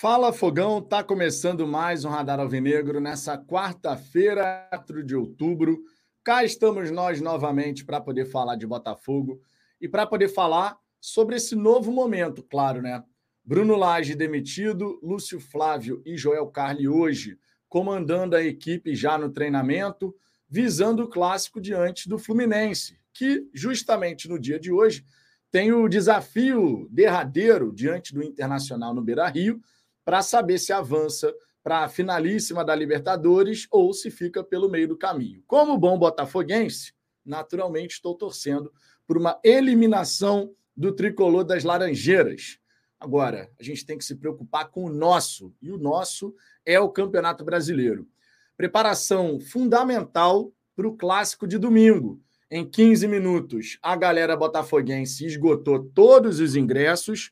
Fala 0.00 0.32
Fogão, 0.32 0.80
tá 0.80 1.02
começando 1.02 1.66
mais 1.66 2.04
um 2.04 2.08
Radar 2.08 2.38
Alvinegro 2.38 3.00
nessa 3.00 3.36
quarta-feira, 3.36 4.68
4 4.70 5.02
de 5.02 5.16
outubro. 5.16 5.82
Cá 6.22 6.44
estamos 6.44 6.92
nós 6.92 7.20
novamente 7.20 7.84
para 7.84 8.00
poder 8.00 8.24
falar 8.26 8.54
de 8.54 8.64
Botafogo 8.64 9.40
e 9.80 9.88
para 9.88 10.06
poder 10.06 10.28
falar 10.28 10.78
sobre 11.00 11.34
esse 11.34 11.56
novo 11.56 11.90
momento, 11.90 12.44
claro, 12.44 12.80
né? 12.80 13.02
Bruno 13.44 13.74
Lage 13.74 14.14
demitido, 14.14 15.00
Lúcio 15.02 15.40
Flávio 15.40 16.00
e 16.06 16.16
Joel 16.16 16.46
Carli 16.46 16.86
hoje 16.86 17.36
comandando 17.68 18.36
a 18.36 18.40
equipe 18.40 18.94
já 18.94 19.18
no 19.18 19.30
treinamento, 19.30 20.14
visando 20.48 21.02
o 21.02 21.08
clássico 21.08 21.60
diante 21.60 22.08
do 22.08 22.20
Fluminense, 22.20 23.00
que 23.12 23.48
justamente 23.52 24.28
no 24.28 24.38
dia 24.38 24.60
de 24.60 24.70
hoje 24.70 25.04
tem 25.50 25.72
o 25.72 25.88
desafio 25.88 26.86
derradeiro 26.88 27.72
diante 27.74 28.14
do 28.14 28.22
Internacional 28.22 28.94
no 28.94 29.02
Beira-Rio 29.02 29.60
para 30.08 30.22
saber 30.22 30.56
se 30.56 30.72
avança 30.72 31.34
para 31.62 31.84
a 31.84 31.88
finalíssima 31.88 32.64
da 32.64 32.74
Libertadores 32.74 33.66
ou 33.70 33.92
se 33.92 34.10
fica 34.10 34.42
pelo 34.42 34.66
meio 34.66 34.88
do 34.88 34.96
caminho. 34.96 35.42
Como 35.46 35.76
bom 35.76 35.98
botafoguense, 35.98 36.94
naturalmente 37.22 37.96
estou 37.96 38.14
torcendo 38.14 38.72
por 39.06 39.18
uma 39.18 39.38
eliminação 39.44 40.50
do 40.74 40.94
tricolor 40.94 41.44
das 41.44 41.62
Laranjeiras. 41.62 42.58
Agora, 42.98 43.50
a 43.60 43.62
gente 43.62 43.84
tem 43.84 43.98
que 43.98 44.04
se 44.06 44.16
preocupar 44.16 44.70
com 44.70 44.86
o 44.86 44.90
nosso, 44.90 45.54
e 45.60 45.70
o 45.70 45.76
nosso 45.76 46.34
é 46.64 46.80
o 46.80 46.88
Campeonato 46.88 47.44
Brasileiro. 47.44 48.08
Preparação 48.56 49.38
fundamental 49.38 50.50
para 50.74 50.88
o 50.88 50.96
clássico 50.96 51.46
de 51.46 51.58
domingo. 51.58 52.18
Em 52.50 52.66
15 52.66 53.06
minutos, 53.06 53.78
a 53.82 53.94
galera 53.94 54.34
botafoguense 54.38 55.26
esgotou 55.26 55.84
todos 55.84 56.40
os 56.40 56.56
ingressos 56.56 57.30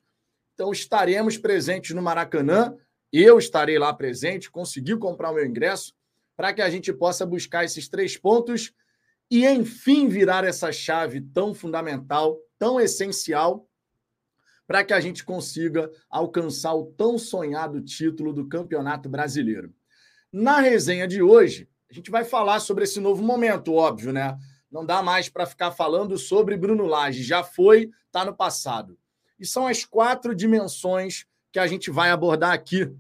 então 0.56 0.73
estaremos 0.73 1.37
presentes 1.37 1.95
no 1.95 2.01
Maracanã. 2.01 2.74
Eu 3.12 3.38
estarei 3.38 3.78
lá 3.78 3.92
presente, 3.92 4.51
consegui 4.51 4.96
comprar 4.96 5.30
o 5.30 5.34
meu 5.34 5.45
ingresso 5.45 5.95
para 6.34 6.52
que 6.52 6.62
a 6.62 6.71
gente 6.71 6.95
possa 6.95 7.26
buscar 7.26 7.65
esses 7.65 7.88
três 7.88 8.16
pontos 8.16 8.73
e, 9.30 9.46
enfim, 9.46 10.09
virar 10.09 10.45
essa 10.45 10.73
chave 10.73 11.21
tão 11.21 11.54
fundamental, 11.54 12.38
tão 12.59 12.80
essencial, 12.80 13.68
para 14.66 14.82
que 14.82 14.95
a 14.95 15.01
gente 15.01 15.24
consiga 15.24 15.90
alcançar 16.09 16.74
o 16.74 16.87
tão 16.87 17.18
sonhado 17.18 17.82
título 17.82 18.32
do 18.32 18.49
Campeonato 18.49 19.10
Brasileiro. 19.10 19.74
Na 20.32 20.60
resenha 20.60 21.07
de 21.07 21.21
hoje, 21.21 21.68
a 21.90 21.93
gente 21.93 22.10
vai 22.10 22.24
falar 22.24 22.60
sobre 22.60 22.84
esse 22.84 22.99
novo 22.99 23.23
momento, 23.23 23.74
óbvio, 23.74 24.10
né? 24.10 24.38
Não 24.71 24.87
dá 24.87 25.02
mais 25.02 25.29
para 25.29 25.46
ficar 25.46 25.71
falando 25.71 26.16
sobre 26.16 26.57
Bruno 26.57 26.87
Lage, 26.87 27.23
já 27.23 27.45
foi, 27.45 27.90
está 28.07 28.24
no 28.24 28.34
passado. 28.34 28.99
E 29.38 29.46
são 29.46 29.66
as 29.66 29.84
quatro 29.84 30.34
dimensões 30.34 31.24
que 31.52 31.59
a 31.59 31.66
gente 31.66 31.90
vai 31.90 32.10
abordar 32.10 32.52
aqui: 32.52 32.90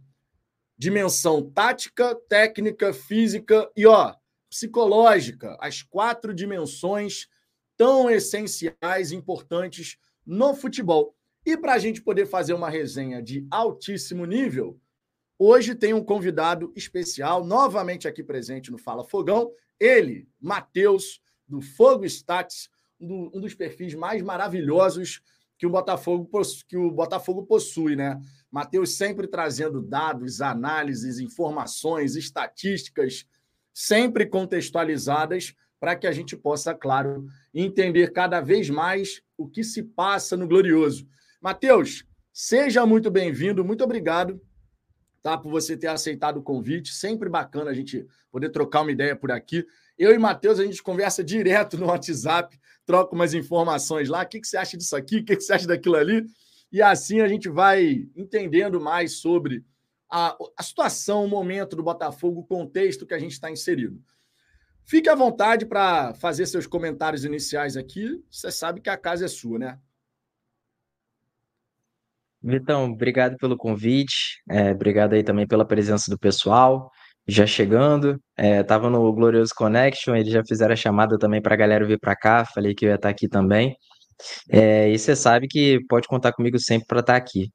dimensão 0.76 1.42
tática, 1.50 2.14
técnica, 2.28 2.92
física 2.92 3.70
e 3.76 3.86
ó, 3.86 4.14
psicológica. 4.48 5.56
As 5.60 5.82
quatro 5.82 6.34
dimensões 6.34 7.28
tão 7.76 8.10
essenciais 8.10 9.10
e 9.10 9.16
importantes 9.16 9.98
no 10.24 10.54
futebol. 10.54 11.14
E 11.44 11.56
para 11.56 11.74
a 11.74 11.78
gente 11.78 12.02
poder 12.02 12.26
fazer 12.26 12.54
uma 12.54 12.68
resenha 12.68 13.22
de 13.22 13.46
altíssimo 13.50 14.24
nível, 14.24 14.80
hoje 15.38 15.74
tem 15.74 15.94
um 15.94 16.02
convidado 16.02 16.72
especial, 16.74 17.44
novamente 17.44 18.08
aqui 18.08 18.24
presente 18.24 18.70
no 18.70 18.78
Fala 18.78 19.04
Fogão, 19.04 19.52
ele, 19.78 20.26
Matheus, 20.40 21.20
do 21.46 21.60
Fogo 21.60 22.04
Stats, 22.04 22.68
um 22.98 23.40
dos 23.40 23.54
perfis 23.54 23.94
mais 23.94 24.22
maravilhosos 24.22 25.20
que 25.58 25.66
o 25.66 25.70
Botafogo, 25.70 26.28
que 26.68 26.76
o 26.76 26.90
Botafogo 26.90 27.44
possui, 27.44 27.96
né? 27.96 28.20
Matheus 28.50 28.96
sempre 28.96 29.26
trazendo 29.26 29.80
dados, 29.80 30.40
análises, 30.40 31.18
informações, 31.18 32.14
estatísticas, 32.16 33.26
sempre 33.72 34.26
contextualizadas 34.26 35.54
para 35.78 35.94
que 35.94 36.06
a 36.06 36.12
gente 36.12 36.36
possa, 36.36 36.74
claro, 36.74 37.26
entender 37.52 38.12
cada 38.12 38.40
vez 38.40 38.70
mais 38.70 39.20
o 39.36 39.48
que 39.48 39.62
se 39.62 39.82
passa 39.82 40.36
no 40.36 40.48
Glorioso. 40.48 41.06
Matheus, 41.40 42.04
seja 42.32 42.86
muito 42.86 43.10
bem-vindo, 43.10 43.64
muito 43.64 43.84
obrigado 43.84 44.40
tá, 45.22 45.36
por 45.36 45.50
você 45.50 45.76
ter 45.76 45.88
aceitado 45.88 46.38
o 46.38 46.42
convite. 46.42 46.94
Sempre 46.94 47.28
bacana 47.28 47.70
a 47.70 47.74
gente 47.74 48.06
poder 48.30 48.50
trocar 48.50 48.82
uma 48.82 48.92
ideia 48.92 49.16
por 49.16 49.32
aqui. 49.32 49.66
Eu 49.98 50.14
e 50.14 50.18
Matheus, 50.18 50.60
a 50.60 50.64
gente 50.64 50.82
conversa 50.82 51.24
direto 51.24 51.76
no 51.76 51.86
WhatsApp, 51.86 52.58
troca 52.86 53.14
umas 53.14 53.34
informações 53.34 54.08
lá. 54.08 54.22
O 54.22 54.26
que, 54.26 54.40
que 54.40 54.46
você 54.46 54.56
acha 54.56 54.76
disso 54.76 54.96
aqui? 54.96 55.18
O 55.18 55.24
que, 55.24 55.36
que 55.36 55.42
você 55.42 55.52
acha 55.52 55.66
daquilo 55.66 55.96
ali? 55.96 56.24
E 56.72 56.80
assim 56.80 57.20
a 57.20 57.28
gente 57.28 57.48
vai 57.48 58.06
entendendo 58.16 58.80
mais 58.80 59.18
sobre 59.18 59.64
a, 60.10 60.36
a 60.56 60.62
situação, 60.62 61.24
o 61.24 61.28
momento 61.28 61.74
do 61.76 61.82
Botafogo, 61.82 62.40
o 62.40 62.46
contexto 62.46 63.04
que 63.04 63.14
a 63.14 63.18
gente 63.18 63.32
está 63.32 63.50
inserido. 63.50 64.00
Fique 64.84 65.08
à 65.08 65.16
vontade 65.16 65.66
para 65.66 66.14
fazer 66.14 66.46
seus 66.46 66.66
comentários 66.66 67.24
iniciais 67.24 67.76
aqui. 67.76 68.24
Você 68.30 68.52
sabe 68.52 68.80
que 68.80 68.88
a 68.88 68.96
casa 68.96 69.24
é 69.24 69.28
sua, 69.28 69.58
né? 69.58 69.80
Vitão, 72.40 72.92
obrigado 72.92 73.36
pelo 73.38 73.56
convite. 73.56 74.40
É, 74.48 74.70
obrigado 74.70 75.14
aí 75.14 75.24
também 75.24 75.46
pela 75.46 75.64
presença 75.64 76.08
do 76.08 76.16
pessoal 76.16 76.92
já 77.28 77.46
chegando. 77.46 78.20
É, 78.36 78.62
tava 78.62 78.90
no 78.90 79.12
Glorioso 79.12 79.52
Connection, 79.56 80.14
eles 80.14 80.32
já 80.32 80.42
fizeram 80.46 80.72
a 80.74 80.76
chamada 80.76 81.18
também 81.18 81.42
para 81.42 81.54
a 81.54 81.56
galera 81.56 81.86
vir 81.86 81.98
para 81.98 82.16
cá. 82.16 82.44
Falei 82.44 82.74
que 82.74 82.84
eu 82.86 82.90
ia 82.90 82.96
estar 82.96 83.08
tá 83.08 83.12
aqui 83.12 83.28
também. 83.28 83.74
É, 84.50 84.90
e 84.90 84.98
você 84.98 85.16
sabe 85.16 85.48
que 85.48 85.78
pode 85.88 86.08
contar 86.08 86.32
comigo 86.32 86.58
sempre 86.58 86.86
para 86.86 87.00
estar 87.00 87.12
tá 87.14 87.18
aqui. 87.18 87.50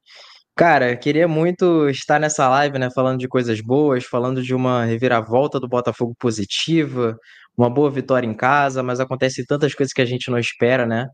Cara, 0.56 0.96
queria 0.96 1.26
muito 1.28 1.88
estar 1.88 2.20
nessa 2.20 2.48
live, 2.48 2.78
né, 2.78 2.90
falando 2.94 3.18
de 3.18 3.28
coisas 3.28 3.60
boas, 3.62 4.04
falando 4.04 4.42
de 4.42 4.54
uma 4.54 4.84
reviravolta 4.84 5.58
do 5.58 5.68
Botafogo 5.68 6.14
positiva, 6.18 7.16
uma 7.56 7.70
boa 7.70 7.90
vitória 7.90 8.26
em 8.26 8.34
casa, 8.34 8.82
mas 8.82 9.00
acontece 9.00 9.46
tantas 9.46 9.74
coisas 9.74 9.92
que 9.94 10.02
a 10.02 10.04
gente 10.04 10.30
não 10.30 10.38
espera, 10.38 10.86
né? 10.86 11.06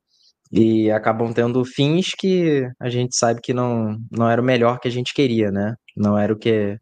E 0.52 0.90
acabam 0.90 1.32
tendo 1.32 1.64
fins 1.64 2.12
que 2.18 2.66
a 2.80 2.88
gente 2.90 3.16
sabe 3.16 3.40
que 3.42 3.54
não, 3.54 3.98
não 4.10 4.28
era 4.30 4.40
o 4.42 4.44
melhor 4.44 4.80
que 4.80 4.88
a 4.88 4.90
gente 4.90 5.14
queria, 5.14 5.50
né? 5.52 5.74
Não 5.96 6.18
era 6.18 6.32
o 6.32 6.38
que 6.38 6.76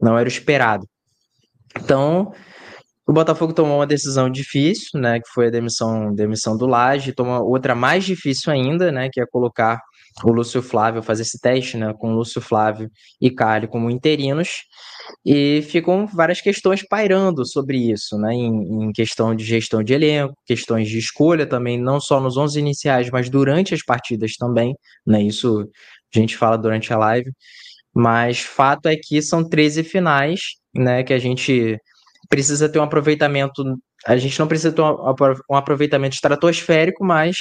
não 0.00 0.18
era 0.18 0.26
o 0.28 0.32
esperado. 0.32 0.86
Então, 1.80 2.32
o 3.06 3.12
Botafogo 3.12 3.52
tomou 3.52 3.78
uma 3.78 3.86
decisão 3.86 4.30
difícil, 4.30 5.00
né, 5.00 5.18
que 5.18 5.28
foi 5.34 5.48
a 5.48 5.50
demissão, 5.50 6.14
demissão 6.14 6.56
do 6.56 6.66
Laje, 6.66 7.12
toma 7.12 7.42
outra 7.42 7.74
mais 7.74 8.04
difícil 8.04 8.52
ainda, 8.52 8.92
né, 8.92 9.08
que 9.12 9.20
é 9.20 9.26
colocar 9.26 9.80
o 10.24 10.30
Lúcio 10.30 10.62
Flávio, 10.62 11.02
fazer 11.02 11.22
esse 11.22 11.40
teste, 11.40 11.76
né, 11.76 11.92
com 11.98 12.12
o 12.12 12.16
Lúcio 12.16 12.40
Flávio 12.40 12.88
e 13.20 13.30
Carly 13.30 13.66
como 13.66 13.90
interinos, 13.90 14.50
e 15.26 15.62
ficam 15.62 16.06
várias 16.06 16.40
questões 16.40 16.86
pairando 16.86 17.44
sobre 17.46 17.90
isso, 17.90 18.16
né, 18.18 18.32
em, 18.34 18.84
em, 18.84 18.92
questão 18.92 19.34
de 19.34 19.44
gestão 19.44 19.82
de 19.82 19.94
elenco, 19.94 20.34
questões 20.46 20.88
de 20.88 20.98
escolha 20.98 21.46
também, 21.46 21.78
não 21.80 22.00
só 22.00 22.20
nos 22.20 22.36
11 22.36 22.58
iniciais, 22.58 23.10
mas 23.10 23.28
durante 23.28 23.74
as 23.74 23.82
partidas 23.82 24.36
também, 24.36 24.74
né, 25.06 25.20
isso 25.22 25.68
a 26.14 26.18
gente 26.18 26.36
fala 26.36 26.56
durante 26.56 26.92
a 26.92 26.98
live, 26.98 27.32
mas 27.94 28.40
fato 28.40 28.86
é 28.86 28.96
que 28.96 29.20
são 29.20 29.46
13 29.46 29.82
finais, 29.82 30.61
né, 30.74 31.02
que 31.02 31.12
a 31.12 31.18
gente 31.18 31.78
precisa 32.28 32.68
ter 32.68 32.78
um 32.78 32.82
aproveitamento, 32.82 33.62
a 34.06 34.16
gente 34.16 34.38
não 34.38 34.48
precisa 34.48 34.72
ter 34.72 34.82
um 34.82 35.56
aproveitamento 35.56 36.14
estratosférico, 36.14 37.04
mas 37.04 37.36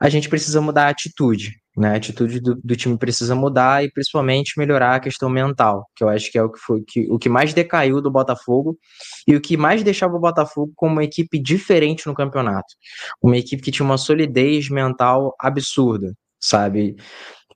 a 0.00 0.08
gente 0.08 0.28
precisa 0.28 0.60
mudar 0.60 0.86
a 0.86 0.88
atitude, 0.88 1.52
né? 1.76 1.90
A 1.90 1.96
atitude 1.96 2.40
do, 2.40 2.54
do, 2.62 2.76
time 2.76 2.96
precisa 2.96 3.34
mudar 3.34 3.84
e 3.84 3.90
principalmente 3.90 4.58
melhorar 4.58 4.96
a 4.96 5.00
questão 5.00 5.28
mental, 5.28 5.86
que 5.94 6.02
eu 6.02 6.08
acho 6.08 6.30
que 6.30 6.38
é 6.38 6.42
o 6.42 6.50
que 6.50 6.58
foi 6.58 6.82
que, 6.86 7.06
o 7.10 7.18
que 7.18 7.28
mais 7.28 7.52
decaiu 7.52 8.00
do 8.00 8.10
Botafogo 8.10 8.78
e 9.26 9.34
o 9.36 9.40
que 9.40 9.56
mais 9.56 9.82
deixava 9.82 10.16
o 10.16 10.20
Botafogo 10.20 10.72
como 10.76 10.92
uma 10.92 11.04
equipe 11.04 11.38
diferente 11.38 12.06
no 12.06 12.14
campeonato, 12.14 12.74
uma 13.22 13.36
equipe 13.36 13.62
que 13.62 13.70
tinha 13.70 13.84
uma 13.84 13.98
solidez 13.98 14.68
mental 14.68 15.34
absurda, 15.40 16.14
sabe? 16.40 16.96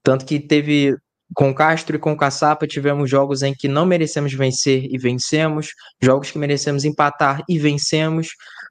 Tanto 0.02 0.24
que 0.24 0.38
teve 0.40 0.96
com 1.34 1.54
Castro 1.54 1.96
e 1.96 1.98
com 1.98 2.16
Caçapa 2.16 2.66
tivemos 2.66 3.10
jogos 3.10 3.42
em 3.42 3.54
que 3.54 3.68
não 3.68 3.84
merecemos 3.84 4.32
vencer 4.32 4.86
e 4.90 4.98
vencemos, 4.98 5.68
jogos 6.02 6.30
que 6.30 6.38
merecemos 6.38 6.84
empatar 6.84 7.42
e 7.48 7.58
vencemos, 7.58 8.28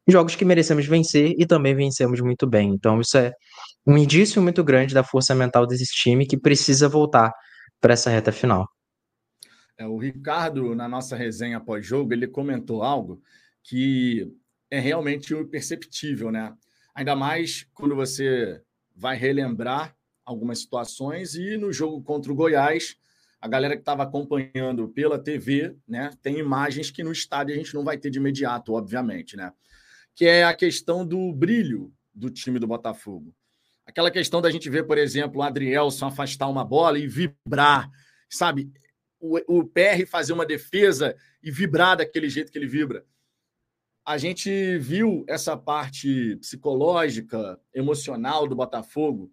jogos 0.08 0.36
que 0.36 0.46
merecemos 0.46 0.86
vencer 0.86 1.36
e 1.38 1.46
também 1.46 1.76
vencemos 1.76 2.20
muito 2.20 2.48
bem. 2.48 2.70
Então 2.74 3.00
isso 3.00 3.18
é 3.18 3.34
um 3.86 3.98
indício 3.98 4.42
muito 4.42 4.64
grande 4.64 4.94
da 4.94 5.04
força 5.04 5.36
mental 5.36 5.66
desse 5.66 5.86
time 5.86 6.26
que 6.26 6.38
precisa 6.38 6.90
voltar 6.90 7.32
para 7.80 7.94
essa 7.94 8.10
reta 8.10 8.32
final. 8.32 8.68
É, 9.78 9.86
o 9.86 9.98
Ricardo, 9.98 10.74
na 10.74 10.88
nossa 10.88 11.16
resenha 11.16 11.60
pós-jogo, 11.60 12.12
ele 12.12 12.28
comentou 12.28 12.82
algo 12.82 13.22
que 13.64 14.28
é 14.72 14.80
realmente 14.80 15.34
imperceptível, 15.34 16.32
né? 16.32 16.54
Ainda 16.96 17.16
mais 17.16 17.66
quando 17.74 17.96
você 17.96 18.60
vai 18.96 19.16
relembrar 19.16 19.96
algumas 20.28 20.60
situações 20.60 21.36
e 21.36 21.58
no 21.58 21.72
jogo 21.72 22.02
contra 22.04 22.32
o 22.32 22.36
Goiás, 22.36 22.96
a 23.40 23.48
galera 23.48 23.76
que 23.76 23.82
estava 23.82 24.04
acompanhando 24.04 24.88
pela 24.90 25.18
TV, 25.18 25.76
né, 25.88 26.12
tem 26.22 26.38
imagens 26.38 26.92
que 26.92 27.04
no 27.04 27.12
estádio 27.12 27.56
a 27.56 27.58
gente 27.58 27.74
não 27.74 27.84
vai 27.84 27.98
ter 27.98 28.10
de 28.10 28.20
imediato, 28.20 28.74
obviamente, 28.74 29.36
né? 29.36 29.54
Que 30.16 30.26
é 30.26 30.44
a 30.44 30.54
questão 30.54 31.06
do 31.06 31.32
brilho 31.32 31.94
do 32.14 32.30
time 32.30 32.60
do 32.60 32.68
Botafogo. 32.68 33.34
Aquela 33.86 34.12
questão 34.12 34.42
da 34.42 34.52
gente 34.52 34.70
ver, 34.70 34.84
por 34.84 34.98
exemplo, 34.98 35.40
o 35.40 35.44
Adrielson 35.44 36.08
afastar 36.08 36.48
uma 36.48 36.66
bola 36.66 37.00
e 37.00 37.08
vibrar, 37.08 37.90
sabe? 38.30 38.72
o, 39.20 39.60
o 39.60 39.66
PR 39.66 40.06
fazer 40.08 40.34
uma 40.34 40.46
defesa 40.46 41.16
e 41.42 41.52
vibrar 41.52 41.98
daquele 41.98 42.30
jeito 42.30 42.52
que 42.52 42.58
ele 42.58 42.68
vibra. 42.68 43.06
A 44.06 44.18
gente 44.18 44.78
viu 44.78 45.26
essa 45.28 45.58
parte 45.58 46.38
psicológica, 46.38 47.60
emocional 47.74 48.48
do 48.48 48.56
Botafogo 48.56 49.32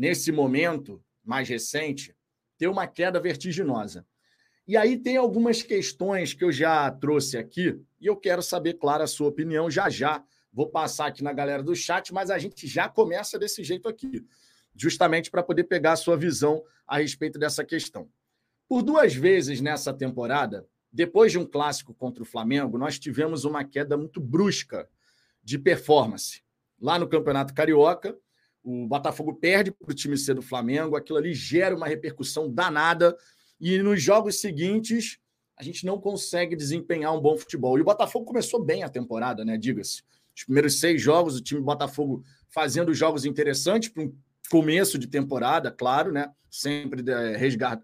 nesse 0.00 0.32
momento 0.32 1.04
mais 1.22 1.46
recente 1.46 2.16
ter 2.56 2.68
uma 2.68 2.86
queda 2.86 3.20
vertiginosa. 3.20 4.06
E 4.66 4.74
aí 4.74 4.96
tem 4.96 5.18
algumas 5.18 5.62
questões 5.62 6.32
que 6.32 6.42
eu 6.42 6.50
já 6.50 6.90
trouxe 6.90 7.36
aqui 7.36 7.78
e 8.00 8.06
eu 8.06 8.16
quero 8.16 8.40
saber, 8.40 8.78
claro, 8.78 9.02
a 9.02 9.06
sua 9.06 9.28
opinião 9.28 9.70
já 9.70 9.90
já. 9.90 10.24
Vou 10.50 10.70
passar 10.70 11.08
aqui 11.08 11.22
na 11.22 11.34
galera 11.34 11.62
do 11.62 11.76
chat, 11.76 12.14
mas 12.14 12.30
a 12.30 12.38
gente 12.38 12.66
já 12.66 12.88
começa 12.88 13.38
desse 13.38 13.62
jeito 13.62 13.90
aqui, 13.90 14.24
justamente 14.74 15.30
para 15.30 15.42
poder 15.42 15.64
pegar 15.64 15.92
a 15.92 15.96
sua 15.96 16.16
visão 16.16 16.64
a 16.86 16.96
respeito 16.96 17.38
dessa 17.38 17.62
questão. 17.62 18.08
Por 18.66 18.82
duas 18.82 19.14
vezes 19.14 19.60
nessa 19.60 19.92
temporada, 19.92 20.66
depois 20.90 21.30
de 21.30 21.38
um 21.38 21.44
clássico 21.44 21.92
contra 21.92 22.22
o 22.22 22.26
Flamengo, 22.26 22.78
nós 22.78 22.98
tivemos 22.98 23.44
uma 23.44 23.64
queda 23.64 23.98
muito 23.98 24.18
brusca 24.18 24.88
de 25.44 25.58
performance. 25.58 26.42
Lá 26.80 26.98
no 26.98 27.06
Campeonato 27.06 27.52
Carioca, 27.52 28.16
o 28.62 28.86
Botafogo 28.86 29.34
perde 29.34 29.70
para 29.70 29.90
o 29.90 29.94
time 29.94 30.16
C 30.16 30.34
do 30.34 30.42
Flamengo, 30.42 30.96
aquilo 30.96 31.18
ali 31.18 31.32
gera 31.34 31.74
uma 31.74 31.86
repercussão 31.86 32.50
danada, 32.50 33.16
e 33.60 33.78
nos 33.78 34.02
jogos 34.02 34.40
seguintes 34.40 35.18
a 35.56 35.62
gente 35.62 35.84
não 35.84 36.00
consegue 36.00 36.56
desempenhar 36.56 37.14
um 37.14 37.20
bom 37.20 37.36
futebol. 37.36 37.76
E 37.76 37.82
o 37.82 37.84
Botafogo 37.84 38.24
começou 38.24 38.64
bem 38.64 38.82
a 38.82 38.88
temporada, 38.88 39.44
né? 39.44 39.58
Diga-se. 39.58 40.02
Os 40.34 40.44
primeiros 40.44 40.80
seis 40.80 41.02
jogos, 41.02 41.36
o 41.36 41.42
time 41.42 41.60
do 41.60 41.66
Botafogo 41.66 42.24
fazendo 42.48 42.94
jogos 42.94 43.26
interessantes 43.26 43.90
para 43.90 44.04
um 44.04 44.14
começo 44.50 44.98
de 44.98 45.06
temporada, 45.06 45.70
claro, 45.70 46.12
né? 46.12 46.30
Sempre 46.50 47.04
é, 47.10 47.36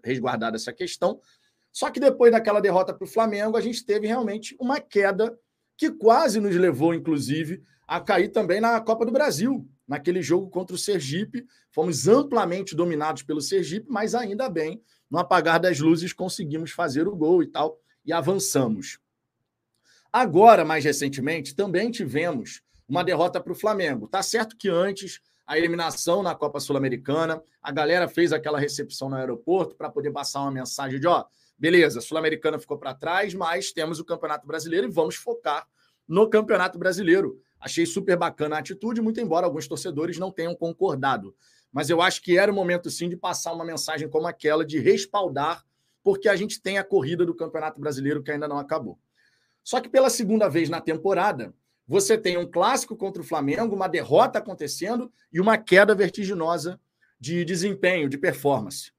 resguardada 0.03 0.57
essa 0.57 0.73
questão. 0.73 1.21
Só 1.71 1.91
que 1.91 1.99
depois 1.99 2.31
daquela 2.31 2.59
derrota 2.59 2.91
para 2.91 3.05
o 3.05 3.09
Flamengo, 3.09 3.55
a 3.55 3.61
gente 3.61 3.85
teve 3.85 4.07
realmente 4.07 4.55
uma 4.59 4.79
queda 4.79 5.37
que 5.77 5.91
quase 5.91 6.39
nos 6.39 6.55
levou, 6.55 6.95
inclusive, 6.95 7.61
a 7.87 8.01
cair 8.01 8.29
também 8.29 8.59
na 8.59 8.81
Copa 8.81 9.05
do 9.05 9.11
Brasil. 9.11 9.69
Naquele 9.87 10.21
jogo 10.21 10.49
contra 10.49 10.75
o 10.75 10.79
Sergipe, 10.79 11.47
fomos 11.71 12.07
amplamente 12.07 12.75
dominados 12.75 13.23
pelo 13.23 13.41
Sergipe, 13.41 13.87
mas 13.89 14.13
ainda 14.13 14.49
bem, 14.49 14.81
no 15.09 15.17
apagar 15.17 15.59
das 15.59 15.79
luzes, 15.79 16.11
conseguimos 16.11 16.71
fazer 16.71 17.07
o 17.07 17.15
gol 17.15 17.41
e 17.41 17.47
tal, 17.47 17.79
e 18.05 18.11
avançamos. 18.11 18.99
Agora, 20.11 20.65
mais 20.65 20.83
recentemente, 20.83 21.55
também 21.55 21.89
tivemos 21.91 22.61
uma 22.87 23.03
derrota 23.03 23.39
para 23.39 23.51
o 23.51 23.55
Flamengo. 23.55 24.07
Tá 24.07 24.23
certo 24.23 24.57
que 24.57 24.69
antes 24.69 25.21
a 25.45 25.57
eliminação 25.57 26.21
na 26.21 26.35
Copa 26.35 26.59
Sul-Americana, 26.59 27.41
a 27.61 27.71
galera 27.71 28.09
fez 28.09 28.33
aquela 28.33 28.59
recepção 28.59 29.09
no 29.09 29.15
aeroporto 29.15 29.75
para 29.75 29.89
poder 29.89 30.11
passar 30.11 30.41
uma 30.41 30.51
mensagem 30.51 30.99
de 30.99 31.07
ó, 31.07 31.23
beleza, 31.57 32.01
Sul-Americana 32.01 32.59
ficou 32.59 32.77
para 32.77 32.93
trás, 32.93 33.33
mas 33.33 33.71
temos 33.71 33.97
o 33.99 34.05
Campeonato 34.05 34.45
Brasileiro 34.45 34.87
e 34.87 34.91
vamos 34.91 35.15
focar 35.15 35.65
no 36.05 36.29
Campeonato 36.29 36.77
Brasileiro. 36.77 37.41
Achei 37.59 37.85
super 37.85 38.17
bacana 38.17 38.55
a 38.55 38.59
atitude, 38.59 39.01
muito 39.01 39.19
embora 39.19 39.45
alguns 39.45 39.67
torcedores 39.67 40.17
não 40.17 40.31
tenham 40.31 40.55
concordado. 40.55 41.35
Mas 41.71 41.89
eu 41.89 42.01
acho 42.01 42.21
que 42.21 42.37
era 42.37 42.51
o 42.51 42.55
momento 42.55 42.89
sim 42.89 43.09
de 43.09 43.17
passar 43.17 43.53
uma 43.53 43.65
mensagem 43.65 44.09
como 44.09 44.27
aquela 44.27 44.65
de 44.65 44.79
respaldar, 44.79 45.63
porque 46.03 46.29
a 46.29 46.35
gente 46.35 46.61
tem 46.61 46.77
a 46.77 46.83
corrida 46.83 47.25
do 47.25 47.35
Campeonato 47.35 47.79
Brasileiro 47.79 48.23
que 48.23 48.31
ainda 48.31 48.47
não 48.47 48.57
acabou. 48.57 48.99
Só 49.63 49.81
que 49.81 49.89
pela 49.89 50.09
segunda 50.09 50.47
vez 50.47 50.69
na 50.69 50.79
temporada, 50.79 51.53
você 51.87 52.17
tem 52.17 52.37
um 52.37 52.49
clássico 52.49 52.95
contra 52.95 53.21
o 53.21 53.25
Flamengo, 53.25 53.75
uma 53.75 53.87
derrota 53.87 54.39
acontecendo 54.39 55.11
e 55.31 55.39
uma 55.39 55.57
queda 55.57 55.95
vertiginosa 55.95 56.79
de 57.19 57.43
desempenho, 57.43 58.09
de 58.09 58.17
performance. 58.17 58.91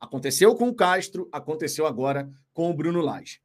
Aconteceu 0.00 0.54
com 0.54 0.68
o 0.68 0.74
Castro, 0.74 1.28
aconteceu 1.32 1.86
agora 1.86 2.30
com 2.52 2.68
o 2.68 2.74
Bruno 2.74 3.00
Lage. 3.00 3.40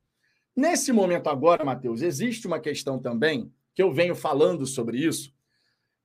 Nesse 0.56 0.92
momento 0.92 1.30
agora, 1.30 1.64
Matheus, 1.64 2.02
existe 2.02 2.48
uma 2.48 2.60
questão 2.60 2.98
também, 2.98 3.54
que 3.78 3.84
eu 3.84 3.94
venho 3.94 4.16
falando 4.16 4.66
sobre 4.66 4.98
isso, 4.98 5.32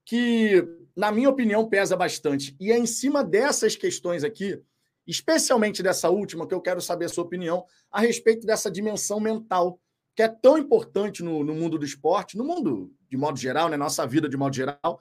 que, 0.05 0.63
na 0.95 1.11
minha 1.11 1.31
opinião, 1.31 1.67
pesa 1.67 1.97
bastante. 1.97 2.55
E 2.61 2.71
é 2.71 2.77
em 2.77 2.85
cima 2.85 3.25
dessas 3.25 3.75
questões 3.75 4.25
aqui, 4.25 4.61
especialmente 5.07 5.83
dessa 5.83 6.11
última, 6.11 6.47
que 6.47 6.53
eu 6.53 6.61
quero 6.61 6.83
saber 6.83 7.07
a 7.07 7.09
sua 7.09 7.25
opinião 7.25 7.65
a 7.91 7.99
respeito 7.99 8.47
dessa 8.47 8.71
dimensão 8.71 9.19
mental, 9.19 9.81
que 10.15 10.23
é 10.23 10.29
tão 10.29 10.59
importante 10.59 11.23
no, 11.23 11.43
no 11.43 11.55
mundo 11.55 11.79
do 11.79 11.87
esporte, 11.87 12.37
no 12.37 12.45
mundo 12.45 12.93
de 13.09 13.17
modo 13.17 13.39
geral, 13.39 13.65
na 13.65 13.71
né, 13.71 13.77
nossa 13.79 14.07
vida 14.07 14.29
de 14.29 14.37
modo 14.37 14.55
geral, 14.55 15.01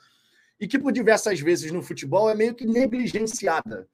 e 0.58 0.66
que 0.66 0.80
por 0.80 0.94
diversas 0.94 1.42
vezes 1.42 1.74
no 1.74 1.84
futebol 1.84 2.30
é 2.30 2.36
meio 2.36 2.56
que 2.56 2.66
negligenciada 2.66 3.86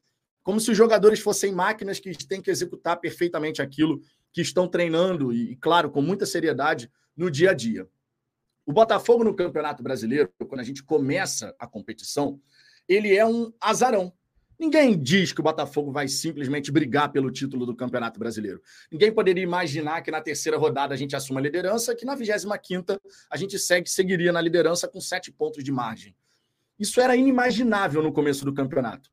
como 0.44 0.62
se 0.62 0.70
os 0.70 0.78
jogadores 0.78 1.20
fossem 1.20 1.52
máquinas 1.52 2.00
que 2.00 2.16
têm 2.26 2.42
que 2.42 2.52
executar 2.52 2.98
perfeitamente 3.02 3.60
aquilo 3.60 4.00
que 4.32 4.40
estão 4.40 4.68
treinando 4.68 5.34
e, 5.34 5.56
claro, 5.58 5.90
com 5.90 6.02
muita 6.02 6.28
seriedade 6.28 6.90
no 7.18 7.32
dia 7.32 7.52
a 7.52 7.54
dia. 7.54 7.86
O 8.68 8.74
Botafogo 8.74 9.24
no 9.24 9.34
Campeonato 9.34 9.82
Brasileiro, 9.82 10.30
quando 10.46 10.60
a 10.60 10.64
gente 10.64 10.84
começa 10.84 11.56
a 11.58 11.66
competição, 11.66 12.38
ele 12.86 13.16
é 13.16 13.26
um 13.26 13.54
azarão. 13.62 14.12
Ninguém 14.60 15.02
diz 15.02 15.32
que 15.32 15.40
o 15.40 15.44
Botafogo 15.44 15.90
vai 15.90 16.10
simplesmente 16.10 16.70
brigar 16.70 17.10
pelo 17.10 17.32
título 17.32 17.66
do 17.66 17.74
Campeonato 17.74 18.20
Brasileiro. 18.20 18.62
Ninguém 18.92 19.10
poderia 19.10 19.42
imaginar 19.42 20.02
que 20.02 20.12
na 20.12 20.20
terceira 20.20 20.58
rodada 20.58 20.94
a 20.94 20.98
gente 20.98 21.16
assuma 21.16 21.40
a 21.40 21.44
liderança, 21.44 21.96
que 21.96 22.04
na 22.04 22.14
25 22.14 23.00
a 23.32 23.38
gente 23.38 23.58
segue, 23.58 23.90
seguiria 23.90 24.34
na 24.34 24.42
liderança 24.42 24.86
com 24.86 25.00
sete 25.00 25.32
pontos 25.32 25.64
de 25.64 25.72
margem. 25.72 26.14
Isso 26.78 27.00
era 27.00 27.16
inimaginável 27.16 28.04
no 28.04 28.12
começo 28.12 28.44
do 28.44 28.54
campeonato. 28.54 29.10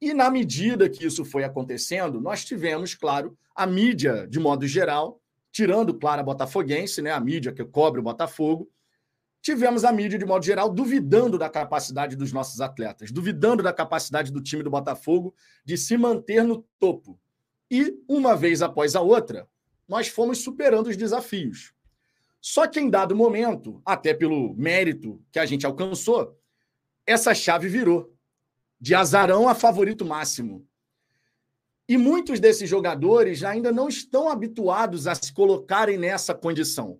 E 0.00 0.12
na 0.12 0.28
medida 0.28 0.88
que 0.88 1.06
isso 1.06 1.24
foi 1.24 1.44
acontecendo, 1.44 2.20
nós 2.20 2.44
tivemos, 2.44 2.92
claro, 2.92 3.38
a 3.54 3.68
mídia, 3.68 4.26
de 4.26 4.40
modo 4.40 4.66
geral, 4.66 5.20
tirando, 5.54 5.94
claro, 5.94 6.20
a 6.20 6.24
Botafoguense, 6.24 7.00
né, 7.00 7.12
a 7.12 7.20
mídia 7.20 7.52
que 7.52 7.64
cobre 7.64 8.00
o 8.00 8.02
Botafogo, 8.02 8.68
tivemos 9.40 9.84
a 9.84 9.92
mídia, 9.92 10.18
de 10.18 10.24
modo 10.24 10.44
geral, 10.44 10.68
duvidando 10.68 11.38
da 11.38 11.48
capacidade 11.48 12.16
dos 12.16 12.32
nossos 12.32 12.60
atletas, 12.60 13.12
duvidando 13.12 13.62
da 13.62 13.72
capacidade 13.72 14.32
do 14.32 14.40
time 14.40 14.64
do 14.64 14.70
Botafogo 14.70 15.32
de 15.64 15.78
se 15.78 15.96
manter 15.96 16.42
no 16.42 16.66
topo. 16.76 17.20
E, 17.70 17.96
uma 18.08 18.34
vez 18.34 18.62
após 18.62 18.96
a 18.96 19.00
outra, 19.00 19.48
nós 19.86 20.08
fomos 20.08 20.38
superando 20.38 20.88
os 20.88 20.96
desafios. 20.96 21.72
Só 22.40 22.66
que 22.66 22.80
em 22.80 22.90
dado 22.90 23.14
momento, 23.14 23.80
até 23.86 24.12
pelo 24.12 24.54
mérito 24.56 25.22
que 25.30 25.38
a 25.38 25.46
gente 25.46 25.64
alcançou, 25.64 26.36
essa 27.06 27.32
chave 27.32 27.68
virou 27.68 28.12
de 28.80 28.92
azarão 28.92 29.48
a 29.48 29.54
favorito 29.54 30.04
máximo. 30.04 30.66
E 31.88 31.98
muitos 31.98 32.40
desses 32.40 32.68
jogadores 32.68 33.42
ainda 33.44 33.70
não 33.70 33.88
estão 33.88 34.28
habituados 34.28 35.06
a 35.06 35.14
se 35.14 35.32
colocarem 35.32 35.98
nessa 35.98 36.34
condição. 36.34 36.98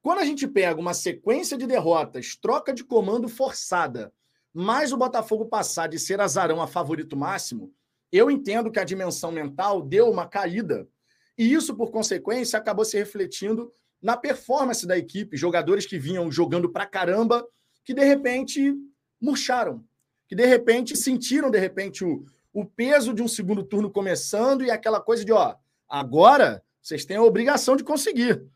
Quando 0.00 0.20
a 0.20 0.24
gente 0.24 0.46
pega 0.46 0.80
uma 0.80 0.94
sequência 0.94 1.58
de 1.58 1.66
derrotas, 1.66 2.36
troca 2.36 2.72
de 2.72 2.84
comando 2.84 3.28
forçada, 3.28 4.12
mais 4.54 4.92
o 4.92 4.96
Botafogo 4.96 5.46
passar 5.46 5.88
de 5.88 5.98
ser 5.98 6.20
azarão 6.20 6.62
a 6.62 6.66
favorito 6.68 7.16
máximo, 7.16 7.74
eu 8.12 8.30
entendo 8.30 8.70
que 8.70 8.78
a 8.78 8.84
dimensão 8.84 9.32
mental 9.32 9.82
deu 9.82 10.08
uma 10.08 10.28
caída. 10.28 10.88
E 11.36 11.52
isso, 11.52 11.74
por 11.74 11.90
consequência, 11.90 12.56
acabou 12.56 12.84
se 12.84 12.96
refletindo 12.96 13.72
na 14.00 14.16
performance 14.16 14.86
da 14.86 14.96
equipe. 14.96 15.36
Jogadores 15.36 15.84
que 15.84 15.98
vinham 15.98 16.30
jogando 16.30 16.70
pra 16.70 16.86
caramba, 16.86 17.44
que 17.84 17.92
de 17.92 18.04
repente 18.04 18.74
murcharam, 19.20 19.84
que 20.28 20.36
de 20.36 20.46
repente 20.46 20.96
sentiram 20.96 21.50
de 21.50 21.58
repente 21.58 22.04
o, 22.04 22.24
o 22.56 22.64
peso 22.64 23.12
de 23.12 23.22
um 23.22 23.28
segundo 23.28 23.62
turno 23.62 23.90
começando 23.90 24.64
e 24.64 24.70
aquela 24.70 24.98
coisa 24.98 25.22
de 25.22 25.30
ó, 25.30 25.56
agora 25.86 26.64
vocês 26.80 27.04
têm 27.04 27.18
a 27.18 27.22
obrigação 27.22 27.76
de 27.76 27.84
conseguir. 27.84 28.46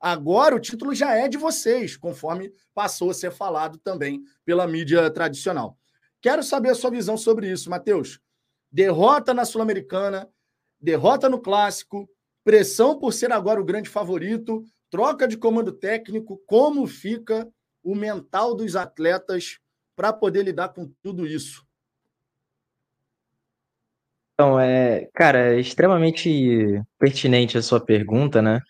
Agora 0.00 0.56
o 0.56 0.58
título 0.58 0.92
já 0.92 1.14
é 1.14 1.28
de 1.28 1.38
vocês, 1.38 1.96
conforme 1.96 2.50
passou 2.74 3.12
a 3.12 3.14
ser 3.14 3.30
falado 3.30 3.78
também 3.78 4.24
pela 4.44 4.66
mídia 4.66 5.08
tradicional. 5.08 5.78
Quero 6.20 6.42
saber 6.42 6.70
a 6.70 6.74
sua 6.74 6.90
visão 6.90 7.16
sobre 7.16 7.48
isso, 7.48 7.70
Matheus. 7.70 8.18
Derrota 8.72 9.32
na 9.32 9.44
Sul-Americana, 9.44 10.28
derrota 10.80 11.28
no 11.28 11.38
Clássico, 11.40 12.10
pressão 12.42 12.98
por 12.98 13.12
ser 13.12 13.30
agora 13.30 13.60
o 13.60 13.64
grande 13.64 13.88
favorito, 13.88 14.64
troca 14.90 15.28
de 15.28 15.36
comando 15.36 15.70
técnico, 15.70 16.42
como 16.44 16.88
fica 16.88 17.48
o 17.84 17.94
mental 17.94 18.52
dos 18.52 18.74
atletas 18.74 19.60
para 19.94 20.12
poder 20.12 20.42
lidar 20.42 20.70
com 20.70 20.92
tudo 21.00 21.24
isso? 21.24 21.63
Então, 24.34 24.58
é, 24.58 25.06
cara, 25.14 25.54
é 25.54 25.60
extremamente 25.60 26.80
pertinente 26.98 27.56
a 27.56 27.62
sua 27.62 27.80
pergunta, 27.80 28.42
né? 28.42 28.60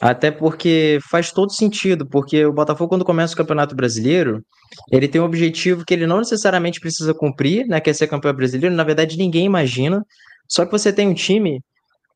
Até 0.00 0.30
porque 0.30 0.98
faz 1.08 1.30
todo 1.30 1.52
sentido, 1.52 2.06
porque 2.06 2.44
o 2.44 2.52
Botafogo, 2.52 2.88
quando 2.88 3.04
começa 3.04 3.32
o 3.32 3.36
Campeonato 3.36 3.74
Brasileiro, 3.76 4.44
ele 4.90 5.08
tem 5.08 5.20
um 5.20 5.24
objetivo 5.24 5.84
que 5.86 5.94
ele 5.94 6.06
não 6.06 6.18
necessariamente 6.18 6.80
precisa 6.80 7.14
cumprir, 7.14 7.66
né? 7.68 7.80
Que 7.80 7.90
é 7.90 7.92
ser 7.92 8.08
campeão 8.08 8.34
brasileiro. 8.34 8.74
Na 8.74 8.84
verdade, 8.84 9.16
ninguém 9.16 9.46
imagina. 9.46 10.04
Só 10.48 10.64
que 10.66 10.72
você 10.72 10.92
tem 10.92 11.08
um 11.08 11.14
time 11.14 11.60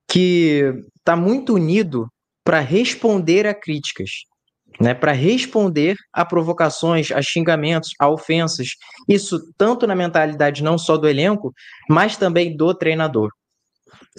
que 0.09 0.73
está 0.99 1.15
muito 1.17 1.55
unido 1.55 2.09
para 2.45 2.61
responder 2.61 3.47
a 3.47 3.55
críticas 3.55 4.11
né, 4.79 4.95
para 4.95 5.13
responder 5.13 5.97
a 6.13 6.25
provocações, 6.25 7.11
a 7.11 7.23
xingamentos, 7.23 7.91
a 7.99 8.09
ofensas. 8.09 8.69
Isso 9.09 9.39
tanto 9.57 9.87
na 9.87 9.95
mentalidade 9.95 10.63
não 10.63 10.77
só 10.79 10.97
do 10.97 11.09
elenco, 11.09 11.53
mas 11.89 12.17
também 12.17 12.57
do 12.57 12.75
treinador. 12.75 13.31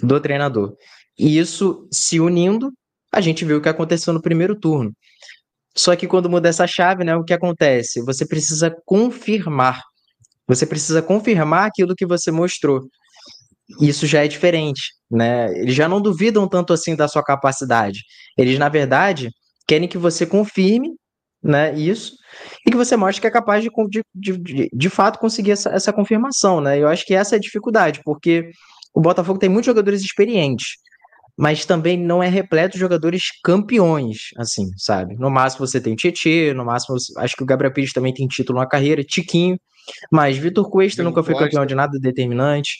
do 0.02 0.20
treinador. 0.20 0.74
E 1.18 1.38
isso 1.38 1.86
se 1.92 2.20
unindo, 2.20 2.72
a 3.12 3.20
gente 3.20 3.44
viu 3.44 3.58
o 3.58 3.60
que 3.60 3.68
aconteceu 3.68 4.12
no 4.12 4.22
primeiro 4.22 4.58
turno. 4.58 4.92
Só 5.76 5.96
que 5.96 6.06
quando 6.06 6.28
muda 6.28 6.48
essa 6.48 6.66
chave, 6.66 7.04
né, 7.04 7.16
o 7.16 7.24
que 7.24 7.32
acontece? 7.32 8.02
Você 8.04 8.26
precisa 8.26 8.74
confirmar. 8.84 9.82
Você 10.46 10.66
precisa 10.66 11.02
confirmar 11.02 11.66
aquilo 11.66 11.94
que 11.96 12.06
você 12.06 12.30
mostrou. 12.30 12.88
Isso 13.80 14.06
já 14.06 14.24
é 14.24 14.28
diferente, 14.28 14.92
né? 15.10 15.50
Eles 15.58 15.74
já 15.74 15.88
não 15.88 16.00
duvidam 16.00 16.46
tanto 16.48 16.72
assim 16.72 16.94
da 16.94 17.08
sua 17.08 17.22
capacidade. 17.22 18.00
Eles, 18.36 18.58
na 18.58 18.68
verdade, 18.68 19.30
querem 19.66 19.88
que 19.88 19.98
você 19.98 20.26
confirme, 20.26 20.94
né, 21.42 21.74
isso, 21.74 22.14
e 22.66 22.70
que 22.70 22.76
você 22.76 22.96
mostre 22.96 23.20
que 23.20 23.26
é 23.26 23.30
capaz 23.30 23.64
de, 23.64 23.70
de, 24.14 24.38
de, 24.38 24.68
de 24.72 24.90
fato 24.90 25.18
conseguir 25.18 25.52
essa, 25.52 25.70
essa 25.70 25.92
confirmação, 25.92 26.60
né? 26.60 26.78
Eu 26.78 26.86
acho 26.86 27.04
que 27.04 27.14
essa 27.14 27.34
é 27.34 27.38
a 27.38 27.40
dificuldade, 27.40 28.00
porque 28.04 28.50
o 28.94 29.00
Botafogo 29.00 29.38
tem 29.40 29.48
muitos 29.48 29.66
jogadores 29.66 30.02
experientes 30.02 30.76
mas 31.36 31.64
também 31.64 31.98
não 31.98 32.22
é 32.22 32.28
repleto 32.28 32.74
de 32.74 32.80
jogadores 32.80 33.24
campeões, 33.42 34.28
assim, 34.36 34.70
sabe? 34.76 35.14
No 35.16 35.30
máximo 35.30 35.66
você 35.66 35.80
tem 35.80 35.96
Tietê, 35.96 36.52
no 36.52 36.64
máximo 36.64 36.96
acho 37.18 37.36
que 37.36 37.42
o 37.42 37.46
Gabriel 37.46 37.72
Pires 37.72 37.92
também 37.92 38.12
tem 38.12 38.26
título 38.26 38.58
na 38.58 38.66
carreira, 38.66 39.02
Tiquinho, 39.02 39.58
mas 40.10 40.36
Vitor 40.36 40.68
Cuesta 40.70 41.02
nunca 41.02 41.22
foi 41.22 41.34
campeão 41.34 41.64
de 41.66 41.74
nada 41.74 41.98
determinante. 41.98 42.76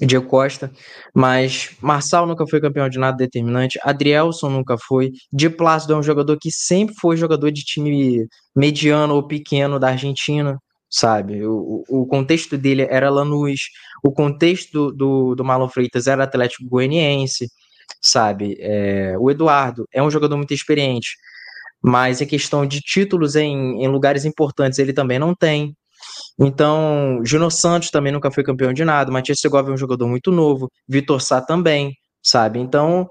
Diego 0.00 0.26
Costa, 0.26 0.70
mas 1.14 1.70
Marçal 1.80 2.26
nunca 2.26 2.46
foi 2.46 2.60
campeão 2.60 2.88
de 2.88 2.98
nada 2.98 3.16
determinante, 3.16 3.78
Adrielson 3.82 4.50
nunca 4.50 4.76
foi, 4.78 5.12
Di 5.32 5.48
Plácido 5.48 5.94
é 5.94 5.96
um 5.96 6.02
jogador 6.02 6.36
que 6.40 6.50
sempre 6.50 6.94
foi 7.00 7.16
jogador 7.16 7.50
de 7.50 7.62
time 7.62 8.26
mediano 8.54 9.14
ou 9.14 9.26
pequeno 9.26 9.78
da 9.78 9.88
Argentina, 9.88 10.58
sabe? 10.90 11.44
O, 11.46 11.84
o 11.88 12.06
contexto 12.06 12.56
dele 12.56 12.86
era 12.90 13.10
Lanús, 13.10 13.60
o 14.04 14.12
contexto 14.12 14.92
do, 14.92 15.34
do, 15.34 15.44
Marlon 15.44 15.68
Freitas 15.68 16.06
era 16.06 16.24
Atlético 16.24 16.68
Goianiense, 16.68 17.48
sabe? 18.00 18.56
É, 18.60 19.16
o 19.18 19.30
Eduardo 19.30 19.86
é 19.92 20.02
um 20.02 20.10
jogador 20.10 20.36
muito 20.36 20.54
experiente, 20.54 21.16
mas 21.82 22.20
em 22.20 22.26
questão 22.26 22.66
de 22.66 22.80
títulos 22.80 23.36
em, 23.36 23.82
em 23.82 23.88
lugares 23.88 24.24
importantes 24.24 24.78
ele 24.78 24.92
também 24.92 25.18
não 25.18 25.34
tem. 25.34 25.74
Então, 26.38 27.20
Júnior 27.24 27.52
Santos 27.52 27.90
também 27.90 28.12
nunca 28.12 28.30
foi 28.30 28.42
campeão 28.42 28.72
de 28.72 28.84
nada, 28.84 29.10
Matias 29.10 29.38
Segovia 29.40 29.70
é 29.70 29.74
um 29.74 29.78
jogador 29.78 30.08
muito 30.08 30.32
novo, 30.32 30.68
Vitor 30.88 31.20
Sá 31.20 31.40
também, 31.40 31.92
sabe? 32.22 32.58
Então, 32.58 33.08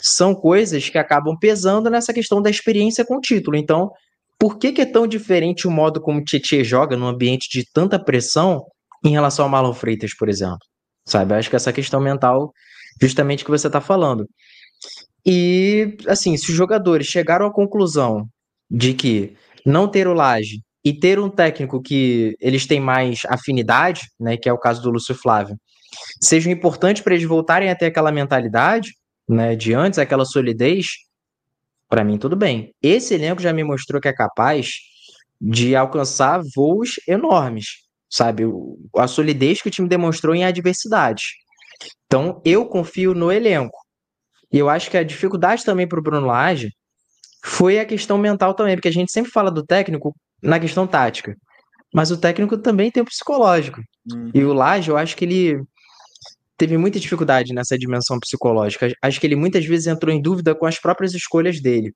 são 0.00 0.34
coisas 0.34 0.88
que 0.88 0.98
acabam 0.98 1.36
pesando 1.38 1.90
nessa 1.90 2.12
questão 2.12 2.40
da 2.40 2.50
experiência 2.50 3.04
com 3.04 3.16
o 3.16 3.20
título. 3.20 3.56
Então, 3.56 3.90
por 4.38 4.58
que, 4.58 4.72
que 4.72 4.82
é 4.82 4.86
tão 4.86 5.06
diferente 5.06 5.66
o 5.66 5.70
modo 5.70 6.00
como 6.00 6.20
o 6.20 6.24
Tietchan 6.24 6.62
joga 6.62 6.96
num 6.96 7.06
ambiente 7.06 7.48
de 7.50 7.64
tanta 7.72 7.98
pressão 7.98 8.64
em 9.04 9.10
relação 9.10 9.44
ao 9.44 9.50
Marlon 9.50 9.72
Freitas, 9.72 10.14
por 10.14 10.28
exemplo? 10.28 10.58
Sabe? 11.06 11.34
Acho 11.34 11.50
que 11.50 11.56
essa 11.56 11.72
questão 11.72 12.00
mental, 12.00 12.52
justamente 13.00 13.44
que 13.44 13.50
você 13.50 13.66
está 13.66 13.80
falando. 13.80 14.28
E, 15.24 15.96
assim, 16.06 16.36
se 16.36 16.50
os 16.50 16.56
jogadores 16.56 17.06
chegaram 17.06 17.46
à 17.46 17.52
conclusão 17.52 18.28
de 18.70 18.94
que 18.94 19.34
não 19.64 19.88
ter 19.88 20.06
o 20.06 20.12
Laje 20.12 20.60
e 20.86 20.96
ter 20.96 21.18
um 21.18 21.28
técnico 21.28 21.82
que 21.82 22.36
eles 22.40 22.64
têm 22.64 22.78
mais 22.78 23.22
afinidade, 23.28 24.02
né, 24.20 24.36
que 24.36 24.48
é 24.48 24.52
o 24.52 24.58
caso 24.58 24.80
do 24.80 24.88
Lúcio 24.88 25.16
Flávio, 25.16 25.56
seja 26.22 26.48
importante 26.48 27.02
para 27.02 27.16
eles 27.16 27.26
voltarem 27.26 27.68
a 27.68 27.74
ter 27.74 27.86
aquela 27.86 28.12
mentalidade, 28.12 28.92
né, 29.28 29.56
de 29.56 29.74
antes, 29.74 29.98
aquela 29.98 30.24
solidez, 30.24 30.86
para 31.88 32.04
mim 32.04 32.16
tudo 32.16 32.36
bem. 32.36 32.72
Esse 32.80 33.14
elenco 33.14 33.42
já 33.42 33.52
me 33.52 33.64
mostrou 33.64 34.00
que 34.00 34.06
é 34.06 34.12
capaz 34.12 34.74
de 35.40 35.74
alcançar 35.74 36.40
voos 36.54 37.00
enormes, 37.08 37.66
sabe? 38.08 38.44
A 38.96 39.08
solidez 39.08 39.60
que 39.60 39.66
o 39.66 39.72
time 39.72 39.88
demonstrou 39.88 40.36
em 40.36 40.44
adversidade. 40.44 41.24
Então, 42.06 42.40
eu 42.44 42.64
confio 42.64 43.12
no 43.12 43.32
elenco. 43.32 43.76
E 44.52 44.58
eu 44.58 44.70
acho 44.70 44.88
que 44.88 44.96
a 44.96 45.02
dificuldade 45.02 45.64
também 45.64 45.88
para 45.88 45.98
o 45.98 46.02
Bruno 46.02 46.28
Lage 46.28 46.70
foi 47.46 47.78
a 47.78 47.86
questão 47.86 48.18
mental 48.18 48.54
também, 48.54 48.74
porque 48.74 48.88
a 48.88 48.92
gente 48.92 49.12
sempre 49.12 49.30
fala 49.30 49.52
do 49.52 49.64
técnico 49.64 50.12
na 50.42 50.58
questão 50.58 50.84
tática. 50.84 51.36
Mas 51.94 52.10
o 52.10 52.16
técnico 52.16 52.58
também 52.58 52.90
tem 52.90 53.04
o 53.04 53.06
psicológico. 53.06 53.80
Uhum. 54.12 54.30
E 54.34 54.42
o 54.42 54.52
Lage, 54.52 54.90
eu 54.90 54.96
acho 54.96 55.16
que 55.16 55.24
ele 55.24 55.62
teve 56.58 56.76
muita 56.76 56.98
dificuldade 56.98 57.54
nessa 57.54 57.78
dimensão 57.78 58.18
psicológica. 58.18 58.92
Acho 59.00 59.20
que 59.20 59.26
ele 59.28 59.36
muitas 59.36 59.64
vezes 59.64 59.86
entrou 59.86 60.12
em 60.12 60.20
dúvida 60.20 60.56
com 60.56 60.66
as 60.66 60.80
próprias 60.80 61.14
escolhas 61.14 61.60
dele. 61.60 61.94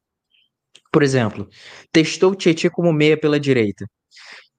Por 0.93 1.03
exemplo, 1.03 1.49
testou 1.91 2.31
o 2.31 2.37
Tietchan 2.37 2.71
como 2.71 2.93
meia 2.93 3.19
pela 3.19 3.39
direita. 3.41 3.85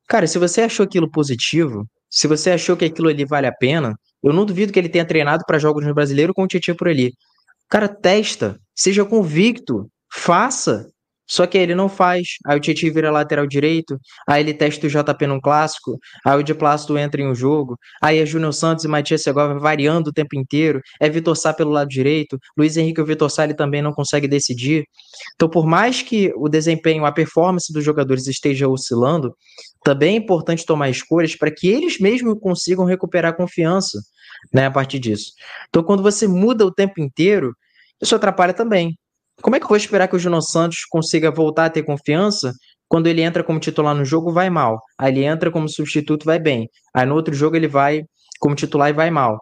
Cara, 0.09 0.27
se 0.27 0.37
você 0.37 0.61
achou 0.61 0.83
aquilo 0.83 1.09
positivo, 1.09 1.87
se 2.09 2.27
você 2.27 2.51
achou 2.51 2.75
que 2.75 2.83
aquilo 2.83 3.07
ali 3.07 3.23
vale 3.23 3.47
a 3.47 3.53
pena, 3.53 3.95
eu 4.21 4.33
não 4.33 4.45
duvido 4.45 4.73
que 4.73 4.79
ele 4.79 4.89
tenha 4.89 5.05
treinado 5.05 5.45
para 5.47 5.57
jogos 5.57 5.85
no 5.85 5.93
brasileiro 5.93 6.33
com 6.33 6.43
o 6.43 6.47
Tietchan 6.47 6.75
por 6.75 6.89
ali. 6.89 7.13
Cara, 7.69 7.87
testa, 7.87 8.59
seja 8.75 9.05
convicto, 9.05 9.89
faça. 10.11 10.87
Só 11.31 11.47
que 11.47 11.57
aí 11.57 11.63
ele 11.63 11.75
não 11.75 11.87
faz. 11.87 12.27
Aí 12.45 12.57
o 12.57 12.59
Tietchan 12.59 12.91
vira 12.91 13.09
lateral 13.09 13.47
direito, 13.47 13.97
aí 14.27 14.43
ele 14.43 14.53
testa 14.53 14.85
o 14.85 14.89
JP 14.89 15.27
num 15.27 15.39
clássico, 15.39 15.97
aí 16.25 16.37
o 16.37 16.43
de 16.43 16.53
Plácido 16.53 16.97
entra 16.97 17.21
em 17.21 17.27
um 17.27 17.33
jogo, 17.33 17.77
aí 18.01 18.19
é 18.19 18.25
Júnior 18.25 18.53
Santos 18.53 18.83
e 18.83 18.87
Matias 18.89 19.23
Segovia 19.23 19.57
variando 19.57 20.07
o 20.07 20.11
tempo 20.11 20.35
inteiro, 20.37 20.81
é 20.99 21.07
Vitor 21.07 21.37
Sá 21.37 21.53
pelo 21.53 21.71
lado 21.71 21.87
direito, 21.87 22.37
Luiz 22.57 22.75
Henrique 22.75 22.99
e 22.99 23.03
o 23.03 23.05
Vitor 23.05 23.31
Sá 23.31 23.45
ele 23.45 23.53
também 23.53 23.81
não 23.81 23.93
consegue 23.93 24.27
decidir. 24.27 24.83
Então, 25.35 25.47
por 25.47 25.65
mais 25.65 26.01
que 26.01 26.33
o 26.35 26.49
desempenho, 26.49 27.05
a 27.05 27.13
performance 27.13 27.71
dos 27.71 27.85
jogadores 27.85 28.27
esteja 28.27 28.67
oscilando, 28.67 29.33
também 29.85 30.15
é 30.15 30.17
importante 30.17 30.65
tomar 30.65 30.89
escolhas 30.89 31.33
para 31.33 31.49
que 31.49 31.69
eles 31.69 31.97
mesmos 31.97 32.37
consigam 32.41 32.83
recuperar 32.83 33.37
confiança 33.37 34.01
né, 34.53 34.65
a 34.65 34.71
partir 34.71 34.99
disso. 34.99 35.31
Então, 35.69 35.81
quando 35.81 36.03
você 36.03 36.27
muda 36.27 36.65
o 36.65 36.73
tempo 36.73 36.99
inteiro, 36.99 37.55
isso 38.01 38.13
atrapalha 38.13 38.53
também. 38.53 38.97
Como 39.41 39.55
é 39.55 39.59
que 39.59 39.65
eu 39.65 39.69
vou 39.69 39.77
esperar 39.77 40.07
que 40.07 40.15
o 40.15 40.19
Júnior 40.19 40.41
Santos 40.41 40.85
consiga 40.89 41.31
voltar 41.31 41.65
a 41.65 41.69
ter 41.69 41.83
confiança 41.83 42.53
quando 42.91 43.07
ele 43.07 43.21
entra 43.21 43.41
como 43.41 43.57
titular 43.57 43.95
no 43.95 44.03
jogo, 44.03 44.33
vai 44.33 44.49
mal. 44.49 44.81
Aí 44.97 45.13
ele 45.13 45.23
entra 45.23 45.49
como 45.49 45.69
substituto, 45.69 46.25
vai 46.25 46.37
bem. 46.37 46.69
Aí 46.93 47.05
no 47.05 47.15
outro 47.15 47.33
jogo 47.33 47.55
ele 47.55 47.67
vai 47.67 48.03
como 48.37 48.53
titular 48.53 48.89
e 48.89 48.93
vai 48.93 49.09
mal. 49.09 49.39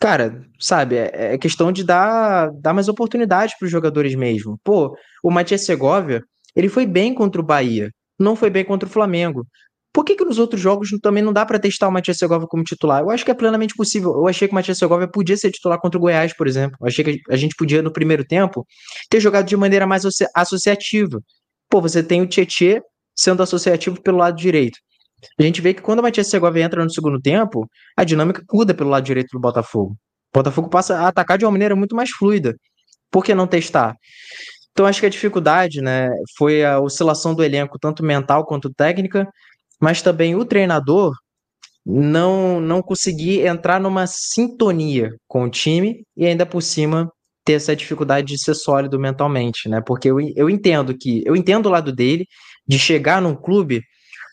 Cara, 0.00 0.42
sabe, 0.60 0.94
é, 0.96 1.34
é 1.34 1.38
questão 1.38 1.72
de 1.72 1.82
dar, 1.82 2.50
dar 2.60 2.72
mais 2.72 2.88
oportunidade 2.88 3.54
para 3.58 3.66
os 3.66 3.72
jogadores 3.72 4.14
mesmo. 4.14 4.60
Pô, 4.62 4.96
o 5.24 5.30
Matias 5.30 5.64
Segovia, 5.64 6.22
ele 6.54 6.68
foi 6.68 6.86
bem 6.86 7.14
contra 7.14 7.40
o 7.40 7.44
Bahia, 7.44 7.90
não 8.16 8.36
foi 8.36 8.48
bem 8.48 8.64
contra 8.64 8.88
o 8.88 8.92
Flamengo. 8.92 9.44
Por 9.96 10.04
que, 10.04 10.14
que 10.14 10.26
nos 10.26 10.38
outros 10.38 10.60
jogos 10.60 10.90
também 11.00 11.22
não 11.22 11.32
dá 11.32 11.46
para 11.46 11.58
testar 11.58 11.88
o 11.88 11.90
Matias 11.90 12.18
Segovia 12.18 12.46
como 12.46 12.62
titular? 12.62 13.00
Eu 13.00 13.08
acho 13.08 13.24
que 13.24 13.30
é 13.30 13.34
plenamente 13.34 13.72
possível. 13.74 14.12
Eu 14.12 14.28
achei 14.28 14.46
que 14.46 14.52
o 14.52 14.54
Matias 14.54 14.76
Segovia 14.76 15.08
podia 15.08 15.38
ser 15.38 15.50
titular 15.50 15.80
contra 15.80 15.96
o 15.96 16.00
Goiás, 16.02 16.36
por 16.36 16.46
exemplo. 16.46 16.76
Eu 16.82 16.86
achei 16.86 17.02
que 17.02 17.18
a 17.30 17.34
gente 17.34 17.54
podia, 17.56 17.80
no 17.80 17.90
primeiro 17.90 18.22
tempo, 18.22 18.66
ter 19.08 19.20
jogado 19.20 19.46
de 19.46 19.56
maneira 19.56 19.86
mais 19.86 20.02
associativa. 20.34 21.18
Pô, 21.70 21.80
você 21.80 22.02
tem 22.02 22.20
o 22.20 22.26
Tietê 22.26 22.82
sendo 23.16 23.42
associativo 23.42 23.98
pelo 24.02 24.18
lado 24.18 24.36
direito. 24.36 24.76
A 25.40 25.42
gente 25.42 25.62
vê 25.62 25.72
que 25.72 25.80
quando 25.80 26.00
o 26.00 26.02
Matias 26.02 26.26
Segovia 26.26 26.64
entra 26.64 26.84
no 26.84 26.90
segundo 26.90 27.18
tempo, 27.18 27.66
a 27.96 28.04
dinâmica 28.04 28.42
muda 28.52 28.74
pelo 28.74 28.90
lado 28.90 29.02
direito 29.02 29.28
do 29.32 29.40
Botafogo. 29.40 29.92
O 30.34 30.38
Botafogo 30.38 30.68
passa 30.68 30.94
a 30.98 31.08
atacar 31.08 31.38
de 31.38 31.46
uma 31.46 31.52
maneira 31.52 31.74
muito 31.74 31.96
mais 31.96 32.10
fluida. 32.10 32.54
Por 33.10 33.24
que 33.24 33.34
não 33.34 33.46
testar? 33.46 33.94
Então 34.72 34.84
acho 34.84 35.00
que 35.00 35.06
a 35.06 35.08
dificuldade, 35.08 35.80
né, 35.80 36.10
foi 36.36 36.62
a 36.62 36.78
oscilação 36.78 37.34
do 37.34 37.42
elenco, 37.42 37.78
tanto 37.78 38.04
mental 38.04 38.44
quanto 38.44 38.68
técnica, 38.68 39.26
mas 39.80 40.02
também 40.02 40.34
o 40.34 40.44
treinador 40.44 41.14
não 41.84 42.60
não 42.60 42.82
conseguir 42.82 43.46
entrar 43.46 43.80
numa 43.80 44.06
sintonia 44.06 45.14
com 45.28 45.44
o 45.44 45.50
time 45.50 46.02
e 46.16 46.26
ainda 46.26 46.44
por 46.44 46.60
cima 46.60 47.10
ter 47.44 47.52
essa 47.52 47.76
dificuldade 47.76 48.26
de 48.26 48.42
ser 48.42 48.54
sólido 48.54 48.98
mentalmente, 48.98 49.68
né? 49.68 49.80
Porque 49.80 50.10
eu, 50.10 50.18
eu 50.34 50.50
entendo 50.50 50.96
que 50.98 51.22
eu 51.24 51.36
entendo 51.36 51.66
o 51.66 51.70
lado 51.70 51.92
dele 51.92 52.26
de 52.66 52.76
chegar 52.78 53.22
num 53.22 53.36
clube 53.36 53.82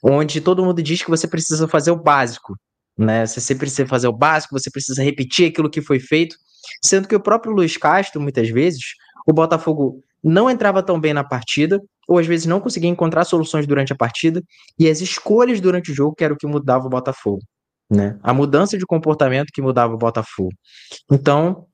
onde 0.03 0.41
todo 0.41 0.65
mundo 0.65 0.81
diz 0.81 1.03
que 1.03 1.09
você 1.09 1.27
precisa 1.27 1.67
fazer 1.67 1.91
o 1.91 2.01
básico, 2.01 2.55
né? 2.97 3.25
Você 3.25 3.53
precisa 3.53 3.88
fazer 3.88 4.07
o 4.07 4.13
básico, 4.17 4.57
você 4.57 4.71
precisa 4.71 5.03
repetir 5.03 5.50
aquilo 5.50 5.69
que 5.69 5.81
foi 5.81 6.00
feito, 6.00 6.35
sendo 6.83 7.07
que 7.07 7.15
o 7.15 7.21
próprio 7.21 7.53
Luiz 7.53 7.77
Castro 7.77 8.19
muitas 8.19 8.50
vezes 8.50 8.81
o 9.27 9.31
Botafogo 9.31 10.03
não 10.23 10.50
entrava 10.50 10.81
tão 10.81 11.00
bem 11.00 11.13
na 11.13 11.23
partida, 11.23 11.79
ou 12.13 12.20
às 12.20 12.27
vezes 12.27 12.46
não 12.46 12.60
conseguia 12.60 12.89
encontrar 12.89 13.25
soluções 13.25 13.65
durante 13.65 13.91
a 13.91 13.96
partida, 13.96 14.41
e 14.77 14.88
as 14.88 15.01
escolhas 15.01 15.60
durante 15.60 15.91
o 15.91 15.96
jogo 15.96 16.15
que 16.15 16.24
era 16.24 16.34
o 16.34 16.38
que 16.38 16.48
mudava 16.48 16.86
o 16.86 16.89
Botafogo. 16.89 17.41
Né? 17.89 18.17
A 18.24 18.34
mudança 18.34 18.77
de 18.77 18.86
comportamento 18.86 19.50
que 19.53 19.62
mudava 19.62 19.93
o 19.93 19.98
Botafogo. 19.98 20.51
Então, 21.12 21.67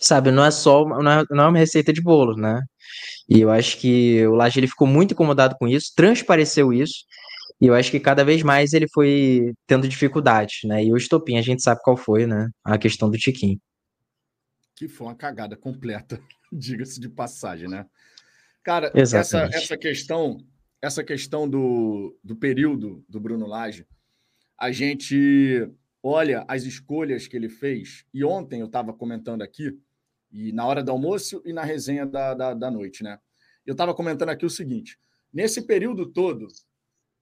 sabe, 0.00 0.30
não 0.30 0.44
é 0.44 0.50
só 0.50 0.84
não 0.84 1.10
é, 1.10 1.24
não 1.30 1.44
é 1.44 1.48
uma 1.48 1.58
receita 1.58 1.92
de 1.92 2.00
bolo, 2.02 2.36
né? 2.36 2.60
E 3.28 3.40
eu 3.40 3.50
acho 3.50 3.78
que 3.78 4.26
o 4.26 4.34
Laje 4.34 4.58
ele 4.58 4.66
ficou 4.66 4.86
muito 4.86 5.12
incomodado 5.12 5.54
com 5.58 5.68
isso, 5.68 5.92
transpareceu 5.94 6.72
isso, 6.72 7.04
e 7.60 7.66
eu 7.66 7.74
acho 7.74 7.90
que 7.90 8.00
cada 8.00 8.24
vez 8.24 8.42
mais 8.42 8.72
ele 8.72 8.86
foi 8.92 9.52
tendo 9.66 9.86
dificuldades, 9.86 10.60
né? 10.64 10.82
E 10.82 10.92
o 10.92 10.96
estopim, 10.96 11.36
a 11.36 11.42
gente 11.42 11.62
sabe 11.62 11.80
qual 11.82 11.96
foi, 11.96 12.26
né? 12.26 12.48
A 12.64 12.78
questão 12.78 13.10
do 13.10 13.18
Tiquinho. 13.18 13.58
Que 14.74 14.88
foi 14.88 15.08
uma 15.08 15.14
cagada 15.14 15.56
completa, 15.56 16.18
diga-se 16.50 16.98
de 16.98 17.08
passagem, 17.10 17.68
né? 17.68 17.84
Cara, 18.62 18.92
essa, 18.94 19.18
essa 19.52 19.76
questão, 19.76 20.38
essa 20.82 21.02
questão 21.02 21.48
do, 21.48 22.18
do 22.22 22.36
período 22.36 23.04
do 23.08 23.18
Bruno 23.18 23.46
Lage, 23.46 23.86
a 24.58 24.70
gente 24.70 25.70
olha 26.02 26.44
as 26.46 26.64
escolhas 26.64 27.26
que 27.26 27.36
ele 27.36 27.48
fez, 27.48 28.04
e 28.12 28.24
ontem 28.24 28.60
eu 28.60 28.66
estava 28.66 28.92
comentando 28.92 29.42
aqui, 29.42 29.78
e 30.30 30.52
na 30.52 30.66
hora 30.66 30.82
do 30.82 30.90
almoço 30.90 31.42
e 31.44 31.52
na 31.52 31.64
resenha 31.64 32.06
da, 32.06 32.34
da, 32.34 32.54
da 32.54 32.70
noite, 32.70 33.02
né? 33.02 33.18
Eu 33.66 33.72
estava 33.72 33.94
comentando 33.94 34.28
aqui 34.28 34.44
o 34.44 34.50
seguinte: 34.50 34.98
nesse 35.32 35.62
período 35.62 36.06
todo, 36.06 36.46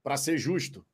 para 0.03 0.17
ser 0.17 0.37
justo, 0.37 0.85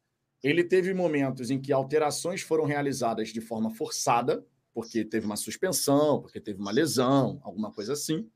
ele 0.44 0.64
teve 0.64 0.94
momentos 0.94 1.50
em 1.50 1.60
que 1.60 1.74
alterações 1.74 2.42
foram 2.42 2.66
realizadas 2.66 3.30
de 3.30 3.42
forma 3.42 3.72
forçada, 3.72 4.46
porque 4.74 5.04
teve 5.04 5.26
uma 5.26 5.36
suspensão, 5.36 6.22
porque 6.22 6.40
teve 6.40 6.60
uma 6.60 6.72
lesão, 6.72 7.40
alguma 7.44 7.72
coisa 7.72 7.94
assim, 7.94 8.30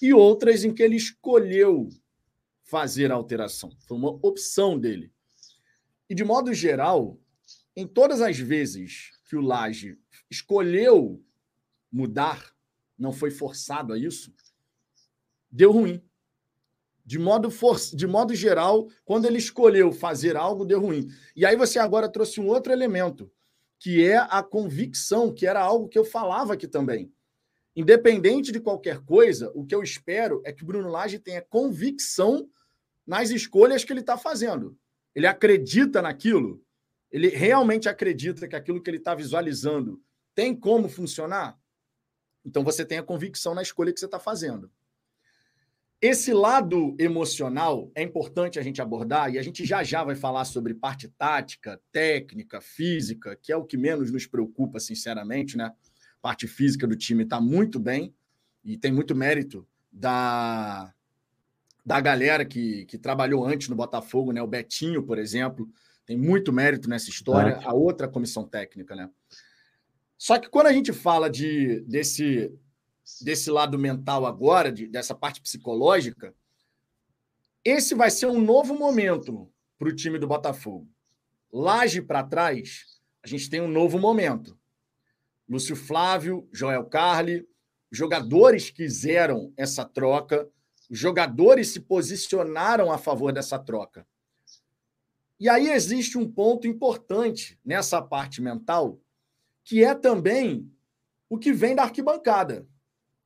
e 0.00 0.12
outras 0.12 0.64
em 0.64 0.72
que 0.72 0.82
ele 0.82 0.96
escolheu 0.96 1.88
fazer 2.62 3.10
a 3.10 3.14
alteração. 3.14 3.70
Foi 3.86 3.96
uma 3.96 4.10
opção 4.10 4.78
dele. 4.78 5.12
E, 6.08 6.14
de 6.14 6.24
modo 6.24 6.52
geral, 6.52 7.18
em 7.74 7.86
todas 7.86 8.20
as 8.20 8.38
vezes 8.38 9.10
que 9.28 9.36
o 9.36 9.40
Laje 9.40 9.98
escolheu 10.30 11.22
mudar, 11.90 12.54
não 12.98 13.12
foi 13.12 13.30
forçado 13.30 13.92
a 13.92 13.98
isso, 13.98 14.32
deu 15.50 15.72
ruim. 15.72 16.02
De 17.04 17.18
modo, 17.18 17.50
for... 17.50 17.78
de 17.94 18.06
modo 18.06 18.34
geral, 18.34 18.88
quando 19.04 19.24
ele 19.24 19.38
escolheu 19.38 19.92
fazer 19.92 20.36
algo, 20.36 20.66
deu 20.66 20.80
ruim. 20.80 21.08
E 21.34 21.46
aí 21.46 21.56
você 21.56 21.78
agora 21.78 22.08
trouxe 22.08 22.40
um 22.40 22.48
outro 22.48 22.70
elemento, 22.70 23.30
que 23.78 24.04
é 24.04 24.18
a 24.18 24.42
convicção, 24.42 25.32
que 25.32 25.46
era 25.46 25.60
algo 25.60 25.88
que 25.88 25.98
eu 25.98 26.04
falava 26.04 26.52
aqui 26.52 26.68
também. 26.68 27.10
Independente 27.78 28.50
de 28.50 28.58
qualquer 28.58 28.98
coisa, 29.04 29.52
o 29.54 29.64
que 29.64 29.72
eu 29.72 29.84
espero 29.84 30.42
é 30.44 30.52
que 30.52 30.64
o 30.64 30.66
Bruno 30.66 30.88
Lage 30.88 31.16
tenha 31.16 31.40
convicção 31.40 32.50
nas 33.06 33.30
escolhas 33.30 33.84
que 33.84 33.92
ele 33.92 34.00
está 34.00 34.18
fazendo. 34.18 34.76
Ele 35.14 35.28
acredita 35.28 36.02
naquilo? 36.02 36.60
Ele 37.08 37.28
realmente 37.28 37.88
acredita 37.88 38.48
que 38.48 38.56
aquilo 38.56 38.82
que 38.82 38.90
ele 38.90 38.96
está 38.96 39.14
visualizando 39.14 40.02
tem 40.34 40.56
como 40.56 40.88
funcionar? 40.88 41.56
Então 42.44 42.64
você 42.64 42.84
tem 42.84 42.98
a 42.98 43.02
convicção 43.04 43.54
na 43.54 43.62
escolha 43.62 43.92
que 43.92 44.00
você 44.00 44.06
está 44.06 44.18
fazendo. 44.18 44.68
Esse 46.02 46.32
lado 46.32 46.96
emocional 46.98 47.92
é 47.94 48.02
importante 48.02 48.58
a 48.58 48.62
gente 48.62 48.82
abordar 48.82 49.32
e 49.32 49.38
a 49.38 49.42
gente 49.42 49.64
já 49.64 49.84
já 49.84 50.02
vai 50.02 50.16
falar 50.16 50.44
sobre 50.46 50.74
parte 50.74 51.06
tática, 51.06 51.80
técnica, 51.92 52.60
física, 52.60 53.36
que 53.36 53.52
é 53.52 53.56
o 53.56 53.64
que 53.64 53.76
menos 53.76 54.10
nos 54.10 54.26
preocupa, 54.26 54.80
sinceramente, 54.80 55.56
né? 55.56 55.72
Parte 56.20 56.46
física 56.46 56.86
do 56.86 56.96
time 56.96 57.24
está 57.24 57.40
muito 57.40 57.78
bem 57.78 58.14
e 58.64 58.76
tem 58.76 58.92
muito 58.92 59.14
mérito 59.14 59.66
da, 59.90 60.92
da 61.84 62.00
galera 62.00 62.44
que, 62.44 62.84
que 62.86 62.98
trabalhou 62.98 63.46
antes 63.46 63.68
no 63.68 63.76
Botafogo, 63.76 64.32
né? 64.32 64.42
O 64.42 64.46
Betinho, 64.46 65.02
por 65.02 65.18
exemplo, 65.18 65.68
tem 66.04 66.16
muito 66.16 66.52
mérito 66.52 66.88
nessa 66.88 67.10
história. 67.10 67.60
A 67.64 67.72
outra 67.72 68.08
comissão 68.08 68.46
técnica, 68.46 68.94
né? 68.94 69.10
Só 70.16 70.38
que 70.38 70.48
quando 70.48 70.66
a 70.66 70.72
gente 70.72 70.92
fala 70.92 71.30
de, 71.30 71.80
desse, 71.82 72.52
desse 73.20 73.50
lado 73.50 73.78
mental 73.78 74.26
agora, 74.26 74.72
de, 74.72 74.88
dessa 74.88 75.14
parte 75.14 75.40
psicológica, 75.40 76.34
esse 77.64 77.94
vai 77.94 78.10
ser 78.10 78.26
um 78.26 78.40
novo 78.40 78.74
momento 78.74 79.50
para 79.78 79.88
o 79.88 79.94
time 79.94 80.18
do 80.18 80.26
Botafogo. 80.26 80.88
Laje 81.52 82.02
para 82.02 82.24
trás, 82.24 83.00
a 83.22 83.26
gente 83.26 83.48
tem 83.48 83.60
um 83.60 83.68
novo 83.68 83.98
momento. 83.98 84.58
Lúcio 85.48 85.74
Flávio, 85.74 86.48
Joel 86.52 86.84
Carli, 86.84 87.48
jogadores 87.90 88.70
quiseram 88.70 89.52
essa 89.56 89.84
troca, 89.84 90.48
jogadores 90.90 91.68
se 91.68 91.80
posicionaram 91.80 92.92
a 92.92 92.98
favor 92.98 93.32
dessa 93.32 93.58
troca. 93.58 94.06
E 95.40 95.48
aí 95.48 95.70
existe 95.70 96.18
um 96.18 96.30
ponto 96.30 96.66
importante 96.66 97.58
nessa 97.64 98.02
parte 98.02 98.42
mental, 98.42 99.00
que 99.64 99.84
é 99.84 99.94
também 99.94 100.70
o 101.28 101.38
que 101.38 101.52
vem 101.52 101.74
da 101.74 101.84
arquibancada, 101.84 102.66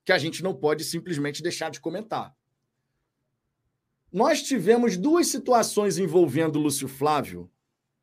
que 0.04 0.12
a 0.12 0.18
gente 0.18 0.42
não 0.42 0.54
pode 0.54 0.84
simplesmente 0.84 1.42
deixar 1.42 1.70
de 1.70 1.80
comentar. 1.80 2.36
Nós 4.12 4.42
tivemos 4.42 4.96
duas 4.96 5.28
situações 5.28 5.98
envolvendo 5.98 6.56
o 6.56 6.62
Lúcio 6.62 6.86
Flávio 6.86 7.50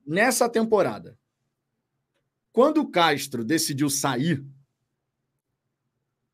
nessa 0.06 0.50
temporada. 0.50 1.18
Quando 2.52 2.82
o 2.82 2.90
Castro 2.90 3.44
decidiu 3.44 3.90
sair, 3.90 4.44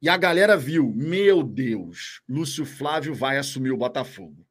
e 0.01 0.09
a 0.09 0.17
galera 0.17 0.55
viu, 0.55 0.93
meu 0.95 1.41
Deus, 1.41 2.21
Lúcio 2.27 2.65
Flávio 2.65 3.13
vai 3.13 3.37
assumir 3.37 3.71
o 3.71 3.77
Botafogo. 3.77 4.45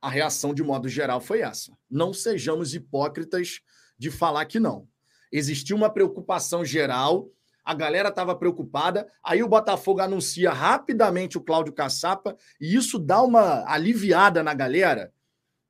A 0.00 0.10
reação, 0.10 0.52
de 0.52 0.62
modo 0.62 0.88
geral, 0.88 1.20
foi 1.20 1.40
essa. 1.40 1.72
Não 1.88 2.12
sejamos 2.12 2.74
hipócritas 2.74 3.60
de 3.96 4.10
falar 4.10 4.44
que 4.46 4.58
não. 4.58 4.88
Existiu 5.30 5.76
uma 5.76 5.88
preocupação 5.88 6.64
geral, 6.64 7.30
a 7.64 7.72
galera 7.72 8.10
estava 8.10 8.36
preocupada, 8.36 9.10
aí 9.22 9.42
o 9.42 9.48
Botafogo 9.48 10.00
anuncia 10.00 10.52
rapidamente 10.52 11.38
o 11.38 11.40
Cláudio 11.40 11.72
Caçapa, 11.72 12.36
e 12.60 12.74
isso 12.74 12.98
dá 12.98 13.22
uma 13.22 13.64
aliviada 13.70 14.42
na 14.42 14.52
galera, 14.52 15.12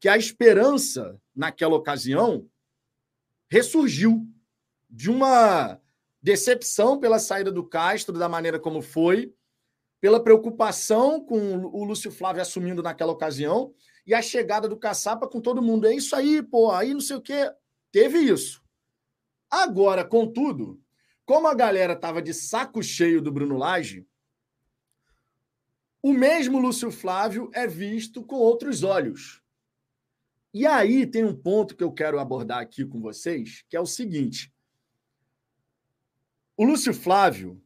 que 0.00 0.08
a 0.08 0.16
esperança, 0.16 1.20
naquela 1.34 1.76
ocasião, 1.76 2.48
ressurgiu 3.48 4.26
de 4.94 5.10
uma 5.10 5.80
decepção 6.22 7.00
pela 7.00 7.18
saída 7.18 7.50
do 7.50 7.66
Castro, 7.66 8.16
da 8.16 8.28
maneira 8.28 8.60
como 8.60 8.80
foi, 8.80 9.34
pela 10.00 10.22
preocupação 10.22 11.24
com 11.24 11.66
o 11.66 11.82
Lúcio 11.82 12.12
Flávio 12.12 12.40
assumindo 12.40 12.82
naquela 12.82 13.10
ocasião 13.10 13.74
e 14.06 14.14
a 14.14 14.22
chegada 14.22 14.68
do 14.68 14.76
Caçapa 14.76 15.26
com 15.26 15.40
todo 15.40 15.62
mundo. 15.62 15.88
É 15.88 15.94
isso 15.94 16.14
aí, 16.14 16.42
pô, 16.42 16.70
aí 16.70 16.94
não 16.94 17.00
sei 17.00 17.16
o 17.16 17.20
quê. 17.20 17.52
Teve 17.90 18.18
isso. 18.18 18.62
Agora, 19.50 20.04
contudo, 20.04 20.80
como 21.26 21.48
a 21.48 21.54
galera 21.54 21.94
estava 21.94 22.22
de 22.22 22.32
saco 22.32 22.82
cheio 22.82 23.20
do 23.20 23.32
Bruno 23.32 23.56
Lage, 23.56 24.06
o 26.02 26.12
mesmo 26.12 26.60
Lúcio 26.60 26.92
Flávio 26.92 27.50
é 27.52 27.66
visto 27.66 28.22
com 28.22 28.36
outros 28.36 28.84
olhos. 28.84 29.42
E 30.52 30.66
aí 30.66 31.04
tem 31.04 31.24
um 31.24 31.34
ponto 31.34 31.76
que 31.76 31.82
eu 31.82 31.90
quero 31.90 32.20
abordar 32.20 32.60
aqui 32.60 32.84
com 32.84 33.00
vocês, 33.00 33.64
que 33.68 33.76
é 33.76 33.80
o 33.80 33.86
seguinte: 33.86 34.53
o 36.56 36.64
Lúcio 36.64 36.94
Flávio, 36.94 37.60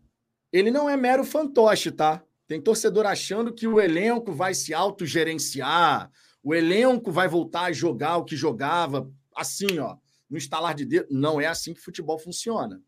ele 0.52 0.70
não 0.70 0.88
é 0.88 0.96
mero 0.96 1.24
fantoche, 1.24 1.90
tá? 1.90 2.22
Tem 2.46 2.60
torcedor 2.60 3.06
achando 3.06 3.52
que 3.52 3.66
o 3.66 3.80
elenco 3.80 4.32
vai 4.32 4.54
se 4.54 4.72
autogerenciar, 4.72 6.10
o 6.42 6.54
elenco 6.54 7.12
vai 7.12 7.28
voltar 7.28 7.64
a 7.64 7.72
jogar 7.72 8.16
o 8.16 8.24
que 8.24 8.34
jogava, 8.34 9.10
assim, 9.36 9.78
ó, 9.78 9.96
no 10.30 10.38
estalar 10.38 10.74
de 10.74 10.86
dedo. 10.86 11.08
Não 11.10 11.40
é 11.40 11.46
assim 11.46 11.74
que 11.74 11.80
futebol 11.80 12.18
funciona. 12.18 12.82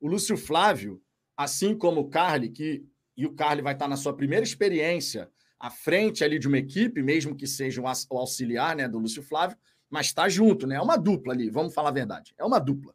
O 0.00 0.08
Lúcio 0.08 0.36
Flávio, 0.36 1.00
assim 1.36 1.76
como 1.76 2.00
o 2.00 2.08
Carly, 2.08 2.50
que 2.50 2.84
e 3.16 3.26
o 3.26 3.34
Carly 3.34 3.62
vai 3.62 3.74
estar 3.74 3.88
na 3.88 3.96
sua 3.96 4.16
primeira 4.16 4.44
experiência 4.44 5.30
à 5.60 5.70
frente 5.70 6.24
ali 6.24 6.38
de 6.38 6.48
uma 6.48 6.58
equipe, 6.58 7.02
mesmo 7.02 7.36
que 7.36 7.46
seja 7.46 7.80
o 7.80 8.18
auxiliar 8.18 8.74
né, 8.74 8.88
do 8.88 8.98
Lúcio 8.98 9.22
Flávio, 9.22 9.56
mas 9.88 10.06
está 10.06 10.28
junto, 10.28 10.66
né? 10.66 10.76
É 10.76 10.80
uma 10.80 10.96
dupla 10.96 11.32
ali, 11.32 11.50
vamos 11.50 11.74
falar 11.74 11.90
a 11.90 11.92
verdade. 11.92 12.34
É 12.38 12.44
uma 12.44 12.58
dupla. 12.58 12.94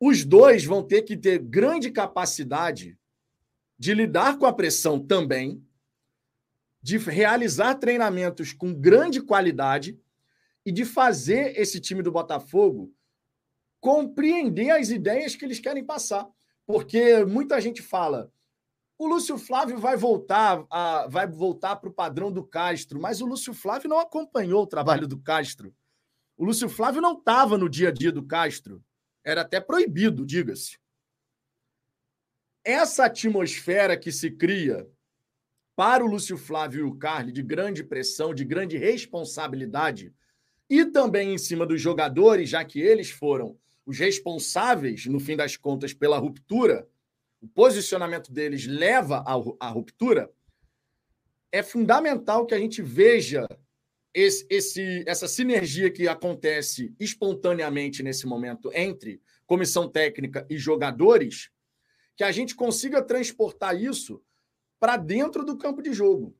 Os 0.00 0.24
dois 0.24 0.64
vão 0.64 0.82
ter 0.82 1.02
que 1.02 1.14
ter 1.14 1.38
grande 1.38 1.90
capacidade 1.90 2.98
de 3.78 3.92
lidar 3.92 4.38
com 4.38 4.46
a 4.46 4.52
pressão 4.52 4.98
também, 4.98 5.62
de 6.82 6.96
realizar 6.96 7.74
treinamentos 7.74 8.54
com 8.54 8.72
grande 8.72 9.20
qualidade 9.20 10.00
e 10.64 10.72
de 10.72 10.86
fazer 10.86 11.58
esse 11.58 11.78
time 11.78 12.02
do 12.02 12.10
Botafogo 12.10 12.90
compreender 13.80 14.70
as 14.70 14.90
ideias 14.90 15.34
que 15.34 15.44
eles 15.44 15.60
querem 15.60 15.84
passar. 15.84 16.28
Porque 16.66 17.24
muita 17.24 17.60
gente 17.60 17.82
fala, 17.82 18.32
o 18.98 19.06
Lúcio 19.06 19.36
Flávio 19.38 19.78
vai 19.78 19.96
voltar, 19.96 20.64
a, 20.70 21.06
vai 21.08 21.26
voltar 21.26 21.76
para 21.76 21.88
o 21.88 21.92
padrão 21.92 22.30
do 22.30 22.44
Castro, 22.44 23.00
mas 23.00 23.20
o 23.20 23.26
Lúcio 23.26 23.52
Flávio 23.52 23.88
não 23.88 23.98
acompanhou 23.98 24.62
o 24.62 24.66
trabalho 24.66 25.08
do 25.08 25.18
Castro. 25.18 25.74
O 26.36 26.44
Lúcio 26.44 26.68
Flávio 26.68 27.00
não 27.00 27.14
estava 27.14 27.58
no 27.58 27.68
dia 27.68 27.88
a 27.88 27.92
dia 27.92 28.12
do 28.12 28.22
Castro. 28.22 28.82
Era 29.24 29.42
até 29.42 29.60
proibido, 29.60 30.24
diga-se. 30.24 30.78
Essa 32.64 33.06
atmosfera 33.06 33.96
que 33.96 34.12
se 34.12 34.30
cria 34.30 34.88
para 35.74 36.04
o 36.04 36.06
Lúcio 36.06 36.36
Flávio 36.36 36.80
e 36.80 36.88
o 36.88 36.94
Carly 36.94 37.32
de 37.32 37.42
grande 37.42 37.82
pressão, 37.82 38.34
de 38.34 38.44
grande 38.44 38.76
responsabilidade, 38.76 40.14
e 40.68 40.84
também 40.84 41.34
em 41.34 41.38
cima 41.38 41.66
dos 41.66 41.80
jogadores, 41.80 42.50
já 42.50 42.64
que 42.64 42.80
eles 42.80 43.10
foram 43.10 43.58
os 43.86 43.98
responsáveis, 43.98 45.06
no 45.06 45.18
fim 45.18 45.36
das 45.36 45.56
contas, 45.56 45.92
pela 45.92 46.18
ruptura, 46.18 46.86
o 47.40 47.48
posicionamento 47.48 48.30
deles 48.30 48.66
leva 48.66 49.24
à 49.58 49.68
ruptura, 49.68 50.30
é 51.50 51.62
fundamental 51.62 52.46
que 52.46 52.54
a 52.54 52.58
gente 52.58 52.82
veja 52.82 53.48
esse, 54.12 54.46
esse, 54.50 55.04
essa 55.06 55.28
sinergia 55.28 55.90
que 55.90 56.08
acontece 56.08 56.94
espontaneamente 56.98 58.02
nesse 58.02 58.26
momento 58.26 58.70
entre 58.74 59.20
comissão 59.46 59.88
técnica 59.88 60.46
e 60.48 60.56
jogadores, 60.56 61.50
que 62.16 62.24
a 62.24 62.32
gente 62.32 62.54
consiga 62.54 63.02
transportar 63.02 63.80
isso 63.80 64.22
para 64.78 64.96
dentro 64.96 65.44
do 65.44 65.56
campo 65.56 65.82
de 65.82 65.92
jogo. 65.92 66.36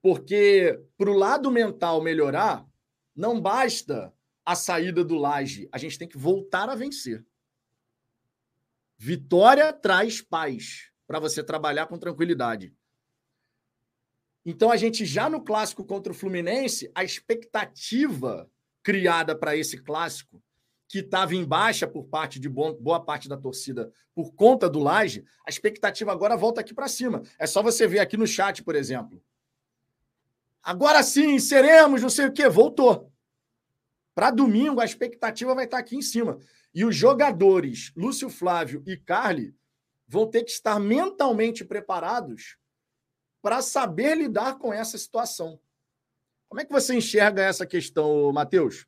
Porque 0.00 0.80
para 0.96 1.10
o 1.10 1.16
lado 1.16 1.50
mental 1.50 2.00
melhorar, 2.00 2.66
não 3.14 3.40
basta 3.40 4.12
a 4.44 4.54
saída 4.54 5.04
do 5.04 5.16
Laje. 5.16 5.68
A 5.72 5.78
gente 5.78 5.98
tem 5.98 6.08
que 6.08 6.16
voltar 6.16 6.68
a 6.68 6.74
vencer. 6.74 7.24
Vitória 8.96 9.72
traz 9.72 10.20
paz 10.20 10.90
para 11.06 11.18
você 11.18 11.42
trabalhar 11.42 11.86
com 11.86 11.98
tranquilidade. 11.98 12.74
Então, 14.50 14.70
a 14.70 14.78
gente 14.78 15.04
já 15.04 15.28
no 15.28 15.44
clássico 15.44 15.84
contra 15.84 16.10
o 16.10 16.14
Fluminense, 16.14 16.90
a 16.94 17.04
expectativa 17.04 18.50
criada 18.82 19.36
para 19.36 19.54
esse 19.54 19.76
clássico, 19.76 20.42
que 20.88 21.00
estava 21.00 21.34
em 21.34 21.44
baixa 21.44 21.86
por 21.86 22.04
parte 22.04 22.40
de 22.40 22.48
boa 22.48 22.98
parte 23.04 23.28
da 23.28 23.36
torcida 23.36 23.92
por 24.14 24.32
conta 24.32 24.66
do 24.66 24.78
Laje, 24.78 25.22
a 25.46 25.50
expectativa 25.50 26.10
agora 26.10 26.34
volta 26.34 26.62
aqui 26.62 26.72
para 26.72 26.88
cima. 26.88 27.22
É 27.38 27.46
só 27.46 27.62
você 27.62 27.86
ver 27.86 27.98
aqui 27.98 28.16
no 28.16 28.26
chat, 28.26 28.64
por 28.64 28.74
exemplo. 28.74 29.22
Agora 30.62 31.02
sim, 31.02 31.38
seremos, 31.38 32.00
não 32.00 32.08
sei 32.08 32.24
o 32.24 32.32
quê. 32.32 32.48
Voltou. 32.48 33.12
Para 34.14 34.30
domingo, 34.30 34.80
a 34.80 34.86
expectativa 34.86 35.54
vai 35.54 35.66
estar 35.66 35.76
tá 35.76 35.82
aqui 35.82 35.94
em 35.94 36.00
cima. 36.00 36.38
E 36.74 36.86
os 36.86 36.96
jogadores, 36.96 37.92
Lúcio 37.94 38.30
Flávio 38.30 38.82
e 38.86 38.96
Carly, 38.96 39.54
vão 40.06 40.26
ter 40.26 40.42
que 40.42 40.52
estar 40.52 40.80
mentalmente 40.80 41.66
preparados 41.66 42.56
para 43.42 43.62
saber 43.62 44.16
lidar 44.16 44.58
com 44.58 44.72
essa 44.72 44.98
situação. 44.98 45.58
Como 46.48 46.60
é 46.60 46.64
que 46.64 46.72
você 46.72 46.94
enxerga 46.94 47.42
essa 47.42 47.66
questão, 47.66 48.32
Matheus? 48.32 48.86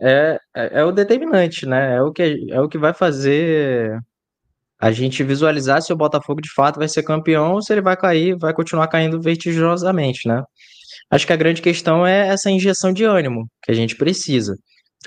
É, 0.00 0.38
é, 0.54 0.80
é 0.80 0.84
o 0.84 0.92
determinante, 0.92 1.66
né? 1.66 1.96
É 1.96 2.02
o, 2.02 2.12
que, 2.12 2.46
é 2.50 2.60
o 2.60 2.68
que 2.68 2.78
vai 2.78 2.92
fazer 2.92 3.98
a 4.80 4.90
gente 4.90 5.22
visualizar 5.22 5.80
se 5.80 5.92
o 5.92 5.96
Botafogo 5.96 6.40
de 6.40 6.52
fato 6.52 6.78
vai 6.78 6.88
ser 6.88 7.02
campeão 7.02 7.54
ou 7.54 7.62
se 7.62 7.72
ele 7.72 7.80
vai 7.80 7.96
cair, 7.96 8.36
vai 8.36 8.52
continuar 8.52 8.88
caindo 8.88 9.20
vertiginosamente, 9.20 10.28
né? 10.28 10.42
Acho 11.10 11.26
que 11.26 11.32
a 11.32 11.36
grande 11.36 11.62
questão 11.62 12.06
é 12.06 12.28
essa 12.28 12.50
injeção 12.50 12.92
de 12.92 13.04
ânimo 13.04 13.48
que 13.62 13.70
a 13.70 13.74
gente 13.74 13.96
precisa. 13.96 14.54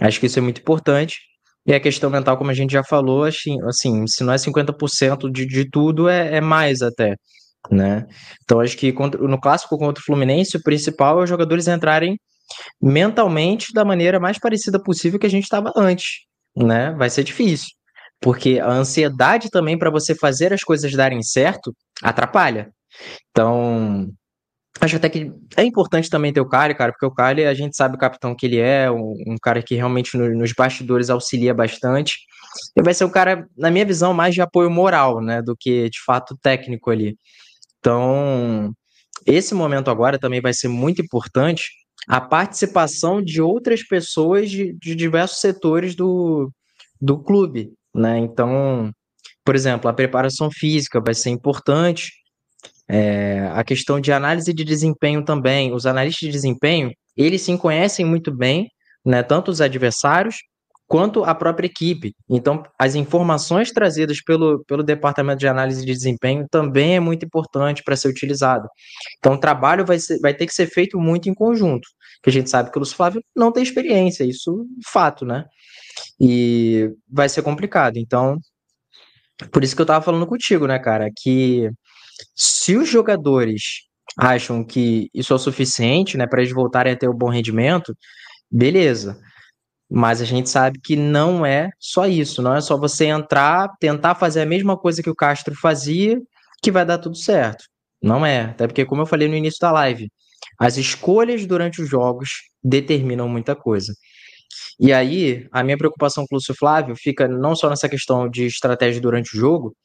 Acho 0.02 0.20
que 0.20 0.28
isso 0.28 0.40
é 0.40 0.42
muito 0.42 0.62
importante. 0.62 1.20
E 1.68 1.74
a 1.74 1.80
questão 1.82 2.10
mental, 2.10 2.38
como 2.38 2.50
a 2.50 2.54
gente 2.54 2.72
já 2.72 2.84
falou, 2.84 3.26
assim, 3.26 3.58
assim 3.64 4.08
se 4.08 4.24
não 4.24 4.32
é 4.32 4.38
50% 4.38 5.30
de, 5.30 5.46
de 5.46 5.70
tudo, 5.70 6.08
é, 6.08 6.38
é 6.38 6.42
mais 6.42 6.82
até. 6.82 7.16
Né? 7.70 8.06
Então, 8.44 8.62
acho 8.62 8.78
que 8.78 8.94
contra, 8.94 9.22
no 9.22 9.40
clássico 9.40 9.78
contra 9.78 10.02
o 10.02 10.06
Fluminense, 10.06 10.56
o 10.56 10.64
principal 10.64 11.20
é 11.20 11.24
os 11.24 11.30
jogadores 11.30 11.68
entrarem 11.68 12.18
mentalmente 12.82 13.74
da 13.74 13.84
maneira 13.84 14.18
mais 14.18 14.40
parecida 14.40 14.82
possível 14.82 15.20
que 15.20 15.26
a 15.26 15.30
gente 15.30 15.44
estava 15.44 15.74
antes. 15.76 16.22
Né? 16.56 16.94
Vai 16.98 17.10
ser 17.10 17.24
difícil, 17.24 17.68
porque 18.22 18.60
a 18.60 18.70
ansiedade 18.70 19.50
também 19.50 19.78
para 19.78 19.92
você 19.92 20.16
fazer 20.16 20.54
as 20.54 20.64
coisas 20.64 20.92
darem 20.94 21.22
certo 21.22 21.74
atrapalha. 22.02 22.70
Então, 23.32 24.08
Acho 24.80 24.98
até 24.98 25.10
que 25.10 25.32
é 25.56 25.63
importante 25.63 26.10
também 26.10 26.32
ter 26.32 26.40
o 26.40 26.48
Kali, 26.48 26.76
cara, 26.76 26.92
porque 26.92 27.06
o 27.06 27.13
Kali, 27.13 27.46
a 27.46 27.54
gente 27.54 27.76
sabe 27.76 27.96
o 27.96 28.00
capitão 28.00 28.36
que 28.36 28.46
ele 28.46 28.60
é, 28.60 28.92
um, 28.92 29.13
um 29.28 29.36
cara 29.42 29.62
que 29.62 29.76
realmente 29.76 30.16
no, 30.18 30.30
nos 30.36 30.54
bastidores 30.54 31.10
auxilia 31.10 31.54
bastante. 31.54 32.18
E 32.76 32.82
vai 32.82 32.94
ser 32.94 33.06
um 33.06 33.10
cara, 33.10 33.48
na 33.58 33.72
minha 33.72 33.86
visão, 33.86 34.13
mais 34.13 34.36
de 34.36 34.42
apoio 34.42 34.70
moral, 34.70 35.22
né, 35.22 35.42
do 35.42 35.56
que 35.58 35.90
de 35.90 36.00
fato 36.06 36.38
técnico 36.42 36.92
ali. 36.92 37.18
Então, 37.80 38.72
esse 39.26 39.54
momento 39.54 39.90
agora 39.90 40.20
também 40.20 40.42
vai 40.42 40.54
ser 40.54 40.68
muito 40.68 41.02
importante 41.02 41.70
a 42.08 42.22
participação 42.22 43.22
de 43.22 43.42
outras 43.42 43.84
pessoas 43.86 44.50
de, 44.50 44.74
de 44.80 44.96
diversos 44.96 45.40
setores 45.40 45.96
do, 45.96 46.52
do 47.02 47.18
clube, 47.22 47.74
né? 47.94 48.18
Então, 48.20 48.92
por 49.44 49.56
exemplo, 49.56 49.90
a 49.90 49.94
preparação 49.94 50.50
física 50.52 51.02
vai 51.02 51.13
ser 51.13 51.32
importante 51.32 52.12
é, 52.89 53.50
a 53.54 53.63
questão 53.63 54.00
de 54.00 54.12
análise 54.12 54.54
de 54.54 54.63
desempenho 54.63 55.23
também. 55.23 55.73
Os 55.73 55.86
analistas 55.86 56.28
de 56.28 56.32
desempenho, 56.32 56.91
eles 57.15 57.41
se 57.41 57.58
conhecem 57.58 58.06
muito 58.06 58.36
bem, 58.36 58.67
né, 59.06 59.23
tanto 59.23 59.52
os 59.52 59.62
adversários 59.62 60.38
quanto 60.88 61.23
a 61.26 61.36
própria 61.36 61.67
equipe. 61.67 62.15
Então, 62.30 62.63
as 62.80 62.95
informações 62.95 63.71
trazidas 63.71 64.21
pelo, 64.23 64.63
pelo 64.65 64.84
departamento 64.84 65.39
de 65.39 65.47
análise 65.47 65.86
de 65.86 65.91
desempenho 65.91 66.47
também 66.50 66.95
é 66.95 67.00
muito 67.00 67.26
importante 67.26 67.84
para 67.84 67.95
ser 67.95 68.08
utilizado. 68.08 68.67
Então, 69.17 69.34
o 69.34 69.39
trabalho 69.39 69.86
vai, 69.86 70.00
ser, 70.00 70.17
vai 70.19 70.34
ter 70.34 70.45
que 70.47 70.54
ser 70.54 70.67
feito 70.67 70.97
muito 70.97 71.30
em 71.30 71.34
conjunto, 71.34 71.88
que 72.23 72.30
a 72.30 72.34
gente 72.34 72.50
sabe 72.50 72.71
que 72.71 72.78
o 72.78 72.80
Lúcio 72.80 72.95
Flávio 72.95 73.21
não 73.36 73.52
tem 73.52 73.62
experiência, 73.62 74.23
isso 74.23 74.65
é 74.80 74.89
fato, 74.89 75.26
né? 75.26 75.43
E 76.19 76.89
vai 77.12 77.28
ser 77.28 77.41
complicado. 77.41 77.97
Então, 77.97 78.38
por 79.52 79.63
isso 79.63 79.76
que 79.76 79.82
eu 79.82 79.84
estava 79.86 80.04
falando 80.04 80.26
contigo, 80.26 80.67
né, 80.67 80.80
cara, 80.80 81.10
que 81.15 81.69
se 82.36 82.76
os 82.76 82.90
jogadores 82.90 83.88
acham 84.18 84.64
que 84.64 85.10
isso 85.14 85.34
é 85.34 85.36
o 85.36 85.40
suficiente, 85.40 86.18
né, 86.18 86.28
para 86.28 86.42
eles 86.42 86.54
voltarem 86.54 86.94
a 86.94 86.96
ter 86.98 87.08
o 87.08 87.14
um 87.14 87.18
bom 87.18 87.30
rendimento, 87.30 87.96
beleza. 88.50 89.20
Mas 89.90 90.22
a 90.22 90.26
gente 90.26 90.50
sabe 90.50 90.80
que 90.84 90.96
não 90.96 91.46
é 91.46 91.70
só 91.80 92.08
isso, 92.08 92.42
não 92.42 92.56
é 92.56 92.62
só 92.62 92.78
você 92.78 93.06
entrar, 93.06 93.70
tentar 93.80 94.16
fazer 94.16 94.42
a 94.42 94.46
mesma 94.46 94.78
coisa 94.78 95.02
que 95.02 95.10
o 95.10 95.16
Castro 95.16 95.56
fazia, 95.56 96.20
que 96.62 96.72
vai 96.72 96.86
dar 96.86 96.98
tudo 96.98 97.16
certo. 97.16 97.64
Não 98.02 98.26
é, 98.26 98.42
até 98.46 98.68
porque 98.68 98.86
como 98.86 99.02
eu 99.02 99.06
falei 99.06 99.28
no 99.28 99.36
início 99.36 99.60
da 99.62 99.72
live, 99.72 100.10
as 100.60 100.78
escolhas 100.78 101.46
durante 101.46 101.82
os 101.82 101.90
jogos 101.90 102.30
determinam 102.64 103.30
muita 103.30 103.56
coisa. 103.56 103.94
E 104.80 104.94
aí, 104.94 105.48
a 105.52 105.64
minha 105.64 105.78
preocupação 105.78 106.26
com 106.28 106.36
o 106.36 106.38
Lúcio 106.38 106.56
Flávio 106.56 106.96
fica 106.96 107.28
não 107.28 107.56
só 107.56 107.70
nessa 107.70 107.90
questão 107.90 108.30
de 108.30 108.46
estratégia 108.46 109.02
durante 109.02 109.36
o 109.36 109.40
jogo, 109.40 109.76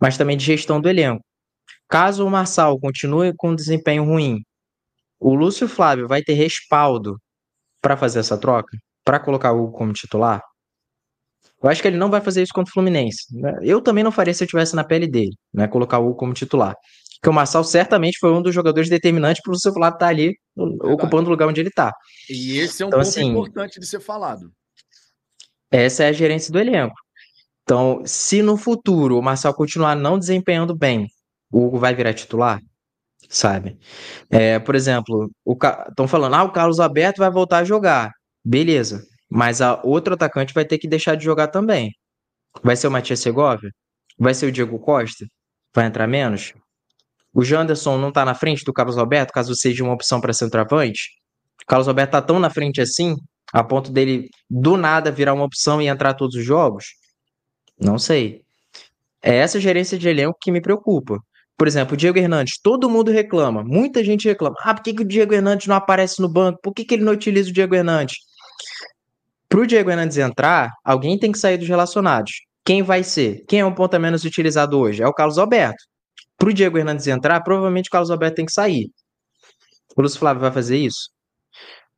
mas 0.00 0.16
também 0.18 0.36
de 0.36 0.44
gestão 0.44 0.80
do 0.80 0.88
elenco. 0.88 1.24
Caso 1.92 2.26
o 2.26 2.30
Marçal 2.30 2.80
continue 2.80 3.34
com 3.36 3.54
desempenho 3.54 4.02
ruim, 4.02 4.38
o 5.20 5.34
Lúcio 5.34 5.68
Flávio 5.68 6.08
vai 6.08 6.22
ter 6.22 6.32
respaldo 6.32 7.18
para 7.82 7.98
fazer 7.98 8.20
essa 8.20 8.38
troca? 8.38 8.74
Para 9.04 9.20
colocar 9.20 9.52
o 9.52 9.62
Hugo 9.62 9.76
como 9.76 9.92
titular? 9.92 10.40
Eu 11.62 11.68
acho 11.68 11.82
que 11.82 11.88
ele 11.88 11.98
não 11.98 12.08
vai 12.08 12.22
fazer 12.22 12.42
isso 12.42 12.54
contra 12.54 12.70
o 12.70 12.72
Fluminense. 12.72 13.26
Né? 13.38 13.58
Eu 13.60 13.82
também 13.82 14.02
não 14.02 14.10
faria 14.10 14.32
se 14.32 14.42
eu 14.42 14.46
estivesse 14.46 14.74
na 14.74 14.82
pele 14.82 15.06
dele, 15.06 15.36
né? 15.52 15.68
Colocar 15.68 15.98
o 15.98 16.06
Hugo 16.06 16.16
como 16.16 16.32
titular. 16.32 16.74
Porque 17.20 17.28
o 17.28 17.32
Marçal 17.34 17.62
certamente 17.62 18.16
foi 18.18 18.32
um 18.32 18.40
dos 18.40 18.54
jogadores 18.54 18.88
determinantes 18.88 19.42
para 19.42 19.50
o 19.50 19.52
Lúcio 19.52 19.70
Flávio 19.70 19.96
estar 19.96 20.06
tá 20.06 20.10
ali 20.10 20.34
Verdade. 20.56 20.94
ocupando 20.94 21.28
o 21.28 21.30
lugar 21.30 21.46
onde 21.46 21.60
ele 21.60 21.68
está. 21.68 21.92
E 22.30 22.58
esse 22.58 22.82
é 22.82 22.86
um 22.86 22.88
então, 22.88 23.00
ponto 23.00 23.08
assim, 23.10 23.28
importante 23.28 23.78
de 23.78 23.86
ser 23.86 24.00
falado. 24.00 24.50
Essa 25.70 26.04
é 26.04 26.08
a 26.08 26.12
gerência 26.12 26.50
do 26.50 26.58
elenco. 26.58 26.94
Então, 27.64 28.00
se 28.06 28.40
no 28.40 28.56
futuro 28.56 29.18
o 29.18 29.22
Marçal 29.22 29.52
continuar 29.52 29.94
não 29.94 30.18
desempenhando 30.18 30.74
bem, 30.74 31.06
o 31.52 31.66
Hugo 31.66 31.78
vai 31.78 31.94
virar 31.94 32.14
titular? 32.14 32.60
Sabe? 33.28 33.78
É, 34.30 34.58
por 34.58 34.74
exemplo, 34.74 35.30
estão 35.88 36.08
falando, 36.08 36.34
ah, 36.34 36.44
o 36.44 36.52
Carlos 36.52 36.80
Alberto 36.80 37.20
vai 37.20 37.30
voltar 37.30 37.58
a 37.58 37.64
jogar. 37.64 38.10
Beleza. 38.44 39.04
Mas 39.30 39.60
a 39.60 39.80
outro 39.84 40.14
atacante 40.14 40.52
vai 40.52 40.64
ter 40.64 40.78
que 40.78 40.88
deixar 40.88 41.14
de 41.14 41.24
jogar 41.24 41.48
também. 41.48 41.92
Vai 42.62 42.76
ser 42.76 42.88
o 42.88 42.90
Matias 42.90 43.20
Segovia? 43.20 43.70
Vai 44.18 44.34
ser 44.34 44.46
o 44.46 44.52
Diego 44.52 44.78
Costa? 44.78 45.26
Vai 45.74 45.86
entrar 45.86 46.06
menos? 46.06 46.52
O 47.32 47.42
Janderson 47.42 47.96
não 47.96 48.10
está 48.10 48.24
na 48.24 48.34
frente 48.34 48.64
do 48.64 48.72
Carlos 48.72 48.98
Alberto, 48.98 49.32
caso 49.32 49.54
seja 49.54 49.82
uma 49.82 49.94
opção 49.94 50.20
para 50.20 50.34
centroavante? 50.34 51.10
O 51.62 51.66
Carlos 51.66 51.88
Alberto 51.88 52.10
está 52.10 52.22
tão 52.22 52.38
na 52.38 52.50
frente 52.50 52.80
assim, 52.80 53.16
a 53.52 53.64
ponto 53.64 53.90
dele 53.90 54.28
do 54.50 54.76
nada 54.76 55.10
virar 55.10 55.32
uma 55.32 55.44
opção 55.44 55.80
e 55.80 55.86
entrar 55.86 56.12
todos 56.14 56.36
os 56.36 56.44
jogos? 56.44 56.84
Não 57.80 57.98
sei. 57.98 58.42
É 59.22 59.36
essa 59.36 59.60
gerência 59.60 59.98
de 59.98 60.08
elenco 60.08 60.36
que 60.40 60.50
me 60.50 60.60
preocupa. 60.60 61.18
Por 61.62 61.68
exemplo, 61.68 61.94
o 61.94 61.96
Diego 61.96 62.18
Hernandes, 62.18 62.58
todo 62.60 62.90
mundo 62.90 63.12
reclama, 63.12 63.62
muita 63.62 64.02
gente 64.02 64.26
reclama. 64.26 64.56
Ah, 64.64 64.74
por 64.74 64.82
que, 64.82 64.92
que 64.92 65.02
o 65.02 65.06
Diego 65.06 65.32
Hernandes 65.32 65.68
não 65.68 65.76
aparece 65.76 66.20
no 66.20 66.28
banco? 66.28 66.58
Por 66.60 66.74
que, 66.74 66.84
que 66.84 66.94
ele 66.94 67.04
não 67.04 67.12
utiliza 67.12 67.50
o 67.50 67.52
Diego 67.52 67.72
Hernandes? 67.76 68.16
Para 69.48 69.60
o 69.60 69.66
Diego 69.68 69.88
Hernandes 69.88 70.18
entrar, 70.18 70.72
alguém 70.84 71.16
tem 71.16 71.30
que 71.30 71.38
sair 71.38 71.56
dos 71.56 71.68
relacionados. 71.68 72.32
Quem 72.64 72.82
vai 72.82 73.04
ser? 73.04 73.44
Quem 73.46 73.60
é 73.60 73.64
um 73.64 73.72
ponto 73.72 73.94
a 73.94 73.98
menos 74.00 74.24
utilizado 74.24 74.76
hoje? 74.76 75.04
É 75.04 75.06
o 75.06 75.12
Carlos 75.12 75.38
Alberto. 75.38 75.84
Para 76.36 76.48
o 76.48 76.52
Diego 76.52 76.78
Hernandes 76.78 77.06
entrar, 77.06 77.40
provavelmente 77.42 77.86
o 77.86 77.92
Carlos 77.92 78.10
Alberto 78.10 78.34
tem 78.34 78.46
que 78.46 78.52
sair. 78.52 78.90
O 79.96 80.02
Lúcio 80.02 80.18
Flávio 80.18 80.40
vai 80.40 80.50
fazer 80.50 80.78
isso? 80.78 81.10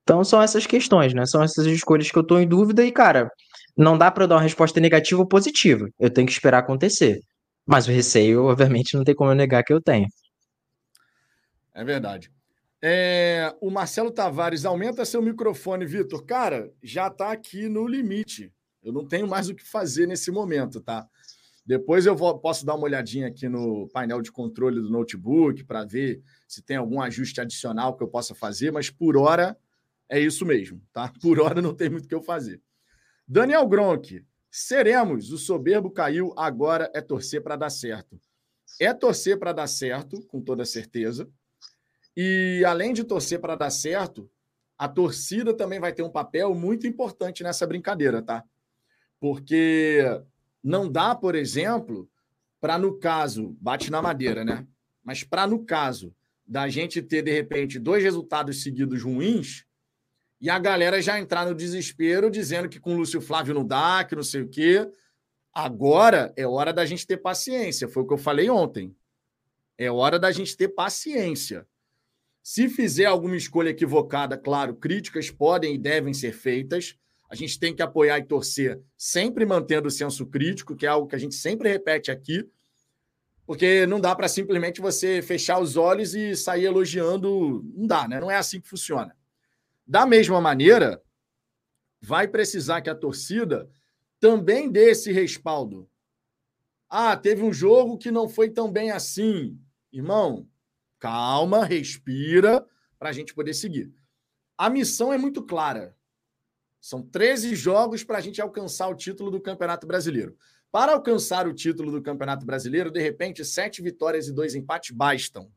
Então 0.03 0.23
são 0.25 0.43
essas 0.43 0.67
questões, 0.67 1.15
né? 1.15 1.25
São 1.25 1.43
essas 1.43 1.65
escolhas 1.65 2.11
que 2.11 2.19
eu 2.19 2.23
estou 2.23 2.39
em 2.39 2.47
dúvida 2.47 2.85
e, 2.85 2.93
cara, 2.93 3.31
não 3.75 3.97
dá 3.97 4.11
para 4.11 4.27
dar 4.27 4.35
uma 4.35 4.43
resposta 4.43 4.79
negativa 4.79 5.23
ou 5.23 5.27
positiva. 5.27 5.89
Eu 5.99 6.11
tenho 6.11 6.27
que 6.27 6.35
esperar 6.35 6.59
acontecer. 6.59 7.19
Mas 7.67 7.87
o 7.87 7.91
receio, 7.91 8.45
obviamente, 8.45 8.97
não 8.97 9.05
tem 9.05 9.15
como 9.15 9.31
eu 9.31 9.35
negar 9.35 9.63
que 9.63 9.73
eu 9.73 9.81
tenho. 9.81 10.07
É 11.75 11.83
verdade. 11.85 12.31
É, 12.83 13.55
o 13.61 13.71
Marcelo 13.71 14.11
Tavares, 14.11 14.65
aumenta 14.65 15.05
seu 15.05 15.23
microfone, 15.23 15.87
Vitor. 15.87 16.25
Cara, 16.25 16.71
já 16.83 17.07
está 17.07 17.33
aqui 17.33 17.69
no 17.69 17.87
limite. 17.87 18.53
Eu 18.83 18.93
não 18.93 19.07
tenho 19.07 19.27
mais 19.27 19.49
o 19.49 19.55
que 19.55 19.65
fazer 19.65 20.07
nesse 20.07 20.31
momento, 20.31 20.81
tá? 20.81 21.09
Depois 21.65 22.05
eu 22.05 22.15
vou, 22.15 22.39
posso 22.39 22.67
dar 22.67 22.75
uma 22.75 22.85
olhadinha 22.85 23.27
aqui 23.27 23.49
no 23.49 23.89
painel 23.89 24.21
de 24.21 24.31
controle 24.31 24.79
do 24.81 24.91
notebook 24.91 25.65
para 25.65 25.83
ver 25.85 26.21
se 26.47 26.61
tem 26.61 26.77
algum 26.77 27.01
ajuste 27.01 27.41
adicional 27.41 27.97
que 27.97 28.03
eu 28.03 28.09
possa 28.09 28.35
fazer, 28.35 28.71
mas 28.71 28.91
por 28.91 29.17
hora 29.17 29.57
é 30.07 30.21
isso 30.21 30.45
mesmo, 30.45 30.83
tá? 30.93 31.11
Por 31.23 31.41
hora 31.41 31.63
não 31.63 31.75
tem 31.75 31.89
muito 31.89 32.05
o 32.05 32.09
que 32.09 32.15
eu 32.15 32.23
fazer. 32.23 32.61
Daniel 33.27 33.67
Gronk, 33.67 34.23
Seremos. 34.57 35.33
O 35.33 35.37
soberbo 35.37 35.91
caiu, 35.91 36.33
agora 36.37 36.89
é 36.95 37.01
torcer 37.01 37.43
para 37.43 37.57
dar 37.57 37.71
certo. 37.71 38.21
É 38.81 38.95
torcer 38.95 39.37
para 39.37 39.53
dar 39.53 39.67
certo, 39.67 40.25
com 40.29 40.41
toda 40.41 40.65
certeza. 40.65 41.29
E 42.17 42.63
além 42.65 42.93
de 42.93 43.03
torcer 43.03 43.41
para 43.41 43.57
dar 43.57 43.71
certo, 43.71 44.31
a 44.79 44.89
torcida 44.89 45.53
também 45.53 45.81
vai 45.81 45.93
ter 45.93 46.05
um 46.05 46.09
papel 46.09 46.55
muito 46.55 46.87
importante 46.87 47.43
nessa 47.43 47.67
brincadeira, 47.67 48.23
tá? 48.23 48.45
Porque 49.19 50.05
não 50.63 50.89
dá, 50.89 51.17
por 51.17 51.35
exemplo, 51.35 52.09
para 52.61 52.79
no 52.79 52.97
caso, 52.97 53.57
bate 53.61 53.91
na 53.91 54.01
madeira, 54.01 54.45
né? 54.45 54.65
Mas 55.03 55.25
para 55.25 55.49
no 55.49 55.65
caso 55.65 56.15
da 56.47 56.69
gente 56.69 57.03
ter 57.03 57.23
de 57.23 57.33
repente 57.33 57.77
dois 57.77 58.05
resultados 58.05 58.63
seguidos 58.63 59.03
ruins 59.03 59.67
e 60.45 60.51
a 60.51 60.59
galera 60.59 61.01
já 61.01 61.19
entrar 61.19 61.47
no 61.47 61.55
desespero 61.55 62.31
dizendo 62.31 62.69
que 62.69 62.79
com 62.79 62.93
o 62.93 62.99
Lúcio 62.99 63.19
Flávio 63.19 63.55
não 63.55 63.67
dá, 63.67 64.05
que 64.05 64.15
não 64.15 64.23
sei 64.23 64.43
o 64.43 64.47
quê. 64.47 64.87
Agora 65.51 66.35
é 66.37 66.47
hora 66.47 66.71
da 66.71 66.85
gente 66.85 67.07
ter 67.07 67.17
paciência, 67.17 67.89
foi 67.89 68.03
o 68.03 68.07
que 68.07 68.13
eu 68.13 68.19
falei 68.19 68.51
ontem. 68.51 68.95
É 69.79 69.91
hora 69.91 70.19
da 70.19 70.31
gente 70.31 70.55
ter 70.55 70.69
paciência. 70.69 71.67
Se 72.43 72.69
fizer 72.69 73.07
alguma 73.07 73.39
escolha 73.39 73.71
equivocada, 73.71 74.37
claro, 74.37 74.77
críticas 74.77 75.31
podem 75.31 75.77
e 75.77 75.79
devem 75.79 76.13
ser 76.13 76.33
feitas. 76.33 76.95
A 77.31 77.35
gente 77.35 77.59
tem 77.59 77.75
que 77.75 77.81
apoiar 77.81 78.19
e 78.19 78.25
torcer, 78.27 78.79
sempre 78.99 79.47
mantendo 79.47 79.89
o 79.89 79.91
senso 79.91 80.27
crítico, 80.27 80.77
que 80.77 80.85
é 80.85 80.91
algo 80.91 81.09
que 81.09 81.17
a 81.17 81.19
gente 81.19 81.37
sempre 81.37 81.71
repete 81.71 82.11
aqui, 82.11 82.47
porque 83.47 83.87
não 83.87 83.99
dá 83.99 84.15
para 84.15 84.29
simplesmente 84.29 84.83
você 84.83 85.23
fechar 85.23 85.59
os 85.59 85.79
olhos 85.79 86.15
e 86.15 86.37
sair 86.37 86.65
elogiando. 86.65 87.65
Não 87.75 87.87
dá, 87.87 88.07
né? 88.07 88.21
Não 88.21 88.31
é 88.31 88.37
assim 88.37 88.61
que 88.61 88.69
funciona. 88.69 89.17
Da 89.87 90.07
mesma 90.07 90.41
maneira, 90.41 91.03
vai 92.01 92.27
precisar 92.27 92.81
que 92.81 92.91
a 92.91 92.95
torcida 92.95 93.69
também 94.19 94.71
dê 94.71 94.91
esse 94.91 95.13
respaldo. 95.13 95.89
Ah, 96.89 97.17
teve 97.17 97.43
um 97.43 97.53
jogo 97.53 97.99
que 97.99 98.11
não 98.11 98.29
foi 98.29 98.51
tão 98.51 98.71
bem 98.71 98.91
assim. 98.91 99.61
Irmão, 99.93 100.49
calma, 100.99 101.65
respira, 101.65 102.67
para 102.99 103.11
a 103.11 103.13
gente 103.13 103.35
poder 103.35 103.53
seguir. 103.53 103.93
A 104.57 104.71
missão 104.71 105.13
é 105.13 105.19
muito 105.19 105.43
clara. 105.43 105.97
São 106.81 107.03
13 107.03 107.55
jogos 107.55 108.05
para 108.05 108.19
a 108.19 108.21
gente 108.21 108.41
alcançar 108.41 108.89
o 108.89 108.95
título 108.95 109.31
do 109.31 109.41
Campeonato 109.41 109.87
Brasileiro. 109.87 110.37
Para 110.71 110.93
alcançar 110.93 111.47
o 111.47 111.55
título 111.55 111.91
do 111.91 112.03
Campeonato 112.03 112.45
Brasileiro, 112.45 112.91
de 112.91 113.01
repente, 113.01 113.45
sete 113.45 113.81
vitórias 113.81 114.29
e 114.29 114.33
dois 114.33 114.55
empates 114.55 114.91
bastam. 114.91 115.51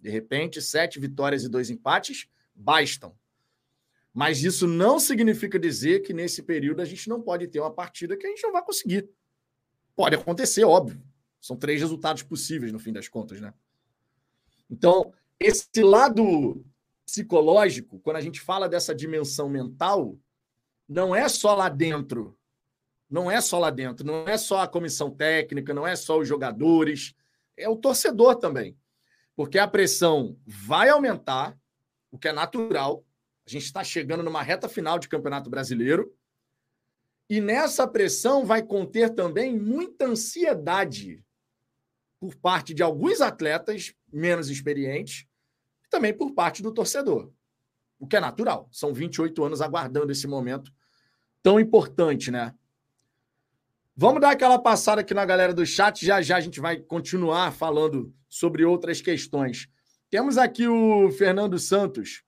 De 0.00 0.10
repente, 0.10 0.60
sete 0.60 0.98
vitórias 0.98 1.44
e 1.44 1.48
dois 1.48 1.70
empates 1.70 2.28
bastam. 2.54 3.16
Mas 4.12 4.44
isso 4.44 4.66
não 4.66 5.00
significa 5.00 5.58
dizer 5.58 6.00
que 6.00 6.12
nesse 6.12 6.42
período 6.42 6.82
a 6.82 6.84
gente 6.84 7.08
não 7.08 7.22
pode 7.22 7.48
ter 7.48 7.60
uma 7.60 7.72
partida 7.72 8.16
que 8.16 8.26
a 8.26 8.30
gente 8.30 8.42
não 8.42 8.52
vai 8.52 8.62
conseguir. 8.62 9.08
Pode 9.96 10.16
acontecer, 10.16 10.64
óbvio. 10.64 11.02
São 11.40 11.56
três 11.56 11.80
resultados 11.80 12.22
possíveis 12.22 12.72
no 12.72 12.78
fim 12.78 12.92
das 12.92 13.08
contas, 13.08 13.40
né? 13.40 13.52
Então, 14.70 15.12
esse 15.40 15.82
lado 15.82 16.64
psicológico, 17.04 17.98
quando 18.00 18.16
a 18.16 18.20
gente 18.20 18.40
fala 18.40 18.68
dessa 18.68 18.94
dimensão 18.94 19.48
mental, 19.48 20.18
não 20.88 21.14
é 21.14 21.28
só 21.28 21.54
lá 21.54 21.68
dentro. 21.68 22.38
Não 23.10 23.30
é 23.30 23.40
só 23.42 23.58
lá 23.58 23.68
dentro, 23.68 24.06
não 24.06 24.26
é 24.26 24.38
só 24.38 24.60
a 24.60 24.68
comissão 24.68 25.10
técnica, 25.10 25.74
não 25.74 25.86
é 25.86 25.94
só 25.94 26.18
os 26.18 26.26
jogadores, 26.26 27.14
é 27.58 27.68
o 27.68 27.76
torcedor 27.76 28.36
também. 28.36 28.74
Porque 29.36 29.58
a 29.58 29.68
pressão 29.68 30.38
vai 30.46 30.88
aumentar, 30.88 31.58
o 32.12 32.18
que 32.18 32.28
é 32.28 32.32
natural. 32.32 33.04
A 33.44 33.50
gente 33.50 33.64
está 33.64 33.82
chegando 33.82 34.22
numa 34.22 34.42
reta 34.42 34.68
final 34.68 34.98
de 34.98 35.08
Campeonato 35.08 35.50
Brasileiro. 35.50 36.14
E 37.28 37.40
nessa 37.40 37.88
pressão 37.88 38.44
vai 38.44 38.62
conter 38.62 39.10
também 39.14 39.58
muita 39.58 40.04
ansiedade 40.04 41.24
por 42.20 42.36
parte 42.36 42.72
de 42.74 42.82
alguns 42.82 43.20
atletas 43.20 43.94
menos 44.12 44.50
experientes 44.50 45.26
e 45.84 45.88
também 45.88 46.14
por 46.16 46.32
parte 46.32 46.62
do 46.62 46.70
torcedor. 46.70 47.32
O 47.98 48.06
que 48.06 48.16
é 48.16 48.20
natural. 48.20 48.68
São 48.70 48.92
28 48.92 49.42
anos 49.42 49.60
aguardando 49.60 50.12
esse 50.12 50.26
momento 50.26 50.70
tão 51.42 51.58
importante, 51.58 52.30
né? 52.30 52.54
Vamos 53.96 54.20
dar 54.20 54.30
aquela 54.30 54.58
passada 54.58 55.00
aqui 55.00 55.14
na 55.14 55.24
galera 55.24 55.54
do 55.54 55.64
chat. 55.64 56.04
Já 56.04 56.20
já 56.20 56.36
a 56.36 56.40
gente 56.40 56.60
vai 56.60 56.78
continuar 56.78 57.52
falando 57.52 58.14
sobre 58.28 58.64
outras 58.64 59.00
questões. 59.00 59.68
Temos 60.12 60.36
aqui 60.36 60.68
o 60.68 61.10
Fernando 61.10 61.58
Santos. 61.58 62.22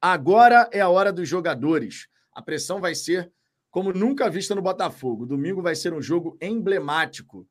Agora 0.00 0.68
é 0.72 0.80
a 0.80 0.88
hora 0.88 1.12
dos 1.12 1.28
jogadores. 1.28 2.08
A 2.32 2.42
pressão 2.42 2.80
vai 2.80 2.92
ser 2.92 3.32
como 3.70 3.92
nunca 3.92 4.28
vista 4.28 4.52
no 4.52 4.60
Botafogo. 4.60 5.24
Domingo 5.24 5.62
vai 5.62 5.76
ser 5.76 5.94
um 5.94 6.02
jogo 6.02 6.36
emblemático. 6.42 7.48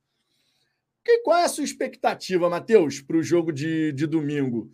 E 1.06 1.22
qual 1.24 1.38
é 1.38 1.46
a 1.46 1.48
sua 1.48 1.64
expectativa, 1.64 2.50
Matheus, 2.50 3.00
para 3.00 3.16
o 3.16 3.24
jogo 3.24 3.54
de, 3.54 3.94
de 3.94 4.06
domingo? 4.06 4.70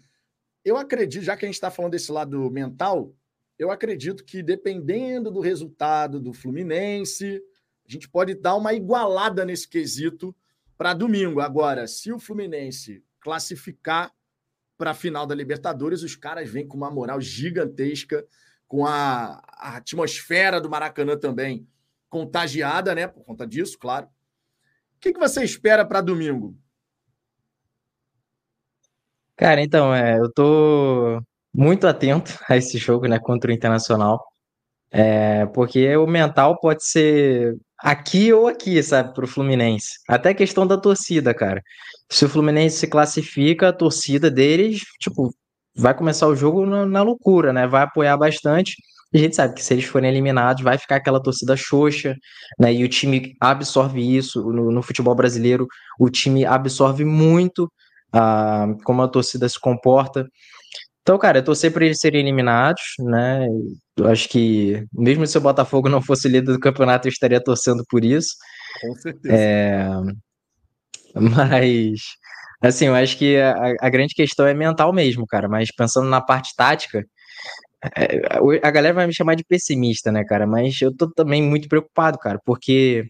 Eu 0.66 0.76
acredito, 0.76 1.22
já 1.22 1.38
que 1.38 1.46
a 1.46 1.48
gente 1.48 1.54
está 1.54 1.70
falando 1.70 1.92
desse 1.92 2.12
lado 2.12 2.50
mental, 2.50 3.14
eu 3.60 3.70
acredito 3.70 4.26
que 4.26 4.42
dependendo 4.42 5.30
do 5.30 5.40
resultado 5.40 6.20
do 6.20 6.34
Fluminense, 6.34 7.40
a 7.88 7.92
gente 7.92 8.10
pode 8.10 8.34
dar 8.34 8.56
uma 8.56 8.74
igualada 8.74 9.46
nesse 9.46 9.70
quesito 9.70 10.36
para 10.76 10.96
domingo. 10.96 11.42
Agora, 11.42 11.86
se 11.86 12.12
o 12.12 12.18
Fluminense 12.18 13.04
classificar 13.20 14.12
para 14.84 14.92
a 14.92 14.94
final 14.94 15.26
da 15.26 15.34
Libertadores, 15.34 16.04
os 16.04 16.14
caras 16.14 16.50
vêm 16.50 16.68
com 16.68 16.76
uma 16.76 16.92
moral 16.92 17.22
gigantesca, 17.22 18.28
com 18.68 18.86
a, 18.86 19.42
a 19.48 19.78
atmosfera 19.78 20.60
do 20.60 20.70
Maracanã 20.70 21.18
também 21.18 21.66
contagiada, 22.10 22.94
né? 22.94 23.08
Por 23.08 23.24
conta 23.24 23.48
disso, 23.48 23.80
claro. 23.80 24.08
O 24.08 25.00
que, 25.00 25.14
que 25.14 25.20
você 25.20 25.42
espera 25.42 25.86
para 25.86 26.02
domingo? 26.02 26.54
Cara, 29.38 29.62
então, 29.62 29.96
é, 29.96 30.20
eu 30.20 30.30
tô 30.30 31.24
muito 31.54 31.88
atento 31.88 32.38
a 32.50 32.58
esse 32.58 32.78
jogo, 32.78 33.08
né, 33.08 33.18
contra 33.20 33.52
o 33.52 33.54
Internacional, 33.54 34.22
é, 34.92 35.46
porque 35.46 35.96
o 35.96 36.06
mental 36.06 36.60
pode 36.60 36.84
ser 36.86 37.58
aqui 37.84 38.32
ou 38.34 38.48
aqui, 38.48 38.82
sabe, 38.82 39.14
para 39.14 39.26
o 39.26 39.28
Fluminense. 39.28 39.90
Até 40.08 40.34
questão 40.34 40.66
da 40.66 40.78
torcida, 40.78 41.34
cara 41.34 41.62
se 42.14 42.26
o 42.26 42.30
Fluminense 42.30 42.78
se 42.78 42.88
classifica, 42.88 43.70
a 43.70 43.74
torcida 43.74 44.30
deles, 44.30 44.82
tipo, 45.00 45.34
vai 45.76 45.96
começar 45.96 46.28
o 46.28 46.36
jogo 46.36 46.66
na, 46.66 46.86
na 46.86 47.02
loucura, 47.02 47.52
né? 47.52 47.68
Vai 47.68 47.84
apoiar 47.84 48.16
bastante. 48.18 48.76
A 49.14 49.18
gente 49.18 49.36
sabe 49.36 49.56
que 49.56 49.64
se 49.64 49.74
eles 49.74 49.86
forem 49.86 50.12
eliminados, 50.12 50.64
vai 50.64 50.78
ficar 50.78 50.98
aquela 50.98 51.22
torcida 51.22 51.56
xoxa, 51.58 52.16
né? 52.60 52.72
E 52.74 52.84
o 52.84 52.90
time 52.90 53.36
absorve 53.40 54.00
isso. 54.00 54.44
No, 54.52 54.72
no 54.72 54.84
futebol 54.84 55.16
brasileiro, 55.16 55.68
o 56.00 56.10
time 56.10 56.46
absorve 56.46 57.04
muito 57.04 57.68
ah, 58.12 58.68
como 58.84 59.02
a 59.02 59.08
torcida 59.08 59.50
se 59.50 59.60
comporta. 59.60 60.28
Então, 61.04 61.20
cara, 61.20 61.40
eu 61.40 61.44
torcer 61.44 61.72
para 61.72 61.86
eles 61.86 62.00
serem 62.00 62.22
eliminados, 62.22 62.82
né? 63.00 63.46
Eu 63.98 64.08
acho 64.08 64.30
que, 64.30 64.86
mesmo 64.94 65.28
se 65.28 65.38
o 65.38 65.42
Botafogo 65.42 65.90
não 65.90 66.02
fosse 66.02 66.30
líder 66.30 66.54
do 66.54 66.60
campeonato, 66.60 67.08
eu 67.08 67.12
estaria 67.12 67.44
torcendo 67.44 67.84
por 67.90 68.06
isso. 68.06 68.30
Com 68.82 68.96
certeza. 68.96 69.36
É... 69.36 69.90
Mas, 71.14 72.00
assim, 72.62 72.86
eu 72.88 72.96
acho 72.96 73.18
que 73.18 73.38
a, 73.38 73.76
a 73.82 73.90
grande 73.90 74.16
questão 74.16 74.48
é 74.48 74.54
mental 74.54 74.94
mesmo, 74.94 75.28
cara. 75.28 75.50
Mas 75.50 75.70
pensando 75.76 76.08
na 76.08 76.22
parte 76.22 76.56
tática, 76.56 77.04
é, 77.98 78.22
a 78.66 78.72
galera 78.72 78.94
vai 78.96 79.06
me 79.06 79.14
chamar 79.14 79.36
de 79.36 79.44
pessimista, 79.44 80.10
né, 80.10 80.24
cara? 80.24 80.48
Mas 80.48 80.82
eu 80.82 80.96
tô 80.96 81.12
também 81.12 81.44
muito 81.44 81.68
preocupado, 81.68 82.18
cara, 82.18 82.40
porque 82.46 83.06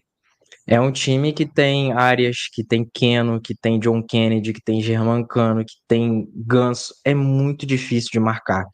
é 0.66 0.80
um 0.80 0.90
time 0.90 1.32
que 1.32 1.44
tem 1.44 1.92
áreas, 1.92 2.48
que 2.52 2.64
tem 2.64 2.88
Keno, 2.92 3.40
que 3.40 3.54
tem 3.54 3.78
John 3.78 4.02
Kennedy, 4.02 4.52
que 4.52 4.62
tem 4.62 4.80
Germancano, 4.80 5.64
que 5.64 5.74
tem 5.86 6.26
Ganso. 6.34 6.94
É 7.04 7.14
muito 7.14 7.66
difícil 7.66 8.10
de 8.12 8.18
marcar. 8.18 8.64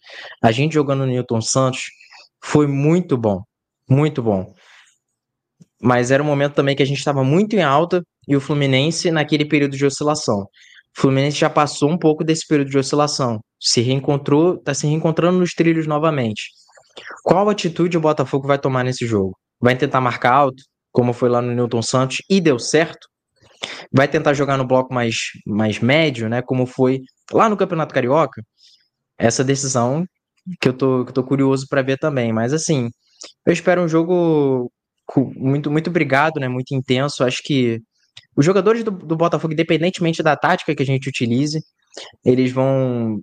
A 0.43 0.53
gente 0.53 0.75
jogando 0.75 1.01
no 1.01 1.07
Newton 1.07 1.41
Santos 1.41 1.91
foi 2.43 2.67
muito 2.67 3.17
bom, 3.17 3.43
muito 3.89 4.23
bom. 4.23 4.55
Mas 5.83 6.11
era 6.11 6.23
um 6.23 6.27
momento 6.27 6.55
também 6.55 6.77
que 6.77 6.83
a 6.83 6.87
gente 6.87 6.99
estava 6.99 7.25
muito 7.25 7.57
em 7.57 7.63
alta 7.63 8.03
e 8.29 8.37
o 8.37 8.41
Fluminense 8.41 9.11
naquele 9.11 9.45
período 9.45 9.77
de 9.77 9.85
oscilação. 9.85 10.43
O 10.97 11.01
Fluminense 11.01 11.39
já 11.39 11.51
passou 11.51 11.91
um 11.91 11.99
pouco 11.99 12.23
desse 12.23 12.47
período 12.47 12.71
de 12.71 12.79
oscilação, 12.79 13.41
se 13.59 13.81
reencontrou, 13.81 14.57
está 14.57 14.75
se 14.75 14.87
reencontrando 14.87 15.39
nos 15.39 15.55
trilhos 15.55 15.87
novamente. 15.87 16.51
Qual 17.25 17.49
atitude 17.49 17.97
o 17.97 18.01
Botafogo 18.01 18.47
vai 18.47 18.59
tomar 18.59 18.85
nesse 18.85 19.07
jogo? 19.07 19.37
Vai 19.61 19.77
tentar 19.77 20.01
marcar 20.01 20.33
alto, 20.33 20.63
como 20.93 21.13
foi 21.13 21.29
lá 21.29 21.41
no 21.41 21.53
Newton 21.53 21.83
Santos 21.83 22.19
e 22.29 22.41
deu 22.41 22.59
certo? 22.59 23.09
Vai 23.93 24.09
tentar 24.09 24.35
jogar 24.35 24.57
no 24.57 24.67
bloco 24.67 24.93
mais, 24.93 25.17
mais 25.47 25.79
médio, 25.79 26.29
né? 26.29 26.43
Como 26.43 26.67
foi 26.67 27.01
lá 27.33 27.49
no 27.49 27.57
Campeonato 27.57 27.95
Carioca? 27.95 28.43
Essa 29.19 29.45
decisão 29.45 30.05
que 30.61 30.69
eu 30.69 30.73
tô, 30.73 31.05
que 31.05 31.13
tô 31.13 31.23
curioso 31.23 31.67
para 31.69 31.83
ver 31.83 31.99
também. 31.99 32.33
Mas 32.33 32.53
assim, 32.53 32.91
eu 33.47 33.53
espero 33.53 33.83
um 33.83 33.89
jogo 33.89 34.71
muito, 35.37 35.71
muito 35.71 35.91
obrigado, 35.91 36.41
né? 36.41 36.49
Muito 36.49 36.75
intenso. 36.75 37.25
Acho 37.25 37.43
que 37.43 37.81
os 38.37 38.45
jogadores 38.45 38.85
do, 38.85 38.91
do 38.91 39.17
Botafogo, 39.17 39.53
independentemente 39.53 40.23
da 40.23 40.37
tática 40.37 40.75
que 40.75 40.83
a 40.83 40.87
gente 40.87 41.09
utilize, 41.09 41.61
eles 42.25 42.53
vão, 42.53 43.21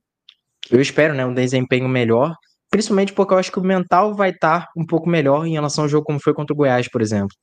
eu 0.70 0.82
espero, 0.82 1.14
né, 1.14 1.26
um 1.26 1.34
desempenho 1.34 1.88
melhor, 1.88 2.36
principalmente 2.70 3.14
porque 3.14 3.34
eu 3.34 3.38
acho 3.38 3.52
que 3.52 3.60
o 3.60 3.64
mental 3.64 4.14
vai 4.14 4.32
estar 4.32 4.62
tá 4.62 4.68
um 4.76 4.86
pouco 4.86 5.10
melhor 5.10 5.46
em 5.46 5.54
relação 5.54 5.86
ao 5.86 5.90
jogo 5.90 6.06
como 6.06 6.22
foi 6.22 6.34
contra 6.34 6.54
o 6.54 6.58
Goiás, 6.58 6.90
por 6.90 7.02
exemplo. 7.02 7.36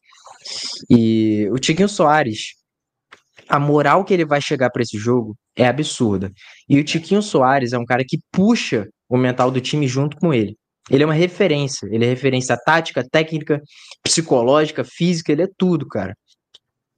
E 0.91 1.49
o 1.51 1.59
Tiquinho 1.59 1.89
Soares, 1.89 2.55
a 3.49 3.59
moral 3.59 4.05
que 4.05 4.15
ele 4.15 4.25
vai 4.25 4.41
chegar 4.41 4.71
para 4.71 4.83
esse 4.83 4.99
jogo 4.99 5.37
é 5.57 5.67
absurda. 5.67 6.33
E 6.69 6.79
o 6.79 6.85
Tiquinho 6.85 7.23
Soares 7.23 7.73
é 7.73 7.79
um 7.79 7.85
cara 7.85 8.05
que 8.07 8.19
puxa 8.33 8.89
o 9.09 9.17
mental 9.17 9.51
do 9.51 9.61
time 9.61 9.87
junto 9.87 10.17
com 10.17 10.33
ele. 10.33 10.57
Ele 10.91 11.03
é 11.03 11.07
uma 11.07 11.15
referência. 11.15 11.87
Ele 11.91 12.05
é 12.05 12.09
referência 12.09 12.57
tática, 12.57 13.07
técnica, 13.11 13.63
psicológica, 14.03 14.85
física, 14.85 15.33
ele 15.33 15.43
é 15.43 15.49
tudo, 15.57 15.87
cara. 15.87 16.15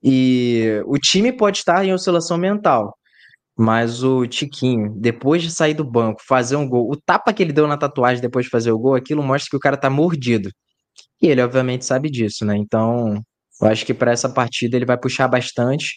E 0.03 0.83
o 0.87 0.99
time 0.99 1.33
pode 1.33 1.59
estar 1.59 1.85
em 1.85 1.93
oscilação 1.93 2.37
mental, 2.37 2.97
mas 3.57 4.03
o 4.05 4.27
Tiquinho, 4.27 4.95
depois 4.97 5.43
de 5.43 5.51
sair 5.51 5.75
do 5.75 5.85
banco, 5.85 6.21
fazer 6.27 6.57
um 6.57 6.69
gol, 6.69 6.91
o 6.91 6.97
tapa 6.97 7.33
que 7.33 7.43
ele 7.43 7.53
deu 7.53 7.67
na 7.67 7.77
tatuagem 7.77 8.21
depois 8.21 8.45
de 8.47 8.51
fazer 8.51 8.71
o 8.71 8.79
gol, 8.79 8.95
aquilo 8.95 9.23
mostra 9.23 9.51
que 9.51 9.57
o 9.57 9.61
cara 9.61 9.77
tá 9.77 9.91
mordido. 9.91 10.51
E 11.21 11.29
ele, 11.29 11.43
obviamente, 11.43 11.85
sabe 11.85 12.11
disso, 12.11 12.45
né? 12.45 12.57
Então, 12.57 13.23
eu 13.61 13.69
acho 13.69 13.87
que 13.87 13.95
para 13.95 14.13
essa 14.13 14.29
partida 14.29 14.77
ele 14.77 14.85
vai 14.85 14.99
puxar 14.99 15.29
bastante. 15.29 15.97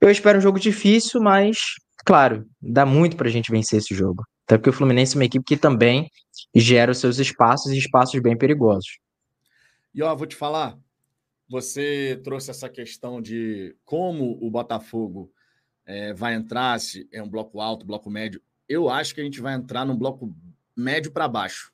Eu 0.00 0.10
espero 0.10 0.38
um 0.38 0.40
jogo 0.40 0.58
difícil, 0.58 1.20
mas, 1.20 1.58
claro, 2.04 2.46
dá 2.60 2.84
muito 2.84 3.16
pra 3.16 3.28
gente 3.28 3.50
vencer 3.50 3.78
esse 3.78 3.94
jogo. 3.94 4.24
Até 4.44 4.56
porque 4.56 4.70
o 4.70 4.72
Fluminense 4.72 5.14
é 5.14 5.18
uma 5.18 5.24
equipe 5.24 5.44
que 5.44 5.56
também 5.56 6.10
gera 6.54 6.90
os 6.92 6.98
seus 6.98 7.18
espaços 7.18 7.72
e 7.72 7.78
espaços 7.78 8.20
bem 8.20 8.36
perigosos. 8.36 8.98
E 9.94 10.02
ó, 10.02 10.14
vou 10.14 10.26
te 10.26 10.34
falar, 10.34 10.76
você 11.48 12.20
trouxe 12.24 12.50
essa 12.50 12.68
questão 12.68 13.20
de 13.20 13.76
como 13.84 14.38
o 14.40 14.50
Botafogo 14.50 15.32
é, 15.86 16.12
vai 16.12 16.34
entrar, 16.34 16.80
se 16.80 17.08
é 17.12 17.22
um 17.22 17.28
bloco 17.28 17.60
alto, 17.60 17.86
bloco 17.86 18.10
médio. 18.10 18.42
Eu 18.68 18.90
acho 18.90 19.14
que 19.14 19.20
a 19.20 19.24
gente 19.24 19.40
vai 19.40 19.54
entrar 19.54 19.84
num 19.84 19.96
bloco 19.96 20.34
médio 20.76 21.10
para 21.10 21.28
baixo. 21.28 21.72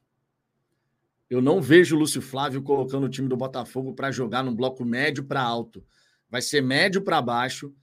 Eu 1.28 1.40
não 1.40 1.60
vejo 1.60 1.96
o 1.96 1.98
Lúcio 1.98 2.20
Flávio 2.20 2.62
colocando 2.62 3.04
o 3.04 3.08
time 3.08 3.28
do 3.28 3.36
Botafogo 3.36 3.94
para 3.94 4.10
jogar 4.10 4.42
num 4.42 4.54
bloco 4.54 4.84
médio 4.84 5.24
para 5.24 5.42
alto. 5.42 5.84
Vai 6.28 6.42
ser 6.42 6.60
médio 6.60 7.02
para 7.02 7.22
baixo. 7.22 7.74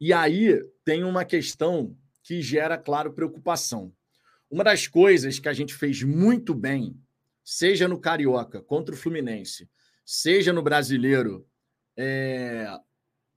E 0.00 0.12
aí 0.12 0.62
tem 0.84 1.04
uma 1.04 1.24
questão 1.24 1.96
que 2.22 2.42
gera, 2.42 2.76
claro, 2.76 3.12
preocupação. 3.12 3.92
Uma 4.50 4.64
das 4.64 4.86
coisas 4.86 5.38
que 5.38 5.48
a 5.48 5.52
gente 5.52 5.74
fez 5.74 6.02
muito 6.02 6.54
bem, 6.54 6.96
seja 7.44 7.86
no 7.86 7.98
Carioca 7.98 8.60
contra 8.62 8.94
o 8.94 8.98
Fluminense, 8.98 9.68
seja 10.04 10.52
no 10.52 10.62
Brasileiro, 10.62 11.46
é, 11.96 12.66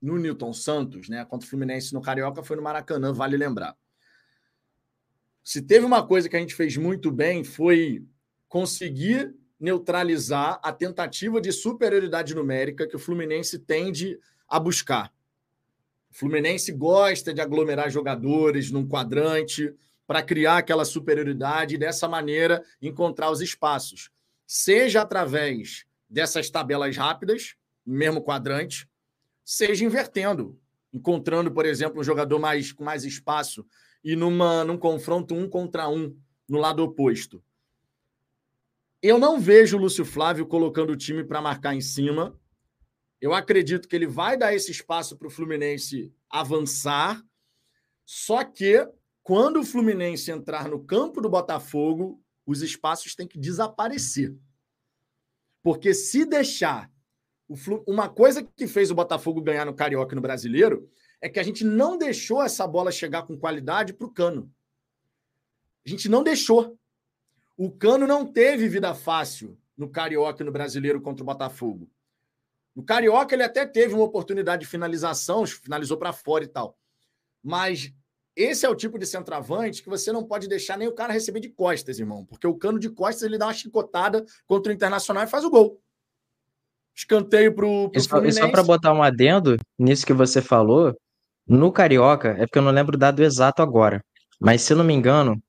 no 0.02 0.18
Newton 0.18 0.54
Santos, 0.54 1.10
né? 1.10 1.26
Contra 1.26 1.46
o 1.46 1.50
Fluminense 1.50 1.94
no 1.94 2.02
Carioca 2.02 2.44
foi 2.44 2.56
no 2.56 2.64
Maracanã, 2.64 3.14
vale 3.14 3.38
lembrar. 3.38 3.76
Se 5.44 5.62
teve 5.62 5.86
uma 5.86 6.06
coisa 6.06 6.28
que 6.28 6.36
a 6.36 6.40
gente 6.40 6.56
fez 6.56 6.76
muito 6.76 7.12
bem 7.12 7.44
foi 7.44 8.06
conseguir 8.48 9.36
neutralizar 9.60 10.60
a 10.64 10.72
tentativa 10.72 11.42
de 11.42 11.52
superioridade 11.52 12.36
numérica 12.36 12.88
que 12.88 12.96
o 12.96 13.00
Fluminense 13.00 13.60
tende 13.60 14.20
a 14.48 14.60
buscar. 14.60 15.12
O 16.12 16.16
Fluminense 16.16 16.72
gosta 16.72 17.34
de 17.34 17.42
aglomerar 17.42 17.90
jogadores 17.90 18.72
num 18.72 18.88
quadrante 18.88 19.74
para 20.06 20.24
criar 20.24 20.60
aquela 20.60 20.86
superioridade 20.86 21.76
e 21.76 21.78
dessa 21.78 22.08
maneira 22.08 22.64
encontrar 22.82 23.30
os 23.30 23.42
espaços, 23.42 24.10
seja 24.46 25.02
através 25.02 25.86
dessas 26.10 26.50
tabelas 26.50 26.96
rápidas, 26.96 27.56
mesmo 27.86 28.22
quadrante, 28.22 28.90
seja 29.44 29.84
invertendo, 29.84 30.58
encontrando, 30.94 31.52
por 31.52 31.66
exemplo, 31.66 32.00
um 32.00 32.04
jogador 32.04 32.40
mais 32.40 32.72
com 32.72 32.84
mais 32.84 33.04
espaço 33.04 33.66
e 34.04 34.16
numa 34.16 34.64
num 34.64 34.78
confronto 34.78 35.36
um 35.36 35.50
contra 35.50 35.90
um 35.90 36.16
no 36.48 36.58
lado 36.58 36.82
oposto. 36.84 37.44
Eu 39.08 39.18
não 39.18 39.40
vejo 39.40 39.78
o 39.78 39.80
Lúcio 39.80 40.04
Flávio 40.04 40.46
colocando 40.46 40.90
o 40.90 40.98
time 40.98 41.24
para 41.24 41.42
marcar 41.42 41.74
em 41.74 41.80
cima. 41.80 42.38
Eu 43.22 43.34
acredito 43.34 43.88
que 43.88 43.96
ele 43.96 44.06
vai 44.06 44.36
dar 44.36 44.54
esse 44.54 44.70
espaço 44.70 45.16
para 45.16 45.30
o 45.30 45.32
Fluminense 45.32 46.14
avançar. 46.30 47.24
Só 48.06 48.44
que 48.44 48.86
quando 49.24 49.62
o 49.62 49.64
Fluminense 49.64 50.30
entrar 50.30 50.68
no 50.68 50.84
campo 50.84 51.22
do 51.22 51.30
Botafogo, 51.30 52.22
os 52.46 52.62
espaços 52.62 53.16
têm 53.16 53.26
que 53.26 53.40
desaparecer. 53.40 54.36
Porque 55.64 55.94
se 55.94 56.26
deixar 56.26 56.92
uma 57.88 58.10
coisa 58.10 58.44
que 58.44 58.68
fez 58.68 58.92
o 58.92 58.96
Botafogo 58.96 59.42
ganhar 59.42 59.64
no 59.64 59.74
Carioca 59.74 60.14
e 60.14 60.18
no 60.18 60.22
Brasileiro 60.22 60.86
é 61.22 61.30
que 61.30 61.40
a 61.40 61.44
gente 61.44 61.64
não 61.64 61.98
deixou 61.98 62.44
essa 62.44 62.68
bola 62.68 62.92
chegar 62.92 63.24
com 63.24 63.40
qualidade 63.40 63.94
para 63.94 64.06
o 64.06 64.12
Cano. 64.12 64.52
A 65.86 65.90
gente 65.90 66.10
não 66.10 66.24
deixou. 66.24 66.78
O 67.58 67.72
Cano 67.72 68.06
não 68.06 68.26
teve 68.26 68.70
vida 68.70 68.94
fácil 68.94 69.58
no 69.76 69.90
Carioca 69.90 70.44
e 70.44 70.46
no 70.46 70.52
Brasileiro 70.52 71.02
contra 71.02 71.24
o 71.24 71.26
Botafogo. 71.26 71.90
No 72.76 72.84
Carioca 72.84 73.34
ele 73.34 73.44
até 73.44 73.66
teve 73.66 73.94
uma 73.96 74.04
oportunidade 74.04 74.62
de 74.62 74.68
finalização, 74.68 75.46
finalizou 75.46 75.98
para 75.98 76.14
fora 76.14 76.44
e 76.44 76.48
tal. 76.48 76.78
Mas 77.44 77.92
esse 78.36 78.66
é 78.66 78.70
o 78.70 78.76
tipo 78.76 79.00
de 79.00 79.06
centroavante 79.08 79.82
que 79.82 79.90
você 79.90 80.12
não 80.12 80.24
pode 80.24 80.48
deixar 80.48 80.78
nem 80.78 80.88
o 80.88 80.94
cara 80.94 81.12
receber 81.12 81.40
de 81.40 81.50
costas, 81.50 81.98
irmão. 81.98 82.24
Porque 82.24 82.46
o 82.46 82.56
Cano 82.56 82.78
de 82.78 82.90
costas 82.90 83.24
ele 83.24 83.38
dá 83.38 83.48
uma 83.48 83.54
chicotada 83.54 84.24
contra 84.46 84.72
o 84.72 84.76
Internacional 84.76 85.24
e 85.24 85.28
faz 85.28 85.44
o 85.44 85.50
gol 85.50 85.82
escanteio 86.98 87.54
pro, 87.54 87.90
pro 87.92 88.00
e 88.00 88.02
só, 88.02 88.32
só 88.32 88.50
para 88.50 88.64
botar 88.64 88.92
um 88.92 89.04
adendo 89.04 89.56
nisso 89.78 90.04
que 90.04 90.14
você 90.14 90.42
falou, 90.42 90.98
no 91.48 91.72
Carioca, 91.72 92.30
é 92.30 92.46
porque 92.46 92.58
eu 92.58 92.64
não 92.64 92.72
lembro 92.72 92.96
o 92.96 93.00
dado 93.00 93.22
exato 93.22 93.62
agora, 93.62 94.04
mas 94.42 94.64
se 94.64 94.74
eu 94.74 94.78
não 94.78 94.84
me 94.84 94.94
engano, 94.94 95.40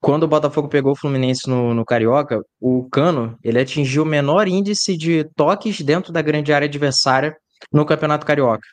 quando 0.00 0.24
o 0.24 0.28
Botafogo 0.28 0.68
pegou 0.68 0.92
o 0.92 0.96
Fluminense 0.96 1.48
no, 1.48 1.74
no 1.74 1.84
Carioca, 1.84 2.40
o 2.60 2.88
Cano, 2.88 3.38
ele 3.42 3.58
atingiu 3.58 4.02
o 4.02 4.06
menor 4.06 4.46
índice 4.46 4.96
de 4.96 5.24
toques 5.34 5.80
dentro 5.80 6.12
da 6.12 6.22
grande 6.22 6.52
área 6.52 6.66
adversária 6.66 7.36
no 7.72 7.86
Campeonato 7.86 8.26
Carioca. 8.26 8.66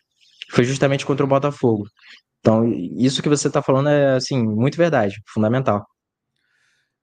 Foi 0.51 0.63
justamente 0.63 1.05
contra 1.05 1.25
o 1.25 1.29
Botafogo. 1.29 1.85
Então, 2.39 2.67
isso 2.67 3.23
que 3.23 3.29
você 3.29 3.47
está 3.47 3.61
falando 3.61 3.89
é, 3.89 4.15
assim, 4.15 4.43
muito 4.43 4.77
verdade, 4.77 5.15
fundamental. 5.33 5.85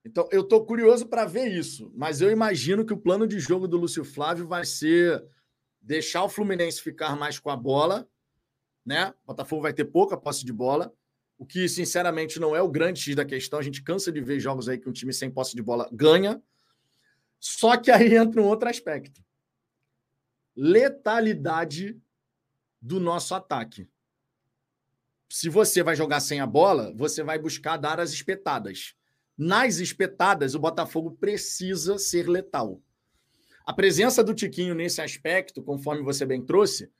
Então, 0.05 0.27
eu 0.31 0.41
estou 0.41 0.65
curioso 0.65 1.07
para 1.07 1.25
ver 1.25 1.47
isso, 1.47 1.91
mas 1.95 2.21
eu 2.21 2.31
imagino 2.31 2.85
que 2.85 2.93
o 2.93 2.97
plano 2.97 3.27
de 3.27 3.39
jogo 3.39 3.67
do 3.67 3.77
Lúcio 3.77 4.03
Flávio 4.03 4.47
vai 4.47 4.65
ser 4.65 5.23
deixar 5.81 6.23
o 6.23 6.29
Fluminense 6.29 6.81
ficar 6.81 7.15
mais 7.15 7.39
com 7.39 7.49
a 7.49 7.55
bola, 7.55 8.07
né? 8.85 9.13
O 9.23 9.27
Botafogo 9.27 9.63
vai 9.63 9.73
ter 9.73 9.85
pouca 9.85 10.15
posse 10.15 10.45
de 10.45 10.53
bola, 10.53 10.93
o 11.41 11.45
que, 11.45 11.67
sinceramente, 11.67 12.39
não 12.39 12.55
é 12.55 12.61
o 12.61 12.69
grande 12.69 13.01
X 13.01 13.15
da 13.15 13.25
questão. 13.25 13.57
A 13.57 13.63
gente 13.63 13.81
cansa 13.81 14.11
de 14.11 14.21
ver 14.21 14.39
jogos 14.39 14.69
aí 14.69 14.77
que 14.77 14.87
um 14.87 14.91
time 14.91 15.11
sem 15.11 15.31
posse 15.31 15.55
de 15.55 15.63
bola 15.63 15.89
ganha. 15.91 16.39
Só 17.39 17.75
que 17.77 17.89
aí 17.89 18.13
entra 18.15 18.39
um 18.39 18.45
outro 18.45 18.69
aspecto: 18.69 19.25
letalidade 20.55 21.99
do 22.79 22.99
nosso 22.99 23.33
ataque. 23.33 23.89
Se 25.27 25.49
você 25.49 25.81
vai 25.81 25.95
jogar 25.95 26.19
sem 26.19 26.39
a 26.39 26.45
bola, 26.45 26.93
você 26.95 27.23
vai 27.23 27.39
buscar 27.39 27.75
dar 27.75 27.99
as 27.99 28.13
espetadas. 28.13 28.93
Nas 29.35 29.77
espetadas, 29.79 30.53
o 30.53 30.59
Botafogo 30.59 31.09
precisa 31.19 31.97
ser 31.97 32.29
letal. 32.29 32.79
A 33.65 33.73
presença 33.73 34.23
do 34.23 34.35
Tiquinho 34.35 34.75
nesse 34.75 35.01
aspecto, 35.01 35.63
conforme 35.63 36.03
você 36.03 36.23
bem 36.23 36.45
trouxe, 36.45 36.91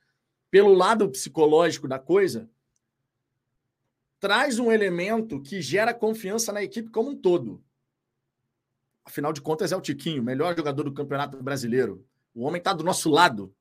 pelo 0.50 0.74
lado 0.74 1.08
psicológico 1.08 1.86
da 1.86 2.00
coisa, 2.00 2.50
traz 4.22 4.60
um 4.60 4.70
elemento 4.70 5.42
que 5.42 5.60
gera 5.60 5.92
confiança 5.92 6.52
na 6.52 6.62
equipe 6.62 6.88
como 6.90 7.10
um 7.10 7.16
todo. 7.16 7.60
Afinal 9.04 9.32
de 9.32 9.40
contas, 9.40 9.72
é 9.72 9.76
o 9.76 9.80
Tiquinho, 9.80 10.22
melhor 10.22 10.56
jogador 10.56 10.84
do 10.84 10.94
Campeonato 10.94 11.42
Brasileiro. 11.42 12.06
O 12.32 12.44
homem 12.44 12.60
está 12.60 12.72
do 12.72 12.84
nosso 12.84 13.10
lado. 13.10 13.52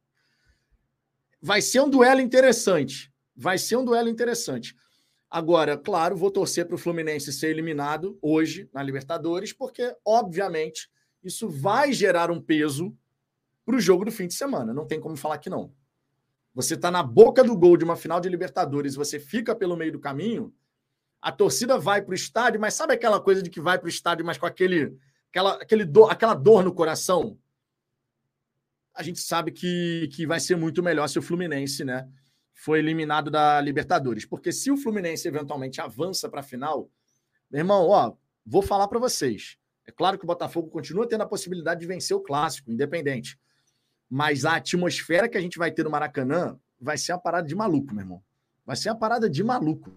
Vai 1.42 1.64
ser 1.64 1.82
um 1.82 1.90
duelo 1.90 2.22
interessante. 2.22 3.12
Vai 3.36 3.58
ser 3.58 3.76
um 3.76 3.84
duelo 3.84 4.08
interessante. 4.08 4.76
Agora, 5.32 5.76
claro, 5.76 6.16
vou 6.16 6.30
torcer 6.30 6.68
para 6.68 6.76
o 6.76 6.78
Fluminense 6.78 7.34
ser 7.34 7.50
eliminado 7.50 8.20
hoje 8.22 8.70
na 8.72 8.84
Libertadores, 8.84 9.52
porque, 9.52 9.98
obviamente, 10.06 10.92
isso 11.24 11.50
vai 11.50 11.92
gerar 11.92 12.30
um 12.30 12.40
peso 12.40 12.96
para 13.66 13.78
o 13.78 13.82
jogo 13.82 14.06
do 14.06 14.12
fim 14.12 14.28
de 14.28 14.36
semana. 14.36 14.76
Não 14.76 14.86
tem 14.86 15.00
como 15.00 15.18
falar 15.18 15.40
que 15.40 15.50
não. 15.50 15.74
Você 16.54 16.76
está 16.76 16.92
na 16.92 17.02
boca 17.02 17.44
do 17.44 17.56
gol 17.56 17.78
de 17.78 17.84
uma 17.84 17.96
final 17.96 18.20
de 18.20 18.30
Libertadores, 18.30 18.96
você 18.96 19.20
fica 19.20 19.56
pelo 19.56 19.78
meio 19.78 19.92
do 19.92 20.00
caminho, 20.00 20.54
a 21.22 21.32
torcida 21.32 21.78
vai 21.78 22.02
para 22.02 22.12
o 22.12 22.16
estádio, 22.16 22.60
mas 22.60 22.74
sabe 22.74 22.94
aquela 22.94 23.20
coisa 23.20 23.42
de 23.42 23.50
que 23.50 23.62
vai 23.62 23.78
para 23.78 23.86
o 23.86 23.90
estádio, 23.90 24.26
mas 24.26 24.38
com 24.38 24.46
aquele, 24.46 24.98
aquela, 25.30 25.54
aquele 25.54 25.86
do, 25.86 26.06
aquela 26.06 26.34
dor 26.34 26.64
no 26.64 26.74
coração? 26.74 27.38
A 28.94 29.04
gente 29.04 29.20
sabe 29.20 29.52
que, 29.52 30.10
que 30.14 30.26
vai 30.28 30.40
ser 30.40 30.58
muito 30.58 30.84
melhor 30.84 31.08
se 31.08 31.18
o 31.18 31.22
Fluminense, 31.22 31.86
né? 31.86 32.10
foi 32.62 32.78
eliminado 32.78 33.32
da 33.32 33.60
Libertadores. 33.60 34.24
Porque 34.24 34.52
se 34.52 34.70
o 34.70 34.78
Fluminense 34.78 35.28
eventualmente 35.28 35.82
avança 35.82 36.30
para 36.30 36.42
a 36.42 36.44
final, 36.44 36.92
meu 37.50 37.60
irmão, 37.60 37.88
ó, 37.88 38.14
vou 38.46 38.62
falar 38.62 38.88
para 38.88 39.00
vocês. 39.00 39.58
É 39.88 39.92
claro 39.92 40.18
que 40.18 40.24
o 40.24 40.28
Botafogo 40.28 40.70
continua 40.70 41.08
tendo 41.08 41.22
a 41.22 41.28
possibilidade 41.28 41.82
de 41.82 41.88
vencer 41.88 42.16
o 42.16 42.22
clássico, 42.22 42.72
independente. 42.72 43.40
Mas 44.12 44.44
a 44.44 44.58
atmosfera 44.58 45.30
que 45.30 45.38
a 45.38 45.42
gente 45.42 45.58
vai 45.58 45.72
ter 45.72 45.84
no 45.84 45.90
Maracanã 45.90 46.60
vai 46.78 46.98
ser 46.98 47.14
uma 47.14 47.22
parada 47.22 47.48
de 47.48 47.56
maluco, 47.56 47.94
meu 47.94 48.04
irmão. 48.04 48.22
Vai 48.66 48.76
ser 48.76 48.90
uma 48.90 49.00
parada 49.00 49.30
de 49.30 49.42
maluco. 49.42 49.90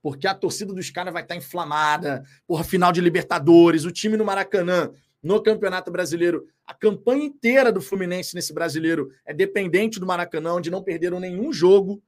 Porque 0.00 0.26
a 0.26 0.34
torcida 0.34 0.72
dos 0.72 0.88
caras 0.88 1.12
vai 1.12 1.22
estar 1.22 1.34
tá 1.34 1.38
inflamada. 1.38 2.24
Porra, 2.46 2.64
final 2.64 2.90
de 2.90 3.02
Libertadores, 3.02 3.84
o 3.84 3.92
time 3.92 4.16
no 4.16 4.24
Maracanã 4.24 4.90
no 5.22 5.42
Campeonato 5.42 5.90
Brasileiro. 5.90 6.48
A 6.66 6.72
campanha 6.72 7.26
inteira 7.26 7.70
do 7.70 7.82
Fluminense 7.82 8.34
nesse 8.34 8.54
brasileiro 8.54 9.12
é 9.22 9.34
dependente 9.34 10.00
do 10.00 10.06
Maracanã, 10.06 10.54
onde 10.54 10.70
não 10.70 10.82
perderam 10.82 11.20
nenhum 11.20 11.52
jogo. 11.52 12.02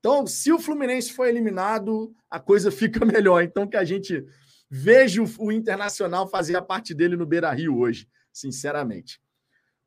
Então, 0.00 0.26
se 0.26 0.52
o 0.52 0.58
Fluminense 0.58 1.12
for 1.12 1.28
eliminado, 1.28 2.12
a 2.28 2.40
coisa 2.40 2.72
fica 2.72 3.04
melhor. 3.04 3.44
Então, 3.44 3.68
que 3.68 3.76
a 3.76 3.84
gente 3.84 4.26
vejo 4.68 5.24
o 5.38 5.52
Internacional 5.52 6.26
fazer 6.26 6.56
a 6.56 6.62
parte 6.62 6.92
dele 6.92 7.14
no 7.14 7.24
Beira 7.24 7.52
Rio 7.52 7.78
hoje, 7.78 8.08
sinceramente. 8.32 9.20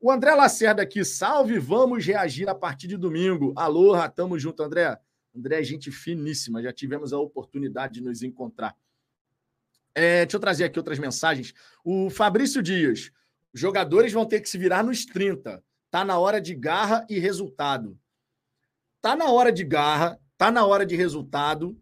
O 0.02 0.10
André 0.10 0.34
Lacerda 0.34 0.80
aqui, 0.80 1.04
salve, 1.04 1.58
vamos 1.58 2.06
reagir 2.06 2.48
a 2.48 2.54
partir 2.54 2.86
de 2.86 2.96
domingo. 2.96 3.52
Aloha, 3.54 4.08
tamo 4.08 4.38
junto, 4.38 4.62
André. 4.62 4.98
André 5.36 5.60
é 5.60 5.62
gente 5.62 5.90
finíssima, 5.90 6.62
já 6.62 6.72
tivemos 6.72 7.12
a 7.12 7.18
oportunidade 7.18 7.94
de 7.94 8.00
nos 8.00 8.22
encontrar. 8.22 8.74
É, 9.94 10.24
deixa 10.24 10.38
eu 10.38 10.40
trazer 10.40 10.64
aqui 10.64 10.78
outras 10.78 10.98
mensagens. 10.98 11.52
O 11.84 12.08
Fabrício 12.08 12.62
Dias, 12.62 13.12
jogadores 13.52 14.10
vão 14.10 14.24
ter 14.24 14.40
que 14.40 14.48
se 14.48 14.56
virar 14.56 14.82
nos 14.82 15.04
30. 15.04 15.62
Tá 15.90 16.02
na 16.02 16.18
hora 16.18 16.40
de 16.40 16.54
garra 16.54 17.06
e 17.06 17.18
resultado. 17.18 17.98
Tá 19.02 19.14
na 19.14 19.30
hora 19.30 19.52
de 19.52 19.64
garra, 19.64 20.18
tá 20.38 20.50
na 20.50 20.64
hora 20.64 20.86
de 20.86 20.96
resultado. 20.96 21.78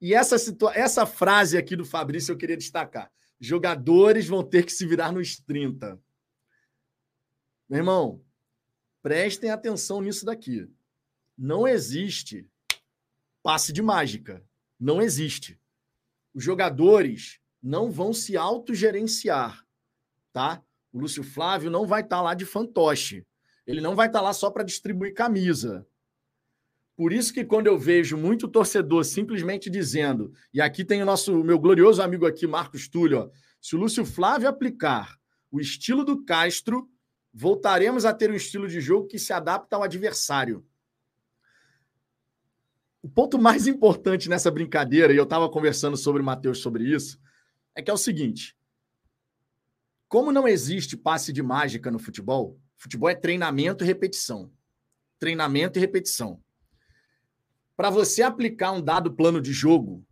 E 0.00 0.14
essa, 0.14 0.38
situa 0.38 0.72
essa 0.74 1.04
frase 1.04 1.58
aqui 1.58 1.76
do 1.76 1.84
Fabrício 1.84 2.32
eu 2.32 2.38
queria 2.38 2.56
destacar. 2.56 3.12
Jogadores 3.38 4.26
vão 4.26 4.42
ter 4.42 4.64
que 4.64 4.72
se 4.72 4.86
virar 4.86 5.12
nos 5.12 5.38
30. 5.38 6.00
Meu 7.70 7.78
irmão, 7.78 8.20
prestem 9.00 9.50
atenção 9.50 10.02
nisso 10.02 10.26
daqui. 10.26 10.68
Não 11.38 11.68
existe 11.68 12.50
passe 13.44 13.72
de 13.72 13.80
mágica. 13.80 14.44
Não 14.78 15.00
existe. 15.00 15.56
Os 16.34 16.42
jogadores 16.42 17.38
não 17.62 17.88
vão 17.88 18.12
se 18.12 18.36
autogerenciar, 18.36 19.64
tá? 20.32 20.60
O 20.92 20.98
Lúcio 20.98 21.22
Flávio 21.22 21.70
não 21.70 21.86
vai 21.86 22.02
estar 22.02 22.16
tá 22.16 22.22
lá 22.22 22.34
de 22.34 22.44
fantoche. 22.44 23.24
Ele 23.64 23.80
não 23.80 23.94
vai 23.94 24.08
estar 24.08 24.18
tá 24.18 24.24
lá 24.24 24.32
só 24.32 24.50
para 24.50 24.64
distribuir 24.64 25.14
camisa. 25.14 25.86
Por 26.96 27.12
isso 27.12 27.32
que 27.32 27.44
quando 27.44 27.68
eu 27.68 27.78
vejo 27.78 28.16
muito 28.16 28.48
torcedor 28.48 29.04
simplesmente 29.04 29.70
dizendo, 29.70 30.34
e 30.52 30.60
aqui 30.60 30.84
tem 30.84 31.02
o 31.02 31.06
nosso 31.06 31.44
meu 31.44 31.58
glorioso 31.58 32.02
amigo 32.02 32.26
aqui, 32.26 32.48
Marcos 32.48 32.88
Túlio, 32.88 33.20
ó, 33.20 33.30
se 33.60 33.76
o 33.76 33.78
Lúcio 33.78 34.04
Flávio 34.04 34.48
aplicar 34.48 35.16
o 35.52 35.60
estilo 35.60 36.04
do 36.04 36.24
Castro, 36.24 36.90
voltaremos 37.32 38.04
a 38.04 38.12
ter 38.12 38.30
um 38.30 38.34
estilo 38.34 38.68
de 38.68 38.80
jogo 38.80 39.06
que 39.06 39.18
se 39.18 39.32
adapta 39.32 39.76
ao 39.76 39.82
adversário. 39.82 40.66
O 43.02 43.08
ponto 43.08 43.38
mais 43.38 43.66
importante 43.66 44.28
nessa 44.28 44.50
brincadeira, 44.50 45.12
e 45.12 45.16
eu 45.16 45.24
estava 45.24 45.48
conversando 45.48 45.96
sobre 45.96 46.20
o 46.20 46.24
Matheus 46.24 46.58
sobre 46.58 46.84
isso, 46.84 47.18
é 47.74 47.80
que 47.80 47.90
é 47.90 47.94
o 47.94 47.98
seguinte: 47.98 48.56
como 50.08 50.32
não 50.32 50.46
existe 50.46 50.96
passe 50.96 51.32
de 51.32 51.42
mágica 51.42 51.90
no 51.90 51.98
futebol, 51.98 52.60
futebol 52.76 53.08
é 53.08 53.14
treinamento 53.14 53.84
e 53.84 53.86
repetição. 53.86 54.52
Treinamento 55.18 55.78
e 55.78 55.80
repetição. 55.80 56.42
Para 57.76 57.90
você 57.90 58.22
aplicar 58.22 58.72
um 58.72 58.82
dado 58.82 59.14
plano 59.14 59.40
de 59.40 59.52
jogo, 59.52 60.04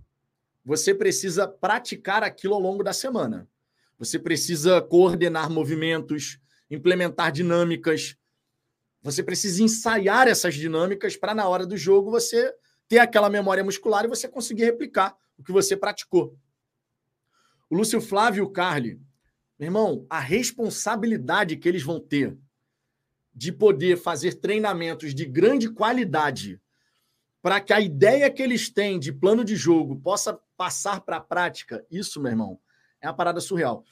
você 0.64 0.94
precisa 0.94 1.48
praticar 1.48 2.22
aquilo 2.22 2.54
ao 2.54 2.60
longo 2.60 2.84
da 2.84 2.92
semana. 2.92 3.48
Você 3.98 4.18
precisa 4.18 4.80
coordenar 4.80 5.50
movimentos, 5.50 6.38
implementar 6.70 7.32
dinâmicas. 7.32 8.16
Você 9.02 9.22
precisa 9.22 9.62
ensaiar 9.62 10.28
essas 10.28 10.54
dinâmicas 10.54 11.16
para, 11.16 11.34
na 11.34 11.48
hora 11.48 11.66
do 11.66 11.76
jogo, 11.76 12.10
você 12.10 12.52
ter 12.88 12.98
aquela 12.98 13.30
memória 13.30 13.64
muscular 13.64 14.04
e 14.04 14.08
você 14.08 14.28
conseguir 14.28 14.64
replicar 14.64 15.16
o 15.36 15.42
que 15.42 15.52
você 15.52 15.76
praticou. 15.76 16.36
O 17.70 17.76
Lúcio 17.76 18.00
Flávio 18.00 18.42
e 18.42 18.46
o 18.46 18.50
Carli, 18.50 19.00
meu 19.58 19.66
irmão, 19.66 20.06
a 20.08 20.18
responsabilidade 20.18 21.56
que 21.56 21.68
eles 21.68 21.82
vão 21.82 22.00
ter 22.00 22.36
de 23.34 23.52
poder 23.52 23.96
fazer 23.96 24.34
treinamentos 24.34 25.14
de 25.14 25.24
grande 25.24 25.70
qualidade 25.70 26.60
para 27.40 27.60
que 27.60 27.72
a 27.72 27.80
ideia 27.80 28.30
que 28.30 28.42
eles 28.42 28.68
têm 28.68 28.98
de 28.98 29.12
plano 29.12 29.44
de 29.44 29.54
jogo 29.54 29.96
possa 29.96 30.38
passar 30.56 31.00
para 31.02 31.18
a 31.18 31.20
prática, 31.20 31.86
isso, 31.90 32.20
meu 32.20 32.32
irmão, 32.32 32.58
é 33.00 33.06
uma 33.06 33.14
parada 33.14 33.40
surreal 33.40 33.84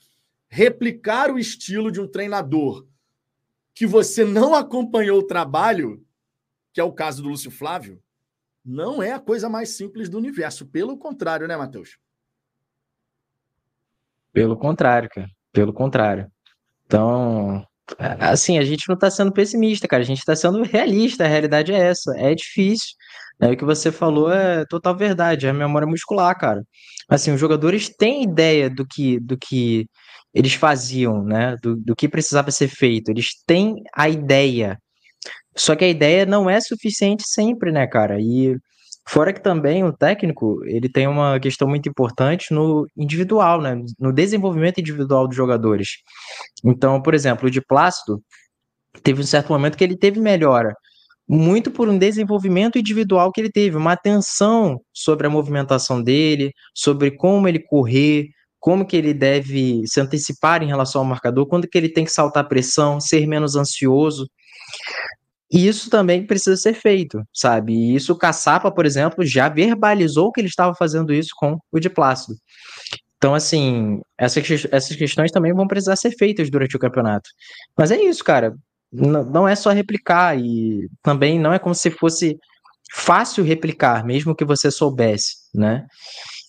replicar 0.49 1.30
o 1.30 1.38
estilo 1.38 1.90
de 1.90 2.01
um 2.01 2.09
treinador 2.09 2.86
que 3.74 3.86
você 3.86 4.24
não 4.24 4.55
acompanhou 4.55 5.18
o 5.18 5.26
trabalho, 5.26 6.03
que 6.72 6.80
é 6.80 6.84
o 6.84 6.92
caso 6.92 7.22
do 7.22 7.28
Lúcio 7.28 7.51
Flávio, 7.51 8.03
não 8.64 9.03
é 9.03 9.12
a 9.12 9.20
coisa 9.20 9.49
mais 9.49 9.70
simples 9.70 10.09
do 10.09 10.18
universo. 10.18 10.66
Pelo 10.66 10.97
contrário, 10.99 11.47
né, 11.47 11.57
Matheus? 11.57 11.99
Pelo 14.32 14.57
contrário, 14.57 15.09
cara. 15.09 15.28
Pelo 15.53 15.72
contrário. 15.72 16.30
Então, 16.84 17.64
assim, 17.99 18.59
a 18.59 18.64
gente 18.64 18.88
não 18.88 18.94
está 18.94 19.11
sendo 19.11 19.32
pessimista, 19.32 19.86
cara. 19.86 20.03
A 20.03 20.07
gente 20.07 20.18
está 20.18 20.34
sendo 20.34 20.62
realista. 20.62 21.24
A 21.24 21.28
realidade 21.28 21.72
é 21.72 21.78
essa. 21.78 22.12
É 22.18 22.34
difícil. 22.34 22.97
É, 23.40 23.51
o 23.51 23.57
que 23.57 23.64
você 23.64 23.92
falou 23.92 24.32
é 24.32 24.64
total 24.66 24.97
verdade. 24.97 25.47
É 25.47 25.51
a 25.51 25.55
memória 25.55 25.86
muscular, 25.86 26.36
cara. 26.36 26.62
Assim, 27.09 27.32
os 27.32 27.40
jogadores 27.40 27.88
têm 27.88 28.24
ideia 28.24 28.68
do 28.68 28.86
que, 28.86 29.20
do 29.20 29.38
que 29.38 29.86
eles 30.37 30.53
faziam, 30.53 31.24
né? 31.24 31.57
Do, 31.62 31.74
do 31.76 31.97
que 31.97 32.07
precisava 32.07 32.51
ser 32.51 32.68
feito. 32.68 33.11
Eles 33.11 33.28
têm 33.47 33.76
a 33.95 34.07
ideia. 34.07 34.78
Só 35.57 35.74
que 35.74 35.84
a 35.84 35.89
ideia 35.89 36.26
não 36.26 36.49
é 36.51 36.61
suficiente 36.61 37.22
sempre, 37.26 37.72
né, 37.72 37.87
cara? 37.87 38.20
E 38.20 38.55
fora 39.09 39.32
que 39.32 39.43
também 39.43 39.82
o 39.82 39.95
técnico, 39.95 40.62
ele 40.66 40.91
tem 40.91 41.07
uma 41.07 41.41
questão 41.41 41.66
muito 41.66 41.89
importante 41.89 42.53
no 42.53 42.87
individual, 42.95 43.62
né? 43.62 43.80
No 43.99 44.12
desenvolvimento 44.12 44.78
individual 44.78 45.26
dos 45.26 45.37
jogadores. 45.37 45.89
Então, 46.62 47.01
por 47.01 47.14
exemplo, 47.14 47.49
o 47.49 47.51
de 47.51 47.62
Plácido 47.62 48.22
teve 49.03 49.22
um 49.22 49.24
certo 49.26 49.51
momento 49.51 49.76
que 49.78 49.84
ele 49.84 49.97
teve 49.97 50.20
melhora 50.20 50.74
muito 51.28 51.70
por 51.72 51.89
um 51.89 51.99
desenvolvimento 51.99 52.78
individual 52.78 53.32
que 53.32 53.41
ele 53.41 53.51
teve, 53.51 53.76
uma 53.76 53.93
atenção 53.93 54.80
sobre 54.93 55.26
a 55.26 55.30
movimentação 55.30 56.01
dele, 56.01 56.53
sobre 56.72 57.11
como 57.11 57.49
ele 57.49 57.59
correr, 57.59 58.28
como 58.59 58.86
que 58.86 58.96
ele 58.96 59.14
deve 59.14 59.82
se 59.86 60.00
antecipar 60.00 60.62
em 60.62 60.66
relação 60.66 61.00
ao 61.00 61.07
marcador, 61.07 61.46
quando 61.46 61.68
que 61.68 61.76
ele 61.76 61.88
tem 61.88 62.04
que 62.04 62.12
saltar 62.12 62.48
pressão, 62.48 63.00
ser 63.00 63.26
menos 63.26 63.57
ansioso. 63.57 64.28
E 65.50 65.68
isso 65.68 65.88
também 65.88 66.26
precisa 66.26 66.57
ser 66.57 66.74
feito, 66.74 67.22
sabe? 67.32 67.72
E 67.72 67.94
isso 67.94 68.12
o 68.12 68.18
Caçapa, 68.18 68.70
por 68.70 68.84
exemplo, 68.84 69.24
já 69.24 69.48
verbalizou 69.48 70.32
que 70.32 70.40
ele 70.40 70.48
estava 70.48 70.74
fazendo 70.74 71.12
isso 71.12 71.30
com 71.36 71.57
o 71.70 71.78
de 71.78 71.88
Plácido. 71.88 72.34
Então, 73.16 73.34
assim, 73.34 74.00
essas, 74.18 74.66
essas 74.70 74.96
questões 74.96 75.30
também 75.32 75.54
vão 75.54 75.66
precisar 75.66 75.96
ser 75.96 76.11
feitas 76.12 76.50
durante 76.50 76.76
o 76.76 76.78
campeonato. 76.78 77.30
Mas 77.76 77.90
é 77.90 78.00
isso, 78.02 78.22
cara. 78.24 78.54
não 78.92 79.48
é 79.48 79.54
só 79.54 79.70
replicar 79.70 80.38
e 80.38 80.88
também 81.02 81.38
não 81.38 81.52
é 81.52 81.59
como 81.59 81.74
se 81.74 81.90
fosse 81.90 82.36
fácil 82.92 83.44
replicar, 83.44 84.04
mesmo 84.04 84.34
que 84.34 84.44
você 84.44 84.70
soubesse, 84.70 85.36
né? 85.54 85.86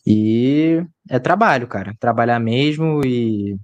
E 0.10 0.82
é 1.10 1.20
trabalho, 1.20 1.68
cara. 1.68 1.93
Trabalhar 1.99 2.39
mesmo 2.39 3.01
e 3.05 3.58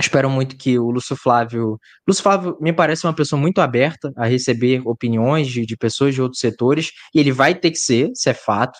espero 0.00 0.28
muito 0.28 0.56
que 0.56 0.76
o 0.76 0.90
Lúcio 0.90 1.14
Flávio. 1.14 1.78
Lúcio 2.06 2.20
Flávio 2.20 2.58
me 2.60 2.72
parece 2.72 3.06
uma 3.06 3.14
pessoa 3.14 3.40
muito 3.40 3.60
aberta 3.60 4.12
a 4.16 4.26
receber 4.26 4.82
opiniões 4.84 5.46
de, 5.46 5.64
de 5.64 5.76
pessoas 5.76 6.16
de 6.16 6.20
outros 6.20 6.40
setores, 6.40 6.90
e 7.14 7.20
ele 7.20 7.30
vai 7.30 7.54
ter 7.54 7.70
que 7.70 7.78
ser, 7.78 8.10
isso 8.10 8.28
é 8.28 8.34
fato. 8.34 8.76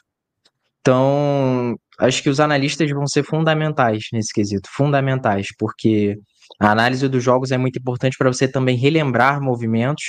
Então, 0.80 1.76
acho 2.01 2.20
que 2.20 2.28
os 2.28 2.41
analistas 2.41 2.91
vão 2.91 3.07
ser 3.07 3.22
fundamentais 3.22 4.07
nesse 4.12 4.33
quesito 4.33 4.68
fundamentais, 4.72 5.49
porque 5.57 6.16
a 6.61 6.72
análise 6.72 7.09
dos 7.09 7.22
jogos 7.22 7.53
é 7.53 7.59
muito 7.59 7.78
importante 7.78 8.16
para 8.18 8.33
você 8.33 8.49
também 8.49 8.76
relembrar 8.76 9.41
movimentos 9.41 10.03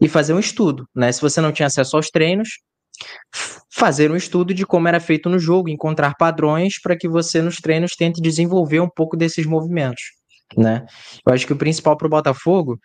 e 0.00 0.08
fazer 0.08 0.32
um 0.32 0.38
estudo, 0.40 0.88
né? 0.94 1.12
Se 1.12 1.20
você 1.20 1.42
não 1.42 1.52
tinha 1.52 1.66
acesso 1.66 1.96
aos 1.96 2.08
treinos, 2.08 2.48
fazer 3.70 4.10
um 4.10 4.16
estudo 4.16 4.54
de 4.54 4.64
como 4.64 4.88
era 4.88 5.00
feito 5.00 5.28
no 5.28 5.38
jogo, 5.38 5.68
encontrar 5.68 6.14
padrões 6.16 6.80
para 6.80 6.96
que 6.96 7.08
você 7.08 7.42
nos 7.42 7.56
treinos 7.56 7.92
tente 7.96 8.20
desenvolver 8.20 8.80
um 8.80 8.88
pouco 8.88 9.16
desses 9.16 9.46
movimentos, 9.46 10.02
né? 10.56 10.86
Eu 11.26 11.34
acho 11.34 11.46
que 11.46 11.52
o 11.52 11.56
principal 11.56 11.96
para 11.96 12.06
o 12.06 12.10
Botafogo 12.10 12.78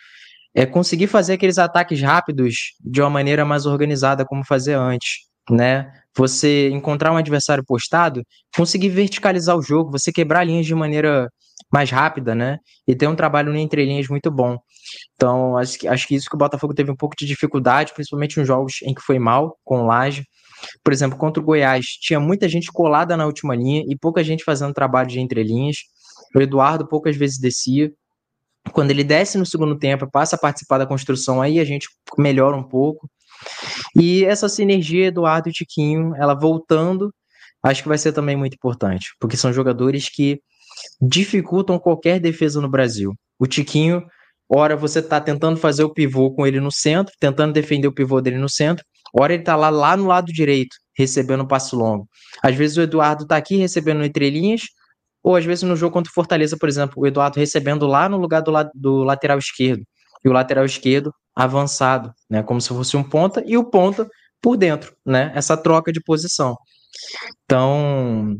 é 0.53 0.65
conseguir 0.65 1.07
fazer 1.07 1.33
aqueles 1.33 1.57
ataques 1.57 2.01
rápidos 2.01 2.73
de 2.83 3.01
uma 3.01 3.09
maneira 3.09 3.45
mais 3.45 3.65
organizada 3.65 4.25
como 4.25 4.45
fazia 4.45 4.79
antes, 4.79 5.27
né? 5.49 5.91
Você 6.15 6.69
encontrar 6.69 7.13
um 7.13 7.17
adversário 7.17 7.63
postado, 7.65 8.21
conseguir 8.55 8.89
verticalizar 8.89 9.55
o 9.55 9.61
jogo, 9.61 9.91
você 9.91 10.11
quebrar 10.11 10.43
linhas 10.43 10.65
de 10.65 10.75
maneira 10.75 11.29
mais 11.71 11.89
rápida, 11.89 12.33
né? 12.33 12.59
E 12.87 12.95
ter 12.95 13.07
um 13.07 13.15
trabalho 13.15 13.51
no 13.51 13.57
entrelinhas 13.57 14.07
muito 14.07 14.31
bom. 14.31 14.57
Então, 15.15 15.57
acho 15.57 15.79
que, 15.79 15.87
acho 15.87 16.07
que 16.07 16.15
isso 16.15 16.29
que 16.29 16.35
o 16.35 16.39
Botafogo 16.39 16.73
teve 16.73 16.91
um 16.91 16.95
pouco 16.95 17.15
de 17.17 17.25
dificuldade, 17.25 17.93
principalmente 17.93 18.37
nos 18.37 18.47
jogos 18.47 18.81
em 18.83 18.93
que 18.93 19.01
foi 19.01 19.19
mal, 19.19 19.57
com 19.63 19.81
o 19.81 19.85
Laje. 19.85 20.23
Por 20.83 20.93
exemplo, 20.93 21.17
contra 21.17 21.41
o 21.41 21.45
Goiás, 21.45 21.85
tinha 21.85 22.19
muita 22.19 22.47
gente 22.47 22.71
colada 22.71 23.17
na 23.17 23.25
última 23.25 23.55
linha 23.55 23.83
e 23.87 23.97
pouca 23.97 24.23
gente 24.23 24.43
fazendo 24.43 24.73
trabalho 24.73 25.09
de 25.09 25.19
entrelinhas. 25.19 25.77
O 26.35 26.39
Eduardo 26.39 26.87
poucas 26.87 27.15
vezes 27.15 27.39
descia. 27.39 27.91
Quando 28.71 28.91
ele 28.91 29.03
desce 29.03 29.37
no 29.37 29.45
segundo 29.45 29.77
tempo, 29.77 30.09
passa 30.09 30.35
a 30.35 30.39
participar 30.39 30.77
da 30.77 30.85
construção, 30.85 31.41
aí 31.41 31.59
a 31.59 31.65
gente 31.65 31.87
melhora 32.17 32.55
um 32.55 32.63
pouco. 32.63 33.09
E 33.95 34.23
essa 34.25 34.47
sinergia 34.47 35.07
Eduardo 35.07 35.49
e 35.49 35.51
Tiquinho, 35.51 36.15
ela 36.15 36.35
voltando, 36.35 37.11
acho 37.63 37.81
que 37.81 37.89
vai 37.89 37.97
ser 37.97 38.13
também 38.13 38.35
muito 38.35 38.53
importante, 38.53 39.15
porque 39.19 39.35
são 39.35 39.51
jogadores 39.51 40.09
que 40.09 40.39
dificultam 41.01 41.79
qualquer 41.79 42.19
defesa 42.19 42.61
no 42.61 42.69
Brasil. 42.69 43.13
O 43.39 43.47
Tiquinho, 43.47 44.03
ora 44.49 44.75
você 44.75 44.99
está 44.99 45.19
tentando 45.19 45.57
fazer 45.57 45.83
o 45.83 45.93
pivô 45.93 46.31
com 46.31 46.45
ele 46.45 46.59
no 46.59 46.71
centro, 46.71 47.13
tentando 47.19 47.53
defender 47.53 47.87
o 47.87 47.93
pivô 47.93 48.21
dele 48.21 48.37
no 48.37 48.49
centro, 48.49 48.85
ora 49.13 49.33
ele 49.33 49.41
está 49.41 49.55
lá, 49.55 49.69
lá 49.69 49.97
no 49.97 50.07
lado 50.07 50.31
direito, 50.31 50.75
recebendo 50.97 51.47
passo 51.47 51.75
longo. 51.75 52.07
Às 52.43 52.55
vezes 52.55 52.77
o 52.77 52.81
Eduardo 52.81 53.25
tá 53.25 53.37
aqui 53.37 53.55
recebendo 53.55 54.03
entre 54.03 54.29
linhas, 54.29 54.61
ou 55.23 55.35
às 55.35 55.45
vezes 55.45 55.63
no 55.63 55.75
jogo 55.75 55.93
contra 55.93 56.09
o 56.09 56.13
Fortaleza, 56.13 56.57
por 56.57 56.67
exemplo, 56.67 56.95
o 56.97 57.07
Eduardo 57.07 57.39
recebendo 57.39 57.85
lá 57.87 58.09
no 58.09 58.17
lugar 58.17 58.41
do, 58.41 58.51
la 58.51 58.69
do 58.73 59.03
lateral 59.03 59.37
esquerdo. 59.37 59.83
E 60.23 60.29
o 60.29 60.33
lateral 60.33 60.65
esquerdo 60.65 61.13
avançado, 61.35 62.11
né? 62.29 62.43
Como 62.43 62.59
se 62.61 62.69
fosse 62.69 62.97
um 62.97 63.03
ponta, 63.03 63.43
e 63.45 63.57
o 63.57 63.63
ponta 63.63 64.07
por 64.41 64.57
dentro, 64.57 64.93
né? 65.05 65.31
Essa 65.35 65.55
troca 65.55 65.91
de 65.91 66.01
posição. 66.01 66.55
Então, 67.45 68.35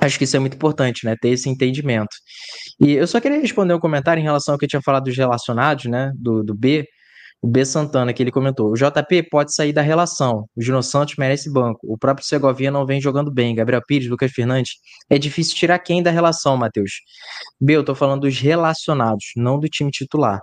acho 0.00 0.18
que 0.18 0.24
isso 0.24 0.36
é 0.36 0.40
muito 0.40 0.54
importante, 0.54 1.04
né? 1.04 1.14
Ter 1.20 1.30
esse 1.30 1.48
entendimento. 1.48 2.16
E 2.80 2.92
eu 2.92 3.06
só 3.06 3.20
queria 3.20 3.40
responder 3.40 3.74
um 3.74 3.80
comentário 3.80 4.20
em 4.20 4.24
relação 4.24 4.54
ao 4.54 4.58
que 4.58 4.64
eu 4.64 4.68
tinha 4.68 4.82
falado 4.82 5.04
dos 5.04 5.16
relacionados, 5.16 5.86
né? 5.86 6.12
Do, 6.16 6.42
do 6.42 6.54
B. 6.54 6.86
O 7.42 7.48
B 7.48 7.64
Santana, 7.64 8.12
que 8.12 8.22
ele 8.22 8.32
comentou: 8.32 8.72
o 8.72 8.74
JP 8.74 9.24
pode 9.30 9.54
sair 9.54 9.72
da 9.72 9.82
relação. 9.82 10.48
O 10.56 10.62
Gino 10.62 10.82
Santos 10.82 11.16
merece 11.16 11.52
banco. 11.52 11.80
O 11.82 11.98
próprio 11.98 12.26
Segovia 12.26 12.70
não 12.70 12.86
vem 12.86 13.00
jogando 13.00 13.30
bem. 13.32 13.54
Gabriel 13.54 13.82
Pires, 13.86 14.08
Lucas 14.08 14.32
Fernandes. 14.32 14.72
É 15.10 15.18
difícil 15.18 15.54
tirar 15.54 15.78
quem 15.78 16.02
da 16.02 16.10
relação, 16.10 16.56
Matheus? 16.56 16.92
B, 17.60 17.74
eu 17.76 17.84
tô 17.84 17.94
falando 17.94 18.22
dos 18.22 18.38
relacionados, 18.38 19.26
não 19.36 19.58
do 19.58 19.68
time 19.68 19.90
titular. 19.90 20.40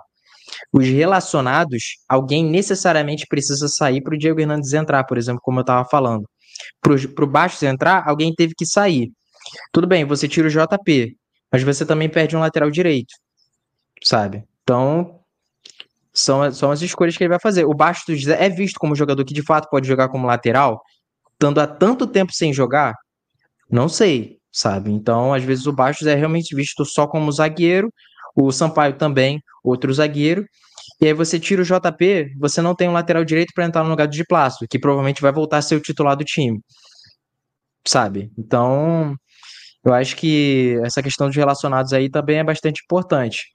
Os 0.72 0.86
relacionados, 0.86 1.96
alguém 2.08 2.44
necessariamente 2.44 3.26
precisa 3.28 3.66
sair 3.68 4.02
para 4.02 4.14
o 4.14 4.18
Diego 4.18 4.40
Hernandes 4.40 4.72
entrar, 4.72 5.04
por 5.04 5.18
exemplo, 5.18 5.40
como 5.42 5.58
eu 5.58 5.62
estava 5.62 5.86
falando. 5.88 6.24
Para 6.80 7.24
o 7.24 7.28
Bastos 7.28 7.62
entrar, 7.62 8.04
alguém 8.06 8.32
teve 8.34 8.54
que 8.56 8.66
sair. 8.66 9.10
Tudo 9.72 9.86
bem, 9.86 10.04
você 10.04 10.28
tira 10.28 10.48
o 10.48 10.50
JP, 10.50 11.16
mas 11.50 11.62
você 11.62 11.84
também 11.84 12.08
perde 12.08 12.36
um 12.36 12.40
lateral 12.40 12.70
direito, 12.70 13.14
sabe? 14.02 14.44
Então, 14.62 15.20
são, 16.12 16.50
são 16.52 16.70
as 16.70 16.80
escolhas 16.80 17.16
que 17.16 17.24
ele 17.24 17.30
vai 17.30 17.40
fazer. 17.40 17.64
O 17.64 17.74
Bastos 17.74 18.26
é 18.28 18.48
visto 18.48 18.78
como 18.78 18.94
jogador 18.94 19.24
que 19.24 19.34
de 19.34 19.42
fato 19.42 19.68
pode 19.68 19.86
jogar 19.86 20.08
como 20.08 20.26
lateral, 20.26 20.80
estando 21.32 21.60
há 21.60 21.66
tanto 21.66 22.06
tempo 22.06 22.32
sem 22.32 22.52
jogar? 22.52 22.94
Não 23.70 23.88
sei, 23.88 24.38
sabe? 24.52 24.92
Então, 24.92 25.34
às 25.34 25.42
vezes 25.42 25.66
o 25.66 25.72
Bastos 25.72 26.06
é 26.06 26.14
realmente 26.14 26.54
visto 26.54 26.84
só 26.84 27.06
como 27.06 27.32
zagueiro, 27.32 27.92
o 28.36 28.50
Sampaio 28.52 28.96
também, 28.96 29.42
outro 29.62 29.92
zagueiro. 29.92 30.46
E 31.00 31.06
aí 31.06 31.12
você 31.12 31.40
tira 31.40 31.62
o 31.62 31.64
JP, 31.64 32.34
você 32.38 32.62
não 32.62 32.74
tem 32.74 32.88
um 32.88 32.92
lateral 32.92 33.24
direito 33.24 33.52
para 33.54 33.64
entrar 33.64 33.82
no 33.82 33.90
lugar 33.90 34.06
do 34.06 34.12
de 34.12 34.24
Plácido, 34.24 34.68
que 34.68 34.78
provavelmente 34.78 35.20
vai 35.20 35.32
voltar 35.32 35.58
a 35.58 35.62
ser 35.62 35.74
o 35.74 35.80
titular 35.80 36.16
do 36.16 36.24
time. 36.24 36.60
Sabe? 37.86 38.30
Então, 38.38 39.16
eu 39.84 39.92
acho 39.92 40.16
que 40.16 40.78
essa 40.82 41.02
questão 41.02 41.28
de 41.28 41.38
relacionados 41.38 41.92
aí 41.92 42.08
também 42.08 42.38
é 42.38 42.44
bastante 42.44 42.82
importante. 42.82 43.52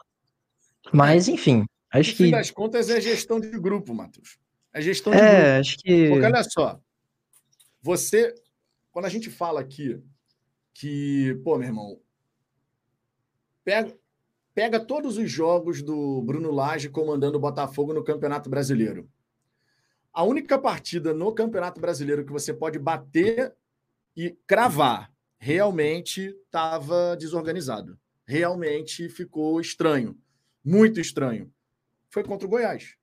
Mas, 0.93 1.27
enfim, 1.27 1.65
acho 1.91 2.11
no 2.11 2.17
que. 2.17 2.23
No 2.23 2.29
fim 2.29 2.31
das 2.31 2.51
contas, 2.51 2.89
é 2.89 3.01
gestão 3.01 3.39
de 3.39 3.49
grupo, 3.59 3.93
Matheus. 3.93 4.37
É 4.71 4.79
gestão 4.79 5.11
de 5.11 5.19
é, 5.19 5.31
grupo. 5.31 5.59
acho 5.59 5.77
que. 5.77 6.09
Porque 6.09 6.25
olha 6.25 6.43
só, 6.43 6.79
você. 7.81 8.35
Quando 8.91 9.05
a 9.05 9.09
gente 9.09 9.29
fala 9.29 9.59
aqui 9.59 10.01
que, 10.73 11.39
pô, 11.43 11.57
meu 11.57 11.67
irmão, 11.67 11.99
pega, 13.63 13.95
pega 14.53 14.79
todos 14.79 15.17
os 15.17 15.29
jogos 15.31 15.81
do 15.81 16.21
Bruno 16.21 16.51
Lage 16.51 16.89
comandando 16.89 17.37
o 17.37 17.41
Botafogo 17.41 17.93
no 17.93 18.03
Campeonato 18.03 18.49
Brasileiro. 18.49 19.09
A 20.11 20.23
única 20.23 20.57
partida 20.57 21.13
no 21.13 21.33
Campeonato 21.33 21.79
Brasileiro 21.79 22.25
que 22.25 22.31
você 22.31 22.53
pode 22.53 22.79
bater 22.79 23.55
e 24.15 24.31
cravar 24.47 25.11
realmente 25.39 26.35
estava 26.45 27.15
desorganizado. 27.15 27.97
Realmente 28.27 29.07
ficou 29.09 29.59
estranho. 29.59 30.15
Muito 30.63 30.99
estranho. 30.99 31.51
Foi 32.09 32.23
contra 32.23 32.45
o 32.45 32.49
Goiás. 32.49 32.95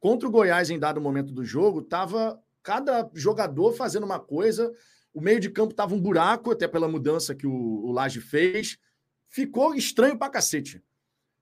Contra 0.00 0.26
o 0.26 0.30
Goiás, 0.32 0.70
em 0.70 0.78
dado 0.78 1.00
momento 1.00 1.32
do 1.32 1.44
jogo, 1.44 1.80
estava 1.80 2.42
cada 2.62 3.08
jogador 3.14 3.74
fazendo 3.74 4.04
uma 4.04 4.18
coisa. 4.18 4.72
O 5.12 5.20
meio 5.20 5.38
de 5.38 5.50
campo 5.50 5.72
estava 5.72 5.94
um 5.94 6.00
buraco, 6.00 6.50
até 6.50 6.66
pela 6.66 6.88
mudança 6.88 7.34
que 7.34 7.46
o, 7.46 7.52
o 7.52 7.92
Laje 7.92 8.20
fez. 8.20 8.78
Ficou 9.28 9.74
estranho 9.74 10.18
pra 10.18 10.30
cacete. 10.30 10.82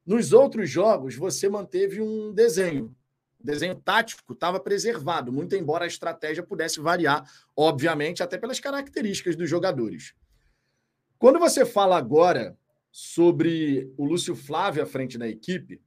Nos 0.05 0.33
outros 0.33 0.69
jogos, 0.69 1.15
você 1.15 1.49
manteve 1.49 2.01
um 2.01 2.33
desenho. 2.33 2.95
Desenho 3.43 3.75
tático 3.75 4.33
estava 4.33 4.61
preservado, 4.61 5.33
muito 5.33 5.57
embora 5.57 5.85
a 5.85 5.89
estratégia 5.89 6.43
pudesse 6.43 6.81
variar, 6.81 7.29
obviamente, 7.57 8.23
até 8.23 8.39
pelas 8.39 8.61
características 8.61 9.37
dos 9.37 9.49
jogadores. 9.49 10.15
Quando 11.19 11.39
você 11.39 11.65
fala 11.65 11.97
agora 11.97 12.57
sobre 12.91 13.93
o 13.97 14.05
Lúcio 14.05 14.35
Flávio 14.35 14.83
à 14.83 14.87
frente 14.87 15.17
da 15.17 15.29
equipe, 15.29 15.81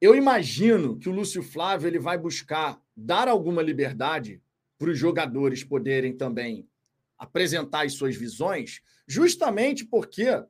eu 0.00 0.14
imagino 0.14 0.98
que 0.98 1.08
o 1.08 1.12
Lúcio 1.12 1.42
Flávio 1.42 1.86
ele 1.86 1.98
vai 1.98 2.18
buscar 2.18 2.80
dar 2.96 3.28
alguma 3.28 3.62
liberdade 3.62 4.42
para 4.78 4.90
os 4.90 4.98
jogadores 4.98 5.62
poderem 5.62 6.16
também 6.16 6.68
apresentar 7.16 7.86
as 7.86 7.94
suas 7.94 8.16
visões, 8.16 8.82
justamente 9.06 9.84
porque 9.84 10.44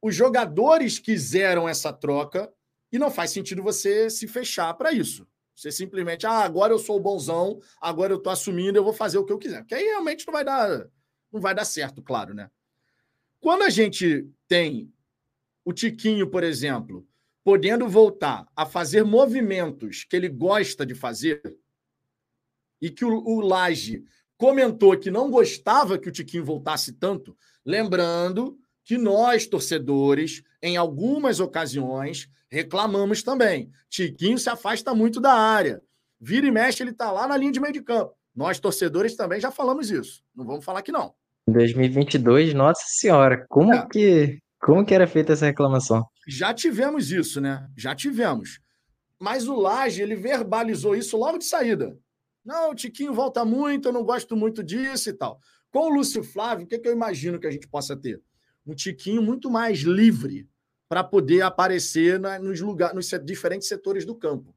os 0.00 0.14
jogadores 0.14 0.98
quiseram 0.98 1.68
essa 1.68 1.92
troca 1.92 2.52
e 2.92 2.98
não 2.98 3.10
faz 3.10 3.30
sentido 3.30 3.62
você 3.62 4.10
se 4.10 4.28
fechar 4.28 4.72
para 4.74 4.92
isso. 4.92 5.26
Você 5.56 5.72
simplesmente, 5.72 6.26
ah, 6.26 6.40
agora 6.40 6.72
eu 6.72 6.78
sou 6.78 6.96
o 6.96 7.00
bonzão, 7.00 7.60
agora 7.80 8.12
eu 8.12 8.18
estou 8.18 8.32
assumindo, 8.32 8.78
eu 8.78 8.84
vou 8.84 8.92
fazer 8.92 9.18
o 9.18 9.24
que 9.24 9.32
eu 9.32 9.38
quiser. 9.38 9.60
Porque 9.60 9.74
aí 9.74 9.84
realmente 9.84 10.26
não 10.26 10.32
vai 10.32 10.44
dar, 10.44 10.88
não 11.32 11.40
vai 11.40 11.54
dar 11.54 11.64
certo, 11.64 12.02
claro, 12.02 12.34
né? 12.34 12.50
Quando 13.40 13.62
a 13.62 13.70
gente 13.70 14.28
tem 14.46 14.92
o 15.64 15.72
Tiquinho, 15.72 16.28
por 16.28 16.44
exemplo, 16.44 17.06
podendo 17.42 17.88
voltar 17.88 18.46
a 18.54 18.66
fazer 18.66 19.04
movimentos 19.04 20.04
que 20.04 20.14
ele 20.14 20.28
gosta 20.28 20.86
de 20.86 20.94
fazer, 20.94 21.40
e 22.82 22.90
que 22.90 23.04
o, 23.04 23.24
o 23.24 23.40
Laje 23.40 24.04
comentou 24.36 24.98
que 24.98 25.10
não 25.10 25.30
gostava 25.30 25.96
que 25.96 26.08
o 26.08 26.12
Tiquinho 26.12 26.44
voltasse 26.44 26.92
tanto, 26.94 27.36
lembrando 27.64 28.58
que 28.84 28.98
nós, 28.98 29.46
torcedores, 29.46 30.42
em 30.62 30.76
algumas 30.76 31.40
ocasiões, 31.40 32.28
reclamamos 32.48 33.22
também. 33.22 33.70
Tiquinho 33.90 34.38
se 34.38 34.48
afasta 34.48 34.94
muito 34.94 35.20
da 35.20 35.32
área. 35.32 35.82
Vira 36.20 36.46
e 36.46 36.52
mexe, 36.52 36.82
ele 36.82 36.90
está 36.90 37.10
lá 37.10 37.26
na 37.26 37.36
linha 37.36 37.50
de 37.50 37.60
meio 37.60 37.72
de 37.72 37.82
campo. 37.82 38.14
Nós, 38.34 38.60
torcedores, 38.60 39.16
também 39.16 39.40
já 39.40 39.50
falamos 39.50 39.90
isso. 39.90 40.22
Não 40.34 40.46
vamos 40.46 40.64
falar 40.64 40.82
que 40.82 40.92
não. 40.92 41.12
2022, 41.48 42.54
nossa 42.54 42.84
senhora, 42.86 43.44
como 43.48 43.74
é. 43.74 43.86
que 43.88 44.38
como 44.60 44.86
que 44.86 44.94
era 44.94 45.08
feita 45.08 45.32
essa 45.32 45.46
reclamação? 45.46 46.06
Já 46.28 46.54
tivemos 46.54 47.10
isso, 47.10 47.40
né? 47.40 47.68
Já 47.76 47.96
tivemos. 47.96 48.60
Mas 49.18 49.48
o 49.48 49.56
Laje, 49.56 50.00
ele 50.00 50.14
verbalizou 50.14 50.94
isso 50.94 51.16
logo 51.16 51.38
de 51.38 51.44
saída. 51.44 51.98
Não, 52.44 52.70
o 52.70 52.74
Tiquinho 52.74 53.12
volta 53.12 53.44
muito, 53.44 53.88
eu 53.88 53.92
não 53.92 54.04
gosto 54.04 54.36
muito 54.36 54.62
disso 54.62 55.10
e 55.10 55.12
tal. 55.12 55.40
Com 55.72 55.90
o 55.90 55.94
Lúcio 55.94 56.22
Flávio, 56.22 56.64
o 56.64 56.68
que, 56.68 56.78
que 56.78 56.88
eu 56.88 56.92
imagino 56.92 57.40
que 57.40 57.46
a 57.46 57.50
gente 57.50 57.66
possa 57.66 57.96
ter? 57.96 58.22
um 58.66 58.74
tiquinho 58.74 59.22
muito 59.22 59.50
mais 59.50 59.80
livre 59.80 60.48
para 60.92 61.02
poder 61.02 61.40
aparecer 61.40 62.20
na, 62.20 62.38
nos, 62.38 62.60
lugares, 62.60 62.94
nos 62.94 63.08
diferentes 63.24 63.66
setores 63.66 64.04
do 64.04 64.14
campo. 64.14 64.54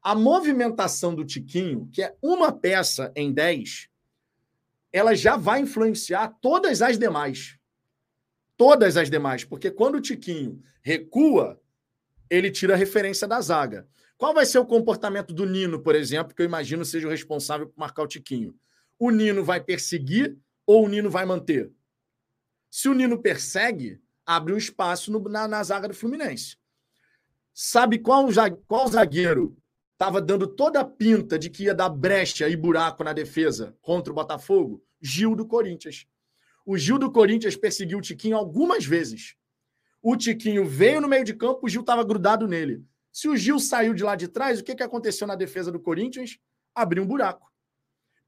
A 0.00 0.14
movimentação 0.14 1.12
do 1.12 1.24
tiquinho, 1.24 1.88
que 1.92 2.00
é 2.00 2.14
uma 2.22 2.52
peça 2.52 3.10
em 3.16 3.32
10, 3.32 3.88
ela 4.92 5.16
já 5.16 5.36
vai 5.36 5.58
influenciar 5.62 6.28
todas 6.40 6.80
as 6.80 6.96
demais. 6.96 7.58
Todas 8.56 8.96
as 8.96 9.10
demais, 9.10 9.44
porque 9.44 9.68
quando 9.68 9.96
o 9.96 10.00
tiquinho 10.00 10.62
recua, 10.80 11.60
ele 12.30 12.52
tira 12.52 12.74
a 12.74 12.76
referência 12.76 13.26
da 13.26 13.40
zaga. 13.40 13.88
Qual 14.16 14.32
vai 14.32 14.46
ser 14.46 14.60
o 14.60 14.64
comportamento 14.64 15.34
do 15.34 15.44
Nino, 15.44 15.82
por 15.82 15.96
exemplo, 15.96 16.36
que 16.36 16.42
eu 16.42 16.46
imagino 16.46 16.84
seja 16.84 17.08
o 17.08 17.10
responsável 17.10 17.66
por 17.66 17.80
marcar 17.80 18.04
o 18.04 18.06
tiquinho? 18.06 18.54
O 18.96 19.10
Nino 19.10 19.42
vai 19.42 19.60
perseguir 19.60 20.38
ou 20.64 20.84
o 20.84 20.88
Nino 20.88 21.10
vai 21.10 21.26
manter? 21.26 21.68
Se 22.70 22.88
o 22.88 22.94
Nino 22.94 23.20
persegue, 23.20 24.00
abre 24.28 24.52
um 24.52 24.58
espaço 24.58 25.10
no, 25.10 25.20
na, 25.20 25.48
na, 25.48 25.62
zaga 25.62 25.88
do 25.88 25.94
Fluminense. 25.94 26.58
Sabe 27.54 27.98
qual, 27.98 28.28
qual 28.66 28.86
zagueiro 28.86 29.56
estava 29.94 30.20
dando 30.20 30.46
toda 30.46 30.80
a 30.80 30.84
pinta 30.84 31.38
de 31.38 31.48
que 31.48 31.64
ia 31.64 31.74
dar 31.74 31.88
brecha 31.88 32.46
e 32.46 32.54
buraco 32.54 33.02
na 33.02 33.14
defesa 33.14 33.74
contra 33.80 34.12
o 34.12 34.14
Botafogo? 34.14 34.84
Gil 35.00 35.34
do 35.34 35.46
Corinthians. 35.46 36.06
O 36.66 36.76
Gil 36.76 36.98
do 36.98 37.10
Corinthians 37.10 37.56
perseguiu 37.56 37.98
o 37.98 38.02
Tiquinho 38.02 38.36
algumas 38.36 38.84
vezes. 38.84 39.34
O 40.02 40.14
Tiquinho 40.14 40.66
veio 40.66 41.00
no 41.00 41.08
meio 41.08 41.24
de 41.24 41.32
campo, 41.32 41.60
o 41.62 41.68
Gil 41.68 41.80
estava 41.80 42.04
grudado 42.04 42.46
nele. 42.46 42.84
Se 43.10 43.30
o 43.30 43.36
Gil 43.36 43.58
saiu 43.58 43.94
de 43.94 44.04
lá 44.04 44.14
de 44.14 44.28
trás, 44.28 44.60
o 44.60 44.62
que, 44.62 44.74
que 44.74 44.82
aconteceu 44.82 45.26
na 45.26 45.36
defesa 45.36 45.72
do 45.72 45.80
Corinthians? 45.80 46.38
Abriu 46.74 47.02
um 47.02 47.06
buraco. 47.06 47.50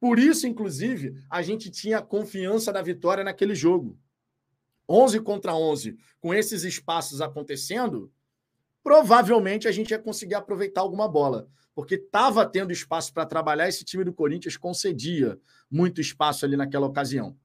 Por 0.01 0.19
isso, 0.19 0.47
inclusive, 0.47 1.23
a 1.29 1.43
gente 1.43 1.71
tinha 1.71 2.01
confiança 2.01 2.73
da 2.73 2.81
vitória 2.81 3.23
naquele 3.23 3.55
jogo. 3.55 3.99
11 4.91 5.21
contra 5.21 5.55
11, 5.55 5.97
com 6.21 6.35
esses 6.35 6.65
espaços 6.65 7.21
acontecendo, 7.21 8.13
provavelmente 8.83 9.69
a 9.69 9.73
gente 9.73 9.93
ia 9.93 9.99
conseguir 10.01 10.35
aproveitar 10.35 10.81
alguma 10.81 11.07
bola, 11.07 11.49
porque 11.75 11.95
estava 11.95 12.45
tendo 12.45 12.73
espaço 12.73 13.15
para 13.15 13.25
trabalhar, 13.25 13.69
esse 13.69 13.85
time 13.85 14.03
do 14.03 14.13
Corinthians 14.13 14.57
concedia 14.57 15.39
muito 15.71 16.01
espaço 16.01 16.45
ali 16.45 16.57
naquela 16.57 16.89
ocasião. 16.89 17.37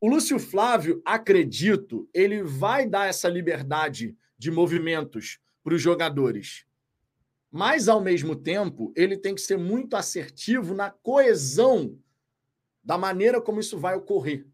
O 0.00 0.08
Lúcio 0.08 0.38
Flávio, 0.38 1.02
acredito, 1.04 2.08
ele 2.14 2.42
vai 2.42 2.88
dar 2.88 3.08
essa 3.08 3.28
liberdade 3.28 4.16
de 4.38 4.50
movimentos 4.50 5.38
para 5.62 5.74
os 5.74 5.82
jogadores. 5.82 6.64
Mas, 7.50 7.88
ao 7.88 8.00
mesmo 8.00 8.34
tempo, 8.34 8.92
ele 8.96 9.16
tem 9.16 9.34
que 9.34 9.40
ser 9.40 9.58
muito 9.58 9.94
assertivo 9.94 10.74
na 10.74 10.90
coesão 10.90 11.98
da 12.82 12.96
maneira 12.96 13.40
como 13.40 13.60
isso 13.60 13.78
vai 13.78 13.94
ocorrer. 13.94 14.46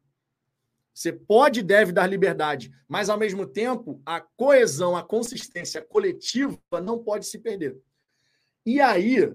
Você 0.99 1.13
pode 1.13 1.61
e 1.61 1.63
deve 1.63 1.93
dar 1.93 2.09
liberdade, 2.09 2.73
mas, 2.89 3.09
ao 3.09 3.17
mesmo 3.17 3.47
tempo, 3.47 4.03
a 4.05 4.21
coesão, 4.21 4.97
a 4.97 5.03
consistência 5.05 5.81
coletiva 5.81 6.59
não 6.83 6.99
pode 6.99 7.25
se 7.25 7.39
perder. 7.39 7.81
E 8.67 8.81
aí 8.81 9.33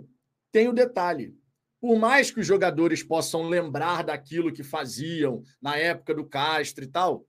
tem 0.52 0.68
o 0.68 0.74
detalhe. 0.74 1.34
Por 1.80 1.98
mais 1.98 2.30
que 2.30 2.42
os 2.42 2.46
jogadores 2.46 3.02
possam 3.02 3.44
lembrar 3.44 4.04
daquilo 4.04 4.52
que 4.52 4.62
faziam 4.62 5.42
na 5.62 5.78
época 5.78 6.14
do 6.14 6.26
Castro 6.26 6.84
e 6.84 6.88
tal, 6.88 7.26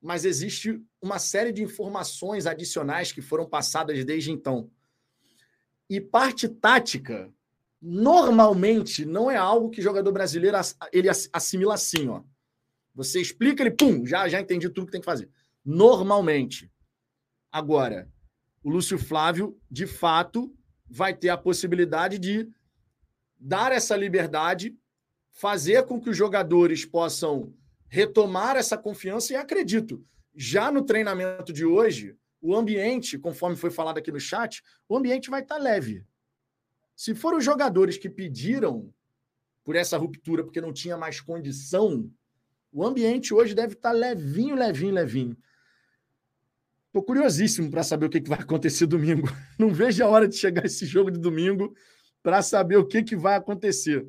mas 0.00 0.24
existe 0.24 0.80
uma 1.02 1.18
série 1.18 1.50
de 1.50 1.64
informações 1.64 2.46
adicionais 2.46 3.10
que 3.10 3.20
foram 3.20 3.44
passadas 3.44 4.04
desde 4.04 4.30
então. 4.30 4.70
E 5.90 6.00
parte 6.00 6.48
tática, 6.48 7.28
normalmente, 7.82 9.04
não 9.04 9.28
é 9.28 9.36
algo 9.36 9.68
que 9.68 9.82
jogador 9.82 10.12
brasileiro 10.12 10.56
ele 10.92 11.08
assimila 11.32 11.74
assim, 11.74 12.06
ó. 12.06 12.22
Você 12.96 13.20
explica 13.20 13.62
ele, 13.62 13.70
pum, 13.70 14.06
já, 14.06 14.26
já 14.26 14.40
entendi 14.40 14.70
tudo 14.70 14.86
que 14.86 14.92
tem 14.92 15.00
que 15.00 15.04
fazer. 15.04 15.28
Normalmente. 15.62 16.72
Agora, 17.52 18.10
o 18.64 18.70
Lúcio 18.70 18.98
Flávio, 18.98 19.60
de 19.70 19.86
fato, 19.86 20.52
vai 20.88 21.14
ter 21.14 21.28
a 21.28 21.36
possibilidade 21.36 22.18
de 22.18 22.48
dar 23.38 23.70
essa 23.70 23.94
liberdade, 23.94 24.74
fazer 25.30 25.84
com 25.84 26.00
que 26.00 26.08
os 26.08 26.16
jogadores 26.16 26.86
possam 26.86 27.54
retomar 27.86 28.56
essa 28.56 28.78
confiança 28.78 29.34
e 29.34 29.36
acredito, 29.36 30.04
já 30.34 30.70
no 30.70 30.82
treinamento 30.82 31.52
de 31.52 31.64
hoje, 31.66 32.16
o 32.40 32.56
ambiente, 32.56 33.18
conforme 33.18 33.56
foi 33.56 33.70
falado 33.70 33.98
aqui 33.98 34.10
no 34.10 34.20
chat, 34.20 34.62
o 34.88 34.96
ambiente 34.96 35.28
vai 35.28 35.42
estar 35.42 35.58
leve. 35.58 36.04
Se 36.94 37.14
foram 37.14 37.38
os 37.38 37.44
jogadores 37.44 37.98
que 37.98 38.08
pediram 38.08 38.92
por 39.62 39.76
essa 39.76 39.98
ruptura 39.98 40.42
porque 40.42 40.60
não 40.60 40.72
tinha 40.72 40.96
mais 40.96 41.20
condição, 41.20 42.10
o 42.76 42.84
ambiente 42.84 43.32
hoje 43.32 43.54
deve 43.54 43.72
estar 43.72 43.90
levinho, 43.90 44.54
levinho, 44.54 44.92
levinho. 44.92 45.36
Estou 46.88 47.02
curiosíssimo 47.02 47.70
para 47.70 47.82
saber 47.82 48.04
o 48.04 48.10
que, 48.10 48.20
que 48.20 48.28
vai 48.28 48.38
acontecer 48.38 48.84
domingo. 48.84 49.26
Não 49.58 49.72
vejo 49.72 50.04
a 50.04 50.08
hora 50.08 50.28
de 50.28 50.36
chegar 50.36 50.66
esse 50.66 50.84
jogo 50.84 51.10
de 51.10 51.18
domingo 51.18 51.74
para 52.22 52.42
saber 52.42 52.76
o 52.76 52.86
que, 52.86 53.02
que 53.02 53.16
vai 53.16 53.34
acontecer. 53.34 54.06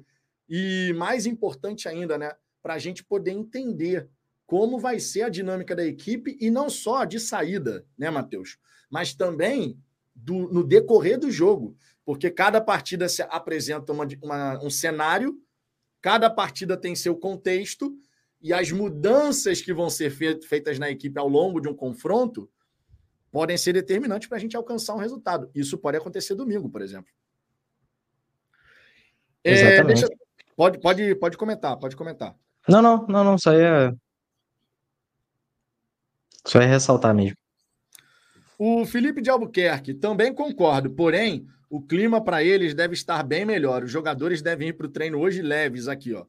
E 0.50 0.94
mais 0.98 1.26
importante 1.26 1.88
ainda, 1.88 2.18
né? 2.18 2.34
Para 2.62 2.74
a 2.74 2.78
gente 2.78 3.06
poder 3.06 3.32
entender 3.32 4.10
como 4.46 4.78
vai 4.78 5.00
ser 5.00 5.22
a 5.22 5.30
dinâmica 5.30 5.74
da 5.74 5.86
equipe 5.86 6.38
e 6.38 6.52
não 6.52 6.70
só 6.70 7.06
de 7.06 7.22
saída, 7.22 7.86
né, 7.98 8.10
Matheus? 8.10 8.58
Mas 8.90 9.16
também 9.16 9.80
do, 10.14 10.52
no 10.52 10.62
decorrer 10.62 11.18
do 11.18 11.32
jogo. 11.32 11.74
Porque 12.04 12.30
cada 12.30 12.60
partida 12.60 13.08
se 13.08 13.22
apresenta 13.22 13.94
uma, 13.94 14.06
uma, 14.22 14.62
um 14.62 14.70
cenário, 14.70 15.42
cada 16.02 16.30
partida 16.30 16.76
tem 16.76 16.98
seu 16.98 17.16
contexto 17.16 17.98
e 18.42 18.54
as 18.54 18.72
mudanças 18.72 19.62
que 19.62 19.74
vão 19.74 19.90
ser 19.90 20.12
feitas 20.12 20.78
na 20.78 20.90
equipe 20.90 21.18
ao 21.20 21.28
longo 21.28 21.60
de 21.60 21.68
um 21.68 21.74
confronto 21.74 22.50
podem 23.32 23.58
ser 23.58 23.74
determinantes 23.74 24.28
para 24.28 24.38
a 24.38 24.40
gente 24.40 24.56
alcançar 24.56 24.94
um 24.94 25.00
resultado. 25.00 25.50
Isso 25.54 25.78
pode 25.78 25.98
acontecer 25.98 26.36
domingo, 26.36 26.70
por 26.70 26.82
exemplo. 26.82 27.12
É, 29.44 29.84
deixa, 29.84 30.08
pode, 30.56 30.80
pode, 30.80 31.16
pode 31.16 31.38
comentar, 31.38 31.78
pode 31.78 31.96
comentar. 31.96 32.36
Não, 32.68 32.82
não, 32.82 33.08
não, 33.08 33.24
não, 33.24 33.38
só 33.38 33.54
ia. 33.54 33.96
Só 36.46 36.62
ia 36.62 36.68
ressaltar 36.68 37.14
mesmo. 37.14 37.38
O 38.58 38.86
Felipe 38.86 39.22
de 39.22 39.30
Albuquerque 39.30 39.94
também 39.94 40.34
concordo, 40.34 40.90
porém, 40.90 41.48
o 41.70 41.82
clima 41.82 42.24
para 42.24 42.44
eles 42.44 42.74
deve 42.74 42.94
estar 42.94 43.24
bem 43.24 43.46
melhor. 43.46 43.84
Os 43.84 43.92
jogadores 43.92 44.42
devem 44.42 44.70
ir 44.70 44.74
para 44.74 44.88
o 44.88 44.90
treino 44.92 45.20
hoje 45.20 45.42
leves 45.42 45.88
aqui, 45.88 46.14
ó 46.14 46.26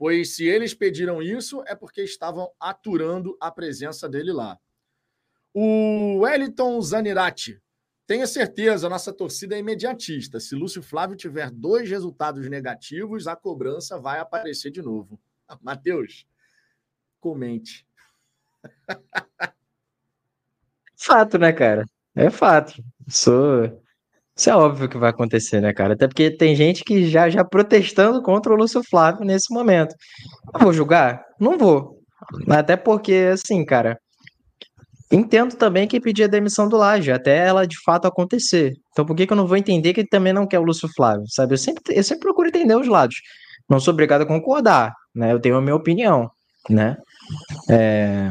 pois 0.00 0.34
se 0.34 0.46
eles 0.46 0.72
pediram 0.72 1.20
isso 1.20 1.62
é 1.66 1.74
porque 1.74 2.02
estavam 2.02 2.50
aturando 2.58 3.36
a 3.38 3.50
presença 3.50 4.08
dele 4.08 4.32
lá. 4.32 4.58
O 5.52 6.20
Wellington 6.20 6.80
Zanirati. 6.80 7.60
Tenha 8.06 8.26
certeza, 8.26 8.88
nossa 8.88 9.12
torcida 9.12 9.56
é 9.56 9.58
imediatista. 9.58 10.40
Se 10.40 10.54
Lúcio 10.54 10.82
Flávio 10.82 11.18
tiver 11.18 11.50
dois 11.50 11.90
resultados 11.90 12.48
negativos, 12.48 13.26
a 13.26 13.36
cobrança 13.36 13.98
vai 13.98 14.18
aparecer 14.20 14.70
de 14.70 14.80
novo. 14.80 15.20
Matheus, 15.60 16.26
comente. 17.20 17.86
Fato, 20.96 21.36
né, 21.36 21.52
cara? 21.52 21.84
É 22.14 22.30
fato. 22.30 22.82
Sou 23.06 23.79
isso 24.40 24.48
é 24.48 24.56
óbvio 24.56 24.88
que 24.88 24.96
vai 24.96 25.10
acontecer, 25.10 25.60
né, 25.60 25.70
cara? 25.74 25.92
Até 25.92 26.08
porque 26.08 26.30
tem 26.30 26.56
gente 26.56 26.82
que 26.82 27.06
já 27.06 27.28
já 27.28 27.44
protestando 27.44 28.22
contra 28.22 28.50
o 28.50 28.56
Lúcio 28.56 28.82
Flávio 28.82 29.22
nesse 29.22 29.52
momento. 29.52 29.94
Eu 30.54 30.60
vou 30.60 30.72
julgar? 30.72 31.22
Não 31.38 31.58
vou. 31.58 31.98
Até 32.48 32.74
porque, 32.74 33.28
assim, 33.30 33.62
cara, 33.66 33.98
entendo 35.12 35.56
também 35.56 35.86
que 35.86 36.00
pedir 36.00 36.24
a 36.24 36.26
demissão 36.26 36.70
do 36.70 36.78
Laje, 36.78 37.12
até 37.12 37.36
ela 37.36 37.66
de 37.66 37.76
fato 37.84 38.06
acontecer. 38.06 38.72
Então 38.92 39.04
por 39.04 39.14
que, 39.14 39.26
que 39.26 39.32
eu 39.32 39.36
não 39.36 39.46
vou 39.46 39.58
entender 39.58 39.92
que 39.92 40.00
ele 40.00 40.08
também 40.08 40.32
não 40.32 40.46
quer 40.46 40.58
o 40.58 40.64
Lúcio 40.64 40.88
Flávio, 40.96 41.24
sabe? 41.28 41.52
Eu 41.52 41.58
sempre, 41.58 41.82
eu 41.94 42.02
sempre 42.02 42.22
procuro 42.22 42.48
entender 42.48 42.74
os 42.74 42.88
lados. 42.88 43.16
Não 43.68 43.78
sou 43.78 43.92
obrigado 43.92 44.22
a 44.22 44.26
concordar, 44.26 44.94
né? 45.14 45.34
Eu 45.34 45.40
tenho 45.40 45.56
a 45.58 45.60
minha 45.60 45.76
opinião, 45.76 46.30
né? 46.70 46.96
É... 47.68 48.28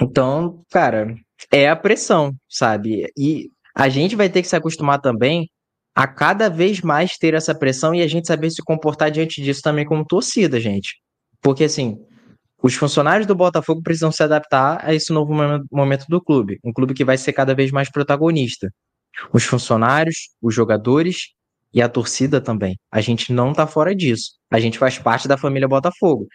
Então, 0.00 0.62
cara, 0.70 1.14
é 1.52 1.68
a 1.68 1.76
pressão, 1.76 2.32
sabe? 2.48 3.06
E 3.18 3.48
a 3.74 3.88
gente 3.88 4.14
vai 4.14 4.28
ter 4.28 4.42
que 4.42 4.48
se 4.48 4.56
acostumar 4.56 5.00
também 5.00 5.48
a 5.94 6.06
cada 6.06 6.48
vez 6.48 6.80
mais 6.80 7.16
ter 7.16 7.34
essa 7.34 7.54
pressão 7.54 7.94
e 7.94 8.02
a 8.02 8.08
gente 8.08 8.26
saber 8.26 8.50
se 8.50 8.62
comportar 8.62 9.10
diante 9.10 9.42
disso 9.42 9.62
também 9.62 9.84
como 9.84 10.04
torcida, 10.04 10.60
gente. 10.60 10.96
Porque, 11.40 11.64
assim, 11.64 11.96
os 12.62 12.74
funcionários 12.74 13.26
do 13.26 13.34
Botafogo 13.34 13.82
precisam 13.82 14.10
se 14.10 14.22
adaptar 14.22 14.80
a 14.82 14.94
esse 14.94 15.12
novo 15.12 15.32
momento 15.70 16.06
do 16.08 16.20
clube. 16.20 16.58
Um 16.64 16.72
clube 16.72 16.94
que 16.94 17.04
vai 17.04 17.16
ser 17.16 17.32
cada 17.32 17.54
vez 17.54 17.70
mais 17.70 17.90
protagonista. 17.90 18.70
Os 19.32 19.44
funcionários, 19.44 20.30
os 20.42 20.54
jogadores 20.54 21.28
e 21.72 21.82
a 21.82 21.88
torcida 21.88 22.40
também. 22.40 22.76
A 22.90 23.00
gente 23.00 23.32
não 23.32 23.52
tá 23.52 23.66
fora 23.66 23.94
disso. 23.94 24.32
A 24.50 24.58
gente 24.58 24.78
faz 24.78 24.98
parte 24.98 25.28
da 25.28 25.36
família 25.36 25.68
Botafogo. 25.68 26.26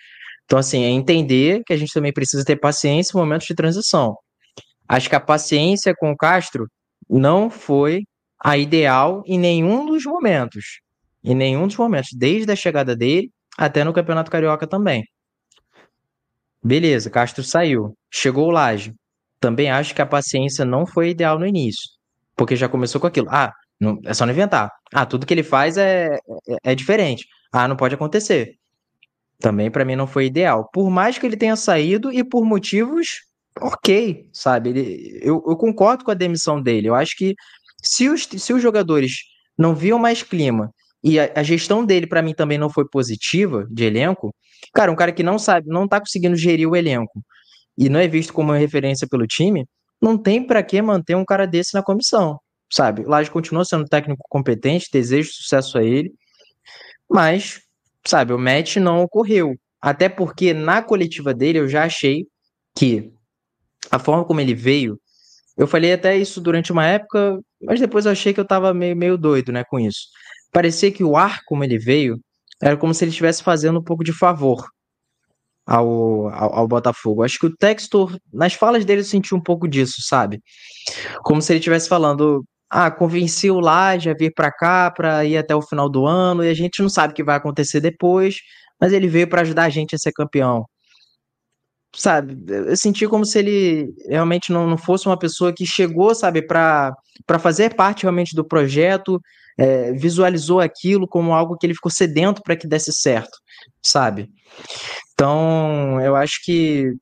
Então, 0.46 0.60
assim, 0.60 0.84
é 0.84 0.90
entender 0.90 1.64
que 1.66 1.74
a 1.74 1.78
gente 1.78 1.94
também 1.94 2.14
precisa 2.14 2.46
ter 2.46 2.56
paciência 2.56 3.16
em 3.16 3.20
momentos 3.20 3.48
de 3.48 3.56
transição. 3.56 4.16
Acho 4.88 5.10
que 5.10 5.16
a 5.16 5.20
paciência 5.20 5.94
com 5.98 6.12
o 6.12 6.18
Castro 6.18 6.68
não 7.10 7.50
foi 7.50 8.04
a 8.44 8.58
ideal 8.58 9.24
em 9.26 9.40
nenhum 9.40 9.86
dos 9.86 10.06
momentos. 10.06 10.82
Em 11.24 11.36
nenhum 11.36 11.68
dos 11.68 11.76
momentos, 11.76 12.12
desde 12.14 12.52
a 12.52 12.56
chegada 12.56 12.96
dele 12.96 13.32
até 13.58 13.84
no 13.84 13.94
Campeonato 13.94 14.32
Carioca 14.32 14.68
também. 14.68 15.04
Beleza, 16.64 17.10
Castro 17.10 17.44
saiu. 17.44 17.96
Chegou 18.12 18.48
o 18.48 18.52
Laje. 18.52 18.94
Também 19.40 19.70
acho 19.70 19.96
que 19.96 20.02
a 20.02 20.06
paciência 20.06 20.66
não 20.66 20.86
foi 20.86 21.10
ideal 21.10 21.40
no 21.40 21.48
início. 21.48 21.90
Porque 22.36 22.56
já 22.56 22.70
começou 22.70 23.00
com 23.02 23.08
aquilo. 23.08 23.28
Ah, 23.30 23.54
não, 23.80 24.00
é 24.06 24.14
só 24.14 24.26
não 24.26 24.34
inventar. 24.34 24.70
Ah, 24.94 25.06
tudo 25.06 25.26
que 25.26 25.34
ele 25.34 25.44
faz 25.44 25.78
é, 25.78 26.16
é, 26.48 26.72
é 26.72 26.76
diferente. 26.76 27.26
Ah, 27.52 27.68
não 27.68 27.76
pode 27.76 27.96
acontecer. 27.96 28.56
Também 29.40 29.72
para 29.72 29.86
mim 29.86 29.96
não 29.96 30.08
foi 30.08 30.26
ideal. 30.26 30.70
Por 30.74 30.90
mais 30.90 31.18
que 31.18 31.26
ele 31.26 31.38
tenha 31.38 31.56
saído 31.56 32.12
e 32.12 32.24
por 32.24 32.46
motivos 32.46 33.22
ok, 33.62 34.30
sabe? 34.34 34.70
Ele, 34.70 35.20
eu, 35.22 35.44
eu 35.48 35.56
concordo 35.56 36.04
com 36.04 36.12
a 36.12 36.16
demissão 36.16 36.62
dele. 36.62 36.88
Eu 36.90 36.96
acho 36.96 37.16
que 37.18 37.36
se 37.84 38.10
os, 38.10 38.24
se 38.24 38.54
os 38.54 38.62
jogadores 38.62 39.14
não 39.58 39.76
viam 39.76 40.00
mais 40.00 40.24
clima 40.24 40.72
e 41.04 41.20
a, 41.20 41.32
a 41.36 41.44
gestão 41.44 41.86
dele, 41.86 42.08
para 42.08 42.22
mim, 42.22 42.34
também 42.34 42.58
não 42.58 42.70
foi 42.70 42.88
positiva 42.88 43.68
de 43.70 43.86
elenco, 43.86 44.34
cara, 44.74 44.92
um 44.92 44.96
cara 44.96 45.12
que 45.12 45.24
não 45.24 45.40
sabe, 45.40 45.68
não 45.68 45.88
tá 45.88 46.00
conseguindo 46.00 46.36
gerir 46.36 46.68
o 46.68 46.76
elenco 46.76 47.24
e 47.78 47.90
não 47.90 48.00
é 48.00 48.08
visto 48.08 48.34
como 48.34 48.52
referência 48.52 49.08
pelo 49.10 49.26
time, 49.26 49.66
não 50.02 50.18
tem 50.18 50.46
para 50.46 50.64
que 50.64 50.82
manter 50.82 51.16
um 51.16 51.26
cara 51.26 51.46
desse 51.46 51.74
na 51.74 51.84
comissão, 51.84 52.40
sabe? 52.72 53.04
Laje 53.04 53.32
continua 53.32 53.66
sendo 53.66 53.86
técnico 53.86 54.24
competente, 54.30 54.90
desejo 54.92 55.32
sucesso 55.32 55.78
a 55.78 55.84
ele, 55.84 56.14
mas, 57.10 57.62
sabe, 58.06 58.34
o 58.34 58.38
match 58.38 58.78
não 58.78 59.02
ocorreu. 59.02 59.56
Até 59.82 60.10
porque 60.10 60.54
na 60.54 60.82
coletiva 60.82 61.34
dele 61.34 61.60
eu 61.60 61.70
já 61.70 61.86
achei 61.86 62.28
que 62.76 63.12
a 63.92 64.00
forma 64.00 64.26
como 64.26 64.42
ele 64.42 64.54
veio, 64.54 65.00
eu 65.58 65.68
falei 65.68 65.94
até 65.94 66.18
isso 66.18 66.40
durante 66.40 66.72
uma 66.72 66.86
época, 66.86 67.40
mas 67.62 67.80
depois 67.80 68.06
eu 68.06 68.12
achei 68.12 68.34
que 68.34 68.40
eu 68.40 68.46
tava 68.46 68.74
meio, 68.74 68.96
meio 68.96 69.18
doido, 69.18 69.52
né, 69.52 69.64
com 69.64 69.80
isso. 69.80 70.08
Parecia 70.52 70.92
que 70.92 71.04
o 71.04 71.18
ar 71.18 71.42
como 71.46 71.64
ele 71.64 71.78
veio 71.78 72.20
era 72.62 72.78
como 72.78 72.94
se 72.94 73.04
ele 73.04 73.12
estivesse 73.12 73.44
fazendo 73.44 73.80
um 73.80 73.84
pouco 73.84 74.04
de 74.04 74.14
favor 74.14 74.66
ao, 75.66 76.30
ao, 76.30 76.56
ao, 76.56 76.68
Botafogo. 76.68 77.24
Acho 77.24 77.40
que 77.40 77.46
o 77.46 77.56
Textor, 77.56 78.18
nas 78.34 78.54
falas 78.54 78.86
dele, 78.86 79.02
eu 79.02 79.06
senti 79.06 79.36
um 79.36 79.42
pouco 79.42 79.68
disso, 79.68 80.02
sabe? 80.02 80.42
Como 81.24 81.42
se 81.42 81.52
ele 81.52 81.60
estivesse 81.60 81.88
falando, 81.88 82.44
ah, 82.70 82.90
convenci 82.90 83.52
o 83.52 83.60
Laje 83.60 84.10
a 84.10 84.14
vir 84.14 84.34
para 84.34 84.52
cá 84.52 84.92
para 84.92 85.26
ir 85.26 85.38
até 85.38 85.56
o 85.56 85.62
final 85.62 85.90
do 85.90 86.06
ano 86.06 86.44
e 86.44 86.50
a 86.50 86.54
gente 86.54 86.82
não 86.82 86.90
sabe 86.90 87.14
o 87.14 87.16
que 87.16 87.24
vai 87.24 87.36
acontecer 87.36 87.82
depois, 87.82 88.38
mas 88.80 88.94
ele 88.94 89.08
veio 89.08 89.28
para 89.28 89.42
ajudar 89.42 89.66
a 89.66 89.70
gente 89.70 89.96
a 89.96 90.00
ser 90.00 90.12
campeão. 90.12 90.66
Sabe, 91.96 92.38
eu 92.48 92.78
senti 92.78 93.08
como 93.08 93.26
se 93.26 93.40
ele 93.40 93.94
realmente 94.08 94.52
não, 94.52 94.68
não 94.68 94.78
fosse 94.78 95.08
uma 95.08 95.18
pessoa 95.18 95.54
que 95.54 95.66
chegou, 95.66 96.14
sabe, 96.14 96.42
para 96.42 96.94
fazer 97.40 97.76
parte 97.76 98.04
realmente 98.04 98.36
do 98.36 98.46
projeto, 98.46 99.20
é, 99.58 99.92
visualizou 99.94 100.60
aquilo 100.60 101.08
como 101.08 101.34
algo 101.34 101.58
que 101.58 101.66
ele 101.66 101.74
ficou 101.74 101.92
sedento 101.92 102.42
para 102.42 102.56
que 102.56 102.68
desse 102.68 102.94
certo, 102.94 103.38
sabe? 103.86 104.30
Então, 105.14 106.00
eu 106.02 106.16
acho 106.16 106.40
que 106.44 106.94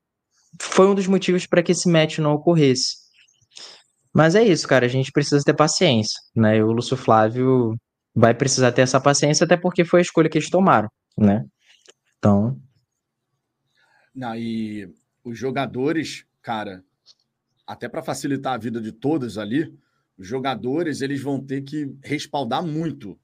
foi 0.59 0.87
um 0.87 0.95
dos 0.95 1.07
motivos 1.07 1.45
para 1.45 1.61
que 1.61 1.71
esse 1.71 1.89
match 1.89 2.17
não 2.17 2.33
ocorresse. 2.33 2.95
Mas 4.13 4.33
é 4.33 4.43
isso, 4.43 4.67
cara, 4.67 4.85
a 4.85 4.89
gente 4.89 5.11
precisa 5.11 5.43
ter 5.43 5.53
paciência, 5.53 6.19
né? 6.35 6.57
E 6.57 6.63
o 6.63 6.71
Lúcio 6.71 6.97
Flávio 6.97 7.75
vai 8.15 8.33
precisar 8.33 8.71
ter 8.71 8.81
essa 8.81 8.99
paciência, 8.99 9.45
até 9.45 9.55
porque 9.55 9.85
foi 9.85 9.99
a 9.99 10.01
escolha 10.01 10.27
que 10.27 10.39
eles 10.39 10.49
tomaram, 10.49 10.89
né? 11.15 11.45
Então. 12.17 12.57
Não, 14.17 14.35
e 14.35 14.91
os 15.23 15.37
jogadores, 15.37 16.25
cara, 16.41 16.83
até 17.67 17.87
para 17.87 18.01
facilitar 18.01 18.55
a 18.55 18.57
vida 18.57 18.81
de 18.81 18.91
todos 18.91 19.37
ali, 19.37 19.71
os 20.17 20.25
jogadores 20.25 21.01
eles 21.01 21.21
vão 21.21 21.39
ter 21.39 21.61
que 21.61 21.95
respaldar 22.03 22.65
muito 22.65 23.19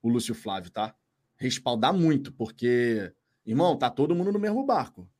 o 0.00 0.08
Lúcio 0.08 0.36
Flávio, 0.36 0.70
tá? 0.70 0.94
Respaldar 1.34 1.92
muito, 1.92 2.32
porque, 2.32 3.12
irmão, 3.44 3.76
tá 3.76 3.90
todo 3.90 4.14
mundo 4.14 4.30
no 4.30 4.38
mesmo 4.38 4.64
barco. 4.64 5.10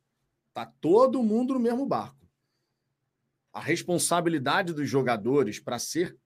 Tá 0.53 0.65
todo 0.65 1.21
mundo 1.21 1.55
no 1.55 1.59
mesmo 1.59 1.85
barco. 1.85 2.25
A 3.51 3.59
responsabilidade 3.59 4.71
dos 4.71 4.89
jogadores 4.89 5.59
para 5.59 5.77
ser, 5.77 6.17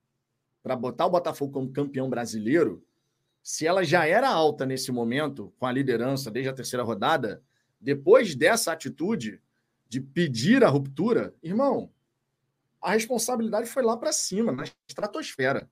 para 0.62 0.76
botar 0.76 1.06
o 1.06 1.10
Botafogo 1.10 1.50
como 1.52 1.72
campeão 1.72 2.08
brasileiro, 2.08 2.86
se 3.42 3.66
ela 3.66 3.82
já 3.82 4.06
era 4.06 4.30
alta 4.30 4.64
nesse 4.64 4.92
momento, 4.92 5.52
com 5.58 5.66
a 5.66 5.72
liderança 5.72 6.30
desde 6.30 6.50
a 6.50 6.54
terceira 6.54 6.84
rodada, 6.84 7.42
depois 7.82 8.36
dessa 8.36 8.72
atitude 8.72 9.42
de 9.88 10.00
pedir 10.00 10.62
a 10.62 10.68
ruptura, 10.68 11.34
irmão, 11.42 11.90
a 12.80 12.92
responsabilidade 12.92 13.68
foi 13.68 13.82
lá 13.82 13.96
para 13.96 14.12
cima, 14.12 14.52
na 14.52 14.64
estratosfera. 14.88 15.68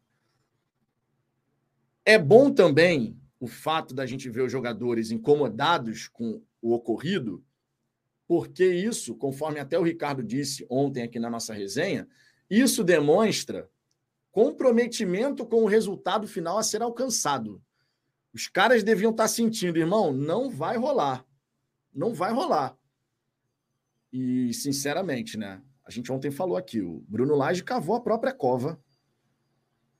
É 2.05 2.19
bom 2.19 2.53
também 2.53 3.17
o 3.39 3.47
fato 3.47 3.95
da 3.95 4.05
gente 4.05 4.29
ver 4.29 4.43
os 4.43 4.51
jogadores 4.53 5.13
incomodados 5.13 6.09
com 6.09 6.43
o 6.61 6.75
ocorrido, 6.75 7.45
porque 8.27 8.65
isso, 8.65 9.15
conforme 9.15 9.61
até 9.61 9.79
o 9.79 9.83
Ricardo 9.83 10.23
disse 10.23 10.67
ontem 10.69 11.05
aqui 11.05 11.19
na 11.19 11.31
nossa 11.31 11.55
resenha, 11.55 12.09
isso 12.49 12.83
demonstra 12.83 13.71
comprometimento 14.33 15.47
com 15.47 15.63
o 15.63 15.67
resultado 15.67 16.27
final 16.27 16.59
a 16.59 16.63
ser 16.63 16.83
alcançado. 16.83 17.63
Os 18.33 18.49
caras 18.49 18.83
deviam 18.83 19.11
estar 19.11 19.29
sentindo, 19.29 19.79
irmão, 19.79 20.13
não 20.13 20.51
vai 20.51 20.77
rolar. 20.77 21.25
Não 21.93 22.15
vai 22.15 22.33
rolar. 22.33 22.77
E, 24.13 24.53
sinceramente, 24.55 25.37
né? 25.37 25.63
a 25.91 25.93
gente 25.93 26.13
ontem 26.13 26.31
falou 26.31 26.57
aqui, 26.57 26.81
o 26.81 27.05
Bruno 27.09 27.35
Lage 27.35 27.65
cavou 27.65 27.97
a 27.97 28.01
própria 28.01 28.33
cova 28.33 28.81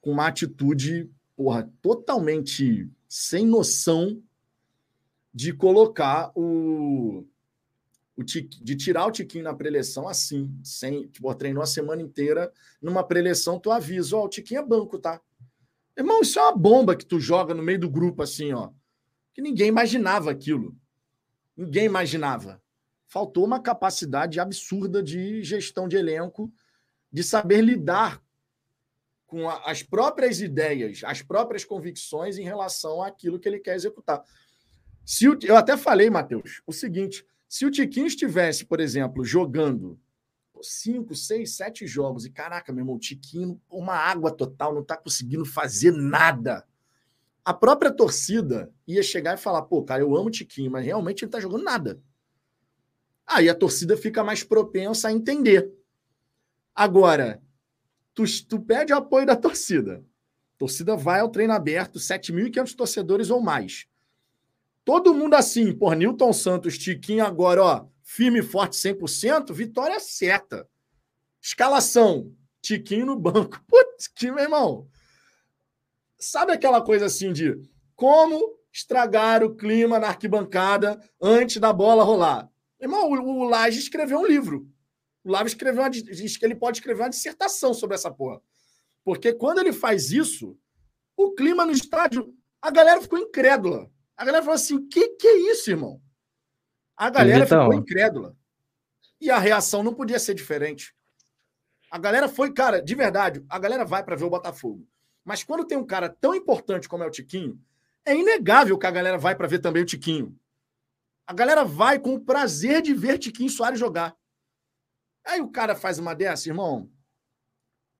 com 0.01 0.13
uma 0.13 0.29
atitude, 0.29 1.11
porra, 1.35 1.69
totalmente 1.83 2.89
sem 3.09 3.45
noção 3.45 4.23
de 5.35 5.53
colocar 5.53 6.31
o, 6.37 7.27
o 8.17 8.23
de 8.23 8.77
tirar 8.77 9.07
o 9.07 9.11
Tiquinho 9.11 9.43
na 9.43 9.53
preleção 9.53 10.07
assim, 10.07 10.57
sem, 10.63 11.09
tipo, 11.09 11.35
treinou 11.35 11.61
a 11.61 11.67
semana 11.67 12.01
inteira 12.01 12.53
numa 12.81 13.03
preleção, 13.03 13.59
tu 13.59 13.73
avisa, 13.73 14.17
ó, 14.17 14.27
o 14.27 14.29
Tiquinho 14.29 14.61
é 14.61 14.65
banco, 14.65 14.97
tá? 14.97 15.21
Irmão, 15.99 16.21
isso 16.21 16.39
é 16.39 16.43
uma 16.43 16.57
bomba 16.57 16.95
que 16.95 17.05
tu 17.05 17.19
joga 17.19 17.53
no 17.53 17.65
meio 17.65 17.81
do 17.81 17.91
grupo 17.91 18.23
assim, 18.23 18.53
ó. 18.53 18.71
Que 19.35 19.43
ninguém 19.43 19.67
imaginava 19.67 20.31
aquilo. 20.31 20.77
Ninguém 21.61 21.85
imaginava 21.85 22.63
faltou 23.07 23.45
uma 23.45 23.61
capacidade 23.61 24.41
absurda 24.41 25.03
de 25.03 25.43
gestão 25.43 25.87
de 25.87 25.95
elenco, 25.95 26.51
de 27.13 27.23
saber 27.23 27.61
lidar 27.61 28.23
com 29.27 29.47
a, 29.47 29.71
as 29.71 29.83
próprias 29.83 30.41
ideias, 30.41 31.03
as 31.05 31.21
próprias 31.21 31.63
convicções 31.63 32.39
em 32.39 32.45
relação 32.45 33.03
àquilo 33.03 33.39
que 33.39 33.47
ele 33.47 33.59
quer 33.59 33.75
executar. 33.75 34.25
Se 35.05 35.29
o, 35.29 35.39
eu 35.43 35.55
até 35.55 35.77
falei, 35.77 36.09
Matheus, 36.09 36.63
o 36.67 36.73
seguinte: 36.73 37.27
se 37.47 37.67
o 37.67 37.71
Tiquinho 37.71 38.07
estivesse, 38.07 38.65
por 38.65 38.81
exemplo, 38.81 39.23
jogando 39.23 40.01
cinco, 40.63 41.15
seis, 41.15 41.57
sete 41.57 41.87
jogos 41.87 42.25
e 42.25 42.31
caraca, 42.31 42.73
meu 42.73 42.83
irmão, 42.83 42.97
o 42.97 43.01
Tiquinho, 43.01 43.61
uma 43.69 43.97
água 43.97 44.31
total, 44.31 44.73
não 44.73 44.81
está 44.81 44.97
conseguindo 44.97 45.45
fazer 45.45 45.93
nada. 45.93 46.67
A 47.45 47.55
própria 47.55 47.91
torcida 47.91 48.73
ia 48.87 49.03
chegar 49.03 49.35
e 49.35 49.41
falar: 49.41 49.63
pô, 49.63 49.83
cara, 49.83 50.03
eu 50.03 50.15
amo 50.15 50.29
o 50.29 50.31
Tiquinho, 50.31 50.71
mas 50.71 50.85
realmente 50.85 51.23
ele 51.23 51.29
está 51.29 51.41
jogando 51.41 51.65
nada. 51.65 52.01
Aí 53.27 53.49
a 53.49 53.55
torcida 53.55 53.97
fica 53.97 54.25
mais 54.25 54.43
propensa 54.43 55.09
a 55.09 55.13
entender. 55.13 55.73
Agora, 56.75 57.43
tu, 58.15 58.25
tu 58.49 58.61
pede 58.61 58.93
o 58.93 58.97
apoio 58.97 59.27
da 59.27 59.37
torcida. 59.37 60.05
A 60.55 60.59
torcida 60.59 60.97
vai 60.97 61.21
ao 61.21 61.31
treino 61.31 61.53
aberto, 61.53 61.99
7.500 61.99 62.75
torcedores 62.75 63.31
ou 63.31 63.41
mais. 63.41 63.87
Todo 64.85 65.15
mundo 65.15 65.35
assim, 65.35 65.73
por 65.73 65.95
Newton 65.95 66.33
Santos, 66.33 66.77
Tiquinho 66.77 67.25
agora, 67.25 67.63
ó, 67.63 67.87
firme 68.03 68.41
e 68.41 68.43
forte 68.43 68.77
100%, 68.77 69.53
vitória 69.53 70.01
certa. 70.01 70.69
Escalação, 71.41 72.35
Tiquinho 72.61 73.07
no 73.07 73.17
banco. 73.17 73.63
Putz, 73.69 74.09
que 74.09 74.31
meu 74.31 74.43
irmão. 74.43 74.89
Sabe 76.21 76.53
aquela 76.53 76.83
coisa 76.83 77.07
assim 77.07 77.33
de 77.33 77.59
como 77.97 78.59
estragar 78.73 79.43
o 79.43 79.57
clima 79.57 79.99
na 79.99 80.09
arquibancada 80.09 81.01
antes 81.21 81.57
da 81.57 81.73
bola 81.73 82.05
rolar? 82.05 82.49
Irmão, 82.79 83.11
o, 83.11 83.41
o 83.41 83.45
Laje 83.45 83.79
escreveu 83.79 84.21
um 84.21 84.27
livro. 84.27 84.71
O 85.25 85.31
Laje 85.33 85.49
escreveu 85.49 85.83
uma, 85.83 85.91
diz 85.91 86.37
que 86.37 86.45
ele 86.45 86.55
pode 86.55 86.79
escrever 86.79 87.03
uma 87.03 87.11
dissertação 87.11 87.73
sobre 87.73 87.95
essa 87.95 88.11
porra. 88.11 88.41
Porque 89.03 89.33
quando 89.33 89.59
ele 89.59 89.73
faz 89.73 90.13
isso, 90.13 90.59
o 91.17 91.33
clima 91.33 91.65
no 91.65 91.73
estádio, 91.73 92.35
a 92.61 92.71
galera 92.71 93.01
ficou 93.01 93.19
incrédula. 93.19 93.91
A 94.17 94.25
galera 94.25 94.43
falou 94.43 94.57
assim: 94.57 94.87
que 94.89 95.09
que 95.17 95.27
é 95.27 95.53
isso, 95.53 95.71
irmão? 95.71 96.01
A 96.97 97.09
galera 97.09 97.45
então... 97.45 97.65
ficou 97.65 97.75
incrédula. 97.75 98.37
E 99.19 99.31
a 99.31 99.39
reação 99.39 99.83
não 99.83 99.95
podia 99.95 100.19
ser 100.19 100.35
diferente. 100.35 100.95
A 101.91 101.99
galera 101.99 102.29
foi, 102.29 102.53
cara, 102.53 102.81
de 102.83 102.95
verdade, 102.95 103.45
a 103.49 103.59
galera 103.59 103.85
vai 103.85 104.05
para 104.05 104.17
ver 104.17 104.25
o 104.25 104.31
Botafogo. 104.31 104.87
Mas 105.25 105.43
quando 105.43 105.67
tem 105.67 105.79
um 105.79 105.87
cara 105.87 106.09
tão 106.09 106.35
importante 106.35 106.89
como 106.89 107.05
é 107.05 107.07
o 107.07 107.11
Tiquinho, 107.11 107.61
é 108.05 108.15
inegável 108.15 108.79
que 108.79 108.87
a 108.87 108.91
galera 108.91 109.19
vai 109.19 109.35
para 109.35 109.47
ver 109.47 109.59
também 109.59 109.83
o 109.83 109.87
Tiquinho. 109.87 110.37
A 111.27 111.33
galera 111.33 111.65
vai 111.65 111.99
com 111.99 112.15
o 112.15 112.21
prazer 112.21 112.83
de 112.83 112.93
ver 112.93 113.19
Tiquinho 113.19 113.51
Soares 113.51 113.79
jogar. 113.79 114.17
Aí 115.25 115.41
o 115.41 115.51
cara 115.51 115.77
faz 115.77 115.99
uma 115.99 116.15
dessa, 116.15 116.49
irmão. 116.49 116.91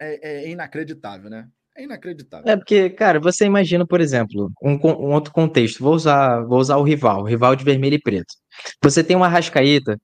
É, 0.01 0.47
é 0.47 0.49
inacreditável, 0.49 1.31
né? 1.31 1.49
É 1.77 1.85
inacreditável. 1.85 2.51
É 2.51 2.57
porque, 2.57 2.91
cara, 2.91 3.21
você 3.21 3.45
imagina, 3.45 3.87
por 3.87 4.01
exemplo, 4.01 4.51
um, 4.63 4.73
um, 4.73 5.13
outro 5.13 5.33
contexto. 5.33 5.83
Vou 5.83 5.95
usar, 5.95 6.43
vou 6.43 6.59
usar 6.59 6.77
o 6.77 6.83
rival, 6.83 7.23
o 7.23 7.27
rival 7.27 7.55
de 7.55 7.65
vermelho 7.65 7.95
e 7.95 8.01
preto. 8.01 8.35
Você 8.83 9.05
tem 9.05 9.17
uma 9.17 9.29
Rascaíta 9.29 9.97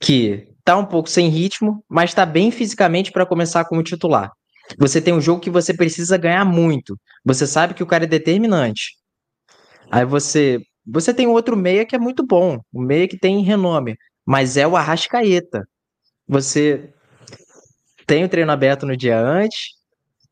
que 0.00 0.52
tá 0.64 0.76
um 0.76 0.84
pouco 0.84 1.08
sem 1.08 1.28
ritmo, 1.28 1.84
mas 1.88 2.14
tá 2.14 2.26
bem 2.26 2.50
fisicamente 2.50 3.12
para 3.12 3.26
começar 3.26 3.64
como 3.64 3.82
titular. 3.82 4.32
Você 4.78 5.00
tem 5.00 5.14
um 5.14 5.20
jogo 5.20 5.40
que 5.40 5.50
você 5.50 5.72
precisa 5.72 6.16
ganhar 6.18 6.44
muito. 6.44 6.98
Você 7.24 7.46
sabe 7.46 7.74
que 7.74 7.82
o 7.82 7.86
cara 7.86 8.04
é 8.04 8.06
determinante. 8.06 8.96
Aí 9.90 10.04
você 10.04 10.60
você 10.90 11.12
tem 11.12 11.26
outro 11.26 11.54
meia 11.56 11.84
que 11.84 11.94
é 11.94 11.98
muito 11.98 12.24
bom, 12.26 12.58
o 12.72 12.80
meia 12.80 13.06
que 13.06 13.18
tem 13.18 13.42
renome, 13.42 13.94
mas 14.26 14.56
é 14.56 14.66
o 14.66 14.74
Arrascaeta. 14.74 15.62
Você 16.26 16.92
tem 18.06 18.24
o 18.24 18.28
treino 18.28 18.50
aberto 18.50 18.86
no 18.86 18.96
dia 18.96 19.18
antes, 19.20 19.74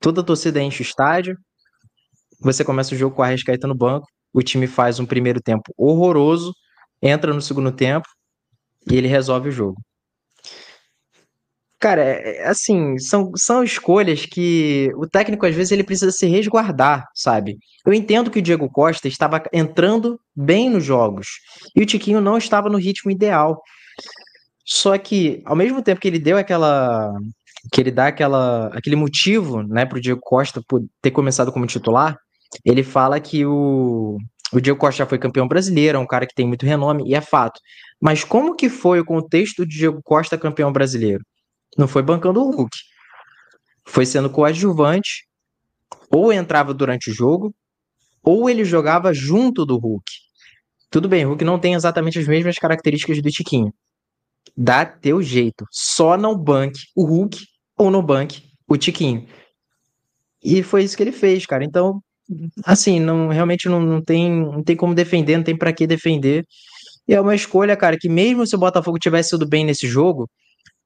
toda 0.01 0.22
a 0.22 0.24
torcida 0.24 0.62
enche 0.62 0.82
o 0.82 0.84
estádio, 0.84 1.37
você 2.41 2.64
começa 2.64 2.95
o 2.95 2.99
jogo 2.99 3.14
com 3.14 3.22
o 3.22 3.24
Arrascaeta 3.24 3.66
no 3.66 3.74
banco, 3.74 4.07
o 4.32 4.43
time 4.43 4.66
faz 4.66 4.99
um 4.99 5.07
primeiro 5.07 5.43
tempo 5.43 5.72
horroroso, 5.76 6.55
entra 7.03 7.34
no 7.34 7.43
segundo 7.43 7.70
tempo 7.70 8.09
e 8.91 8.97
ele 8.97 9.09
resolve 9.09 9.51
o 9.51 9.53
jogo. 9.53 9.76
Cara, 11.79 12.03
é, 12.03 12.39
é, 12.39 12.49
assim, 12.49 12.99
são, 12.99 13.31
são 13.37 13.62
escolhas 13.62 14.24
que 14.24 14.91
o 14.97 15.07
técnico 15.07 15.45
às 15.45 15.55
vezes 15.55 15.72
ele 15.72 15.85
precisa 15.85 16.11
se 16.11 16.27
resguardar, 16.27 17.07
sabe? 17.14 17.59
Eu 17.85 17.93
entendo 17.93 18.31
que 18.31 18.39
o 18.39 18.43
Diego 18.43 18.70
Costa 18.70 19.07
estava 19.09 19.43
entrando 19.53 20.18
bem 20.35 20.70
nos 20.70 20.85
jogos 20.85 21.27
e 21.74 21.83
o 21.83 21.87
Tiquinho 21.87 22.20
não 22.20 22.39
estava 22.39 22.70
no 22.70 22.79
ritmo 22.79 23.11
ideal. 23.11 23.61
Só 24.64 24.97
que, 24.99 25.43
ao 25.45 25.55
mesmo 25.55 25.83
tempo 25.83 26.01
que 26.01 26.09
ele 26.09 26.18
deu 26.18 26.39
aquela. 26.39 27.12
que 27.72 27.81
ele 27.81 27.91
dá 27.91 28.09
aquela, 28.09 28.68
aquele 28.68 28.97
motivo, 28.97 29.62
né, 29.62 29.85
pro 29.87 30.01
Diego 30.01 30.20
Costa 30.22 30.62
por 30.66 30.83
ter 31.03 31.11
começado 31.11 31.53
como 31.53 31.66
titular, 31.66 32.16
ele 32.64 32.83
fala 32.83 33.20
que 33.20 33.45
o, 33.47 34.16
o 34.53 34.61
Diego 34.61 34.79
Costa 34.79 34.99
já 34.99 35.07
foi 35.07 35.18
campeão 35.18 35.47
brasileiro, 35.47 35.99
é 35.99 36.01
um 36.01 36.07
cara 36.07 36.27
que 36.27 36.35
tem 36.35 36.47
muito 36.47 36.66
renome, 36.66 37.05
e 37.07 37.14
é 37.14 37.20
fato. 37.20 37.61
Mas 38.01 38.24
como 38.24 38.57
que 38.57 38.68
foi 38.68 39.01
o 39.01 39.05
contexto 39.05 39.59
do 39.59 39.68
Diego 39.68 40.01
Costa 40.03 40.39
campeão 40.39 40.72
brasileiro? 40.72 41.22
Não 41.77 41.87
foi 41.87 42.03
bancando 42.03 42.41
o 42.41 42.51
Hulk. 42.51 42.77
Foi 43.85 44.07
sendo 44.07 44.31
coadjuvante, 44.31 45.27
ou 46.11 46.33
entrava 46.33 46.74
durante 46.74 47.11
o 47.11 47.14
jogo, 47.14 47.55
ou 48.22 48.51
ele 48.51 48.64
jogava 48.64 49.12
junto 49.12 49.64
do 49.64 49.79
Hulk. 49.79 50.11
Tudo 50.91 51.09
bem, 51.09 51.24
o 51.24 51.31
Hulk 51.31 51.45
não 51.45 51.59
tem 51.59 51.74
exatamente 51.74 52.18
as 52.18 52.27
mesmas 52.27 52.57
características 52.57 53.20
do 53.20 53.31
Tiquinho. 53.31 53.72
Dá 54.57 54.85
teu 54.85 55.22
jeito. 55.22 55.66
Só 55.70 56.16
não 56.16 56.37
banque 56.37 56.81
o 56.95 57.05
Hulk 57.05 57.39
ou 57.77 57.91
no 57.91 58.03
banque 58.03 58.43
o 58.66 58.77
Tiquinho. 58.77 59.27
E 60.43 60.62
foi 60.62 60.85
isso 60.85 60.97
que 60.97 61.03
ele 61.03 61.12
fez, 61.12 61.45
cara. 61.45 61.64
Então, 61.64 62.01
assim, 62.64 63.01
não 63.01 63.29
realmente 63.29 63.68
não, 63.68 63.81
não, 63.81 64.03
tem, 64.03 64.31
não 64.31 64.62
tem 64.62 64.77
como 64.77 64.95
defender, 64.95 65.37
não 65.37 65.45
tem 65.45 65.57
para 65.57 65.72
que 65.72 65.87
defender. 65.87 66.47
E 67.09 67.14
é 67.14 67.20
uma 67.20 67.35
escolha, 67.35 67.77
cara, 67.77 67.97
que 67.99 68.09
mesmo 68.09 68.47
se 68.47 68.55
o 68.55 68.59
Botafogo 68.59 68.99
tivesse 68.99 69.35
ido 69.35 69.47
bem 69.47 69.64
nesse 69.64 69.87
jogo, 69.87 70.29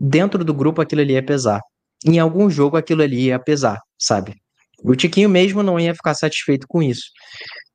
dentro 0.01 0.43
do 0.43 0.55
grupo 0.55 0.81
aquilo 0.81 1.03
ali 1.03 1.13
ia 1.13 1.23
pesar. 1.23 1.61
Em 2.05 2.19
algum 2.19 2.49
jogo 2.49 2.77
aquilo 2.77 3.03
ali 3.03 3.27
ia 3.27 3.39
pesar, 3.39 3.79
sabe? 3.99 4.35
O 4.83 4.97
Tiquinho 4.97 5.29
mesmo 5.29 5.63
não 5.63 5.79
ia 5.79 5.95
ficar 5.95 6.15
satisfeito 6.15 6.67
com 6.67 6.83
isso. 6.83 7.11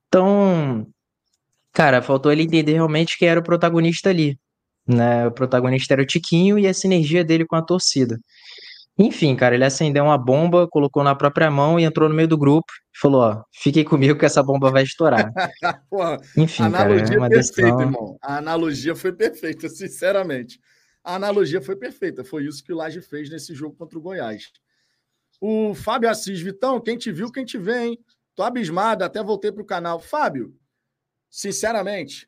Então, 0.07 0.87
cara, 1.71 2.01
faltou 2.01 2.31
ele 2.31 2.43
entender 2.43 2.73
realmente 2.73 3.17
quem 3.17 3.27
era 3.27 3.39
o 3.39 3.43
protagonista 3.43 4.09
ali. 4.09 4.37
Né? 4.87 5.27
O 5.27 5.31
protagonista 5.31 5.93
era 5.93 6.01
o 6.01 6.05
Tiquinho 6.05 6.57
e 6.57 6.67
a 6.67 6.73
sinergia 6.73 7.23
dele 7.23 7.45
com 7.45 7.55
a 7.55 7.61
torcida. 7.61 8.17
Enfim, 8.97 9.35
cara, 9.35 9.55
ele 9.55 9.65
acendeu 9.65 10.05
uma 10.05 10.17
bomba, 10.17 10.67
colocou 10.69 11.03
na 11.03 11.13
própria 11.13 11.51
mão 11.51 11.77
e 11.77 11.83
entrou 11.83 12.07
no 12.07 12.15
meio 12.15 12.29
do 12.29 12.37
grupo 12.37 12.71
e 12.95 12.97
falou: 12.97 13.21
Ó, 13.21 13.43
fiquem 13.51 13.83
comigo 13.83 14.17
que 14.17 14.25
essa 14.25 14.41
bomba 14.41 14.71
vai 14.71 14.83
estourar. 14.83 15.31
Porra, 15.89 16.17
Enfim, 16.37 16.63
a 16.63 16.65
analogia 16.67 17.03
cara, 17.03 17.15
é 17.15 17.17
uma 17.17 17.29
perfeita, 17.29 17.61
decisão... 17.61 17.81
irmão. 17.81 18.17
A 18.21 18.37
analogia 18.37 18.95
foi 18.95 19.11
perfeita, 19.11 19.67
sinceramente. 19.67 20.59
A 21.05 21.15
analogia 21.15 21.61
foi 21.61 21.75
perfeita. 21.75 22.23
Foi 22.23 22.45
isso 22.45 22.63
que 22.63 22.73
o 22.73 22.75
Laje 22.75 22.99
fez 22.99 23.29
nesse 23.29 23.53
jogo 23.53 23.75
contra 23.75 23.95
o 23.95 24.01
Goiás. 24.01 24.51
O 25.39 25.75
Fábio 25.75 26.09
Assis, 26.09 26.41
Vitão, 26.41 26.81
quem 26.81 26.97
te 26.97 27.11
viu, 27.11 27.31
quem 27.31 27.45
te 27.45 27.59
vê, 27.59 27.85
hein? 27.85 28.05
Tô 28.33 28.41
abismado, 28.41 29.03
até 29.03 29.21
voltei 29.21 29.51
pro 29.51 29.63
canal. 29.63 29.99
Fábio, 29.99 30.57
sinceramente, 31.29 32.27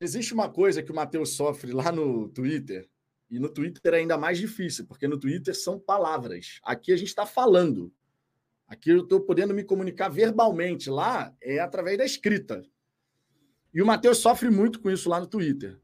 existe 0.00 0.32
uma 0.32 0.48
coisa 0.48 0.82
que 0.82 0.90
o 0.90 0.94
Matheus 0.94 1.34
sofre 1.36 1.72
lá 1.72 1.92
no 1.92 2.30
Twitter 2.30 2.88
e 3.30 3.38
no 3.38 3.50
Twitter 3.50 3.92
é 3.92 3.98
ainda 3.98 4.16
mais 4.16 4.38
difícil, 4.38 4.86
porque 4.86 5.06
no 5.06 5.20
Twitter 5.20 5.54
são 5.54 5.78
palavras. 5.78 6.60
Aqui 6.62 6.90
a 6.90 6.96
gente 6.96 7.08
está 7.08 7.26
falando. 7.26 7.92
Aqui 8.66 8.90
eu 8.90 9.02
estou 9.02 9.20
podendo 9.20 9.52
me 9.52 9.62
comunicar 9.62 10.08
verbalmente. 10.08 10.88
Lá 10.88 11.36
é 11.38 11.58
através 11.58 11.98
da 11.98 12.06
escrita. 12.06 12.64
E 13.74 13.82
o 13.82 13.86
Matheus 13.86 14.18
sofre 14.18 14.48
muito 14.48 14.80
com 14.80 14.90
isso 14.90 15.10
lá 15.10 15.20
no 15.20 15.26
Twitter. 15.26 15.78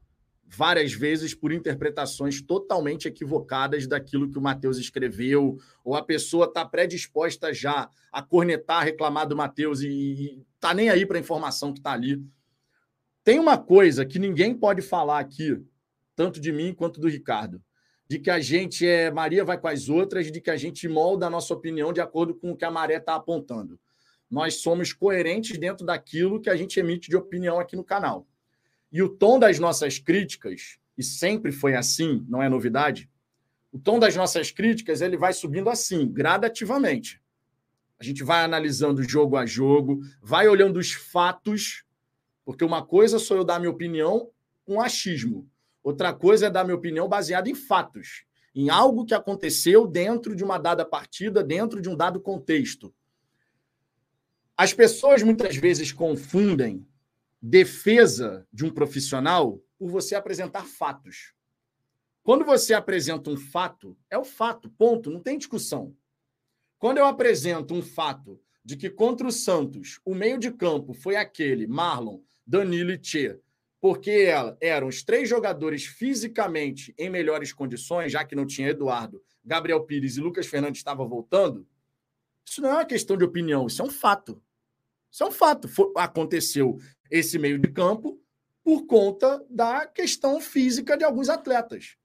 Várias 0.47 0.93
vezes 0.93 1.33
por 1.33 1.51
interpretações 1.51 2.41
totalmente 2.41 3.07
equivocadas 3.07 3.87
daquilo 3.87 4.29
que 4.29 4.37
o 4.37 4.41
Matheus 4.41 4.77
escreveu, 4.77 5.57
ou 5.83 5.95
a 5.95 6.03
pessoa 6.03 6.45
está 6.45 6.63
predisposta 6.63 7.53
já 7.53 7.89
a 8.11 8.21
cornetar, 8.21 8.83
reclamar 8.83 9.27
do 9.27 9.35
Matheus 9.35 9.81
e, 9.81 10.45
está 10.55 10.73
nem 10.73 10.89
aí 10.89 11.05
para 11.05 11.17
a 11.17 11.19
informação 11.19 11.73
que 11.73 11.79
está 11.79 11.91
ali. 11.91 12.23
Tem 13.23 13.39
uma 13.39 13.57
coisa 13.57 14.05
que 14.05 14.19
ninguém 14.19 14.53
pode 14.55 14.81
falar 14.81 15.19
aqui 15.19 15.63
tanto 16.15 16.39
de 16.39 16.51
mim 16.51 16.73
quanto 16.73 16.99
do 16.99 17.07
Ricardo, 17.07 17.61
de 18.07 18.19
que 18.19 18.29
a 18.29 18.39
gente 18.39 18.87
é 18.87 19.11
Maria 19.11 19.43
vai 19.43 19.57
com 19.57 19.67
as 19.67 19.89
outras, 19.89 20.31
de 20.31 20.39
que 20.39 20.49
a 20.49 20.57
gente 20.57 20.87
molda 20.87 21.27
a 21.27 21.29
nossa 21.29 21.53
opinião 21.53 21.91
de 21.91 22.01
acordo 22.01 22.33
com 22.33 22.51
o 22.51 22.55
que 22.55 22.65
a 22.65 22.71
maré 22.71 22.97
está 22.97 23.15
apontando. 23.15 23.79
Nós 24.29 24.55
somos 24.55 24.93
coerentes 24.93 25.57
dentro 25.57 25.85
daquilo 25.85 26.39
que 26.39 26.49
a 26.49 26.55
gente 26.55 26.79
emite 26.79 27.09
de 27.09 27.15
opinião 27.15 27.59
aqui 27.59 27.75
no 27.75 27.83
canal. 27.83 28.27
E 28.95 29.03
o 29.03 29.09
tom 29.09 29.37
das 29.37 29.59
nossas 29.59 29.99
críticas, 29.99 30.79
e 30.97 31.03
sempre 31.03 31.51
foi 31.51 31.75
assim, 31.75 32.25
não 32.29 32.41
é 32.41 32.47
novidade, 32.47 33.09
o 33.69 33.77
tom 33.77 33.99
das 33.99 34.15
nossas 34.15 34.51
críticas 34.51 35.01
ele 35.01 35.17
vai 35.17 35.33
subindo 35.33 35.69
assim, 35.69 36.07
gradativamente. 36.07 37.21
A 37.99 38.05
gente 38.05 38.23
vai 38.23 38.41
analisando 38.41 39.03
jogo 39.03 39.35
a 39.35 39.45
jogo, 39.45 39.99
vai 40.21 40.47
olhando 40.47 40.79
os 40.79 40.93
fatos, 40.93 41.83
porque 42.45 42.63
uma 42.63 42.85
coisa 42.85 43.19
sou 43.19 43.35
eu 43.35 43.43
dar 43.43 43.59
minha 43.59 43.69
opinião 43.69 44.31
com 44.63 44.79
achismo. 44.79 45.45
Outra 45.83 46.13
coisa 46.13 46.45
é 46.45 46.49
dar 46.49 46.63
minha 46.63 46.77
opinião 46.77 47.09
baseada 47.09 47.49
em 47.49 47.53
fatos, 47.53 48.23
em 48.55 48.69
algo 48.69 49.03
que 49.03 49.13
aconteceu 49.13 49.85
dentro 49.85 50.33
de 50.33 50.41
uma 50.45 50.57
dada 50.57 50.85
partida, 50.85 51.43
dentro 51.43 51.81
de 51.81 51.89
um 51.89 51.97
dado 51.97 52.21
contexto. 52.21 52.95
As 54.55 54.73
pessoas 54.73 55.21
muitas 55.21 55.57
vezes 55.57 55.91
confundem 55.91 56.87
defesa 57.47 58.47
de 58.51 58.65
um 58.65 58.71
profissional 58.71 59.61
por 59.77 59.87
você 59.87 60.15
apresentar 60.15 60.65
fatos. 60.65 61.35
Quando 62.23 62.43
você 62.43 62.73
apresenta 62.73 63.29
um 63.29 63.37
fato, 63.37 63.95
é 64.09 64.17
o 64.17 64.25
fato, 64.25 64.67
ponto, 64.67 65.11
não 65.11 65.19
tem 65.19 65.37
discussão. 65.37 65.95
Quando 66.79 66.97
eu 66.97 67.05
apresento 67.05 67.75
um 67.75 67.83
fato 67.83 68.41
de 68.63 68.75
que 68.75 68.89
contra 68.89 69.27
o 69.27 69.31
Santos, 69.31 69.99
o 70.03 70.15
meio 70.15 70.39
de 70.39 70.51
campo 70.51 70.91
foi 70.95 71.15
aquele, 71.17 71.67
Marlon, 71.67 72.19
Danilo 72.47 72.89
e 72.89 72.97
Tchê, 72.97 73.39
porque 73.79 74.27
eram 74.59 74.87
os 74.87 75.03
três 75.03 75.29
jogadores 75.29 75.85
fisicamente 75.85 76.95
em 76.97 77.11
melhores 77.11 77.53
condições, 77.53 78.11
já 78.11 78.25
que 78.25 78.35
não 78.35 78.47
tinha 78.47 78.69
Eduardo, 78.69 79.21
Gabriel 79.43 79.83
Pires 79.83 80.17
e 80.17 80.21
Lucas 80.21 80.47
Fernandes 80.47 80.79
estavam 80.79 81.07
voltando, 81.07 81.67
isso 82.43 82.59
não 82.59 82.69
é 82.69 82.73
uma 82.73 82.85
questão 82.85 83.15
de 83.15 83.23
opinião, 83.23 83.67
isso 83.67 83.83
é 83.83 83.85
um 83.85 83.91
fato. 83.91 84.41
Isso 85.15 85.23
é 85.23 85.27
um 85.27 85.31
fato. 85.31 85.69
Foi, 85.69 85.93
aconteceu 85.95 86.77
esse 87.09 87.37
meio 87.37 87.57
de 87.59 87.67
campo 87.69 88.19
por 88.63 88.85
conta 88.87 89.45
da 89.49 89.85
questão 89.85 90.41
física 90.41 90.97
de 90.97 91.03
alguns 91.03 91.29
atletas. 91.29 91.95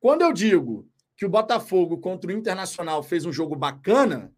Quando 0.00 0.22
eu 0.22 0.32
digo 0.32 0.88
que 1.16 1.24
o 1.24 1.28
Botafogo 1.28 1.98
contra 1.98 2.30
o 2.30 2.34
Internacional 2.34 3.02
fez 3.02 3.24
um 3.24 3.32
jogo 3.32 3.56
bacana 3.56 4.32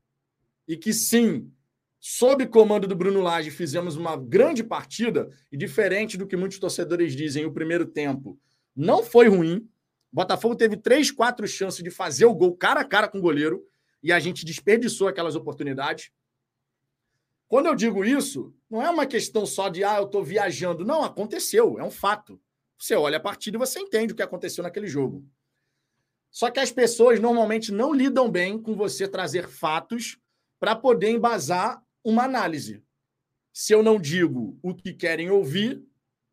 e 0.66 0.76
que 0.76 0.92
sim, 0.92 1.50
sob 1.98 2.46
comando 2.46 2.86
do 2.86 2.94
Bruno 2.94 3.20
Lage, 3.20 3.50
fizemos 3.50 3.96
uma 3.96 4.16
grande 4.16 4.62
partida, 4.62 5.28
e 5.50 5.56
diferente 5.56 6.16
do 6.16 6.26
que 6.26 6.36
muitos 6.36 6.58
torcedores 6.58 7.16
dizem, 7.16 7.46
o 7.46 7.52
primeiro 7.52 7.86
tempo 7.86 8.38
não 8.76 9.02
foi 9.02 9.28
ruim. 9.28 9.68
O 10.12 10.16
Botafogo 10.16 10.54
teve 10.54 10.76
três, 10.76 11.10
quatro 11.10 11.46
chances 11.48 11.82
de 11.82 11.90
fazer 11.90 12.26
o 12.26 12.34
gol 12.34 12.56
cara 12.56 12.80
a 12.80 12.84
cara 12.84 13.08
com 13.08 13.18
o 13.18 13.22
goleiro, 13.22 13.64
e 14.02 14.12
a 14.12 14.20
gente 14.20 14.44
desperdiçou 14.44 15.08
aquelas 15.08 15.34
oportunidades. 15.34 16.10
Quando 17.48 17.66
eu 17.66 17.74
digo 17.74 18.04
isso, 18.04 18.54
não 18.70 18.82
é 18.82 18.90
uma 18.90 19.06
questão 19.06 19.46
só 19.46 19.70
de, 19.70 19.82
ah, 19.82 19.96
eu 19.96 20.04
estou 20.04 20.22
viajando. 20.22 20.84
Não, 20.84 21.02
aconteceu, 21.02 21.78
é 21.78 21.82
um 21.82 21.90
fato. 21.90 22.40
Você 22.78 22.94
olha 22.94 23.16
a 23.16 23.20
partida 23.20 23.56
e 23.56 23.58
você 23.58 23.80
entende 23.80 24.12
o 24.12 24.16
que 24.16 24.22
aconteceu 24.22 24.62
naquele 24.62 24.86
jogo. 24.86 25.26
Só 26.30 26.50
que 26.50 26.60
as 26.60 26.70
pessoas 26.70 27.18
normalmente 27.18 27.72
não 27.72 27.92
lidam 27.92 28.30
bem 28.30 28.60
com 28.60 28.76
você 28.76 29.08
trazer 29.08 29.48
fatos 29.48 30.18
para 30.60 30.76
poder 30.76 31.10
embasar 31.10 31.82
uma 32.04 32.24
análise. 32.24 32.84
Se 33.52 33.72
eu 33.72 33.82
não 33.82 33.98
digo 33.98 34.58
o 34.62 34.74
que 34.74 34.92
querem 34.92 35.30
ouvir, 35.30 35.82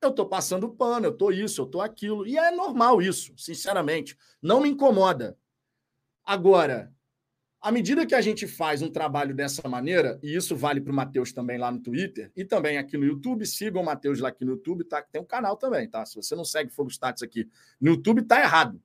eu 0.02 0.10
estou 0.10 0.28
passando 0.28 0.70
pano, 0.70 1.08
eu 1.08 1.12
estou 1.12 1.32
isso, 1.32 1.62
eu 1.62 1.66
estou 1.66 1.82
aquilo. 1.82 2.28
E 2.28 2.38
é 2.38 2.52
normal 2.52 3.02
isso, 3.02 3.34
sinceramente. 3.38 4.18
Não 4.42 4.62
me 4.62 4.70
incomoda. 4.70 5.38
Agora, 6.24 6.94
à 7.66 7.72
medida 7.72 8.06
que 8.06 8.14
a 8.14 8.22
gente 8.22 8.46
faz 8.46 8.84
um 8.84 8.92
trabalho 8.92 9.34
dessa 9.34 9.68
maneira, 9.68 10.20
e 10.22 10.36
isso 10.36 10.56
vale 10.56 10.80
para 10.80 10.94
o 10.94 10.96
Matheus 10.96 11.34
também 11.34 11.58
lá 11.58 11.72
no 11.72 11.80
Twitter, 11.80 12.32
e 12.36 12.46
também 12.46 12.78
aqui 12.78 12.96
no 12.96 13.04
YouTube, 13.04 13.44
sigam 13.44 13.82
o 13.82 13.86
Matheus 13.86 14.20
lá 14.20 14.30
aqui 14.30 14.46
no 14.46 14.52
YouTube, 14.52 14.84
tá? 14.84 15.02
Que 15.02 15.12
tem 15.12 15.20
um 15.20 15.26
canal 15.26 15.58
também, 15.58 15.90
tá? 15.90 16.06
Se 16.06 16.16
você 16.16 16.36
não 16.36 16.46
segue 16.46 16.70
Fogo 16.70 16.92
Status 16.92 17.24
aqui 17.24 17.50
no 17.82 17.94
YouTube, 17.94 18.22
tá 18.22 18.40
errado. 18.40 18.80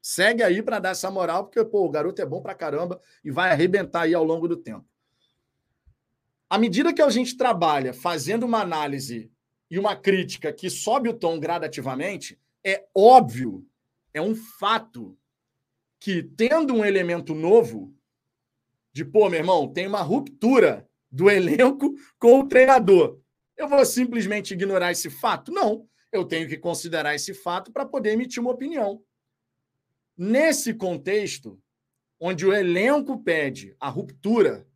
Segue 0.00 0.42
aí 0.42 0.62
para 0.62 0.78
dar 0.78 0.92
essa 0.92 1.10
moral, 1.10 1.44
porque 1.44 1.62
pô, 1.62 1.84
o 1.84 1.90
garoto 1.90 2.22
é 2.22 2.24
bom 2.24 2.40
para 2.40 2.54
caramba 2.54 2.98
e 3.22 3.30
vai 3.30 3.50
arrebentar 3.50 4.04
aí 4.04 4.14
ao 4.14 4.24
longo 4.24 4.48
do 4.48 4.56
tempo. 4.56 4.86
À 6.48 6.56
medida 6.56 6.90
que 6.90 7.02
a 7.02 7.10
gente 7.10 7.36
trabalha 7.36 7.92
fazendo 7.92 8.44
uma 8.44 8.62
análise 8.62 9.30
e 9.70 9.78
uma 9.78 9.94
crítica 9.94 10.50
que 10.54 10.70
sobe 10.70 11.10
o 11.10 11.14
tom 11.14 11.38
gradativamente, 11.38 12.40
é 12.64 12.86
óbvio, 12.94 13.62
é 14.14 14.22
um 14.22 14.34
fato 14.34 15.18
que, 16.00 16.22
tendo 16.22 16.72
um 16.72 16.82
elemento 16.82 17.34
novo, 17.34 17.94
de 18.92 19.04
pô, 19.04 19.28
meu 19.28 19.40
irmão, 19.40 19.72
tem 19.72 19.86
uma 19.86 20.02
ruptura 20.02 20.88
do 21.10 21.30
elenco 21.30 21.94
com 22.18 22.40
o 22.40 22.48
treinador. 22.48 23.20
Eu 23.56 23.68
vou 23.68 23.84
simplesmente 23.84 24.54
ignorar 24.54 24.92
esse 24.92 25.10
fato? 25.10 25.52
Não. 25.52 25.86
Eu 26.10 26.24
tenho 26.24 26.48
que 26.48 26.58
considerar 26.58 27.14
esse 27.14 27.32
fato 27.32 27.72
para 27.72 27.86
poder 27.86 28.12
emitir 28.12 28.40
uma 28.40 28.50
opinião. 28.50 29.02
Nesse 30.16 30.74
contexto, 30.74 31.58
onde 32.20 32.46
o 32.46 32.52
elenco 32.52 33.22
pede 33.22 33.74
a 33.80 33.88
ruptura 33.88 34.66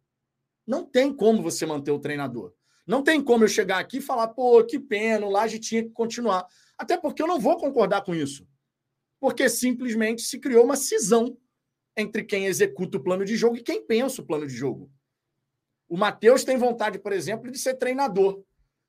não 0.67 0.85
tem 0.85 1.15
como 1.15 1.43
você 1.43 1.65
manter 1.65 1.91
o 1.91 1.99
treinador. 1.99 2.53
Não 2.87 3.03
tem 3.03 3.23
como 3.23 3.45
eu 3.45 3.49
chegar 3.49 3.79
aqui 3.79 3.99
e 3.99 4.03
falar, 4.03 4.29
pô, 4.29 4.65
que 4.65 4.79
pena, 4.79 5.27
o 5.27 5.31
Laje 5.31 5.59
tinha 5.59 5.83
que 5.83 5.91
continuar. 5.91 6.47
Até 6.79 6.97
porque 6.97 7.23
eu 7.23 7.27
não 7.27 7.39
vou 7.39 7.57
concordar 7.57 8.03
com 8.03 8.15
isso. 8.15 8.47
Porque 9.21 9.49
simplesmente 9.49 10.23
se 10.23 10.39
criou 10.39 10.65
uma 10.65 10.77
cisão 10.77 11.37
entre 11.97 12.25
quem 12.25 12.47
executa 12.47 12.99
o 12.99 13.03
plano 13.03 13.25
de 13.25 13.37
jogo 13.37 13.57
e 13.57 13.63
quem 13.63 13.85
pensa 13.85 14.21
o 14.21 14.27
plano 14.27 14.47
de 14.47 14.55
jogo. 14.55 14.91
O 15.89 15.97
Matheus 15.97 16.45
tem 16.45 16.57
vontade, 16.57 16.99
por 16.99 17.13
exemplo, 17.13 17.51
de 17.51 17.59
ser 17.59 17.75
treinador. 17.75 18.35
O 18.35 18.45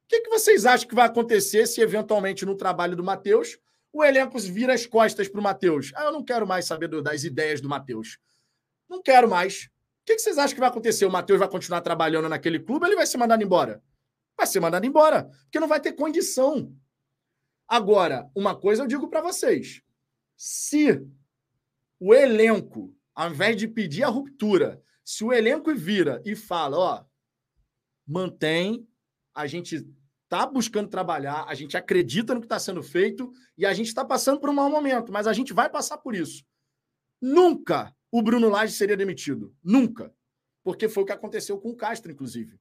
que, 0.08 0.22
que 0.22 0.30
vocês 0.30 0.66
acham 0.66 0.88
que 0.88 0.96
vai 0.96 1.06
acontecer 1.06 1.68
se, 1.68 1.82
eventualmente, 1.82 2.46
no 2.46 2.56
trabalho 2.56 2.96
do 2.96 3.04
Matheus, 3.04 3.58
o 3.94 4.04
elenco 4.04 4.40
vira 4.40 4.74
as 4.74 4.86
costas 4.86 5.28
para 5.28 5.40
o 5.40 5.44
Matheus? 5.44 5.92
Ah, 5.96 6.06
eu 6.06 6.12
não 6.12 6.24
quero 6.24 6.48
mais 6.48 6.66
saber 6.66 6.88
do, 6.88 7.02
das 7.02 7.24
ideias 7.24 7.62
do 7.62 7.70
Matheus. 7.70 8.18
Não 8.90 9.02
quero 9.02 9.30
mais 9.30 9.70
que, 10.08 10.16
que 10.16 10.22
vocês 10.22 10.38
acham 10.38 10.54
que 10.54 10.62
vai 10.62 10.70
acontecer? 10.70 11.06
O 11.06 11.12
Matheus 11.12 11.38
vai 11.38 11.50
continuar 11.50 11.82
trabalhando 11.82 12.30
naquele 12.30 12.60
clube 12.60 12.86
ou 12.86 12.88
ele 12.88 12.96
vai 12.96 13.06
ser 13.06 13.18
mandado 13.18 13.44
embora? 13.44 13.84
Vai 14.38 14.48
ser 14.48 14.62
mandado 14.62 14.86
embora, 14.86 15.26
porque 15.44 15.60
não 15.60 15.68
vai 15.68 15.82
ter 15.82 15.92
condição. 15.92 16.74
Agora, 17.68 18.30
uma 18.34 18.56
coisa 18.58 18.84
eu 18.84 18.88
digo 18.88 19.10
para 19.10 19.20
vocês: 19.20 19.82
Se 20.38 21.06
o 22.00 22.14
elenco, 22.14 22.96
ao 23.18 23.32
invés 23.32 23.58
de 23.58 23.68
pedir 23.68 24.04
a 24.04 24.10
ruptura, 24.10 24.80
se 25.04 25.24
o 25.24 25.34
elenco 25.34 25.74
vira 25.74 26.22
e 26.24 26.36
fala, 26.36 26.78
ó, 26.78 27.06
mantém, 28.06 28.88
a 29.34 29.48
gente 29.48 29.84
está 30.24 30.46
buscando 30.46 30.88
trabalhar, 30.88 31.46
a 31.48 31.56
gente 31.56 31.76
acredita 31.76 32.36
no 32.36 32.40
que 32.42 32.46
está 32.46 32.60
sendo 32.60 32.84
feito 32.84 33.32
e 33.58 33.66
a 33.66 33.74
gente 33.74 33.88
está 33.88 34.06
passando 34.06 34.40
por 34.40 34.52
um 34.52 34.54
mau 34.54 34.70
momento, 34.70 35.12
mas 35.12 35.26
a 35.26 35.34
gente 35.34 35.52
vai 35.52 35.68
passar 35.68 35.98
por 35.98 36.14
isso. 36.14 36.46
Nunca 37.20 37.92
o 38.12 38.22
Bruno 38.22 38.50
Lage 38.50 38.74
seria 38.74 38.96
demitido. 38.96 39.52
Nunca. 39.64 40.14
Porque 40.64 40.88
foi 40.88 41.02
o 41.02 41.06
que 41.08 41.12
aconteceu 41.12 41.60
com 41.60 41.72
o 41.72 41.76
Castro, 41.76 42.12
inclusive. 42.12 42.60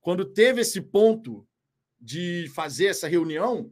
Quando 0.00 0.24
teve 0.24 0.62
esse 0.62 0.80
ponto 0.80 1.46
de 2.00 2.50
fazer 2.54 2.86
essa 2.86 3.06
reunião, 3.06 3.70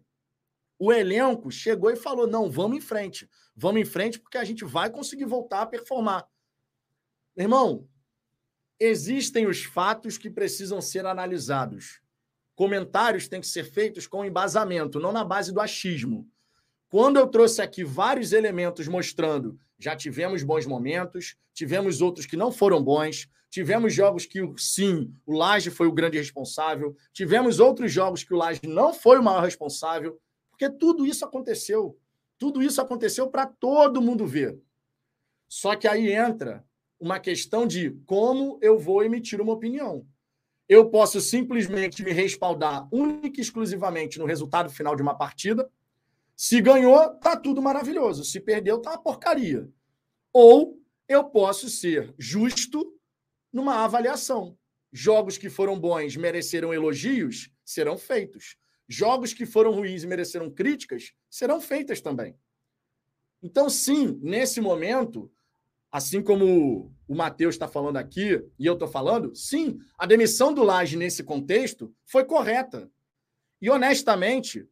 o 0.78 0.92
elenco 0.92 1.50
chegou 1.50 1.90
e 1.90 1.96
falou: 1.96 2.26
não, 2.26 2.50
vamos 2.50 2.76
em 2.76 2.80
frente. 2.82 3.30
Vamos 3.54 3.80
em 3.80 3.84
frente 3.84 4.18
porque 4.18 4.38
a 4.38 4.44
gente 4.44 4.64
vai 4.64 4.90
conseguir 4.90 5.24
voltar 5.24 5.62
a 5.62 5.66
performar. 5.66 6.26
Irmão, 7.36 7.88
existem 8.78 9.46
os 9.46 9.62
fatos 9.62 10.18
que 10.18 10.30
precisam 10.30 10.80
ser 10.80 11.06
analisados. 11.06 12.00
Comentários 12.54 13.28
têm 13.28 13.40
que 13.40 13.46
ser 13.46 13.64
feitos 13.64 14.06
com 14.06 14.24
embasamento, 14.24 15.00
não 15.00 15.12
na 15.12 15.24
base 15.24 15.52
do 15.52 15.60
achismo. 15.60 16.28
Quando 16.88 17.18
eu 17.18 17.26
trouxe 17.26 17.62
aqui 17.62 17.82
vários 17.84 18.32
elementos 18.32 18.86
mostrando, 18.86 19.58
já 19.78 19.96
tivemos 19.96 20.42
bons 20.42 20.66
momentos, 20.66 21.36
tivemos 21.54 22.02
outros 22.02 22.26
que 22.26 22.36
não 22.36 22.52
foram 22.52 22.82
bons, 22.82 23.28
tivemos 23.48 23.94
jogos 23.94 24.26
que, 24.26 24.40
sim, 24.58 25.14
o 25.26 25.32
Laje 25.36 25.70
foi 25.70 25.86
o 25.86 25.92
grande 25.92 26.18
responsável, 26.18 26.94
tivemos 27.12 27.60
outros 27.60 27.90
jogos 27.90 28.22
que 28.22 28.34
o 28.34 28.36
Laje 28.36 28.60
não 28.64 28.92
foi 28.92 29.18
o 29.18 29.22
maior 29.22 29.42
responsável, 29.42 30.20
porque 30.50 30.68
tudo 30.70 31.06
isso 31.06 31.24
aconteceu. 31.24 31.98
Tudo 32.42 32.60
isso 32.60 32.80
aconteceu 32.80 33.30
para 33.30 33.46
todo 33.46 34.02
mundo 34.02 34.26
ver. 34.26 34.60
Só 35.48 35.76
que 35.76 35.86
aí 35.86 36.12
entra 36.12 36.66
uma 36.98 37.20
questão 37.20 37.68
de 37.68 37.92
como 38.04 38.58
eu 38.60 38.80
vou 38.80 39.04
emitir 39.04 39.40
uma 39.40 39.52
opinião. 39.52 40.04
Eu 40.68 40.90
posso 40.90 41.20
simplesmente 41.20 42.02
me 42.02 42.10
respaldar 42.10 42.88
única 42.90 43.38
e 43.38 43.44
exclusivamente 43.44 44.18
no 44.18 44.26
resultado 44.26 44.70
final 44.70 44.96
de 44.96 45.02
uma 45.02 45.14
partida, 45.16 45.70
se 46.34 46.60
ganhou, 46.60 47.14
tá 47.20 47.36
tudo 47.36 47.62
maravilhoso. 47.62 48.24
Se 48.24 48.40
perdeu, 48.40 48.82
tá 48.82 48.90
uma 48.90 49.00
porcaria. 49.00 49.70
Ou 50.32 50.82
eu 51.06 51.22
posso 51.22 51.68
ser 51.68 52.12
justo 52.18 52.92
numa 53.52 53.84
avaliação. 53.84 54.58
Jogos 54.92 55.38
que 55.38 55.48
foram 55.48 55.78
bons 55.78 56.16
mereceram 56.16 56.74
elogios, 56.74 57.52
serão 57.64 57.96
feitos. 57.96 58.56
Jogos 58.88 59.32
que 59.32 59.46
foram 59.46 59.72
ruins 59.72 60.02
e 60.02 60.06
mereceram 60.06 60.50
críticas, 60.50 61.12
serão 61.30 61.60
feitas 61.60 62.00
também. 62.00 62.36
Então, 63.42 63.68
sim, 63.68 64.18
nesse 64.22 64.60
momento, 64.60 65.30
assim 65.90 66.22
como 66.22 66.92
o 67.08 67.14
Matheus 67.14 67.54
está 67.54 67.68
falando 67.68 67.96
aqui 67.96 68.42
e 68.58 68.66
eu 68.66 68.74
estou 68.74 68.88
falando, 68.88 69.34
sim, 69.34 69.78
a 69.98 70.06
demissão 70.06 70.54
do 70.54 70.62
Laje 70.62 70.96
nesse 70.96 71.22
contexto 71.22 71.94
foi 72.04 72.24
correta. 72.24 72.90
E 73.60 73.68
honestamente, 73.68 74.66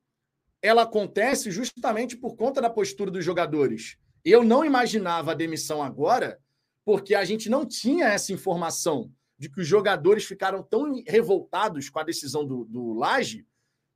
ela 0.62 0.82
acontece 0.82 1.50
justamente 1.50 2.16
por 2.16 2.36
conta 2.36 2.60
da 2.60 2.70
postura 2.70 3.10
dos 3.10 3.24
jogadores. 3.24 3.96
Eu 4.24 4.44
não 4.44 4.64
imaginava 4.64 5.32
a 5.32 5.34
demissão 5.34 5.82
agora, 5.82 6.38
porque 6.84 7.14
a 7.14 7.24
gente 7.24 7.48
não 7.48 7.66
tinha 7.66 8.06
essa 8.06 8.32
informação 8.32 9.12
de 9.38 9.48
que 9.48 9.60
os 9.60 9.66
jogadores 9.66 10.24
ficaram 10.24 10.62
tão 10.62 11.02
revoltados 11.06 11.88
com 11.88 11.98
a 11.98 12.04
decisão 12.04 12.46
do, 12.46 12.64
do 12.64 12.92
Laje 12.92 13.46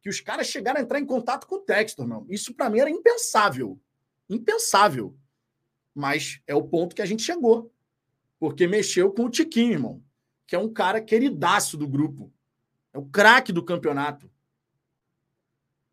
que 0.04 0.10
os 0.10 0.20
caras 0.20 0.48
chegaram 0.48 0.78
a 0.78 0.82
entrar 0.82 1.00
em 1.00 1.06
contato 1.06 1.46
com 1.46 1.54
o 1.54 1.60
Textor, 1.60 2.06
não. 2.06 2.26
Isso 2.28 2.52
para 2.52 2.68
mim 2.68 2.78
era 2.78 2.90
impensável. 2.90 3.80
Impensável. 4.28 5.16
Mas 5.94 6.42
é 6.46 6.54
o 6.54 6.62
ponto 6.62 6.94
que 6.94 7.00
a 7.00 7.06
gente 7.06 7.22
chegou. 7.22 7.72
Porque 8.38 8.66
mexeu 8.66 9.10
com 9.10 9.24
o 9.24 9.30
Tiquinho, 9.30 9.72
irmão, 9.72 10.04
que 10.46 10.54
é 10.54 10.58
um 10.58 10.70
cara 10.70 11.00
queridaço 11.00 11.78
do 11.78 11.88
grupo. 11.88 12.30
É 12.92 12.98
o 12.98 13.06
craque 13.06 13.50
do 13.50 13.64
campeonato. 13.64 14.30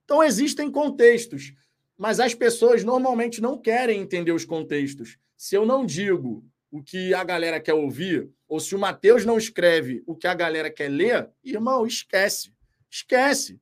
Então, 0.03 0.21
existem 0.21 0.69
contextos, 0.69 1.53
mas 1.97 2.19
as 2.19 2.33
pessoas 2.33 2.83
normalmente 2.83 3.39
não 3.39 3.57
querem 3.57 4.01
entender 4.01 4.33
os 4.33 4.43
contextos. 4.43 5.17
Se 5.37 5.55
eu 5.55 5.65
não 5.65 5.85
digo 5.85 6.45
o 6.69 6.83
que 6.83 7.13
a 7.13 7.23
galera 7.23 7.61
quer 7.61 7.75
ouvir, 7.75 8.29
ou 8.45 8.59
se 8.59 8.75
o 8.75 8.79
Matheus 8.79 9.23
não 9.23 9.37
escreve 9.37 10.03
o 10.05 10.17
que 10.17 10.27
a 10.27 10.33
galera 10.33 10.69
quer 10.69 10.89
ler, 10.89 11.31
irmão, 11.41 11.87
esquece. 11.87 12.53
Esquece. 12.89 13.57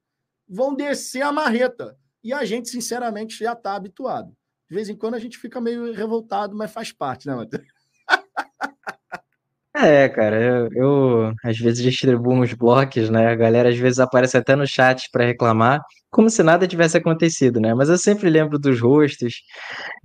Vão 0.50 0.76
descer 0.76 1.22
a 1.22 1.32
marreta. 1.32 1.96
E 2.24 2.34
a 2.34 2.44
gente, 2.44 2.70
sinceramente, 2.70 3.38
já 3.38 3.54
está 3.54 3.76
habituado. 3.76 4.36
De 4.70 4.76
vez 4.76 4.90
em 4.90 4.96
quando 4.96 5.16
a 5.16 5.20
gente 5.20 5.38
fica 5.38 5.62
meio 5.62 5.94
revoltado, 5.94 6.56
mas 6.56 6.72
faz 6.72 6.92
parte, 6.92 7.28
né, 7.28 7.36
Matheus? 7.36 7.66
É, 9.76 10.10
cara, 10.10 10.42
eu, 10.42 10.70
eu 10.74 11.34
às 11.44 11.58
vezes 11.58 11.82
distribuo 11.82 12.34
uns 12.34 12.54
blocos, 12.54 13.10
né? 13.10 13.28
A 13.28 13.36
galera 13.36 13.70
às 13.70 13.78
vezes 13.78 14.00
aparece 14.00 14.36
até 14.36 14.54
no 14.54 14.68
chat 14.68 15.10
para 15.10 15.24
reclamar, 15.24 15.82
como 16.12 16.30
se 16.30 16.42
nada 16.44 16.68
tivesse 16.68 16.98
acontecido, 16.98 17.60
né? 17.60 17.74
Mas 17.74 17.90
eu 17.90 17.98
sempre 17.98 18.30
lembro 18.30 18.58
dos 18.58 18.80
rostos. 18.82 19.42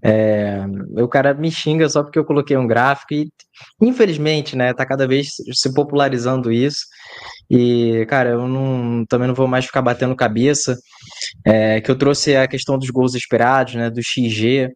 É, 0.03 0.65
o 1.01 1.09
cara 1.09 1.33
me 1.35 1.51
xinga 1.51 1.89
só 1.89 2.03
porque 2.03 2.19
eu 2.19 2.25
coloquei 2.25 2.57
um 2.57 2.67
gráfico 2.67 3.15
e, 3.15 3.29
infelizmente, 3.81 4.57
né? 4.57 4.75
Tá 4.75 4.85
cada 4.87 5.07
vez 5.07 5.35
se 5.53 5.73
popularizando 5.75 6.53
isso. 6.53 6.85
E, 7.51 8.07
cara, 8.09 8.31
eu 8.31 8.49
não, 8.49 9.05
também 9.07 9.29
não 9.29 9.35
vou 9.35 9.49
mais 9.49 9.65
ficar 9.67 9.83
batendo 9.83 10.17
cabeça. 10.17 10.77
É, 11.45 11.81
que 11.81 11.91
eu 11.91 11.97
trouxe 11.97 12.37
a 12.37 12.47
questão 12.49 12.79
dos 12.79 12.91
gols 12.91 13.15
esperados, 13.15 13.75
né? 13.75 13.91
Do 13.91 14.03
XG 14.03 14.71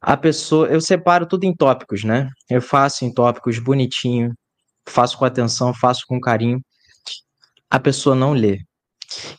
a 0.00 0.16
pessoa, 0.16 0.66
eu 0.68 0.80
separo 0.80 1.26
tudo 1.26 1.44
em 1.44 1.54
tópicos, 1.54 2.04
né? 2.04 2.30
Eu 2.48 2.62
faço 2.62 3.04
em 3.04 3.12
tópicos 3.12 3.58
bonitinho, 3.58 4.34
faço 4.88 5.18
com 5.18 5.24
atenção, 5.26 5.74
faço 5.74 6.04
com 6.06 6.18
carinho. 6.20 6.60
A 7.70 7.78
pessoa 7.78 8.16
não 8.16 8.32
lê. 8.32 8.60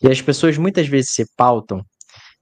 E 0.01 0.07
as 0.07 0.21
pessoas 0.21 0.57
muitas 0.57 0.87
vezes 0.87 1.11
se 1.13 1.25
pautam 1.35 1.81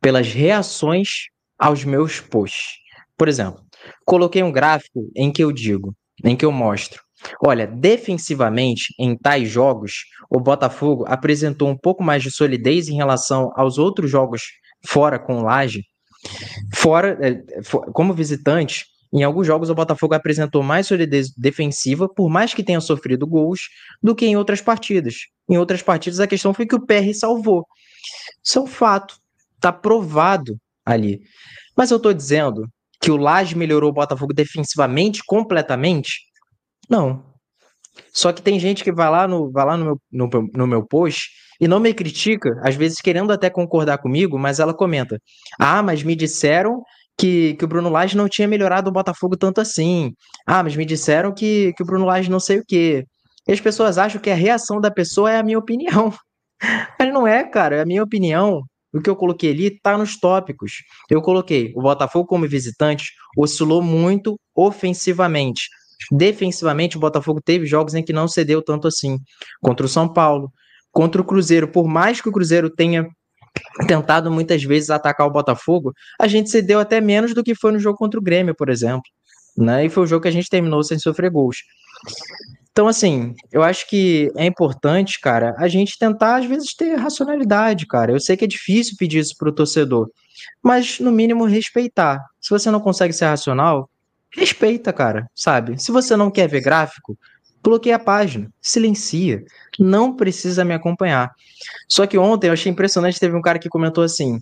pelas 0.01 0.32
reações 0.32 1.09
aos 1.57 1.84
meus 1.84 2.19
posts. 2.19 2.77
Por 3.17 3.27
exemplo, 3.27 3.61
coloquei 4.05 4.41
um 4.43 4.51
gráfico 4.51 5.09
em 5.15 5.32
que 5.32 5.43
eu 5.43 5.51
digo, 5.51 5.93
em 6.23 6.36
que 6.36 6.45
eu 6.45 6.51
mostro, 6.51 7.01
olha, 7.45 7.67
defensivamente 7.67 8.93
em 8.97 9.17
tais 9.17 9.49
jogos, 9.49 10.05
o 10.30 10.39
Botafogo 10.39 11.05
apresentou 11.07 11.69
um 11.69 11.77
pouco 11.77 12.03
mais 12.03 12.23
de 12.23 12.32
solidez 12.32 12.88
em 12.88 12.95
relação 12.95 13.51
aos 13.55 13.77
outros 13.77 14.09
jogos 14.09 14.41
fora 14.88 15.19
com 15.19 15.41
Laje, 15.41 15.84
Fora, 16.73 17.17
é, 17.21 17.41
como 17.93 18.13
visitante, 18.13 18.86
em 19.12 19.24
alguns 19.24 19.47
jogos 19.47 19.70
o 19.70 19.76
Botafogo 19.76 20.14
apresentou 20.14 20.62
mais 20.62 20.88
solidez 20.88 21.32
defensiva, 21.36 22.07
por 22.07 22.30
mais 22.30 22.53
que 22.53 22.64
tenha 22.64 22.80
sofrido 22.80 23.26
gols, 23.26 23.62
do 24.01 24.16
que 24.16 24.26
em 24.26 24.38
outras 24.38 24.62
partidas. 24.62 25.16
Em 25.49 25.57
outras 25.57 25.82
partidas 25.82 26.20
a 26.20 26.28
questão 26.28 26.53
foi 26.53 26.66
que 26.66 26.76
o 26.76 26.86
PR 26.86 27.14
salvou. 27.14 27.66
Isso 28.43 28.60
é 28.60 28.62
um 28.62 28.68
fato, 28.68 29.16
está 29.55 29.72
provado 29.72 30.57
ali. 30.86 31.22
Mas 31.76 31.91
eu 31.91 31.97
estou 31.97 32.14
dizendo 32.14 32.68
que 33.01 33.10
o 33.10 33.18
Laje 33.18 33.55
melhorou 33.55 33.89
o 33.89 33.93
Botafogo 33.93 34.34
defensivamente 34.34 35.22
completamente? 35.26 36.22
Não. 36.89 37.26
Só 38.14 38.32
que 38.32 38.41
tem 38.41 38.60
gente 38.60 38.84
que 38.84 38.91
vai 38.91 39.10
lá 39.10 39.28
no, 39.28 39.51
vai 39.51 39.66
lá 39.66 39.78
no, 39.78 39.86
meu, 39.86 40.01
no, 40.12 40.30
no 40.53 40.68
meu 40.68 40.86
post 40.86 41.30
e 41.60 41.68
não 41.68 41.80
me 41.80 41.93
critica, 41.93 42.49
às 42.64 42.76
vezes 42.76 43.01
querendo 43.01 43.32
até 43.32 43.49
concordar 43.49 43.97
comigo, 43.97 44.38
mas 44.39 44.60
ela 44.60 44.74
comenta: 44.74 45.20
Ah, 45.60 45.84
mas 45.84 46.03
me 46.03 46.16
disseram 46.16 46.82
que, 47.20 47.53
que 47.55 47.65
o 47.65 47.67
Bruno 47.67 47.89
Lage 47.89 48.15
não 48.15 48.30
tinha 48.30 48.47
melhorado 48.47 48.89
o 48.89 48.93
Botafogo 48.93 49.36
tanto 49.36 49.59
assim. 49.59 50.13
Ah, 50.47 50.63
mas 50.63 50.76
me 50.76 50.86
disseram 50.86 51.34
que, 51.34 51.74
que 51.74 51.84
o 51.84 51.86
Bruno 51.86 52.05
Lage 52.05 52.32
não 52.32 52.39
sei 52.39 52.59
o 52.59 52.63
quê. 52.65 53.05
E 53.45 53.51
as 53.51 53.59
pessoas 53.59 53.97
acham 53.97 54.22
que 54.22 54.30
a 54.30 54.36
reação 54.36 54.80
da 54.80 54.89
pessoa 54.89 55.30
é 55.30 55.38
a 55.38 55.43
minha 55.43 55.59
opinião. 55.59 56.13
Mas 56.99 57.13
não 57.13 57.26
é, 57.26 57.43
cara, 57.43 57.78
é 57.78 57.82
a 57.82 57.86
minha 57.86 58.03
opinião. 58.03 58.61
O 58.93 59.01
que 59.01 59.09
eu 59.09 59.15
coloquei 59.15 59.51
ali 59.51 59.67
está 59.67 59.97
nos 59.97 60.20
tópicos. 60.20 60.74
Eu 61.09 61.22
coloquei 61.22 61.74
o 61.76 61.82
Botafogo 61.82 62.28
como 62.28 62.47
visitante 62.47 63.11
oscilou 63.38 63.82
muito 63.82 64.39
ofensivamente. 64.55 65.67
Defensivamente, 66.11 66.97
o 66.97 66.99
Botafogo 66.99 67.41
teve 67.43 67.65
jogos 67.65 67.95
em 67.95 68.03
que 68.03 68.13
não 68.13 68.28
cedeu 68.28 68.61
tanto 68.61 68.88
assim. 68.88 69.17
Contra 69.61 69.86
o 69.86 69.89
São 69.89 70.11
Paulo, 70.11 70.51
contra 70.91 71.22
o 71.22 71.26
Cruzeiro, 71.26 71.67
por 71.67 71.88
mais 71.88 72.22
que 72.22 72.30
o 72.30 72.32
Cruzeiro 72.32 72.70
tenha 72.70 73.07
tentado 73.88 74.32
muitas 74.32 74.64
vezes 74.64 74.89
atacar 74.89 75.28
o 75.28 75.32
Botafogo, 75.32 75.93
a 76.20 76.28
gente 76.28 76.50
cedeu 76.50 76.80
até 76.80 77.00
menos 77.00 77.34
do 77.34 77.43
que 77.43 77.56
foi 77.56 77.72
no 77.72 77.80
jogo 77.80 77.97
contra 77.97 78.20
o 78.20 78.24
Grêmio, 78.24 78.56
por 78.56 78.70
exemplo. 78.70 79.04
Né? 79.58 79.86
E 79.86 79.89
foi 79.89 80.04
o 80.04 80.08
jogo 80.08 80.24
que 80.24 80.28
a 80.28 80.32
gente 80.32 80.50
terminou 80.50 80.84
sem 80.84 80.97
sofrer 80.97 81.30
gols. 81.30 81.58
Então, 82.72 82.88
assim, 82.88 83.36
eu 83.52 83.62
acho 83.62 83.89
que 83.89 84.32
é 84.38 84.45
importante, 84.45 85.20
cara, 85.20 85.54
a 85.58 85.68
gente 85.68 85.97
tentar, 86.00 86.38
às 86.38 86.45
vezes, 86.45 86.74
ter 86.74 86.95
racionalidade, 86.95 87.86
cara. 87.86 88.12
Eu 88.12 88.20
sei 88.22 88.38
que 88.38 88.45
é 88.45 88.47
difícil 88.47 88.95
pedir 88.97 89.20
isso 89.20 89.36
pro 89.38 89.52
torcedor, 89.52 90.10
mas, 90.64 91.00
no 91.00 91.12
mínimo, 91.12 91.43
respeitar. 91.45 92.24
Se 92.39 92.50
você 92.50 92.72
não 92.72 92.80
consegue 92.80 93.12
ser 93.12 93.26
racional, 93.26 93.89
respeita, 94.34 94.93
cara, 94.93 95.30
sabe? 95.36 95.82
Se 95.82 95.91
você 95.91 96.16
não 96.16 96.32
quer 96.32 96.47
ver 96.47 96.62
gráfico, 96.62 97.18
bloqueia 97.64 97.95
a 97.95 97.99
página, 97.99 98.49
silencia, 98.62 99.43
não 99.78 100.16
precisa 100.16 100.64
me 100.66 100.74
acompanhar. 100.74 101.32
Só 101.88 102.05
que 102.07 102.18
ontem 102.18 102.47
eu 102.47 102.53
achei 102.53 102.72
impressionante, 102.72 103.20
teve 103.20 103.36
um 103.36 103.41
cara 103.41 103.60
que 103.60 103.70
comentou 103.70 104.03
assim, 104.03 104.41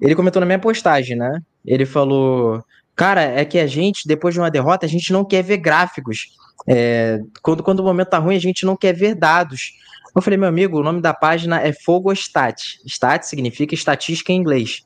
ele 0.00 0.14
comentou 0.14 0.40
na 0.40 0.46
minha 0.46 0.58
postagem, 0.58 1.16
né? 1.16 1.40
Ele 1.64 1.86
falou: 1.86 2.62
Cara, 2.94 3.22
é 3.22 3.44
que 3.44 3.58
a 3.58 3.66
gente, 3.66 4.06
depois 4.06 4.34
de 4.34 4.40
uma 4.40 4.50
derrota, 4.50 4.86
a 4.86 4.88
gente 4.88 5.12
não 5.12 5.24
quer 5.24 5.42
ver 5.42 5.58
gráficos. 5.58 6.36
É, 6.66 7.20
quando, 7.40 7.62
quando 7.62 7.80
o 7.80 7.84
momento 7.84 8.10
tá 8.10 8.18
ruim, 8.18 8.36
a 8.36 8.40
gente 8.40 8.66
não 8.66 8.76
quer 8.76 8.94
ver 8.94 9.14
dados. 9.14 9.72
Eu 10.14 10.20
falei, 10.20 10.38
meu 10.38 10.48
amigo, 10.48 10.78
o 10.78 10.82
nome 10.82 11.00
da 11.00 11.14
página 11.14 11.60
é 11.60 11.72
Fogostat. 11.72 12.80
Stat 12.86 13.26
significa 13.26 13.74
estatística 13.74 14.32
em 14.32 14.36
inglês. 14.36 14.82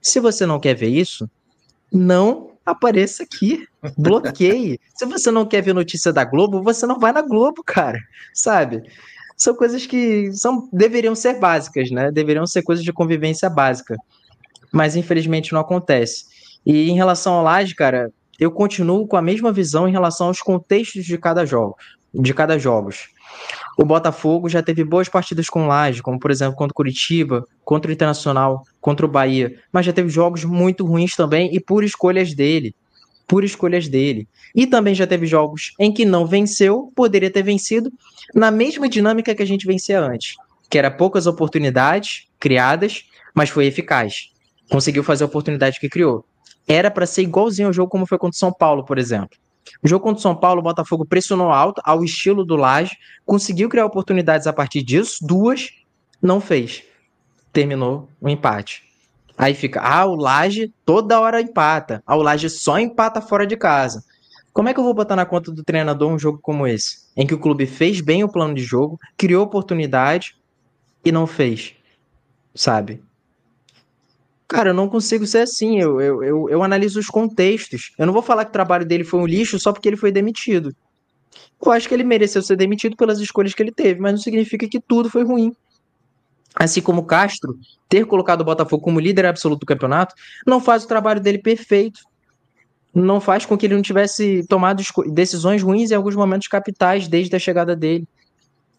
Se 0.00 0.20
você 0.20 0.46
não 0.46 0.58
quer 0.58 0.74
ver 0.74 0.88
isso, 0.88 1.28
não 1.92 2.49
apareça 2.64 3.22
aqui. 3.22 3.66
Bloqueie. 3.96 4.78
Se 4.94 5.06
você 5.06 5.30
não 5.30 5.46
quer 5.46 5.62
ver 5.62 5.74
notícia 5.74 6.12
da 6.12 6.24
Globo, 6.24 6.62
você 6.62 6.86
não 6.86 6.98
vai 6.98 7.12
na 7.12 7.22
Globo, 7.22 7.62
cara. 7.64 7.98
Sabe? 8.34 8.82
São 9.36 9.54
coisas 9.54 9.86
que 9.86 10.30
são, 10.32 10.68
deveriam 10.72 11.14
ser 11.14 11.38
básicas, 11.38 11.90
né? 11.90 12.10
Deveriam 12.10 12.46
ser 12.46 12.62
coisas 12.62 12.84
de 12.84 12.92
convivência 12.92 13.48
básica. 13.48 13.96
Mas 14.72 14.96
infelizmente 14.96 15.52
não 15.52 15.60
acontece. 15.60 16.24
E 16.64 16.90
em 16.90 16.94
relação 16.94 17.34
ao 17.34 17.44
Laje, 17.44 17.74
cara, 17.74 18.12
eu 18.38 18.50
continuo 18.50 19.06
com 19.06 19.16
a 19.16 19.22
mesma 19.22 19.52
visão 19.52 19.88
em 19.88 19.92
relação 19.92 20.28
aos 20.28 20.40
contextos 20.40 21.04
de 21.04 21.18
cada 21.18 21.44
jogo, 21.44 21.76
de 22.14 22.34
cada 22.34 22.58
jogos. 22.58 23.08
O 23.80 23.84
Botafogo 23.86 24.46
já 24.46 24.62
teve 24.62 24.84
boas 24.84 25.08
partidas 25.08 25.48
com 25.48 25.66
Laje, 25.66 26.02
como 26.02 26.20
por 26.20 26.30
exemplo 26.30 26.54
contra 26.54 26.70
o 26.70 26.74
Curitiba, 26.74 27.46
contra 27.64 27.88
o 27.90 27.92
Internacional, 27.94 28.62
contra 28.78 29.06
o 29.06 29.08
Bahia, 29.08 29.58
mas 29.72 29.86
já 29.86 29.92
teve 29.92 30.10
jogos 30.10 30.44
muito 30.44 30.84
ruins 30.84 31.16
também 31.16 31.48
e 31.50 31.58
por 31.58 31.82
escolhas 31.82 32.34
dele, 32.34 32.74
por 33.26 33.42
escolhas 33.42 33.88
dele. 33.88 34.28
E 34.54 34.66
também 34.66 34.94
já 34.94 35.06
teve 35.06 35.24
jogos 35.24 35.72
em 35.78 35.90
que 35.90 36.04
não 36.04 36.26
venceu, 36.26 36.92
poderia 36.94 37.30
ter 37.30 37.42
vencido 37.42 37.90
na 38.34 38.50
mesma 38.50 38.86
dinâmica 38.86 39.34
que 39.34 39.42
a 39.42 39.46
gente 39.46 39.66
vencia 39.66 39.98
antes, 39.98 40.34
que 40.68 40.76
era 40.76 40.90
poucas 40.90 41.26
oportunidades 41.26 42.26
criadas, 42.38 43.06
mas 43.34 43.48
foi 43.48 43.64
eficaz. 43.64 44.28
Conseguiu 44.70 45.02
fazer 45.02 45.24
a 45.24 45.26
oportunidade 45.26 45.80
que 45.80 45.88
criou 45.88 46.22
era 46.68 46.90
para 46.90 47.06
ser 47.06 47.22
igualzinho 47.22 47.68
ao 47.68 47.72
jogo 47.72 47.90
como 47.90 48.04
foi 48.04 48.18
contra 48.18 48.36
o 48.36 48.38
São 48.38 48.52
Paulo, 48.52 48.84
por 48.84 48.98
exemplo. 48.98 49.38
O 49.82 49.88
jogo 49.88 50.02
contra 50.02 50.18
o 50.18 50.22
São 50.22 50.34
Paulo, 50.34 50.60
o 50.60 50.64
Botafogo 50.64 51.04
pressionou 51.04 51.50
alto, 51.50 51.80
ao 51.84 52.04
estilo 52.04 52.44
do 52.44 52.56
Laje, 52.56 52.96
conseguiu 53.24 53.68
criar 53.68 53.86
oportunidades 53.86 54.46
a 54.46 54.52
partir 54.52 54.82
disso, 54.82 55.18
duas, 55.26 55.70
não 56.20 56.40
fez. 56.40 56.82
Terminou 57.52 58.08
o 58.20 58.26
um 58.26 58.28
empate. 58.28 58.84
Aí 59.36 59.54
fica, 59.54 59.80
ah, 59.80 60.04
o 60.04 60.14
Laje 60.14 60.72
toda 60.84 61.18
hora 61.20 61.40
empata. 61.40 62.02
Ah, 62.06 62.16
o 62.16 62.22
Laje 62.22 62.50
só 62.50 62.78
empata 62.78 63.22
fora 63.22 63.46
de 63.46 63.56
casa. 63.56 64.04
Como 64.52 64.68
é 64.68 64.74
que 64.74 64.80
eu 64.80 64.84
vou 64.84 64.92
botar 64.92 65.16
na 65.16 65.24
conta 65.24 65.50
do 65.50 65.64
treinador 65.64 66.10
um 66.10 66.18
jogo 66.18 66.38
como 66.42 66.66
esse? 66.66 67.08
Em 67.16 67.26
que 67.26 67.34
o 67.34 67.38
clube 67.38 67.66
fez 67.66 68.00
bem 68.00 68.22
o 68.22 68.28
plano 68.28 68.54
de 68.54 68.62
jogo, 68.62 68.98
criou 69.16 69.44
oportunidade 69.44 70.36
e 71.04 71.10
não 71.10 71.26
fez. 71.26 71.74
Sabe? 72.54 73.02
Cara, 74.50 74.70
eu 74.70 74.74
não 74.74 74.88
consigo 74.88 75.24
ser 75.28 75.42
assim. 75.42 75.78
Eu, 75.78 76.00
eu, 76.00 76.24
eu, 76.24 76.50
eu, 76.50 76.62
analiso 76.64 76.98
os 76.98 77.06
contextos. 77.06 77.92
Eu 77.96 78.04
não 78.04 78.12
vou 78.12 78.20
falar 78.20 78.44
que 78.44 78.50
o 78.50 78.52
trabalho 78.52 78.84
dele 78.84 79.04
foi 79.04 79.20
um 79.20 79.26
lixo 79.26 79.60
só 79.60 79.72
porque 79.72 79.88
ele 79.88 79.96
foi 79.96 80.10
demitido. 80.10 80.74
Eu 81.64 81.70
acho 81.70 81.86
que 81.86 81.94
ele 81.94 82.02
mereceu 82.02 82.42
ser 82.42 82.56
demitido 82.56 82.96
pelas 82.96 83.20
escolhas 83.20 83.54
que 83.54 83.62
ele 83.62 83.70
teve, 83.70 84.00
mas 84.00 84.10
não 84.10 84.18
significa 84.18 84.66
que 84.68 84.80
tudo 84.80 85.08
foi 85.08 85.22
ruim. 85.22 85.54
Assim 86.52 86.82
como 86.82 87.04
Castro 87.04 87.56
ter 87.88 88.04
colocado 88.06 88.40
o 88.40 88.44
Botafogo 88.44 88.82
como 88.82 88.98
líder 88.98 89.24
absoluto 89.24 89.60
do 89.60 89.66
campeonato, 89.66 90.16
não 90.44 90.60
faz 90.60 90.82
o 90.82 90.88
trabalho 90.88 91.20
dele 91.20 91.38
perfeito. 91.38 92.00
Não 92.92 93.20
faz 93.20 93.46
com 93.46 93.56
que 93.56 93.66
ele 93.66 93.76
não 93.76 93.82
tivesse 93.82 94.44
tomado 94.48 94.82
decisões 95.12 95.62
ruins 95.62 95.92
em 95.92 95.94
alguns 95.94 96.16
momentos 96.16 96.48
capitais 96.48 97.06
desde 97.06 97.36
a 97.36 97.38
chegada 97.38 97.76
dele. 97.76 98.04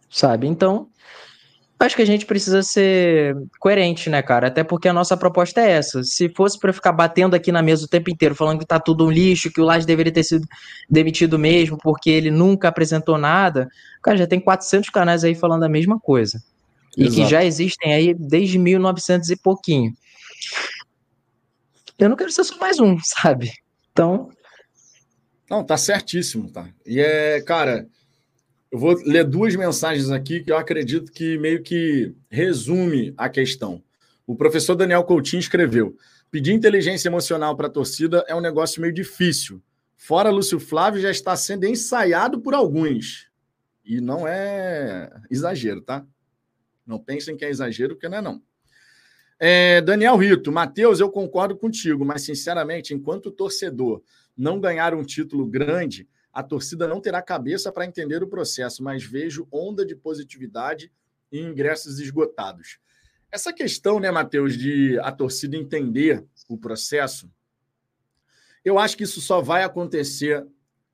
Sabe? 0.09 0.47
Então, 0.47 0.89
Acho 1.81 1.95
que 1.95 2.01
a 2.03 2.05
gente 2.05 2.27
precisa 2.27 2.61
ser 2.61 3.35
coerente, 3.59 4.07
né, 4.07 4.21
cara? 4.21 4.47
Até 4.47 4.63
porque 4.63 4.87
a 4.87 4.93
nossa 4.93 5.17
proposta 5.17 5.61
é 5.61 5.71
essa. 5.71 6.03
Se 6.03 6.29
fosse 6.29 6.59
para 6.59 6.71
ficar 6.71 6.91
batendo 6.91 7.35
aqui 7.35 7.51
na 7.51 7.63
mesa 7.63 7.85
o 7.85 7.87
tempo 7.87 8.11
inteiro, 8.11 8.35
falando 8.35 8.59
que 8.59 8.67
tá 8.67 8.79
tudo 8.79 9.03
um 9.03 9.09
lixo, 9.09 9.51
que 9.51 9.59
o 9.59 9.63
Laje 9.63 9.83
deveria 9.83 10.13
ter 10.13 10.23
sido 10.23 10.47
demitido 10.87 11.39
mesmo, 11.39 11.79
porque 11.79 12.11
ele 12.11 12.29
nunca 12.29 12.67
apresentou 12.67 13.17
nada, 13.17 13.67
cara, 13.99 14.15
já 14.15 14.27
tem 14.27 14.39
400 14.39 14.91
canais 14.91 15.23
aí 15.23 15.33
falando 15.33 15.63
a 15.63 15.69
mesma 15.69 15.99
coisa. 15.99 16.39
E 16.95 17.05
Exato. 17.05 17.15
que 17.15 17.27
já 17.27 17.43
existem 17.43 17.93
aí 17.95 18.13
desde 18.13 18.59
1900 18.59 19.31
e 19.31 19.35
pouquinho. 19.35 19.91
Eu 21.97 22.09
não 22.09 22.15
quero 22.15 22.31
ser 22.31 22.43
só 22.43 22.57
mais 22.57 22.79
um, 22.79 22.95
sabe? 23.01 23.51
Então. 23.91 24.29
Não, 25.49 25.63
tá 25.63 25.77
certíssimo, 25.77 26.47
tá? 26.51 26.69
E 26.85 26.99
é, 26.99 27.41
cara. 27.41 27.87
Eu 28.71 28.79
vou 28.79 28.95
ler 29.05 29.25
duas 29.25 29.53
mensagens 29.53 30.09
aqui 30.11 30.39
que 30.39 30.49
eu 30.49 30.55
acredito 30.55 31.11
que 31.11 31.37
meio 31.37 31.61
que 31.61 32.15
resume 32.29 33.13
a 33.17 33.27
questão. 33.27 33.83
O 34.25 34.33
professor 34.33 34.75
Daniel 34.75 35.03
Coutinho 35.03 35.41
escreveu: 35.41 35.97
pedir 36.31 36.53
inteligência 36.53 37.09
emocional 37.09 37.57
para 37.57 37.67
a 37.67 37.71
torcida 37.71 38.23
é 38.29 38.33
um 38.33 38.39
negócio 38.39 38.81
meio 38.81 38.93
difícil. 38.93 39.61
Fora 39.97 40.29
Lúcio 40.29 40.57
Flávio 40.57 41.01
já 41.01 41.11
está 41.11 41.35
sendo 41.35 41.65
ensaiado 41.65 42.39
por 42.39 42.53
alguns. 42.53 43.29
E 43.83 43.99
não 43.99 44.25
é 44.25 45.11
exagero, 45.29 45.81
tá? 45.81 46.05
Não 46.87 46.97
pensem 46.97 47.35
que 47.35 47.43
é 47.43 47.49
exagero, 47.49 47.95
porque 47.95 48.07
não 48.07 48.17
é 48.19 48.21
não. 48.21 48.41
É, 49.37 49.81
Daniel 49.81 50.15
Rito, 50.15 50.51
Matheus, 50.51 51.01
eu 51.01 51.09
concordo 51.09 51.57
contigo, 51.57 52.05
mas 52.05 52.21
sinceramente, 52.21 52.93
enquanto 52.93 53.31
torcedor 53.31 54.01
não 54.37 54.61
ganhar 54.61 54.93
um 54.93 55.03
título 55.03 55.45
grande, 55.45 56.07
a 56.33 56.41
torcida 56.41 56.87
não 56.87 57.01
terá 57.01 57.21
cabeça 57.21 57.71
para 57.71 57.85
entender 57.85 58.23
o 58.23 58.27
processo, 58.27 58.83
mas 58.83 59.03
vejo 59.03 59.47
onda 59.51 59.85
de 59.85 59.95
positividade 59.95 60.91
e 61.31 61.39
ingressos 61.39 61.99
esgotados. 61.99 62.79
Essa 63.31 63.53
questão, 63.53 63.99
né, 63.99 64.11
Matheus, 64.11 64.57
de 64.57 64.99
a 64.99 65.11
torcida 65.11 65.55
entender 65.55 66.25
o 66.49 66.57
processo, 66.57 67.31
eu 68.63 68.77
acho 68.77 68.97
que 68.97 69.03
isso 69.03 69.21
só 69.21 69.41
vai 69.41 69.63
acontecer 69.63 70.45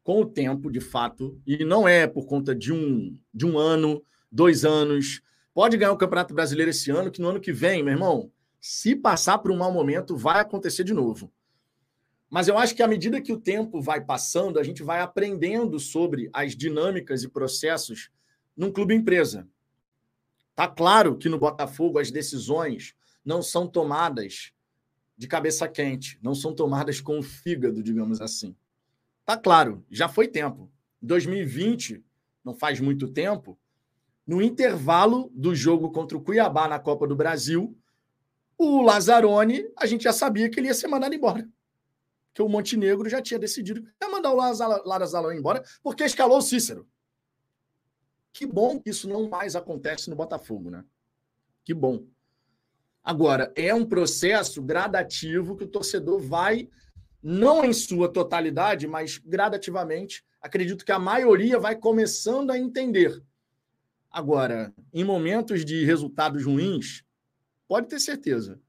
com 0.03 0.21
o 0.21 0.25
tempo, 0.25 0.71
de 0.71 0.79
fato, 0.79 1.39
e 1.45 1.65
não 1.65 1.87
é 1.87 2.07
por 2.07 2.25
conta 2.25 2.55
de 2.55 2.71
um, 2.71 3.19
de 3.33 3.45
um 3.45 3.57
ano, 3.57 4.01
dois 4.31 4.63
anos. 4.63 5.21
Pode 5.53 5.75
ganhar 5.75 5.91
o 5.91 5.97
Campeonato 5.97 6.33
Brasileiro 6.33 6.71
esse 6.71 6.89
ano, 6.91 7.11
que 7.11 7.21
no 7.21 7.27
ano 7.27 7.41
que 7.41 7.51
vem, 7.51 7.83
meu 7.83 7.93
irmão, 7.93 8.31
se 8.61 8.95
passar 8.95 9.39
por 9.39 9.51
um 9.51 9.57
mau 9.57 9.71
momento, 9.71 10.15
vai 10.15 10.39
acontecer 10.39 10.83
de 10.83 10.93
novo. 10.93 11.31
Mas 12.29 12.47
eu 12.47 12.57
acho 12.57 12.75
que 12.75 12.83
à 12.83 12.87
medida 12.87 13.21
que 13.21 13.31
o 13.31 13.39
tempo 13.39 13.81
vai 13.81 14.03
passando, 14.03 14.59
a 14.59 14.63
gente 14.63 14.83
vai 14.83 14.99
aprendendo 14.99 15.79
sobre 15.79 16.29
as 16.33 16.55
dinâmicas 16.55 17.23
e 17.23 17.29
processos 17.29 18.11
num 18.55 18.71
clube 18.71 18.93
empresa. 18.93 19.47
Tá 20.53 20.67
claro 20.67 21.17
que 21.17 21.29
no 21.29 21.39
Botafogo 21.39 21.99
as 21.99 22.11
decisões 22.11 22.95
não 23.23 23.41
são 23.41 23.67
tomadas 23.67 24.51
de 25.15 25.27
cabeça 25.27 25.67
quente, 25.67 26.19
não 26.21 26.35
são 26.35 26.53
tomadas 26.53 26.99
com 26.99 27.17
o 27.17 27.23
fígado, 27.23 27.81
digamos 27.81 28.19
assim. 28.21 28.55
Tá 29.25 29.37
claro, 29.37 29.85
já 29.89 30.09
foi 30.09 30.27
tempo. 30.27 30.69
2020, 31.01 32.03
não 32.43 32.53
faz 32.53 32.79
muito 32.79 33.07
tempo, 33.07 33.57
no 34.25 34.41
intervalo 34.41 35.31
do 35.33 35.55
jogo 35.55 35.91
contra 35.91 36.17
o 36.17 36.21
Cuiabá 36.21 36.67
na 36.67 36.79
Copa 36.79 37.07
do 37.07 37.15
Brasil, 37.15 37.77
o 38.57 38.81
Lazzaroni, 38.81 39.65
a 39.77 39.85
gente 39.85 40.03
já 40.03 40.11
sabia 40.11 40.49
que 40.49 40.59
ele 40.59 40.67
ia 40.67 40.73
ser 40.73 40.87
mandado 40.87 41.15
embora 41.15 41.47
que 42.37 42.43
o 42.43 42.47
Montenegro 42.47 43.09
já 43.09 43.19
tinha 43.19 43.39
decidido 43.39 43.81
que 43.81 43.89
ia 43.99 44.11
mandar 44.11 44.31
o 44.31 44.35
Lara 44.35 45.35
embora 45.35 45.63
porque 45.81 46.03
escalou 46.03 46.37
o 46.37 46.41
Cícero. 46.41 46.87
Que 48.31 48.45
bom 48.45 48.79
que 48.79 48.91
isso 48.91 49.09
não 49.09 49.27
mais 49.27 49.55
acontece 49.55 50.07
no 50.07 50.15
Botafogo, 50.15 50.69
né? 50.69 50.85
Que 51.65 51.73
bom. 51.73 52.05
Agora, 53.03 53.51
é 53.55 53.73
um 53.73 53.83
processo 53.83 54.61
gradativo 54.61 55.57
que 55.57 55.63
o 55.63 55.67
torcedor 55.67 56.19
vai, 56.21 56.69
não 57.23 57.65
em 57.65 57.73
sua 57.73 58.07
totalidade, 58.07 58.85
mas 58.85 59.17
gradativamente, 59.17 60.23
acredito 60.39 60.85
que 60.85 60.91
a 60.91 60.99
maioria 60.99 61.57
vai 61.57 61.75
começando 61.75 62.51
a 62.51 62.59
entender. 62.59 63.19
Agora, 64.11 64.71
em 64.93 65.03
momentos 65.03 65.65
de 65.65 65.83
resultados 65.83 66.45
ruins, 66.45 67.03
pode 67.67 67.87
ter 67.87 67.99
certeza. 67.99 68.61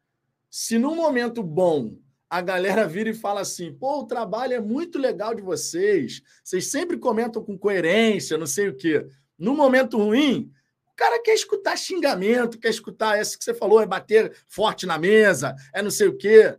Se 0.48 0.78
num 0.78 0.96
momento 0.96 1.42
bom 1.42 1.98
a 2.30 2.40
galera 2.40 2.86
vira 2.86 3.10
e 3.10 3.14
fala 3.14 3.40
assim: 3.40 3.72
pô, 3.72 4.00
o 4.00 4.06
trabalho 4.06 4.54
é 4.54 4.60
muito 4.60 4.98
legal 4.98 5.34
de 5.34 5.42
vocês, 5.42 6.22
vocês 6.44 6.70
sempre 6.70 6.98
comentam 6.98 7.42
com 7.42 7.56
coerência, 7.56 8.38
não 8.38 8.46
sei 8.46 8.68
o 8.68 8.76
quê. 8.76 9.06
No 9.38 9.54
momento 9.54 9.96
ruim, 9.96 10.52
o 10.92 10.96
cara 10.96 11.22
quer 11.22 11.34
escutar 11.34 11.76
xingamento, 11.76 12.58
quer 12.58 12.70
escutar 12.70 13.18
essa 13.18 13.38
que 13.38 13.44
você 13.44 13.54
falou, 13.54 13.80
é 13.80 13.86
bater 13.86 14.36
forte 14.46 14.84
na 14.84 14.98
mesa, 14.98 15.54
é 15.72 15.80
não 15.80 15.90
sei 15.90 16.08
o 16.08 16.16
quê. 16.16 16.58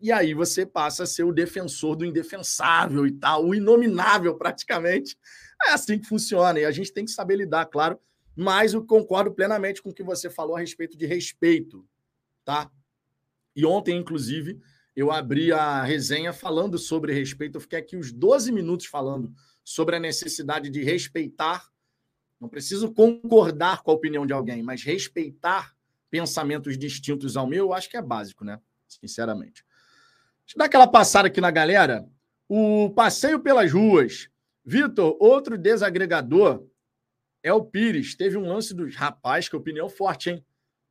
E 0.00 0.10
aí 0.10 0.32
você 0.32 0.64
passa 0.64 1.02
a 1.02 1.06
ser 1.06 1.24
o 1.24 1.32
defensor 1.32 1.94
do 1.94 2.06
indefensável 2.06 3.06
e 3.06 3.12
tal, 3.12 3.44
o 3.44 3.54
inominável 3.54 4.34
praticamente. 4.36 5.18
É 5.66 5.72
assim 5.72 5.98
que 5.98 6.06
funciona 6.06 6.58
e 6.58 6.64
a 6.64 6.70
gente 6.70 6.90
tem 6.90 7.04
que 7.04 7.10
saber 7.10 7.36
lidar, 7.36 7.66
claro. 7.66 8.00
Mas 8.34 8.72
eu 8.72 8.82
concordo 8.82 9.30
plenamente 9.30 9.82
com 9.82 9.90
o 9.90 9.94
que 9.94 10.02
você 10.02 10.30
falou 10.30 10.56
a 10.56 10.60
respeito 10.60 10.96
de 10.96 11.04
respeito, 11.04 11.86
tá? 12.42 12.70
E 13.54 13.66
ontem, 13.66 13.98
inclusive, 13.98 14.58
eu 14.94 15.10
abri 15.10 15.52
a 15.52 15.82
resenha 15.82 16.32
falando 16.32 16.78
sobre 16.78 17.12
respeito. 17.12 17.56
Eu 17.56 17.60
fiquei 17.60 17.78
aqui 17.78 17.96
uns 17.96 18.12
12 18.12 18.52
minutos 18.52 18.86
falando 18.86 19.32
sobre 19.64 19.96
a 19.96 20.00
necessidade 20.00 20.68
de 20.68 20.82
respeitar. 20.82 21.68
Não 22.40 22.48
preciso 22.48 22.92
concordar 22.92 23.82
com 23.82 23.90
a 23.90 23.94
opinião 23.94 24.26
de 24.26 24.32
alguém, 24.32 24.62
mas 24.62 24.82
respeitar 24.82 25.74
pensamentos 26.10 26.76
distintos 26.76 27.36
ao 27.36 27.46
meu, 27.46 27.66
eu 27.66 27.72
acho 27.72 27.88
que 27.88 27.96
é 27.96 28.02
básico, 28.02 28.44
né? 28.44 28.60
Sinceramente. 28.88 29.64
Deixa 30.44 30.56
eu 30.56 30.58
dar 30.58 30.64
aquela 30.64 30.86
passada 30.86 31.28
aqui 31.28 31.40
na 31.40 31.50
galera. 31.50 32.08
O 32.48 32.90
passeio 32.90 33.38
pelas 33.38 33.72
ruas. 33.72 34.28
Vitor, 34.64 35.16
outro 35.20 35.56
desagregador 35.56 36.66
é 37.42 37.52
o 37.52 37.64
Pires. 37.64 38.16
Teve 38.16 38.36
um 38.36 38.48
lance 38.48 38.74
dos 38.74 38.96
rapaz, 38.96 39.48
que 39.48 39.54
opinião 39.54 39.88
forte, 39.88 40.30
hein? 40.30 40.44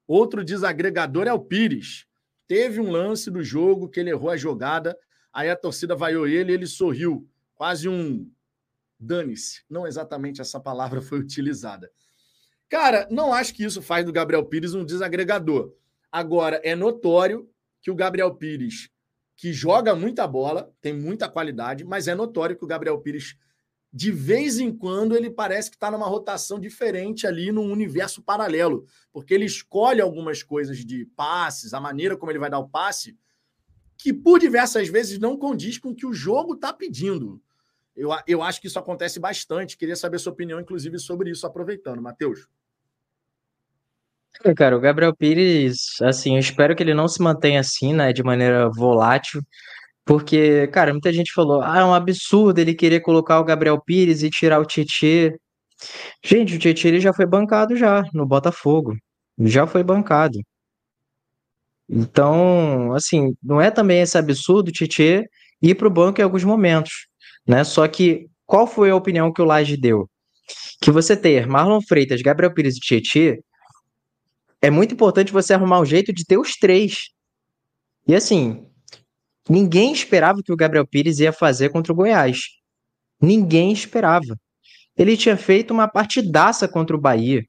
Outro 0.08 0.44
desagregador 0.44 1.28
é 1.28 1.34
o 1.34 1.40
Pires. 1.40 2.08
Teve 2.50 2.82
um 2.82 2.90
lance 2.90 3.30
do 3.30 3.44
jogo 3.44 3.88
que 3.88 4.00
ele 4.00 4.10
errou 4.10 4.32
a 4.32 4.36
jogada, 4.36 4.98
aí 5.32 5.52
a 5.52 5.56
torcida 5.56 5.96
vaiou 5.96 6.28
ele 6.28 6.52
ele 6.52 6.66
sorriu. 6.66 7.30
Quase 7.54 7.88
um 7.88 8.28
dane-se. 9.00 9.62
Não 9.70 9.86
exatamente 9.86 10.42
essa 10.42 10.60
palavra 10.60 11.00
foi 11.04 11.20
utilizada. 11.20 11.92
Cara, 12.68 13.08
não 13.12 13.32
acho 13.32 13.54
que 13.54 13.64
isso 13.64 13.84
faz 13.84 14.04
do 14.04 14.12
Gabriel 14.12 14.44
Pires 14.44 14.74
um 14.74 14.84
desagregador. 14.84 15.76
Agora, 16.12 16.60
é 16.64 16.76
notório 16.76 17.48
que 17.84 17.92
o 17.92 17.96
Gabriel 17.96 18.34
Pires 18.34 18.90
que 19.36 19.54
joga 19.54 19.96
muita 19.96 20.28
bola, 20.28 20.74
tem 20.82 20.92
muita 20.92 21.30
qualidade, 21.30 21.86
mas 21.86 22.08
é 22.08 22.16
notório 22.16 22.58
que 22.58 22.66
o 22.66 22.68
Gabriel 22.68 23.00
Pires, 23.00 23.38
de 23.92 24.12
vez 24.12 24.60
em 24.60 24.72
quando, 24.72 25.16
ele 25.16 25.32
parece 25.32 25.70
que 25.70 25.76
está 25.76 25.90
numa 25.90 26.08
rotação 26.08 26.60
diferente 26.60 27.26
ali 27.26 27.52
num 27.52 27.72
universo 27.72 28.22
paralelo, 28.22 28.86
porque 29.12 29.34
ele 29.34 29.46
escolhe 29.46 30.00
algumas 30.00 30.44
coisas 30.44 30.86
de 30.86 31.06
passes, 31.16 31.74
a 31.74 31.80
maneira 31.80 32.16
como 32.16 32.32
ele 32.32 32.40
vai 32.40 32.50
dar 32.50 32.60
o 32.60 32.70
passe, 32.70 33.18
que 33.98 34.14
por 34.14 34.40
diversas 34.40 34.88
vezes 34.88 35.20
não 35.20 35.36
condiz 35.36 35.78
com 35.78 35.90
o 35.90 35.96
que 35.96 36.06
o 36.06 36.14
jogo 36.14 36.54
está 36.54 36.72
pedindo. 36.72 37.42
Eu, 37.96 38.10
eu 38.28 38.42
acho 38.42 38.62
que 38.62 38.68
isso 38.68 38.80
acontece 38.80 39.20
bastante. 39.20 39.78
Queria 39.78 39.96
saber 39.96 40.20
sua 40.20 40.32
opinião, 40.32 40.60
inclusive, 40.60 40.98
sobre 41.00 41.32
isso, 41.32 41.46
aproveitando. 41.46 42.02
Matheus. 42.02 42.48
É, 44.46 44.54
cara, 44.54 44.78
o 44.78 44.80
Gabriel 44.80 45.14
Pires, 45.14 46.02
assim, 46.02 46.36
eu 46.36 46.40
espero 46.40 46.76
que 46.76 46.82
ele 46.82 46.94
não 46.94 47.10
se 47.10 47.22
mantenha 47.22 47.60
assim, 47.60 47.94
né, 47.94 48.14
de 48.14 48.24
maneira 48.24 48.70
volátil, 48.70 49.42
porque, 50.06 50.68
cara, 50.68 50.92
muita 50.92 51.14
gente 51.14 51.32
falou, 51.34 51.62
ah, 51.62 51.80
é 51.80 51.84
um 51.86 51.94
absurdo 51.94 52.60
ele 52.60 52.74
querer 52.74 53.02
colocar 53.02 53.40
o 53.40 53.44
Gabriel 53.44 53.80
Pires 53.82 54.24
e 54.24 54.30
tirar 54.30 54.60
o 54.60 54.66
Tietê. 54.66 55.38
Gente, 56.24 56.56
o 56.56 56.60
Tietê 56.60 56.88
ele 56.88 57.00
já 57.00 57.14
foi 57.14 57.26
bancado 57.26 57.76
já 57.76 58.04
no 58.14 58.26
Botafogo, 58.26 58.96
já 59.40 59.68
foi 59.68 59.84
bancado. 59.84 60.40
Então, 61.90 62.94
assim, 62.94 63.34
não 63.42 63.60
é 63.60 63.72
também 63.72 64.02
esse 64.02 64.18
absurdo 64.18 64.70
o 64.70 64.72
Tietê 64.72 65.28
ir 65.62 65.76
para 65.76 65.88
o 65.88 65.92
banco 65.92 66.22
em 66.22 66.24
alguns 66.24 66.44
momentos, 66.44 67.08
né? 67.48 67.64
Só 67.64 67.88
que 67.88 68.28
qual 68.46 68.68
foi 68.68 68.92
a 68.92 68.96
opinião 68.96 69.34
que 69.34 69.42
o 69.42 69.46
Laje 69.46 69.76
deu? 69.78 70.10
Que 70.82 70.92
você 70.92 71.16
ter 71.18 71.48
Marlon 71.48 71.82
Freitas, 71.82 72.22
Gabriel 72.22 72.54
Pires 72.54 72.78
e 72.78 72.80
Tietê 72.80 73.44
é 74.62 74.70
muito 74.70 74.94
importante 74.94 75.32
você 75.32 75.54
arrumar 75.54 75.80
um 75.80 75.86
jeito 75.86 76.14
de 76.14 76.26
ter 76.26 76.38
os 76.38 76.54
três. 76.56 77.10
E 78.08 78.16
assim, 78.16 78.69
ninguém 79.50 79.92
esperava 79.92 80.42
que 80.44 80.52
o 80.52 80.56
Gabriel 80.56 80.88
Pires 80.88 81.20
ia 81.20 81.34
fazer 81.34 81.70
contra 81.70 81.92
o 81.92 81.96
Goiás. 81.96 82.40
Ninguém 83.22 83.72
esperava. 83.72 84.38
Ele 84.98 85.18
tinha 85.18 85.36
feito 85.36 85.72
uma 85.72 85.88
partidaça 85.88 86.68
contra 86.68 86.96
o 86.96 87.00
Bahia. 87.00 87.44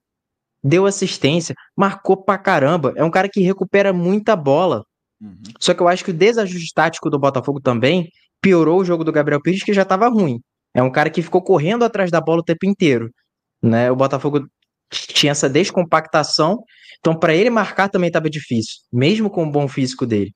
Deu 0.63 0.87
assistência, 0.87 1.55
marcou 1.77 2.23
pra 2.23 2.39
caramba. 2.39 2.93
É 2.97 3.05
um 3.05 3.11
cara 3.11 3.29
que 3.29 3.41
recupera 3.41 3.93
muita 3.93 4.37
bola. 4.37 4.85
Uhum. 5.21 5.43
Só 5.59 5.75
que 5.75 5.81
eu 5.81 5.89
acho 5.89 6.05
que 6.05 6.11
o 6.11 6.15
desajuste 6.15 6.73
tático 6.75 7.11
do 7.11 7.19
Botafogo 7.19 7.61
também 7.61 8.09
piorou 8.41 8.81
o 8.81 8.85
jogo 8.85 9.05
do 9.05 9.13
Gabriel 9.13 9.41
Pires, 9.41 9.63
que 9.63 9.73
já 9.73 9.83
estava 9.83 10.09
ruim. 10.09 10.41
É 10.75 10.83
um 10.83 10.91
cara 10.91 11.11
que 11.11 11.23
ficou 11.23 11.43
correndo 11.43 11.85
atrás 11.85 12.11
da 12.11 12.21
bola 12.21 12.41
o 12.41 12.45
tempo 12.45 12.67
inteiro. 12.67 13.11
Né? 13.63 13.91
O 13.91 13.97
Botafogo 13.97 14.47
tinha 14.91 15.33
essa 15.33 15.49
descompactação 15.49 16.59
então, 17.01 17.19
para 17.19 17.35
ele 17.35 17.51
marcar 17.51 17.89
também 17.89 18.09
estava 18.09 18.29
difícil, 18.29 18.83
mesmo 18.93 19.31
com 19.31 19.43
o 19.45 19.51
bom 19.51 19.67
físico 19.67 20.07
dele. 20.07 20.33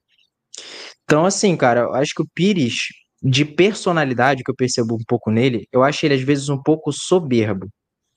Então, 1.05 1.25
assim, 1.27 1.57
cara, 1.57 1.81
eu 1.81 1.95
acho 1.95 2.15
que 2.15 2.23
o 2.23 2.29
Pires, 2.35 2.89
de 3.23 3.45
personalidade, 3.45 4.43
que 4.43 4.51
eu 4.51 4.57
percebo 4.57 4.95
um 4.95 5.05
pouco 5.07 5.31
nele, 5.31 5.67
eu 5.73 5.83
acho 5.83 6.05
ele 6.05 6.15
às 6.15 6.23
vezes 6.23 6.49
um 6.49 6.63
pouco 6.63 6.93
soberbo. 6.93 7.69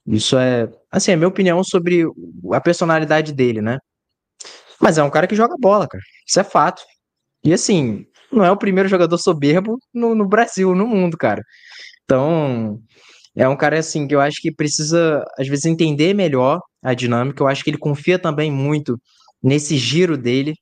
Isso 0.05 0.37
é, 0.37 0.69
assim, 0.91 1.11
é 1.11 1.15
minha 1.15 1.27
opinião 1.27 1.63
sobre 1.63 2.05
a 2.53 2.61
personalidade 2.61 3.33
dele, 3.33 3.61
né? 3.61 3.77
Mas 4.81 4.97
é 4.97 5.03
um 5.03 5.09
cara 5.09 5.27
que 5.27 5.35
joga 5.35 5.55
bola, 5.59 5.87
cara. 5.87 6.03
Isso 6.25 6.39
é 6.39 6.43
fato. 6.43 6.83
E 7.43 7.53
assim, 7.53 8.05
não 8.31 8.43
é 8.45 8.51
o 8.51 8.57
primeiro 8.57 8.89
jogador 8.89 9.17
soberbo 9.17 9.77
no, 9.93 10.15
no 10.15 10.27
Brasil, 10.27 10.73
no 10.75 10.87
mundo, 10.87 11.17
cara. 11.17 11.41
Então, 12.05 12.79
é 13.35 13.47
um 13.47 13.55
cara 13.55 13.79
assim 13.79 14.07
que 14.07 14.15
eu 14.15 14.21
acho 14.21 14.41
que 14.41 14.51
precisa, 14.51 15.23
às 15.37 15.47
vezes, 15.47 15.65
entender 15.65 16.13
melhor 16.13 16.61
a 16.81 16.93
dinâmica. 16.93 17.43
Eu 17.43 17.47
acho 17.47 17.63
que 17.63 17.69
ele 17.69 17.77
confia 17.77 18.17
também 18.17 18.51
muito 18.51 18.99
nesse 19.43 19.77
giro 19.77 20.17
dele. 20.17 20.53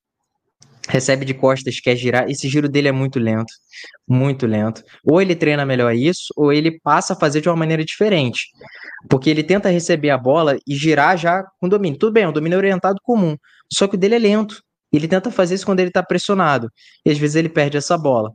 Recebe 0.87 1.25
de 1.25 1.33
costas, 1.33 1.79
quer 1.79 1.95
girar. 1.95 2.29
Esse 2.29 2.47
giro 2.47 2.69
dele 2.69 2.87
é 2.87 2.91
muito 2.91 3.19
lento, 3.19 3.51
muito 4.07 4.45
lento. 4.45 4.83
Ou 5.03 5.21
ele 5.21 5.35
treina 5.35 5.65
melhor 5.65 5.95
isso, 5.95 6.33
ou 6.35 6.53
ele 6.53 6.79
passa 6.79 7.13
a 7.13 7.15
fazer 7.15 7.41
de 7.41 7.49
uma 7.49 7.55
maneira 7.55 7.83
diferente. 7.83 8.47
Porque 9.09 9.29
ele 9.29 9.43
tenta 9.43 9.69
receber 9.69 10.11
a 10.11 10.17
bola 10.17 10.57
e 10.67 10.75
girar 10.75 11.17
já 11.17 11.43
com 11.59 11.67
domínio. 11.67 11.97
Tudo 11.97 12.13
bem, 12.13 12.23
é 12.23 12.27
um 12.27 12.33
domínio 12.33 12.57
orientado 12.57 12.99
comum. 13.03 13.35
Só 13.71 13.87
que 13.87 13.95
o 13.95 13.97
dele 13.97 14.15
é 14.15 14.19
lento. 14.19 14.61
Ele 14.93 15.07
tenta 15.07 15.31
fazer 15.31 15.55
isso 15.55 15.65
quando 15.65 15.79
ele 15.79 15.89
está 15.89 16.03
pressionado. 16.03 16.69
E 17.05 17.09
às 17.09 17.17
vezes 17.17 17.35
ele 17.35 17.49
perde 17.49 17.77
essa 17.77 17.97
bola. 17.97 18.31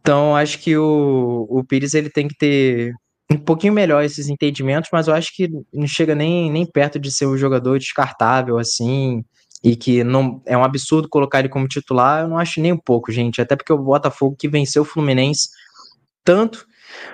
Então, 0.00 0.36
acho 0.36 0.58
que 0.58 0.76
o, 0.76 1.46
o 1.48 1.64
Pires 1.64 1.94
ele 1.94 2.10
tem 2.10 2.28
que 2.28 2.36
ter 2.36 2.92
um 3.30 3.38
pouquinho 3.38 3.72
melhor 3.72 4.04
esses 4.04 4.28
entendimentos, 4.28 4.90
mas 4.92 5.08
eu 5.08 5.14
acho 5.14 5.34
que 5.34 5.48
não 5.72 5.86
chega 5.86 6.14
nem, 6.14 6.50
nem 6.50 6.66
perto 6.66 6.98
de 6.98 7.10
ser 7.10 7.26
um 7.26 7.38
jogador 7.38 7.78
descartável 7.78 8.58
assim, 8.58 9.24
e 9.64 9.74
que 9.74 10.04
não 10.04 10.42
é 10.44 10.54
um 10.54 10.62
absurdo 10.62 11.08
colocar 11.08 11.38
ele 11.38 11.48
como 11.48 11.66
titular, 11.66 12.20
eu 12.20 12.28
não 12.28 12.38
acho 12.38 12.60
nem 12.60 12.70
um 12.70 12.78
pouco, 12.78 13.10
gente, 13.10 13.40
até 13.40 13.56
porque 13.56 13.72
o 13.72 13.78
Botafogo 13.78 14.36
que 14.38 14.46
venceu 14.46 14.82
o 14.82 14.84
Fluminense 14.84 15.48
tanto 16.22 16.66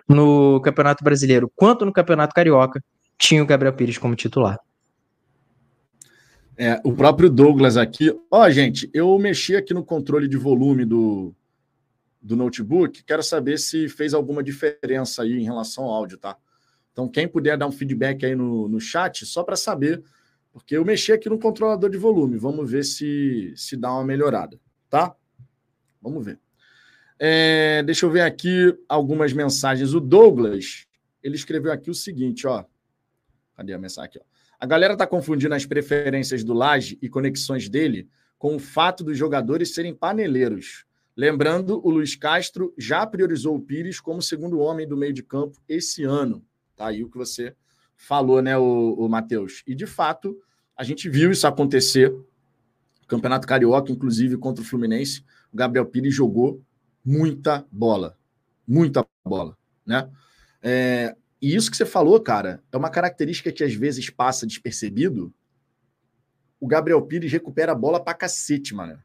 no 0.08 0.60
Campeonato 0.60 1.04
Brasileiro 1.04 1.50
quanto 1.54 1.86
no 1.86 1.92
Campeonato 1.92 2.34
Carioca, 2.34 2.82
tinha 3.16 3.40
o 3.40 3.46
Gabriel 3.46 3.72
Pires 3.72 3.98
como 3.98 4.16
titular. 4.16 4.58
É, 6.58 6.80
o 6.84 6.92
próprio 6.92 7.30
Douglas 7.30 7.76
aqui. 7.76 8.10
Ó, 8.30 8.44
oh, 8.44 8.50
gente, 8.50 8.90
eu 8.92 9.16
mexi 9.18 9.54
aqui 9.54 9.72
no 9.72 9.84
controle 9.84 10.26
de 10.26 10.36
volume 10.36 10.84
do, 10.84 11.32
do 12.20 12.36
notebook, 12.36 13.04
quero 13.04 13.22
saber 13.22 13.58
se 13.58 13.88
fez 13.88 14.12
alguma 14.12 14.42
diferença 14.42 15.22
aí 15.22 15.38
em 15.38 15.44
relação 15.44 15.84
ao 15.84 15.90
áudio, 15.90 16.18
tá? 16.18 16.36
Então, 16.92 17.08
quem 17.08 17.28
puder 17.28 17.56
dar 17.56 17.68
um 17.68 17.72
feedback 17.72 18.26
aí 18.26 18.34
no, 18.34 18.68
no 18.68 18.80
chat, 18.80 19.24
só 19.24 19.44
para 19.44 19.56
saber, 19.56 20.02
porque 20.52 20.76
eu 20.76 20.84
mexi 20.84 21.12
aqui 21.12 21.28
no 21.28 21.38
controlador 21.38 21.90
de 21.90 21.98
volume, 21.98 22.36
vamos 22.36 22.70
ver 22.70 22.84
se, 22.84 23.52
se 23.56 23.76
dá 23.76 23.92
uma 23.92 24.04
melhorada, 24.04 24.58
tá? 24.88 25.14
Vamos 26.02 26.24
ver. 26.24 26.38
É, 27.18 27.82
deixa 27.82 28.06
eu 28.06 28.10
ver 28.10 28.22
aqui 28.22 28.74
algumas 28.88 29.32
mensagens. 29.32 29.92
O 29.92 30.00
Douglas, 30.00 30.86
ele 31.22 31.36
escreveu 31.36 31.70
aqui 31.70 31.90
o 31.90 31.94
seguinte, 31.94 32.46
ó. 32.46 32.64
Cadê 33.54 33.74
a 33.74 33.78
mensagem 33.78 34.08
aqui? 34.08 34.18
Ó. 34.18 34.24
A 34.58 34.66
galera 34.66 34.96
tá 34.96 35.06
confundindo 35.06 35.54
as 35.54 35.66
preferências 35.66 36.42
do 36.42 36.54
Laje 36.54 36.98
e 37.00 37.08
conexões 37.08 37.68
dele 37.68 38.08
com 38.38 38.56
o 38.56 38.58
fato 38.58 39.04
dos 39.04 39.18
jogadores 39.18 39.74
serem 39.74 39.94
paneleiros. 39.94 40.86
Lembrando, 41.14 41.80
o 41.86 41.90
Luiz 41.90 42.16
Castro 42.16 42.72
já 42.78 43.06
priorizou 43.06 43.54
o 43.54 43.60
Pires 43.60 44.00
como 44.00 44.22
segundo 44.22 44.58
homem 44.58 44.88
do 44.88 44.96
meio 44.96 45.12
de 45.12 45.22
campo 45.22 45.60
esse 45.68 46.04
ano. 46.04 46.42
Tá 46.74 46.86
aí 46.86 47.04
o 47.04 47.10
que 47.10 47.18
você 47.18 47.54
falou, 48.00 48.40
né, 48.40 48.56
o, 48.56 48.94
o 48.98 49.08
Matheus? 49.08 49.62
E 49.66 49.74
de 49.74 49.86
fato, 49.86 50.36
a 50.76 50.82
gente 50.82 51.08
viu 51.08 51.30
isso 51.30 51.46
acontecer. 51.46 52.12
Campeonato 53.06 53.46
Carioca, 53.46 53.92
inclusive, 53.92 54.38
contra 54.38 54.62
o 54.62 54.66
Fluminense, 54.66 55.24
o 55.52 55.56
Gabriel 55.56 55.84
Pires 55.84 56.14
jogou 56.14 56.62
muita 57.04 57.66
bola. 57.70 58.16
Muita 58.66 59.06
bola, 59.24 59.56
né? 59.84 60.10
É, 60.62 61.14
e 61.42 61.54
isso 61.54 61.70
que 61.70 61.76
você 61.76 61.84
falou, 61.84 62.18
cara, 62.20 62.62
é 62.72 62.76
uma 62.76 62.90
característica 62.90 63.52
que 63.52 63.62
às 63.62 63.74
vezes 63.74 64.08
passa 64.08 64.46
despercebido. 64.46 65.32
O 66.58 66.66
Gabriel 66.66 67.02
Pires 67.02 67.30
recupera 67.30 67.72
a 67.72 67.76
bola 67.76 68.02
pra 68.02 68.14
cacete, 68.14 68.74
mano. 68.74 68.98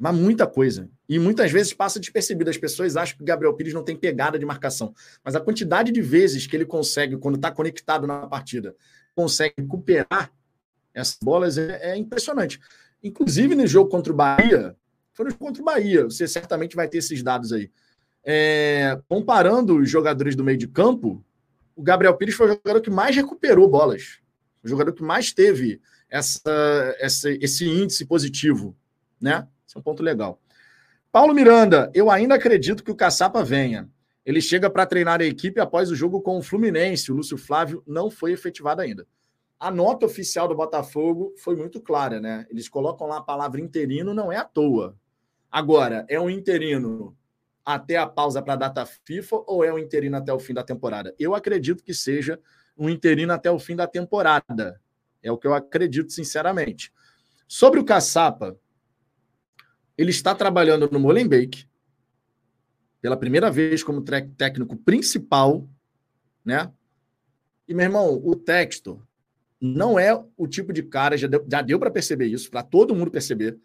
Mas 0.00 0.16
muita 0.16 0.46
coisa. 0.46 0.88
E 1.06 1.18
muitas 1.18 1.52
vezes 1.52 1.74
passa 1.74 2.00
despercebido. 2.00 2.48
As 2.48 2.56
pessoas 2.56 2.96
acham 2.96 3.18
que 3.18 3.22
o 3.22 3.26
Gabriel 3.26 3.52
Pires 3.52 3.74
não 3.74 3.84
tem 3.84 3.94
pegada 3.94 4.38
de 4.38 4.46
marcação. 4.46 4.94
Mas 5.22 5.36
a 5.36 5.40
quantidade 5.40 5.92
de 5.92 6.00
vezes 6.00 6.46
que 6.46 6.56
ele 6.56 6.64
consegue, 6.64 7.18
quando 7.18 7.34
está 7.34 7.50
conectado 7.50 8.06
na 8.06 8.26
partida, 8.26 8.74
consegue 9.14 9.56
recuperar 9.58 10.32
essas 10.94 11.18
bolas 11.22 11.58
é, 11.58 11.90
é, 11.90 11.96
impressionante. 11.98 12.58
Inclusive 13.04 13.54
no 13.54 13.66
jogo 13.66 13.90
contra 13.90 14.10
o 14.10 14.16
Bahia, 14.16 14.74
foi 15.12 15.26
no 15.26 15.30
jogo 15.32 15.44
contra 15.44 15.60
o 15.60 15.64
Bahia, 15.66 16.04
você 16.04 16.26
certamente 16.26 16.74
vai 16.74 16.88
ter 16.88 16.98
esses 16.98 17.22
dados 17.22 17.52
aí. 17.52 17.70
É, 18.24 18.98
comparando 19.06 19.76
os 19.76 19.90
jogadores 19.90 20.34
do 20.34 20.42
meio 20.42 20.56
de 20.56 20.66
campo, 20.66 21.22
o 21.76 21.82
Gabriel 21.82 22.16
Pires 22.16 22.34
foi 22.34 22.46
o 22.46 22.54
jogador 22.54 22.80
que 22.80 22.90
mais 22.90 23.14
recuperou 23.14 23.68
bolas. 23.68 24.18
O 24.64 24.68
jogador 24.68 24.94
que 24.94 25.02
mais 25.02 25.30
teve 25.30 25.78
essa, 26.08 26.96
essa, 26.98 27.30
esse 27.32 27.68
índice 27.68 28.06
positivo, 28.06 28.74
né? 29.20 29.46
Esse 29.70 29.76
é 29.76 29.80
um 29.80 29.82
ponto 29.84 30.02
legal. 30.02 30.40
Paulo 31.12 31.32
Miranda, 31.32 31.92
eu 31.94 32.10
ainda 32.10 32.34
acredito 32.34 32.82
que 32.82 32.90
o 32.90 32.96
Caçapa 32.96 33.44
venha. 33.44 33.88
Ele 34.26 34.40
chega 34.40 34.68
para 34.68 34.84
treinar 34.84 35.20
a 35.20 35.24
equipe 35.24 35.60
após 35.60 35.92
o 35.92 35.94
jogo 35.94 36.20
com 36.20 36.36
o 36.36 36.42
Fluminense. 36.42 37.12
O 37.12 37.14
Lúcio 37.14 37.38
Flávio 37.38 37.80
não 37.86 38.10
foi 38.10 38.32
efetivado 38.32 38.80
ainda. 38.80 39.06
A 39.60 39.70
nota 39.70 40.06
oficial 40.06 40.48
do 40.48 40.56
Botafogo 40.56 41.32
foi 41.38 41.54
muito 41.54 41.80
clara, 41.80 42.20
né? 42.20 42.46
Eles 42.50 42.68
colocam 42.68 43.06
lá 43.06 43.18
a 43.18 43.22
palavra 43.22 43.60
interino, 43.60 44.12
não 44.12 44.32
é 44.32 44.38
à 44.38 44.44
toa. 44.44 44.96
Agora, 45.48 46.04
é 46.08 46.18
um 46.18 46.28
interino 46.28 47.16
até 47.64 47.96
a 47.96 48.08
pausa 48.08 48.42
para 48.42 48.54
a 48.54 48.56
data 48.56 48.84
FIFA 48.84 49.44
ou 49.46 49.64
é 49.64 49.72
um 49.72 49.78
interino 49.78 50.16
até 50.16 50.32
o 50.32 50.38
fim 50.40 50.52
da 50.54 50.64
temporada? 50.64 51.14
Eu 51.16 51.32
acredito 51.32 51.84
que 51.84 51.94
seja 51.94 52.40
um 52.76 52.90
interino 52.90 53.32
até 53.32 53.48
o 53.52 53.58
fim 53.58 53.76
da 53.76 53.86
temporada. 53.86 54.80
É 55.22 55.30
o 55.30 55.38
que 55.38 55.46
eu 55.46 55.54
acredito, 55.54 56.10
sinceramente. 56.10 56.92
Sobre 57.46 57.78
o 57.78 57.84
Caçapa, 57.84 58.58
ele 60.00 60.10
está 60.10 60.34
trabalhando 60.34 60.88
no 60.90 60.98
Molenbeek 60.98 61.66
pela 63.02 63.16
primeira 63.16 63.50
vez 63.50 63.82
como 63.82 64.02
técnico 64.02 64.74
principal, 64.76 65.68
né? 66.42 66.72
E, 67.68 67.74
meu 67.74 67.84
irmão, 67.84 68.20
o 68.24 68.34
texto 68.34 69.06
não 69.60 69.98
é 69.98 70.14
o 70.36 70.46
tipo 70.46 70.72
de 70.72 70.82
cara, 70.82 71.18
já 71.18 71.26
deu, 71.26 71.46
já 71.46 71.60
deu 71.60 71.78
para 71.78 71.90
perceber 71.90 72.26
isso, 72.26 72.50
para 72.50 72.62
todo 72.62 72.94
mundo 72.94 73.10
perceber, 73.10 73.58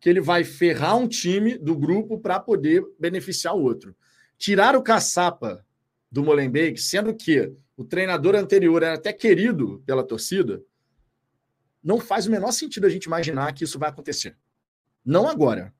que 0.00 0.08
ele 0.08 0.20
vai 0.20 0.42
ferrar 0.42 0.96
um 0.96 1.06
time 1.06 1.56
do 1.56 1.76
grupo 1.76 2.18
para 2.18 2.40
poder 2.40 2.84
beneficiar 2.98 3.54
o 3.54 3.62
outro. 3.62 3.94
Tirar 4.36 4.74
o 4.74 4.82
caçapa 4.82 5.64
do 6.10 6.22
Molenbeek, 6.22 6.80
sendo 6.80 7.14
que 7.14 7.52
o 7.76 7.84
treinador 7.84 8.34
anterior 8.34 8.82
era 8.82 8.96
até 8.96 9.12
querido 9.12 9.82
pela 9.86 10.02
torcida, 10.02 10.60
não 11.80 12.00
faz 12.00 12.26
o 12.26 12.30
menor 12.30 12.50
sentido 12.50 12.86
a 12.86 12.90
gente 12.90 13.04
imaginar 13.04 13.52
que 13.52 13.62
isso 13.62 13.78
vai 13.78 13.88
acontecer. 13.88 14.36
Não 15.04 15.28
agora. 15.28 15.72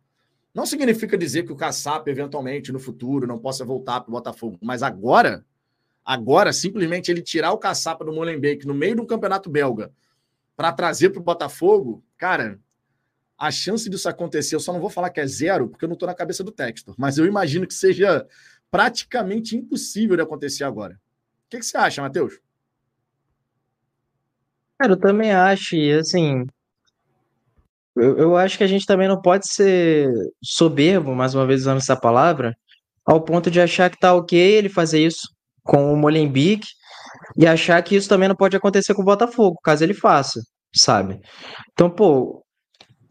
Não 0.56 0.66
significa 0.66 1.16
dizer 1.16 1.44
que 1.44 1.52
o 1.52 1.56
caçapa, 1.56 2.10
eventualmente, 2.10 2.72
no 2.72 2.80
futuro, 2.80 3.26
não 3.26 3.38
possa 3.38 3.64
voltar 3.64 4.00
para 4.00 4.08
o 4.08 4.12
Botafogo, 4.12 4.58
mas 4.60 4.82
agora 4.82 5.44
Agora, 6.06 6.52
simplesmente 6.52 7.10
ele 7.10 7.20
tirar 7.20 7.50
o 7.50 7.58
caçapa 7.58 8.04
do 8.04 8.12
Molenbeek 8.12 8.64
no 8.64 8.72
meio 8.72 8.94
do 8.94 9.04
campeonato 9.04 9.50
belga 9.50 9.90
para 10.56 10.72
trazer 10.72 11.10
para 11.10 11.20
o 11.20 11.24
Botafogo, 11.24 12.00
cara, 12.16 12.60
a 13.36 13.50
chance 13.50 13.90
disso 13.90 14.08
acontecer, 14.08 14.54
eu 14.54 14.60
só 14.60 14.72
não 14.72 14.80
vou 14.80 14.88
falar 14.88 15.10
que 15.10 15.18
é 15.18 15.26
zero, 15.26 15.68
porque 15.68 15.84
eu 15.84 15.88
não 15.88 15.94
estou 15.94 16.06
na 16.06 16.14
cabeça 16.14 16.44
do 16.44 16.52
Textor, 16.52 16.94
mas 16.96 17.18
eu 17.18 17.26
imagino 17.26 17.66
que 17.66 17.74
seja 17.74 18.24
praticamente 18.70 19.56
impossível 19.56 20.14
de 20.14 20.22
acontecer 20.22 20.62
agora. 20.62 20.94
O 20.94 21.50
que, 21.50 21.58
que 21.58 21.66
você 21.66 21.76
acha, 21.76 22.00
Matheus? 22.00 22.40
Cara, 24.78 24.92
eu 24.92 24.96
também 24.96 25.32
acho, 25.32 25.74
e 25.74 25.92
assim, 25.92 26.46
eu, 27.96 28.18
eu 28.18 28.36
acho 28.36 28.58
que 28.58 28.64
a 28.64 28.66
gente 28.66 28.86
também 28.86 29.08
não 29.08 29.20
pode 29.20 29.48
ser 29.48 30.10
soberbo, 30.42 31.14
mais 31.14 31.34
uma 31.34 31.46
vez 31.46 31.62
usando 31.62 31.78
essa 31.78 31.96
palavra, 31.96 32.54
ao 33.04 33.20
ponto 33.22 33.50
de 33.50 33.60
achar 33.60 33.90
que 33.90 33.98
tá 33.98 34.14
ok 34.14 34.38
ele 34.38 34.68
fazer 34.68 35.04
isso 35.04 35.28
com 35.62 35.92
o 35.92 35.96
Molenbeek 35.96 36.66
e 37.36 37.46
achar 37.46 37.82
que 37.82 37.96
isso 37.96 38.08
também 38.08 38.28
não 38.28 38.36
pode 38.36 38.56
acontecer 38.56 38.94
com 38.94 39.02
o 39.02 39.04
Botafogo, 39.04 39.58
caso 39.62 39.84
ele 39.84 39.94
faça, 39.94 40.40
sabe? 40.74 41.20
Então, 41.72 41.90
pô, 41.90 42.42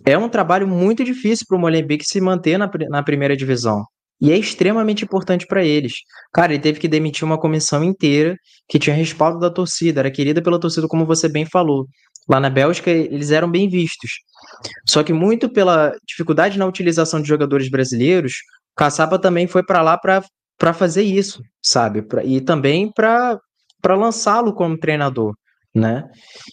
é 0.06 0.18
um 0.18 0.30
trabalho 0.30 0.68
muito 0.68 1.04
difícil 1.04 1.46
para 1.48 1.58
o 1.58 1.60
Molenbeek 1.60 2.06
se 2.06 2.22
manter 2.22 2.58
na, 2.58 2.70
na 2.90 3.04
primeira 3.04 3.36
divisão. 3.36 3.84
E 4.22 4.32
é 4.32 4.38
extremamente 4.38 5.04
importante 5.04 5.46
para 5.46 5.64
eles. 5.64 5.94
Cara, 6.34 6.54
ele 6.54 6.62
teve 6.62 6.80
que 6.80 6.88
demitir 6.88 7.26
uma 7.26 7.38
comissão 7.38 7.84
inteira 7.84 8.36
que 8.68 8.80
tinha 8.80 8.96
respaldo 8.96 9.40
da 9.40 9.50
torcida, 9.50 10.00
era 10.00 10.12
querida 10.12 10.42
pela 10.42 10.60
torcida, 10.60 10.88
como 10.88 11.06
você 11.06 11.28
bem 11.28 11.46
falou. 11.46 11.86
Lá 12.28 12.40
na 12.40 12.50
Bélgica, 12.50 12.90
eles 12.90 13.32
eram 13.32 13.50
bem 13.50 13.70
vistos. 13.70 14.12
Só 14.88 15.04
que 15.04 15.14
muito 15.14 15.50
pela 15.50 15.94
dificuldade 16.08 16.58
na 16.58 16.66
utilização 16.66 17.22
de 17.22 17.28
jogadores 17.28 17.70
brasileiros, 17.70 18.34
Caçapa 18.76 19.20
também 19.20 19.48
foi 19.48 19.64
para 19.64 19.82
lá 19.82 19.98
para 19.98 20.74
fazer 20.74 21.04
isso, 21.04 21.42
sabe? 21.62 22.02
Pra, 22.02 22.24
e 22.24 22.42
também 22.42 22.92
para 22.92 23.40
lançá-lo 23.88 24.54
como 24.54 24.78
treinador, 24.78 25.36
né? 25.74 26.10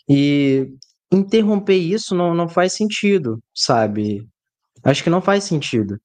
E 0.08 0.68
interromper 1.10 1.76
isso 1.76 2.14
não, 2.14 2.34
não 2.34 2.48
faz 2.48 2.74
sentido, 2.74 3.38
sabe? 3.54 4.26
Acho 4.84 5.02
que 5.02 5.10
não 5.10 5.22
faz 5.22 5.44
sentido. 5.44 5.98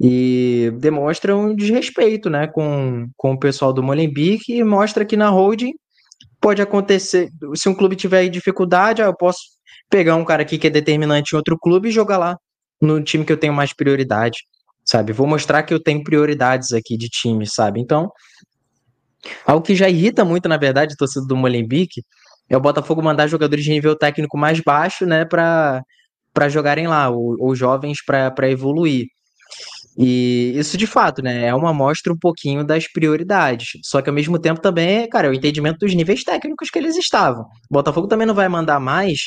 E 0.00 0.72
demonstra 0.78 1.36
um 1.36 1.54
desrespeito, 1.54 2.30
né, 2.30 2.46
com, 2.46 3.08
com 3.16 3.32
o 3.32 3.38
pessoal 3.38 3.72
do 3.72 3.82
Molenbeek 3.82 4.52
e 4.52 4.64
mostra 4.64 5.04
que 5.04 5.16
na 5.16 5.28
holding 5.28 5.72
pode 6.42 6.60
acontecer, 6.60 7.30
se 7.54 7.68
um 7.68 7.74
clube 7.74 7.96
tiver 7.96 8.28
dificuldade, 8.28 9.00
ah, 9.00 9.06
eu 9.06 9.16
posso 9.16 9.40
pegar 9.88 10.16
um 10.16 10.24
cara 10.24 10.42
aqui 10.42 10.58
que 10.58 10.66
é 10.66 10.70
determinante 10.70 11.34
em 11.34 11.36
outro 11.36 11.58
clube 11.58 11.88
e 11.88 11.92
jogar 11.92 12.18
lá 12.18 12.36
no 12.80 13.02
time 13.02 13.24
que 13.24 13.32
eu 13.32 13.38
tenho 13.38 13.54
mais 13.54 13.72
prioridade 13.72 14.40
sabe? 14.84 15.12
Vou 15.12 15.26
mostrar 15.26 15.62
que 15.62 15.72
eu 15.72 15.82
tenho 15.82 16.02
prioridades 16.02 16.72
aqui 16.72 16.96
de 16.96 17.08
time, 17.08 17.46
sabe? 17.46 17.80
Então, 17.80 18.10
algo 19.46 19.64
que 19.64 19.74
já 19.74 19.88
irrita 19.88 20.24
muito, 20.24 20.48
na 20.48 20.56
verdade, 20.56 20.96
torcida 20.96 21.26
do 21.26 21.36
Molenbeek 21.36 22.02
é 22.48 22.56
o 22.56 22.60
Botafogo 22.60 23.02
mandar 23.02 23.26
jogadores 23.28 23.64
de 23.64 23.70
nível 23.70 23.96
técnico 23.96 24.36
mais 24.36 24.60
baixo, 24.60 25.06
né, 25.06 25.24
para 25.24 25.84
jogarem 26.50 26.86
lá, 26.86 27.08
ou, 27.08 27.36
ou 27.38 27.54
jovens 27.54 28.04
para 28.04 28.50
evoluir. 28.50 29.06
E 29.96 30.52
isso 30.56 30.76
de 30.76 30.86
fato, 30.86 31.22
né, 31.22 31.46
é 31.46 31.54
uma 31.54 31.70
amostra 31.70 32.12
um 32.12 32.18
pouquinho 32.18 32.64
das 32.64 32.90
prioridades. 32.90 33.72
Só 33.82 34.00
que 34.00 34.08
ao 34.08 34.14
mesmo 34.14 34.38
tempo 34.38 34.60
também, 34.60 35.08
cara, 35.08 35.26
é 35.26 35.30
o 35.30 35.34
entendimento 35.34 35.78
dos 35.78 35.94
níveis 35.94 36.24
técnicos 36.24 36.70
que 36.70 36.78
eles 36.78 36.96
estavam. 36.96 37.42
O 37.42 37.74
Botafogo 37.74 38.06
também 38.08 38.26
não 38.26 38.34
vai 38.34 38.48
mandar 38.48 38.80
mais 38.80 39.20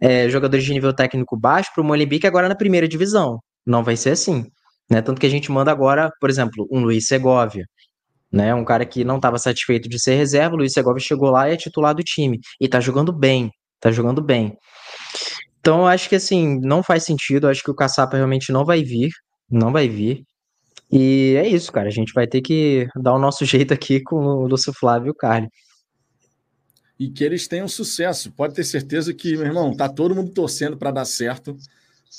é, 0.00 0.28
jogadores 0.28 0.64
de 0.64 0.72
nível 0.72 0.92
técnico 0.92 1.36
baixo 1.38 1.70
para 1.74 1.82
o 1.82 1.84
Molenbeek 1.84 2.26
agora 2.26 2.48
na 2.48 2.54
primeira 2.54 2.88
divisão. 2.88 3.38
Não 3.64 3.84
vai 3.84 3.96
ser 3.96 4.10
assim. 4.10 4.44
Né? 4.90 5.00
Tanto 5.00 5.20
que 5.20 5.26
a 5.26 5.30
gente 5.30 5.52
manda 5.52 5.70
agora, 5.70 6.10
por 6.20 6.28
exemplo, 6.28 6.66
um 6.70 6.80
Luiz 6.80 7.06
Segovia, 7.06 7.64
né? 8.32 8.54
Um 8.54 8.64
cara 8.64 8.84
que 8.84 9.04
não 9.04 9.16
estava 9.16 9.38
satisfeito 9.38 9.88
de 9.88 10.00
ser 10.00 10.16
reserva, 10.16 10.54
o 10.54 10.58
Luiz 10.58 10.72
Segovia 10.72 11.00
chegou 11.02 11.30
lá 11.30 11.48
e 11.48 11.54
é 11.54 11.56
titular 11.56 11.94
do 11.94 12.02
time. 12.02 12.38
E 12.60 12.68
tá 12.68 12.80
jogando 12.80 13.12
bem, 13.12 13.50
tá 13.80 13.90
jogando 13.90 14.22
bem. 14.22 14.56
Então, 15.60 15.86
acho 15.86 16.08
que 16.08 16.16
assim, 16.16 16.58
não 16.60 16.82
faz 16.82 17.04
sentido, 17.04 17.48
acho 17.48 17.62
que 17.62 17.70
o 17.70 17.74
Caçapa 17.74 18.16
realmente 18.16 18.50
não 18.52 18.64
vai 18.64 18.82
vir, 18.82 19.10
não 19.50 19.72
vai 19.72 19.88
vir. 19.88 20.24
E 20.90 21.34
é 21.36 21.46
isso, 21.46 21.70
cara, 21.70 21.88
a 21.88 21.92
gente 21.92 22.12
vai 22.12 22.26
ter 22.26 22.40
que 22.40 22.88
dar 22.96 23.14
o 23.14 23.18
nosso 23.18 23.44
jeito 23.46 23.72
aqui 23.72 24.00
com 24.00 24.16
o 24.16 24.46
Lúcio 24.46 24.72
Flávio 24.72 25.08
e 25.08 25.10
o 25.10 25.14
Carly. 25.14 25.48
E 26.98 27.08
que 27.08 27.24
eles 27.24 27.48
tenham 27.48 27.66
sucesso. 27.66 28.30
Pode 28.32 28.54
ter 28.54 28.64
certeza 28.64 29.14
que, 29.14 29.36
meu 29.36 29.46
irmão, 29.46 29.74
tá 29.74 29.88
todo 29.88 30.14
mundo 30.14 30.32
torcendo 30.32 30.76
para 30.76 30.90
dar 30.90 31.04
certo. 31.06 31.56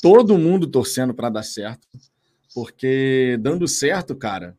Todo 0.02 0.38
mundo 0.38 0.66
torcendo 0.66 1.14
para 1.14 1.30
dar 1.30 1.44
certo. 1.44 1.88
Porque 2.54 3.38
dando 3.40 3.68
certo, 3.68 4.16
cara, 4.16 4.58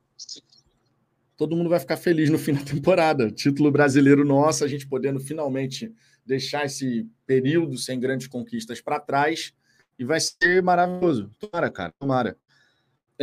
todo 1.37 1.57
mundo 1.57 1.69
vai 1.69 1.81
ficar 1.81 1.97
feliz 1.97 2.31
no 2.31 2.39
fim 2.39 2.55
da 2.55 2.63
temporada. 2.65 3.31
Título 3.31 3.71
brasileiro 3.73 4.25
nosso, 4.25 4.65
a 4.65 4.69
gente 4.69 4.87
podendo 4.87 5.19
finalmente 5.19 5.93
deixar 6.25 6.67
esse 6.67 7.09
período 7.27 7.77
sem 7.77 7.99
grandes 7.99 8.29
conquistas 8.29 8.81
para 8.81 9.01
trás 9.01 9.53
e 9.99 10.05
vai 10.05 10.21
ser 10.21 10.63
maravilhoso. 10.63 11.31
Tomara, 11.39 11.71
cara, 11.71 11.93
tomara. 11.99 12.37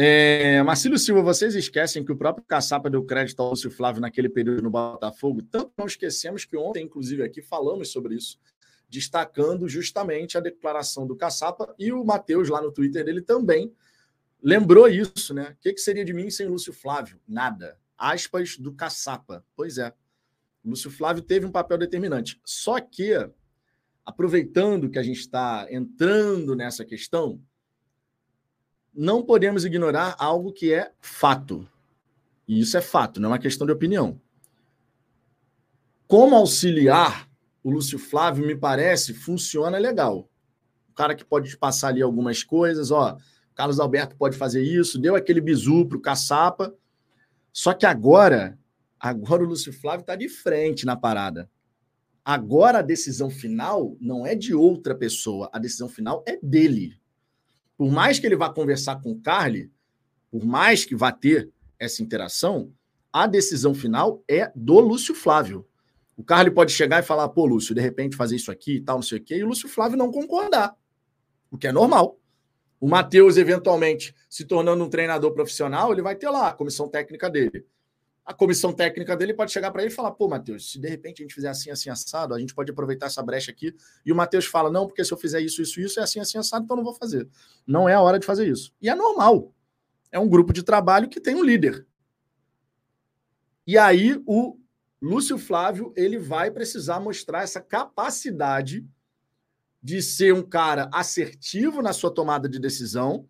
É, 0.01 0.63
Marcílio 0.63 0.97
Silva, 0.97 1.21
vocês 1.21 1.55
esquecem 1.55 2.05
que 2.05 2.11
o 2.13 2.15
próprio 2.15 2.45
Caçapa 2.45 2.89
deu 2.89 3.03
crédito 3.03 3.41
ao 3.41 3.49
Lúcio 3.49 3.69
Flávio 3.69 3.99
naquele 3.99 4.29
período 4.29 4.61
no 4.61 4.69
Botafogo? 4.69 5.41
Tanto 5.41 5.73
não 5.77 5.85
esquecemos 5.85 6.45
que 6.45 6.55
ontem, 6.55 6.85
inclusive, 6.85 7.21
aqui 7.21 7.41
falamos 7.41 7.91
sobre 7.91 8.15
isso, 8.15 8.39
destacando 8.87 9.67
justamente 9.67 10.37
a 10.37 10.39
declaração 10.39 11.05
do 11.05 11.17
Caçapa 11.17 11.75
e 11.77 11.91
o 11.91 12.01
Matheus 12.05 12.47
lá 12.47 12.61
no 12.61 12.71
Twitter 12.71 13.03
dele 13.03 13.21
também 13.21 13.75
lembrou 14.41 14.87
isso, 14.87 15.33
né? 15.33 15.49
O 15.49 15.61
que, 15.61 15.73
que 15.73 15.81
seria 15.81 16.05
de 16.05 16.13
mim 16.13 16.29
sem 16.29 16.47
Lúcio 16.47 16.71
Flávio? 16.71 17.19
Nada. 17.27 17.77
Aspas 17.97 18.57
do 18.57 18.71
caçapa. 18.71 19.45
Pois 19.53 19.77
é. 19.77 19.93
Lúcio 20.63 20.89
Flávio 20.89 21.21
teve 21.21 21.45
um 21.45 21.51
papel 21.51 21.77
determinante. 21.77 22.39
Só 22.45 22.79
que, 22.79 23.11
aproveitando 24.05 24.89
que 24.89 24.97
a 24.97 25.03
gente 25.03 25.19
está 25.19 25.67
entrando 25.69 26.55
nessa 26.55 26.85
questão, 26.85 27.43
não 28.99 29.23
podemos 29.23 29.63
ignorar 29.63 30.13
algo 30.19 30.51
que 30.51 30.73
é 30.73 30.91
fato. 30.99 31.65
E 32.45 32.59
isso 32.59 32.75
é 32.75 32.81
fato, 32.81 33.21
não 33.21 33.29
é 33.29 33.31
uma 33.31 33.39
questão 33.39 33.65
de 33.65 33.71
opinião. 33.71 34.19
Como 36.05 36.35
auxiliar, 36.35 37.29
o 37.63 37.71
Lúcio 37.71 37.97
Flávio, 37.97 38.45
me 38.45 38.57
parece, 38.57 39.13
funciona 39.13 39.77
legal. 39.77 40.29
O 40.89 40.93
cara 40.93 41.15
que 41.15 41.23
pode 41.23 41.55
passar 41.55 41.87
ali 41.87 42.01
algumas 42.01 42.43
coisas, 42.43 42.91
ó 42.91 43.17
Carlos 43.55 43.79
Alberto 43.79 44.17
pode 44.17 44.35
fazer 44.35 44.63
isso, 44.63 44.99
deu 44.99 45.15
aquele 45.15 45.39
bizu 45.39 45.85
para 45.85 45.97
o 45.97 46.01
caçapa. 46.01 46.75
Só 47.53 47.73
que 47.73 47.85
agora, 47.85 48.59
agora 48.99 49.43
o 49.43 49.47
Lúcio 49.47 49.71
Flávio 49.71 50.01
está 50.01 50.15
de 50.15 50.27
frente 50.27 50.85
na 50.85 50.97
parada. 50.97 51.49
Agora 52.23 52.79
a 52.79 52.81
decisão 52.81 53.29
final 53.29 53.95
não 54.01 54.27
é 54.27 54.35
de 54.35 54.53
outra 54.53 54.93
pessoa, 54.93 55.49
a 55.53 55.59
decisão 55.59 55.87
final 55.87 56.21
é 56.27 56.37
dele. 56.43 56.99
Por 57.79 57.89
mais 57.89 58.19
que 58.19 58.27
ele 58.27 58.35
vá 58.35 58.49
conversar 58.49 59.01
com 59.01 59.13
o 59.13 59.21
Carly, 59.21 59.71
por 60.29 60.43
mais 60.43 60.83
que 60.83 60.97
vá 60.97 61.13
ter 61.13 61.49
essa 61.79 62.03
interação, 62.03 62.73
a 63.11 63.25
decisão 63.25 63.73
final 63.73 64.21
é 64.27 64.51
do 64.53 64.81
Lúcio 64.81 65.15
Flávio. 65.15 65.65
O 66.17 66.21
Carly 66.21 66.51
pode 66.51 66.73
chegar 66.73 66.99
e 66.99 67.05
falar, 67.05 67.29
pô, 67.29 67.45
Lúcio, 67.45 67.73
de 67.73 67.79
repente 67.79 68.17
fazer 68.17 68.35
isso 68.35 68.51
aqui 68.51 68.75
e 68.75 68.81
tal, 68.81 68.97
não 68.97 69.01
sei 69.01 69.19
o 69.19 69.23
quê, 69.23 69.37
e 69.37 69.43
o 69.45 69.47
Lúcio 69.47 69.69
Flávio 69.69 69.97
não 69.97 70.11
concordar, 70.11 70.75
o 71.49 71.57
que 71.57 71.67
é 71.67 71.71
normal. 71.71 72.19
O 72.81 72.87
Matheus, 72.89 73.37
eventualmente, 73.37 74.13
se 74.29 74.43
tornando 74.43 74.83
um 74.83 74.89
treinador 74.89 75.31
profissional, 75.31 75.93
ele 75.93 76.01
vai 76.01 76.17
ter 76.17 76.29
lá 76.29 76.49
a 76.49 76.53
comissão 76.53 76.89
técnica 76.89 77.29
dele. 77.29 77.65
A 78.29 78.33
comissão 78.35 78.71
técnica 78.71 79.17
dele 79.17 79.33
pode 79.33 79.51
chegar 79.51 79.71
para 79.71 79.81
ele 79.81 79.91
e 79.91 79.95
falar: 79.95 80.11
pô, 80.11 80.27
Matheus, 80.27 80.71
se 80.71 80.79
de 80.79 80.87
repente 80.87 81.19
a 81.19 81.23
gente 81.23 81.33
fizer 81.33 81.49
assim, 81.49 81.71
assim, 81.71 81.89
assado, 81.89 82.35
a 82.35 82.39
gente 82.39 82.53
pode 82.53 82.69
aproveitar 82.69 83.07
essa 83.07 83.23
brecha 83.23 83.49
aqui. 83.49 83.75
E 84.05 84.11
o 84.11 84.15
Matheus 84.15 84.45
fala: 84.45 84.69
não, 84.69 84.85
porque 84.85 85.03
se 85.03 85.11
eu 85.11 85.17
fizer 85.17 85.41
isso, 85.41 85.63
isso, 85.63 85.81
isso, 85.81 85.99
é 85.99 86.03
assim, 86.03 86.19
assim, 86.19 86.37
assado, 86.37 86.63
então 86.63 86.75
eu 86.75 86.83
não 86.83 86.83
vou 86.83 86.93
fazer. 86.93 87.27
Não 87.65 87.89
é 87.89 87.95
a 87.95 88.01
hora 88.01 88.19
de 88.19 88.27
fazer 88.27 88.47
isso. 88.47 88.71
E 88.79 88.87
é 88.87 88.93
normal. 88.93 89.51
É 90.11 90.19
um 90.19 90.29
grupo 90.29 90.53
de 90.53 90.61
trabalho 90.61 91.09
que 91.09 91.19
tem 91.19 91.33
um 91.33 91.43
líder. 91.43 91.87
E 93.65 93.79
aí 93.79 94.21
o 94.27 94.59
Lúcio 95.01 95.39
Flávio 95.39 95.91
ele 95.97 96.19
vai 96.19 96.51
precisar 96.51 96.99
mostrar 96.99 97.41
essa 97.41 97.59
capacidade 97.59 98.85
de 99.81 100.03
ser 100.03 100.35
um 100.35 100.43
cara 100.43 100.87
assertivo 100.93 101.81
na 101.81 101.93
sua 101.93 102.13
tomada 102.13 102.47
de 102.47 102.59
decisão, 102.59 103.27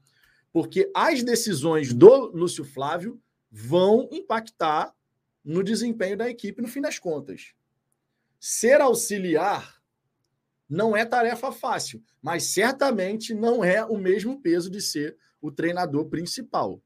porque 0.52 0.92
as 0.94 1.24
decisões 1.24 1.94
do 1.94 2.32
Lúcio 2.36 2.66
Flávio 2.66 3.18
vão 3.52 4.08
impactar 4.12 4.94
no 5.44 5.64
desempenho 5.64 6.18
da 6.18 6.30
equipe 6.30 6.62
no 6.62 6.68
fim 6.68 6.82
das 6.82 7.00
contas. 7.00 7.54
Ser 8.40 8.82
auxiliar 8.82 9.80
não 10.70 10.96
é 10.96 11.04
tarefa 11.04 11.52
fácil, 11.52 12.04
mas 12.22 12.44
certamente 12.44 13.34
não 13.34 13.64
é 13.64 13.84
o 13.84 13.98
mesmo 13.98 14.40
peso 14.40 14.70
de 14.70 14.80
ser 14.80 15.18
o 15.42 15.52
treinador 15.52 16.06
principal. 16.06 16.82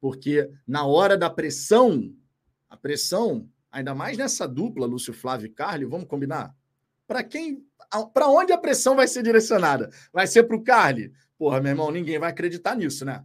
Porque 0.00 0.50
na 0.66 0.84
hora 0.84 1.16
da 1.16 1.30
pressão, 1.30 2.14
a 2.68 2.76
pressão, 2.76 3.48
ainda 3.70 3.94
mais 3.94 4.18
nessa 4.18 4.46
dupla, 4.46 4.86
Lúcio 4.86 5.14
Flávio 5.14 5.46
e 5.46 5.50
Carly, 5.50 5.86
vamos 5.86 6.08
combinar? 6.08 6.54
Para 7.06 7.22
quem. 7.22 7.64
Para 8.12 8.28
onde 8.28 8.52
a 8.52 8.58
pressão 8.58 8.96
vai 8.96 9.06
ser 9.06 9.22
direcionada? 9.22 9.90
Vai 10.12 10.26
ser 10.26 10.44
para 10.44 10.56
o 10.56 10.62
Carly? 10.62 11.12
Porra, 11.36 11.60
meu 11.60 11.70
irmão, 11.70 11.90
ninguém 11.90 12.18
vai 12.18 12.30
acreditar 12.30 12.74
nisso, 12.74 13.04
né? 13.04 13.24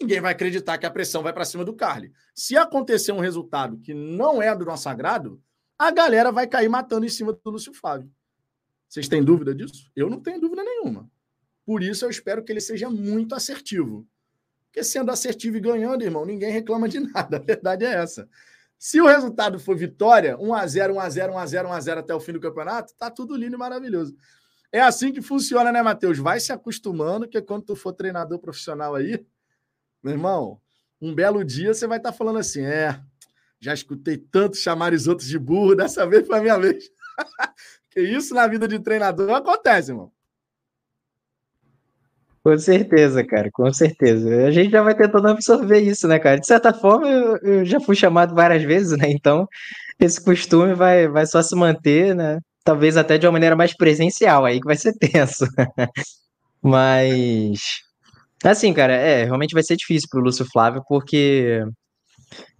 Ninguém 0.00 0.20
vai 0.20 0.32
acreditar 0.32 0.78
que 0.78 0.86
a 0.86 0.90
pressão 0.90 1.22
vai 1.22 1.32
para 1.32 1.44
cima 1.44 1.64
do 1.64 1.74
Carly. 1.74 2.12
Se 2.34 2.56
acontecer 2.56 3.12
um 3.12 3.20
resultado 3.20 3.78
que 3.78 3.92
não 3.92 4.42
é 4.42 4.54
do 4.56 4.64
nosso 4.64 4.88
agrado, 4.88 5.42
a 5.78 5.90
galera 5.90 6.32
vai 6.32 6.46
cair 6.46 6.68
matando 6.68 7.06
em 7.06 7.08
cima 7.08 7.32
do 7.32 7.50
Lúcio 7.50 7.72
Flávio. 7.72 8.10
Vocês 8.88 9.08
têm 9.08 9.22
dúvida 9.22 9.54
disso? 9.54 9.90
Eu 9.94 10.10
não 10.10 10.20
tenho 10.20 10.40
dúvida 10.40 10.64
nenhuma. 10.64 11.08
Por 11.64 11.82
isso 11.82 12.04
eu 12.04 12.10
espero 12.10 12.42
que 12.42 12.50
ele 12.50 12.60
seja 12.60 12.90
muito 12.90 13.34
assertivo. 13.34 14.06
Porque 14.66 14.82
sendo 14.82 15.10
assertivo 15.10 15.56
e 15.56 15.60
ganhando, 15.60 16.02
irmão, 16.02 16.24
ninguém 16.24 16.50
reclama 16.50 16.88
de 16.88 16.98
nada. 17.12 17.36
A 17.36 17.40
verdade 17.40 17.84
é 17.84 17.92
essa. 17.92 18.28
Se 18.78 19.00
o 19.00 19.06
resultado 19.06 19.60
for 19.60 19.76
vitória, 19.76 20.36
1x0, 20.38 20.94
1x0, 20.94 21.32
1x0, 21.32 21.66
1x0 21.66 21.98
até 21.98 22.14
o 22.14 22.20
fim 22.20 22.32
do 22.32 22.40
campeonato, 22.40 22.94
tá 22.96 23.10
tudo 23.10 23.36
lindo 23.36 23.54
e 23.56 23.58
maravilhoso. 23.58 24.16
É 24.72 24.80
assim 24.80 25.12
que 25.12 25.20
funciona, 25.20 25.70
né, 25.70 25.82
Matheus? 25.82 26.18
Vai 26.18 26.40
se 26.40 26.52
acostumando 26.52 27.28
que 27.28 27.42
quando 27.42 27.64
tu 27.64 27.76
for 27.76 27.92
treinador 27.92 28.38
profissional 28.38 28.94
aí, 28.94 29.24
meu 30.02 30.12
irmão, 30.12 30.60
um 31.00 31.14
belo 31.14 31.44
dia 31.44 31.72
você 31.72 31.86
vai 31.86 31.98
estar 31.98 32.12
tá 32.12 32.16
falando 32.16 32.38
assim: 32.38 32.62
é, 32.62 33.00
já 33.60 33.74
escutei 33.74 34.16
tantos 34.16 34.60
chamar 34.60 34.92
os 34.92 35.06
outros 35.06 35.28
de 35.28 35.38
burro, 35.38 35.74
dessa 35.74 36.06
vez 36.06 36.26
foi 36.26 36.38
a 36.38 36.42
minha 36.42 36.58
vez. 36.58 36.84
que 37.90 38.00
isso 38.00 38.34
na 38.34 38.46
vida 38.46 38.66
de 38.66 38.78
treinador 38.78 39.30
acontece, 39.30 39.90
irmão. 39.90 40.10
Com 42.42 42.56
certeza, 42.56 43.22
cara, 43.22 43.50
com 43.52 43.70
certeza. 43.70 44.46
A 44.46 44.50
gente 44.50 44.70
já 44.70 44.82
vai 44.82 44.94
tentando 44.94 45.28
absorver 45.28 45.80
isso, 45.80 46.08
né, 46.08 46.18
cara? 46.18 46.40
De 46.40 46.46
certa 46.46 46.72
forma, 46.72 47.06
eu, 47.06 47.36
eu 47.38 47.64
já 47.66 47.78
fui 47.80 47.94
chamado 47.94 48.34
várias 48.34 48.62
vezes, 48.62 48.96
né? 48.96 49.10
Então, 49.10 49.46
esse 49.98 50.22
costume 50.24 50.74
vai, 50.74 51.06
vai 51.06 51.26
só 51.26 51.42
se 51.42 51.54
manter, 51.54 52.14
né? 52.14 52.40
Talvez 52.64 52.96
até 52.96 53.18
de 53.18 53.26
uma 53.26 53.32
maneira 53.32 53.54
mais 53.54 53.76
presencial, 53.76 54.46
aí 54.46 54.58
que 54.58 54.66
vai 54.66 54.76
ser 54.76 54.94
tenso. 54.96 55.44
Mas 56.62 57.60
Assim, 58.44 58.72
cara, 58.72 58.94
é, 58.94 59.24
realmente 59.24 59.52
vai 59.52 59.62
ser 59.62 59.76
difícil 59.76 60.08
pro 60.10 60.20
Lúcio 60.20 60.46
Flávio, 60.50 60.82
porque 60.88 61.62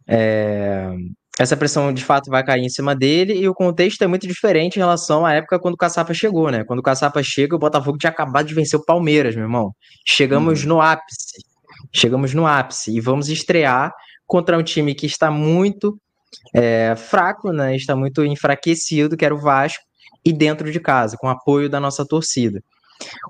é, 0.06 0.90
essa 1.38 1.56
pressão 1.56 1.92
de 1.92 2.04
fato 2.04 2.30
vai 2.30 2.44
cair 2.44 2.62
em 2.62 2.68
cima 2.68 2.94
dele 2.94 3.32
e 3.32 3.48
o 3.48 3.54
contexto 3.54 4.02
é 4.02 4.06
muito 4.06 4.26
diferente 4.26 4.76
em 4.76 4.80
relação 4.80 5.24
à 5.24 5.32
época 5.32 5.58
quando 5.58 5.74
o 5.74 5.78
Caçapa 5.78 6.12
chegou, 6.12 6.50
né? 6.50 6.64
Quando 6.64 6.80
o 6.80 6.82
Caçapa 6.82 7.22
chega, 7.22 7.56
o 7.56 7.58
Botafogo 7.58 7.96
tinha 7.96 8.10
acabado 8.10 8.46
de 8.46 8.54
vencer 8.54 8.78
o 8.78 8.84
Palmeiras, 8.84 9.34
meu 9.34 9.44
irmão. 9.44 9.72
Chegamos 10.06 10.62
uhum. 10.62 10.68
no 10.68 10.80
ápice. 10.82 11.38
Chegamos 11.92 12.34
no 12.34 12.46
ápice 12.46 12.94
e 12.94 13.00
vamos 13.00 13.30
estrear 13.30 13.90
contra 14.26 14.58
um 14.58 14.62
time 14.62 14.94
que 14.94 15.06
está 15.06 15.30
muito 15.30 15.98
é, 16.54 16.94
fraco, 16.94 17.52
né? 17.52 17.74
Está 17.74 17.96
muito 17.96 18.22
enfraquecido, 18.22 19.16
que 19.16 19.24
era 19.24 19.34
o 19.34 19.40
Vasco, 19.40 19.82
e 20.22 20.32
dentro 20.32 20.70
de 20.70 20.78
casa, 20.78 21.16
com 21.18 21.28
apoio 21.28 21.70
da 21.70 21.80
nossa 21.80 22.06
torcida. 22.06 22.62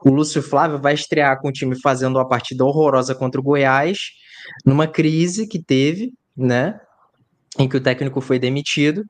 O 0.05 0.11
Lúcio 0.11 0.43
Flávio 0.43 0.79
vai 0.79 0.95
estrear 0.95 1.41
com 1.41 1.49
o 1.49 1.53
time 1.53 1.81
fazendo 1.81 2.17
uma 2.17 2.29
partida 2.29 2.65
horrorosa 2.65 3.15
contra 3.15 3.41
o 3.41 3.45
Goiás, 3.45 3.99
numa 4.65 4.87
crise 4.87 5.47
que 5.47 5.63
teve, 5.63 6.13
né? 6.37 6.81
Em 7.59 7.69
que 7.69 7.77
o 7.77 7.81
técnico 7.81 8.21
foi 8.21 8.39
demitido, 8.39 9.05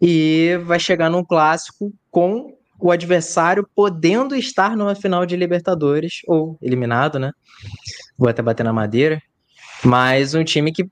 e 0.00 0.58
vai 0.64 0.78
chegar 0.78 1.10
num 1.10 1.24
clássico 1.24 1.92
com 2.10 2.56
o 2.78 2.90
adversário 2.90 3.68
podendo 3.74 4.34
estar 4.34 4.76
numa 4.76 4.94
final 4.94 5.26
de 5.26 5.36
Libertadores, 5.36 6.20
ou 6.26 6.58
eliminado, 6.62 7.18
né? 7.18 7.32
Vou 8.16 8.28
até 8.28 8.42
bater 8.42 8.64
na 8.64 8.72
madeira. 8.72 9.20
Mas 9.84 10.34
um 10.34 10.44
time 10.44 10.72
que, 10.72 10.88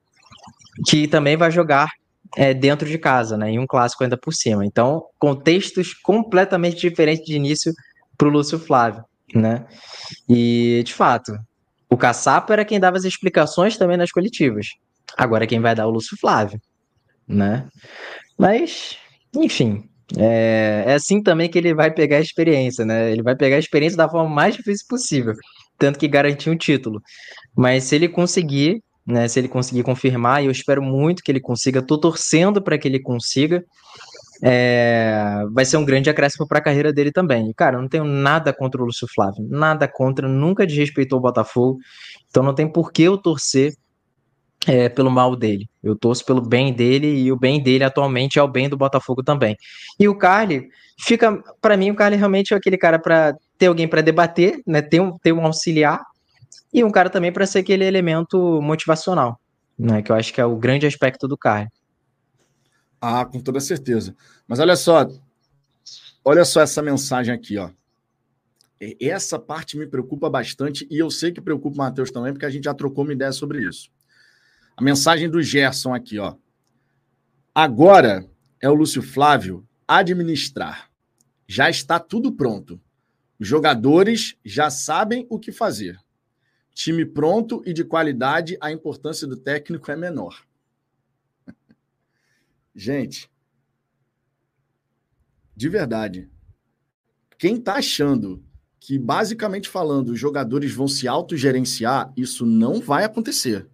que 0.86 1.08
também 1.08 1.36
vai 1.36 1.50
jogar 1.50 1.90
é, 2.36 2.52
dentro 2.52 2.88
de 2.88 2.98
casa, 2.98 3.36
né? 3.36 3.50
Em 3.50 3.58
um 3.58 3.66
clássico 3.66 4.04
ainda 4.04 4.16
por 4.16 4.34
cima. 4.34 4.64
Então, 4.66 5.04
contextos 5.18 5.94
completamente 5.94 6.80
diferentes 6.80 7.24
de 7.24 7.36
início 7.36 7.72
para 8.18 8.28
o 8.28 8.30
Lúcio 8.30 8.58
Flávio, 8.58 9.04
né? 9.32 9.64
E, 10.28 10.82
de 10.84 10.92
fato, 10.92 11.32
o 11.88 11.96
Caçapa 11.96 12.52
era 12.52 12.64
quem 12.64 12.80
dava 12.80 12.96
as 12.96 13.04
explicações 13.04 13.78
também 13.78 13.96
nas 13.96 14.10
coletivas. 14.10 14.66
Agora 15.16 15.46
quem 15.46 15.60
vai 15.60 15.74
dar 15.74 15.84
é 15.84 15.86
o 15.86 15.90
Lúcio 15.90 16.16
Flávio, 16.18 16.60
né? 17.26 17.66
Mas, 18.36 18.98
enfim, 19.34 19.88
é, 20.16 20.84
é, 20.86 20.94
assim 20.94 21.22
também 21.22 21.48
que 21.48 21.58
ele 21.58 21.74
vai 21.74 21.90
pegar 21.90 22.18
a 22.18 22.20
experiência, 22.20 22.84
né? 22.84 23.10
Ele 23.10 23.22
vai 23.22 23.36
pegar 23.36 23.56
a 23.56 23.60
experiência 23.60 23.96
da 23.96 24.08
forma 24.08 24.28
mais 24.28 24.56
difícil 24.56 24.86
possível, 24.88 25.34
tanto 25.78 25.98
que 25.98 26.08
garantir 26.08 26.50
um 26.50 26.56
título. 26.56 27.00
Mas 27.56 27.84
se 27.84 27.94
ele 27.94 28.08
conseguir, 28.08 28.82
né? 29.06 29.28
Se 29.28 29.38
ele 29.38 29.48
conseguir 29.48 29.82
confirmar, 29.82 30.42
e 30.42 30.46
eu 30.46 30.52
espero 30.52 30.82
muito 30.82 31.22
que 31.22 31.30
ele 31.30 31.40
consiga, 31.40 31.80
tô 31.80 31.98
torcendo 31.98 32.60
para 32.60 32.76
que 32.76 32.88
ele 32.88 33.00
consiga 33.00 33.64
é, 34.42 35.44
vai 35.52 35.64
ser 35.64 35.76
um 35.76 35.84
grande 35.84 36.08
acréscimo 36.08 36.46
para 36.46 36.58
a 36.58 36.62
carreira 36.62 36.92
dele 36.92 37.10
também. 37.10 37.52
cara, 37.54 37.76
eu 37.76 37.82
não 37.82 37.88
tenho 37.88 38.04
nada 38.04 38.52
contra 38.52 38.80
o 38.80 38.84
Lúcio 38.84 39.08
Flávio, 39.14 39.46
nada 39.48 39.88
contra, 39.88 40.28
nunca 40.28 40.66
desrespeitou 40.66 41.18
o 41.18 41.22
Botafogo, 41.22 41.78
então 42.28 42.42
não 42.42 42.54
tem 42.54 42.70
por 42.70 42.92
que 42.92 43.02
eu 43.02 43.18
torcer 43.18 43.74
é, 44.66 44.88
pelo 44.88 45.10
mal 45.10 45.36
dele. 45.36 45.68
Eu 45.82 45.96
torço 45.96 46.24
pelo 46.24 46.40
bem 46.40 46.72
dele 46.72 47.08
e 47.20 47.30
o 47.32 47.36
bem 47.36 47.62
dele 47.62 47.84
atualmente 47.84 48.38
é 48.38 48.42
o 48.42 48.48
bem 48.48 48.68
do 48.68 48.76
Botafogo 48.76 49.22
também. 49.22 49.56
E 49.98 50.08
o 50.08 50.16
Carly 50.16 50.68
fica, 51.00 51.42
para 51.60 51.76
mim, 51.76 51.90
o 51.90 51.94
Carly 51.94 52.16
realmente 52.16 52.52
é 52.52 52.56
aquele 52.56 52.76
cara 52.76 52.98
para 52.98 53.36
ter 53.56 53.66
alguém 53.66 53.88
para 53.88 54.00
debater, 54.00 54.60
né? 54.66 54.82
Ter 54.82 55.00
um, 55.00 55.16
ter 55.18 55.32
um 55.32 55.44
auxiliar 55.44 56.00
e 56.72 56.82
um 56.84 56.90
cara 56.90 57.08
também 57.08 57.32
para 57.32 57.46
ser 57.46 57.60
aquele 57.60 57.84
elemento 57.84 58.60
motivacional, 58.60 59.38
né? 59.78 60.02
Que 60.02 60.12
eu 60.12 60.16
acho 60.16 60.32
que 60.32 60.40
é 60.40 60.44
o 60.44 60.56
grande 60.56 60.86
aspecto 60.86 61.26
do 61.26 61.36
Carly. 61.36 61.68
Ah, 63.00 63.24
com 63.24 63.40
toda 63.40 63.60
certeza. 63.60 64.14
Mas 64.46 64.58
olha 64.58 64.76
só, 64.76 65.08
olha 66.24 66.44
só 66.44 66.60
essa 66.60 66.82
mensagem 66.82 67.32
aqui, 67.32 67.56
ó. 67.58 67.70
Essa 69.00 69.38
parte 69.38 69.76
me 69.76 69.86
preocupa 69.86 70.30
bastante 70.30 70.86
e 70.90 70.98
eu 70.98 71.10
sei 71.10 71.32
que 71.32 71.40
preocupa 71.40 71.74
o 71.74 71.78
Matheus 71.78 72.10
também, 72.10 72.32
porque 72.32 72.46
a 72.46 72.50
gente 72.50 72.64
já 72.64 72.74
trocou 72.74 73.04
uma 73.04 73.12
ideia 73.12 73.32
sobre 73.32 73.66
isso. 73.66 73.90
A 74.76 74.82
mensagem 74.82 75.28
do 75.28 75.42
Gerson 75.42 75.92
aqui, 75.92 76.18
ó. 76.18 76.36
Agora 77.52 78.24
é 78.60 78.70
o 78.70 78.74
Lúcio 78.74 79.02
Flávio 79.02 79.66
administrar. 79.86 80.88
Já 81.46 81.68
está 81.68 81.98
tudo 81.98 82.30
pronto. 82.30 82.80
Os 83.40 83.48
jogadores 83.48 84.36
já 84.44 84.70
sabem 84.70 85.26
o 85.28 85.38
que 85.38 85.50
fazer. 85.50 85.98
Time 86.74 87.04
pronto 87.04 87.62
e 87.66 87.72
de 87.72 87.82
qualidade, 87.82 88.56
a 88.60 88.70
importância 88.70 89.26
do 89.26 89.36
técnico 89.36 89.90
é 89.90 89.96
menor. 89.96 90.44
Gente, 92.78 93.28
de 95.56 95.68
verdade, 95.68 96.30
quem 97.36 97.56
está 97.56 97.74
achando 97.74 98.40
que, 98.78 98.96
basicamente 98.96 99.68
falando, 99.68 100.10
os 100.10 100.20
jogadores 100.20 100.72
vão 100.72 100.86
se 100.86 101.08
autogerenciar, 101.08 102.12
isso 102.16 102.46
não 102.46 102.80
vai 102.80 103.02
acontecer. 103.02 103.68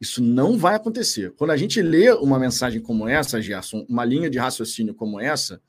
Isso 0.00 0.22
não 0.22 0.56
vai 0.56 0.74
acontecer. 0.74 1.34
Quando 1.34 1.50
a 1.50 1.56
gente 1.58 1.82
lê 1.82 2.10
uma 2.12 2.38
mensagem 2.38 2.80
como 2.80 3.06
essa, 3.06 3.42
Gerson, 3.42 3.84
uma 3.90 4.06
linha 4.06 4.30
de 4.30 4.38
raciocínio 4.38 4.94
como 4.94 5.20
essa, 5.20 5.60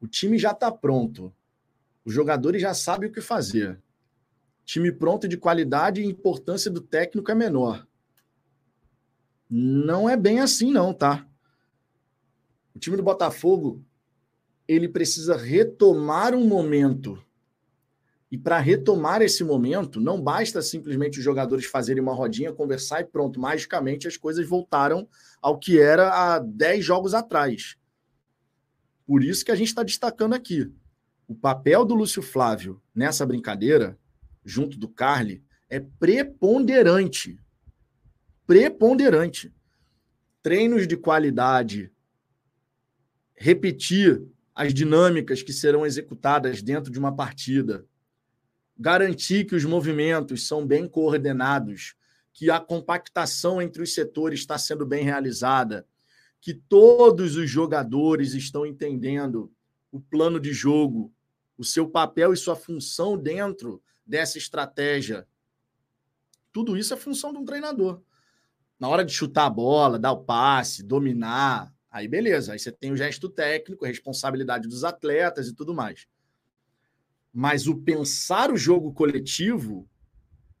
o 0.00 0.06
time 0.06 0.38
já 0.38 0.52
está 0.52 0.70
pronto. 0.70 1.34
Os 2.04 2.14
jogadores 2.14 2.62
já 2.62 2.74
sabem 2.74 3.10
o 3.10 3.12
que 3.12 3.20
fazer. 3.20 3.82
Time 4.64 4.92
pronto 4.92 5.26
de 5.26 5.36
qualidade 5.36 6.00
e 6.00 6.06
importância 6.06 6.70
do 6.70 6.80
técnico 6.80 7.28
é 7.28 7.34
menor. 7.34 7.89
Não 9.50 10.08
é 10.08 10.16
bem 10.16 10.40
assim, 10.40 10.70
não, 10.70 10.94
tá? 10.94 11.26
O 12.74 12.78
time 12.78 12.96
do 12.96 13.02
Botafogo 13.02 13.84
ele 14.68 14.88
precisa 14.88 15.36
retomar 15.36 16.34
um 16.34 16.46
momento 16.46 17.20
E 18.30 18.38
para 18.38 18.60
retomar 18.60 19.22
esse 19.22 19.42
momento, 19.42 20.00
não 20.00 20.20
basta 20.22 20.62
simplesmente 20.62 21.18
os 21.18 21.24
jogadores 21.24 21.66
fazerem 21.66 22.00
uma 22.00 22.14
rodinha, 22.14 22.52
conversar 22.52 23.00
e 23.00 23.04
pronto, 23.04 23.40
magicamente 23.40 24.06
as 24.06 24.16
coisas 24.16 24.46
voltaram 24.46 25.08
ao 25.42 25.58
que 25.58 25.80
era 25.80 26.12
há 26.12 26.38
10 26.38 26.84
jogos 26.84 27.12
atrás. 27.12 27.76
Por 29.04 29.24
isso 29.24 29.44
que 29.44 29.50
a 29.50 29.56
gente 29.56 29.68
está 29.68 29.82
destacando 29.82 30.34
aqui. 30.34 30.72
O 31.26 31.34
papel 31.34 31.84
do 31.84 31.94
Lúcio 31.94 32.22
Flávio 32.22 32.80
nessa 32.94 33.26
brincadeira, 33.26 33.98
junto 34.44 34.78
do 34.78 34.88
Carly, 34.88 35.42
é 35.68 35.80
preponderante. 35.80 37.36
Preponderante. 38.50 39.54
Treinos 40.42 40.88
de 40.88 40.96
qualidade, 40.96 41.88
repetir 43.32 44.26
as 44.52 44.74
dinâmicas 44.74 45.40
que 45.40 45.52
serão 45.52 45.86
executadas 45.86 46.60
dentro 46.60 46.90
de 46.90 46.98
uma 46.98 47.14
partida, 47.14 47.86
garantir 48.76 49.44
que 49.44 49.54
os 49.54 49.64
movimentos 49.64 50.48
são 50.48 50.66
bem 50.66 50.88
coordenados, 50.88 51.94
que 52.32 52.50
a 52.50 52.58
compactação 52.58 53.62
entre 53.62 53.84
os 53.84 53.94
setores 53.94 54.40
está 54.40 54.58
sendo 54.58 54.84
bem 54.84 55.04
realizada, 55.04 55.86
que 56.40 56.52
todos 56.52 57.36
os 57.36 57.48
jogadores 57.48 58.34
estão 58.34 58.66
entendendo 58.66 59.48
o 59.92 60.00
plano 60.00 60.40
de 60.40 60.52
jogo, 60.52 61.14
o 61.56 61.62
seu 61.62 61.88
papel 61.88 62.32
e 62.32 62.36
sua 62.36 62.56
função 62.56 63.16
dentro 63.16 63.80
dessa 64.04 64.38
estratégia. 64.38 65.24
Tudo 66.52 66.76
isso 66.76 66.92
é 66.92 66.96
função 66.96 67.32
de 67.32 67.38
um 67.38 67.44
treinador. 67.44 68.02
Na 68.80 68.88
hora 68.88 69.04
de 69.04 69.12
chutar 69.12 69.44
a 69.44 69.50
bola, 69.50 69.98
dar 69.98 70.12
o 70.12 70.24
passe, 70.24 70.82
dominar, 70.82 71.70
aí 71.90 72.08
beleza. 72.08 72.54
Aí 72.54 72.58
você 72.58 72.72
tem 72.72 72.90
o 72.90 72.96
gesto 72.96 73.28
técnico, 73.28 73.84
responsabilidade 73.84 74.66
dos 74.66 74.82
atletas 74.84 75.48
e 75.48 75.54
tudo 75.54 75.74
mais. 75.74 76.08
Mas 77.32 77.66
o 77.66 77.76
pensar 77.76 78.50
o 78.50 78.56
jogo 78.56 78.92
coletivo 78.92 79.86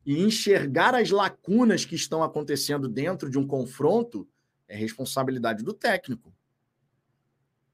e 0.04 0.20
enxergar 0.20 0.94
as 0.94 1.10
lacunas 1.10 1.86
que 1.86 1.94
estão 1.94 2.22
acontecendo 2.22 2.88
dentro 2.88 3.30
de 3.30 3.38
um 3.38 3.46
confronto 3.46 4.28
é 4.68 4.76
responsabilidade 4.76 5.64
do 5.64 5.72
técnico. 5.72 6.32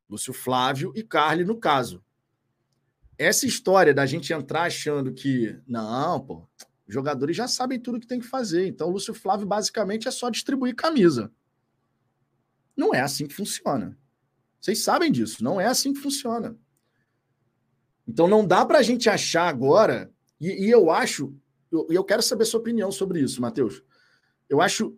Lúcio 0.09 0.33
Flávio 0.33 0.93
e 0.95 1.03
Carly, 1.03 1.45
no 1.45 1.59
caso. 1.59 2.03
Essa 3.19 3.47
história 3.47 3.93
da 3.93 4.07
gente 4.07 4.33
entrar 4.33 4.63
achando 4.63 5.13
que, 5.13 5.59
não, 5.67 6.21
pô, 6.21 6.49
os 6.87 6.95
jogadores 6.95 7.37
já 7.37 7.49
sabem 7.49 7.81
tudo 7.81 8.01
que 8.01 8.07
tem 8.07 8.21
que 8.21 8.27
fazer. 8.27 8.67
Então, 8.67 8.89
o 8.89 8.93
Lúcio 8.93 9.13
Flávio 9.13 9.47
basicamente 9.47 10.07
é 10.07 10.11
só 10.11 10.31
distribuir 10.31 10.75
camisa. 10.75 11.33
Não 12.77 12.95
é 12.95 13.01
assim 13.01 13.27
que 13.27 13.35
funciona. 13.35 13.97
Vocês 14.61 14.81
sabem 14.81 15.11
disso, 15.11 15.43
não 15.43 15.61
é 15.61 15.67
assim 15.67 15.93
que 15.93 16.01
funciona. 16.01 16.57
Então 18.07 18.29
não 18.29 18.47
dá 18.47 18.65
para 18.65 18.79
a 18.79 18.83
gente 18.83 19.09
achar 19.09 19.49
agora, 19.49 20.11
e, 20.41 20.67
e 20.67 20.71
eu 20.71 20.91
acho, 20.91 21.35
e 21.73 21.75
eu, 21.75 21.87
eu 21.91 22.05
quero 22.05 22.23
saber 22.23 22.45
sua 22.45 22.61
opinião 22.61 22.93
sobre 22.93 23.21
isso, 23.21 23.41
Matheus. 23.41 23.83
Eu 24.49 24.61
acho 24.61 24.97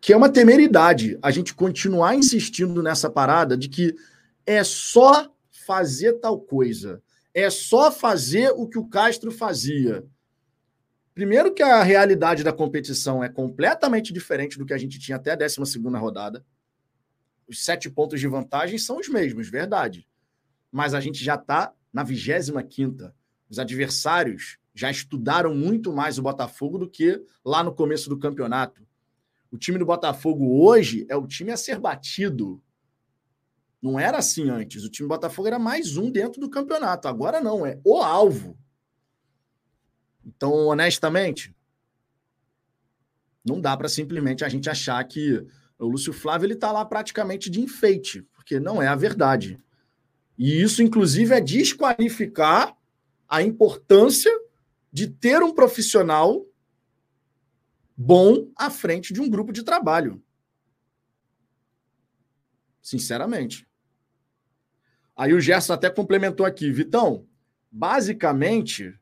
que 0.00 0.12
é 0.12 0.16
uma 0.16 0.28
temeridade 0.28 1.18
a 1.22 1.30
gente 1.30 1.54
continuar 1.54 2.14
insistindo 2.14 2.82
nessa 2.82 3.08
parada 3.10 3.56
de 3.56 3.68
que 3.68 3.94
é 4.44 4.62
só 4.62 5.30
fazer 5.50 6.14
tal 6.14 6.38
coisa, 6.38 7.02
é 7.32 7.48
só 7.50 7.90
fazer 7.90 8.50
o 8.50 8.68
que 8.68 8.78
o 8.78 8.86
Castro 8.88 9.30
fazia. 9.30 10.04
Primeiro 11.16 11.52
que 11.52 11.64
a 11.64 11.82
realidade 11.82 12.44
da 12.44 12.52
competição 12.52 13.24
é 13.24 13.28
completamente 13.28 14.12
diferente 14.12 14.56
do 14.56 14.64
que 14.64 14.72
a 14.72 14.78
gente 14.78 15.00
tinha 15.00 15.16
até 15.16 15.32
a 15.32 15.34
12 15.34 15.80
rodada. 15.98 16.46
Os 17.48 17.64
sete 17.64 17.90
pontos 17.90 18.20
de 18.20 18.28
vantagem 18.28 18.78
são 18.78 18.98
os 18.98 19.08
mesmos, 19.08 19.50
verdade 19.50 20.06
mas 20.76 20.92
a 20.92 21.00
gente 21.00 21.24
já 21.24 21.36
está 21.36 21.72
na 21.90 22.02
25 22.02 23.12
Os 23.48 23.58
adversários 23.58 24.58
já 24.74 24.90
estudaram 24.90 25.54
muito 25.54 25.90
mais 25.90 26.18
o 26.18 26.22
Botafogo 26.22 26.76
do 26.76 26.86
que 26.86 27.18
lá 27.42 27.64
no 27.64 27.74
começo 27.74 28.10
do 28.10 28.18
campeonato. 28.18 28.86
O 29.50 29.56
time 29.56 29.78
do 29.78 29.86
Botafogo 29.86 30.62
hoje 30.62 31.06
é 31.08 31.16
o 31.16 31.26
time 31.26 31.50
a 31.50 31.56
ser 31.56 31.78
batido. 31.78 32.62
Não 33.80 33.98
era 33.98 34.18
assim 34.18 34.50
antes. 34.50 34.84
O 34.84 34.90
time 34.90 35.08
do 35.08 35.14
Botafogo 35.14 35.48
era 35.48 35.58
mais 35.58 35.96
um 35.96 36.10
dentro 36.10 36.42
do 36.42 36.50
campeonato. 36.50 37.08
Agora 37.08 37.40
não, 37.40 37.64
é 37.64 37.80
o 37.82 37.96
alvo. 37.96 38.58
Então, 40.26 40.52
honestamente, 40.66 41.54
não 43.44 43.60
dá 43.60 43.76
para 43.76 43.88
simplesmente 43.88 44.44
a 44.44 44.48
gente 44.48 44.68
achar 44.68 45.02
que 45.04 45.46
o 45.78 45.86
Lúcio 45.86 46.12
Flávio 46.12 46.46
ele 46.46 46.54
está 46.54 46.72
lá 46.72 46.84
praticamente 46.84 47.48
de 47.48 47.60
enfeite, 47.60 48.22
porque 48.34 48.58
não 48.58 48.82
é 48.82 48.88
a 48.88 48.96
verdade. 48.96 49.62
E 50.36 50.60
isso, 50.60 50.82
inclusive, 50.82 51.32
é 51.32 51.40
desqualificar 51.40 52.76
a 53.28 53.40
importância 53.40 54.32
de 54.92 55.06
ter 55.06 55.42
um 55.42 55.54
profissional 55.54 56.44
bom 57.96 58.50
à 58.56 58.68
frente 58.68 59.14
de 59.14 59.20
um 59.20 59.30
grupo 59.30 59.52
de 59.52 59.62
trabalho. 59.62 60.22
Sinceramente. 62.82 63.66
Aí 65.16 65.32
o 65.32 65.40
Gerson 65.40 65.72
até 65.72 65.88
complementou 65.88 66.44
aqui, 66.44 66.70
Vitão. 66.70 67.26
Basicamente, 67.70 68.98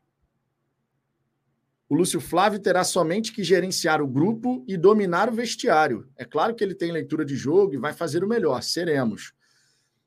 o 1.89 1.95
Lúcio 1.95 2.21
Flávio 2.21 2.59
terá 2.59 2.83
somente 2.83 3.33
que 3.33 3.45
gerenciar 3.45 4.01
o 4.01 4.07
grupo 4.07 4.65
e 4.67 4.77
dominar 4.77 5.29
o 5.29 5.35
vestiário. 5.35 6.09
É 6.17 6.25
claro 6.25 6.55
que 6.55 6.65
ele 6.65 6.75
tem 6.75 6.91
leitura 6.91 7.25
de 7.25 7.37
jogo 7.37 7.75
e 7.75 7.79
vai 7.79 7.93
fazer 7.93 8.25
o 8.25 8.29
melhor, 8.29 8.63
seremos. 8.63 9.35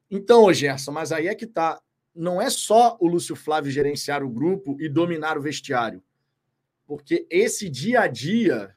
Então, 0.09 0.51
Gerson, 0.51 0.91
mas 0.91 1.11
aí 1.11 1.27
é 1.27 1.35
que 1.35 1.45
tá. 1.45 1.79
Não 2.15 2.41
é 2.41 2.49
só 2.49 2.97
o 2.99 3.07
Lúcio 3.07 3.35
Flávio 3.35 3.71
gerenciar 3.71 4.23
o 4.23 4.29
grupo 4.29 4.75
e 4.79 4.89
dominar 4.89 5.37
o 5.37 5.41
vestiário. 5.41 6.01
Porque 6.87 7.27
esse 7.29 7.69
dia 7.69 8.01
a 8.01 8.07
dia 8.07 8.75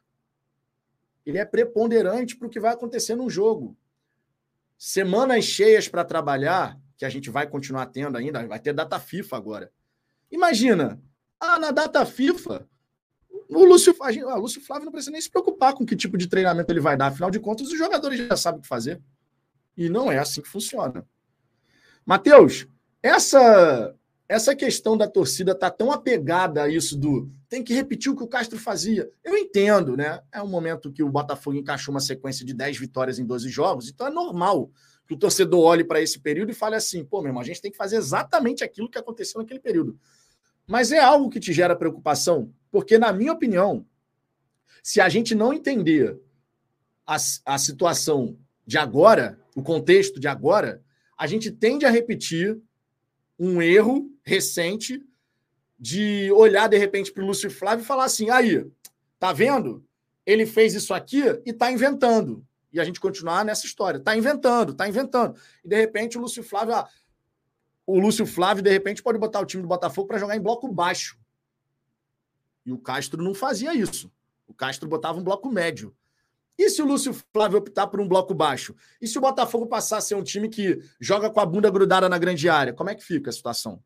ele 1.25 1.39
é 1.39 1.45
preponderante 1.45 2.37
para 2.37 2.49
o 2.49 2.51
que 2.51 2.61
vai 2.61 2.73
acontecer 2.73 3.15
no 3.15 3.31
jogo. 3.31 3.77
Semanas 4.77 5.45
cheias 5.45 5.89
para 5.89 6.05
trabalhar, 6.05 6.79
que 6.99 7.05
a 7.05 7.09
gente 7.09 7.31
vai 7.31 7.47
continuar 7.47 7.87
tendo 7.87 8.19
ainda, 8.19 8.47
vai 8.47 8.59
ter 8.59 8.75
data 8.75 8.99
FIFA 8.99 9.37
agora. 9.37 9.73
Imagina, 10.31 11.01
ah, 11.39 11.59
na 11.59 11.71
data 11.71 12.05
FIFA, 12.05 12.69
o 13.51 13.65
Lúcio, 13.65 13.95
gente, 14.11 14.25
o 14.25 14.39
Lúcio 14.39 14.61
Flávio 14.61 14.85
não 14.85 14.93
precisa 14.93 15.11
nem 15.11 15.21
se 15.21 15.31
preocupar 15.31 15.75
com 15.75 15.85
que 15.85 15.97
tipo 15.97 16.17
de 16.17 16.27
treinamento 16.27 16.73
ele 16.73 16.81
vai 16.81 16.97
dar, 16.97 17.09
afinal 17.09 17.31
de 17.31 17.41
contas, 17.41 17.69
os 17.69 17.79
jogadores 17.79 18.19
já 18.19 18.37
sabem 18.37 18.61
o 18.61 18.63
que 18.63 18.69
fazer. 18.69 19.01
E 19.77 19.89
não 19.89 20.11
é 20.11 20.19
assim 20.19 20.41
que 20.41 20.49
funciona. 20.49 21.07
Matheus, 22.05 22.67
essa 23.03 23.95
essa 24.29 24.55
questão 24.55 24.97
da 24.97 25.09
torcida 25.09 25.57
tá 25.57 25.69
tão 25.69 25.91
apegada 25.91 26.63
a 26.63 26.69
isso 26.69 26.97
do 26.97 27.29
tem 27.49 27.65
que 27.65 27.75
repetir 27.75 28.13
o 28.13 28.17
que 28.17 28.23
o 28.23 28.29
Castro 28.29 28.61
fazia. 28.61 29.11
Eu 29.25 29.37
entendo, 29.37 29.97
né? 29.97 30.21
É 30.33 30.41
um 30.41 30.47
momento 30.47 30.93
que 30.93 31.03
o 31.03 31.09
Botafogo 31.09 31.57
encaixou 31.57 31.93
uma 31.93 32.01
sequência 32.01 32.47
de 32.47 32.55
10 32.55 32.79
vitórias 32.79 33.19
em 33.19 33.27
12 33.27 33.49
jogos, 33.49 33.89
então 33.89 34.07
é 34.07 34.11
normal 34.11 34.71
que 35.05 35.15
o 35.15 35.19
torcedor 35.19 35.65
olhe 35.65 35.83
para 35.83 36.01
esse 36.01 36.21
período 36.21 36.53
e 36.53 36.55
fale 36.55 36.77
assim: 36.77 37.05
pô, 37.05 37.21
meu 37.21 37.31
irmão, 37.31 37.43
a 37.43 37.45
gente 37.45 37.61
tem 37.61 37.73
que 37.73 37.77
fazer 37.77 37.97
exatamente 37.97 38.63
aquilo 38.63 38.89
que 38.89 38.99
aconteceu 38.99 39.41
naquele 39.41 39.59
período. 39.59 39.99
Mas 40.65 40.93
é 40.93 41.01
algo 41.01 41.29
que 41.29 41.41
te 41.41 41.53
gera 41.53 41.75
preocupação, 41.75 42.55
porque, 42.71 42.99
na 42.99 43.13
minha 43.13 43.33
opinião, 43.33 43.85
se 44.83 45.01
a 45.01 45.09
gente 45.09 45.35
não 45.35 45.53
entender 45.53 46.19
a, 47.07 47.17
a 47.45 47.59
situação 47.59 48.39
de 48.67 48.79
agora, 48.79 49.39
o 49.55 49.63
contexto 49.63 50.21
de 50.21 50.29
agora, 50.29 50.83
a 51.19 51.27
gente 51.27 51.51
tende 51.51 51.85
a 51.85 51.91
repetir 51.91 52.59
um 53.39 53.61
erro 53.61 54.11
recente 54.23 55.03
de 55.79 56.31
olhar 56.33 56.69
de 56.69 56.77
repente 56.77 57.11
para 57.11 57.23
o 57.23 57.27
Lúcio 57.27 57.51
Flávio 57.51 57.83
e 57.83 57.87
falar 57.87 58.05
assim: 58.05 58.31
aí, 58.31 58.65
tá 59.19 59.33
vendo? 59.33 59.85
Ele 60.25 60.47
fez 60.47 60.75
isso 60.75 60.95
aqui 60.95 61.23
e 61.45 61.53
tá 61.53 61.73
inventando. 61.73 62.47
E 62.73 62.79
a 62.79 62.85
gente 62.85 63.01
continuar 63.01 63.45
nessa 63.45 63.67
história. 63.67 63.99
Tá 63.99 64.17
inventando, 64.17 64.75
tá 64.75 64.89
inventando. 64.89 65.35
E 65.65 65.69
de 65.69 65.77
repente 65.77 66.17
o 66.17 66.21
Lúcio 66.21 66.43
Flávio. 66.43 66.75
Ah, 66.75 66.89
o 67.87 67.99
Lúcio 67.99 68.25
Flávio, 68.25 68.63
de 68.63 68.71
repente, 68.71 69.03
pode 69.03 69.19
botar 69.19 69.41
o 69.41 69.45
time 69.45 69.63
do 69.63 69.69
Botafogo 69.69 70.07
para 70.07 70.19
jogar 70.19 70.37
em 70.37 70.41
bloco 70.41 70.69
baixo. 70.69 71.19
E 72.65 72.73
o 72.73 72.79
Castro 72.79 73.23
não 73.23 73.35
fazia 73.35 73.75
isso. 73.75 74.11
O 74.47 74.55
Castro 74.55 74.89
botava 74.89 75.19
um 75.19 75.25
bloco 75.25 75.51
médio. 75.51 75.95
E 76.59 76.69
se 76.69 76.83
o 76.83 76.85
Lúcio 76.85 77.15
Flávio 77.33 77.59
optar 77.59 77.87
por 77.87 78.01
um 78.01 78.07
bloco 78.07 78.35
baixo? 78.35 78.75
E 79.01 79.07
se 79.07 79.17
o 79.17 79.21
Botafogo 79.21 79.67
passar 79.67 79.97
a 79.97 80.01
ser 80.03 80.15
um 80.15 80.23
time 80.23 80.49
que 80.49 80.79
joga 81.01 81.31
com 81.31 81.41
a 81.41 81.47
bunda 81.47 81.71
grudada 81.71 82.07
na 82.09 82.19
grande 82.19 82.51
área? 82.51 82.75
Como 82.75 82.91
é 82.91 82.95
que 82.95 83.03
fica 83.03 83.31
a 83.31 83.33
situação? 83.33 83.83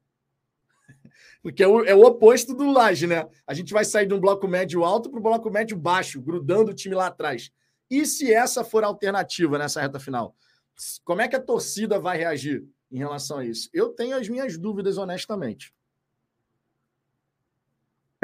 Porque 1.41 1.63
é 1.63 1.69
o, 1.69 1.85
é 1.85 1.95
o 1.95 2.05
oposto 2.05 2.53
do 2.53 2.73
Laje, 2.73 3.07
né? 3.07 3.29
A 3.47 3.55
gente 3.55 3.73
vai 3.73 3.85
sair 3.85 4.07
de 4.07 4.15
um 4.15 4.19
bloco 4.19 4.49
médio 4.49 4.83
alto 4.83 5.09
para 5.09 5.21
um 5.21 5.23
bloco 5.23 5.49
médio 5.51 5.77
baixo, 5.77 6.21
grudando 6.21 6.73
o 6.73 6.75
time 6.75 6.97
lá 6.97 7.07
atrás. 7.07 7.53
E 7.89 8.05
se 8.05 8.33
essa 8.33 8.65
for 8.65 8.83
a 8.83 8.89
alternativa 8.89 9.57
nessa 9.57 9.81
reta 9.81 10.01
final? 10.01 10.35
Como 11.05 11.21
é 11.21 11.29
que 11.29 11.37
a 11.37 11.41
torcida 11.41 12.01
vai 12.01 12.19
reagir 12.19 12.67
em 12.91 12.99
relação 12.99 13.39
a 13.39 13.45
isso? 13.45 13.69
Eu 13.73 13.91
tenho 13.91 14.17
as 14.17 14.29
minhas 14.29 14.59
dúvidas, 14.59 14.99
honestamente. 14.99 15.73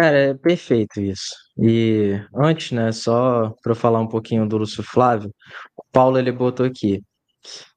Cara, 0.01 0.19
é 0.19 0.35
perfeito 0.35 0.99
isso. 0.99 1.29
E 1.59 2.19
antes, 2.35 2.73
né, 2.73 2.91
só 2.91 3.53
para 3.63 3.75
falar 3.75 4.01
um 4.01 4.09
pouquinho 4.09 4.49
do 4.49 4.57
Lúcio 4.57 4.83
Flávio, 4.83 5.31
o 5.77 5.83
Paulo 5.93 6.19
ele 6.19 6.33
botou 6.33 6.65
aqui. 6.65 7.03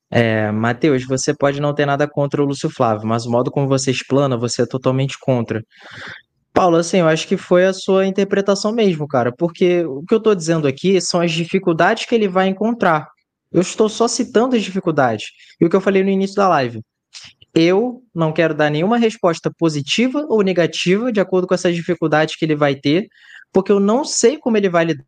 É, 0.09 0.49
Matheus, 0.51 1.05
você 1.05 1.35
pode 1.35 1.59
não 1.59 1.75
ter 1.75 1.85
nada 1.85 2.07
contra 2.07 2.41
o 2.41 2.45
Lúcio 2.45 2.69
Flávio, 2.69 3.05
mas 3.07 3.25
o 3.25 3.31
modo 3.31 3.51
como 3.51 3.67
você 3.67 3.91
explana, 3.91 4.37
você 4.37 4.61
é 4.61 4.65
totalmente 4.65 5.17
contra. 5.19 5.61
Paulo, 6.53 6.77
assim, 6.77 6.99
eu 6.99 7.09
acho 7.09 7.27
que 7.27 7.37
foi 7.37 7.65
a 7.65 7.73
sua 7.73 8.05
interpretação 8.07 8.71
mesmo, 8.71 9.07
cara, 9.07 9.33
porque 9.37 9.83
o 9.85 10.03
que 10.05 10.13
eu 10.13 10.19
estou 10.19 10.35
dizendo 10.35 10.67
aqui 10.67 11.01
são 11.01 11.19
as 11.21 11.31
dificuldades 11.31 12.05
que 12.05 12.15
ele 12.15 12.29
vai 12.29 12.47
encontrar. 12.47 13.09
Eu 13.51 13.61
estou 13.61 13.89
só 13.89 14.07
citando 14.07 14.55
as 14.55 14.63
dificuldades. 14.63 15.25
E 15.59 15.65
o 15.65 15.69
que 15.69 15.75
eu 15.75 15.81
falei 15.81 16.03
no 16.03 16.09
início 16.09 16.37
da 16.37 16.47
live. 16.47 16.81
Eu 17.55 18.03
não 18.13 18.33
quero 18.33 18.53
dar 18.53 18.69
nenhuma 18.69 18.97
resposta 18.97 19.51
positiva 19.57 20.25
ou 20.27 20.41
negativa 20.41 21.11
de 21.11 21.19
acordo 21.19 21.47
com 21.47 21.53
essas 21.53 21.75
dificuldades 21.75 22.35
que 22.35 22.45
ele 22.45 22.55
vai 22.55 22.75
ter, 22.75 23.07
porque 23.51 23.71
eu 23.71 23.79
não 23.79 24.03
sei 24.03 24.37
como 24.37 24.57
ele 24.57 24.69
vai 24.69 24.85
lidar. 24.85 25.05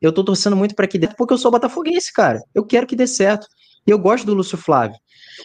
Eu 0.00 0.12
tô 0.12 0.22
torcendo 0.22 0.54
muito 0.56 0.74
para 0.74 0.86
que 0.86 0.98
dê, 0.98 1.08
porque 1.08 1.34
eu 1.34 1.38
sou 1.38 1.50
botafoguense, 1.50 2.12
cara. 2.12 2.40
Eu 2.54 2.64
quero 2.64 2.86
que 2.86 2.94
dê 2.94 3.06
certo. 3.06 3.46
E 3.86 3.90
eu 3.90 3.98
gosto 3.98 4.24
do 4.24 4.34
Lúcio 4.34 4.56
Flávio. 4.56 4.96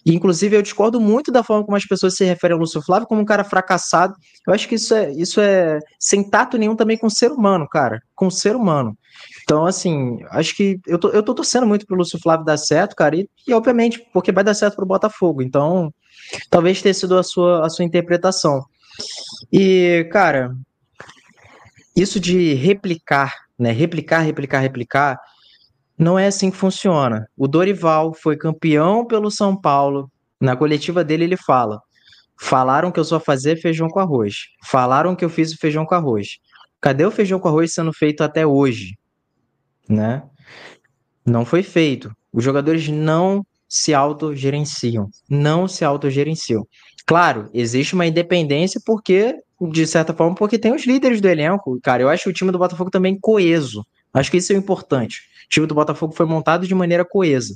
Inclusive, 0.05 0.55
eu 0.55 0.61
discordo 0.61 0.99
muito 0.99 1.31
da 1.31 1.43
forma 1.43 1.65
como 1.65 1.77
as 1.77 1.85
pessoas 1.85 2.15
se 2.15 2.23
referem 2.23 2.53
ao 2.53 2.59
Lúcio 2.59 2.81
Flávio 2.81 3.07
como 3.07 3.21
um 3.21 3.25
cara 3.25 3.43
fracassado. 3.43 4.13
Eu 4.47 4.53
acho 4.53 4.67
que 4.67 4.75
isso 4.75 4.93
é, 4.93 5.11
isso 5.11 5.41
é 5.41 5.79
sem 5.99 6.27
tato 6.29 6.57
nenhum 6.57 6.75
também 6.75 6.97
com 6.97 7.07
o 7.07 7.11
ser 7.11 7.31
humano, 7.31 7.67
cara. 7.67 8.01
Com 8.15 8.27
o 8.27 8.31
ser 8.31 8.55
humano. 8.55 8.97
Então, 9.43 9.65
assim, 9.65 10.19
acho 10.31 10.55
que 10.55 10.79
eu 10.87 10.97
tô, 10.97 11.09
eu 11.09 11.23
tô 11.23 11.33
torcendo 11.33 11.65
muito 11.65 11.85
pro 11.85 11.97
Lúcio 11.97 12.19
Flávio 12.19 12.45
dar 12.45 12.57
certo, 12.57 12.95
cara. 12.95 13.15
E, 13.15 13.29
e 13.47 13.53
obviamente, 13.53 13.99
porque 14.13 14.31
vai 14.31 14.43
dar 14.43 14.53
certo 14.53 14.75
pro 14.75 14.85
Botafogo. 14.85 15.41
Então, 15.41 15.93
talvez 16.49 16.81
tenha 16.81 16.93
sido 16.93 17.17
a 17.17 17.23
sua, 17.23 17.65
a 17.65 17.69
sua 17.69 17.85
interpretação. 17.85 18.63
E, 19.51 20.07
cara, 20.11 20.55
isso 21.95 22.19
de 22.19 22.53
replicar, 22.53 23.33
né? 23.57 23.71
Replicar, 23.71 24.19
replicar, 24.19 24.59
replicar 24.59 25.19
não 25.99 26.17
é 26.17 26.27
assim 26.27 26.49
que 26.49 26.55
funciona. 26.55 27.27
O 27.37 27.45
Dorival 27.45 28.13
foi 28.13 28.37
campeão 28.37 29.05
pelo 29.05 29.29
São 29.29 29.53
Paulo. 29.59 30.09
Na 30.39 30.55
coletiva 30.55 31.03
dele, 31.03 31.25
ele 31.25 31.35
fala: 31.35 31.81
Falaram 32.39 32.89
que 32.89 32.99
eu 32.99 33.03
só 33.03 33.19
fazia 33.19 33.57
feijão 33.57 33.89
com 33.89 33.99
arroz. 33.99 34.35
Falaram 34.65 35.13
que 35.13 35.25
eu 35.25 35.29
fiz 35.29 35.51
o 35.51 35.57
feijão 35.57 35.85
com 35.85 35.93
arroz. 35.93 36.37
Cadê 36.79 37.05
o 37.05 37.11
feijão 37.11 37.37
com 37.37 37.49
arroz 37.49 37.73
sendo 37.73 37.91
feito 37.91 38.23
até 38.23 38.47
hoje? 38.47 38.97
Né? 39.89 40.23
Não 41.25 41.43
foi 41.43 41.61
feito. 41.61 42.15
Os 42.31 42.45
jogadores 42.45 42.87
não 42.87 43.45
se 43.67 43.93
autogerenciam. 43.93 45.09
Não 45.29 45.67
se 45.67 45.83
autogerenciam. 45.83 46.65
Claro, 47.05 47.49
existe 47.53 47.93
uma 47.93 48.07
independência 48.07 48.79
porque, 48.85 49.35
de 49.59 49.85
certa 49.85 50.13
forma, 50.13 50.33
porque 50.33 50.57
tem 50.57 50.73
os 50.73 50.85
líderes 50.85 51.19
do 51.19 51.27
elenco. 51.27 51.77
Cara, 51.83 52.03
eu 52.03 52.09
acho 52.09 52.29
o 52.29 52.33
time 52.33 52.51
do 52.51 52.57
Botafogo 52.57 52.89
também 52.89 53.19
coeso. 53.19 53.85
Acho 54.13 54.31
que 54.31 54.37
isso 54.37 54.53
é 54.53 54.55
importante. 54.55 55.21
O 55.45 55.49
time 55.49 55.67
do 55.67 55.75
Botafogo 55.75 56.13
foi 56.13 56.25
montado 56.25 56.67
de 56.67 56.75
maneira 56.75 57.05
coesa. 57.05 57.55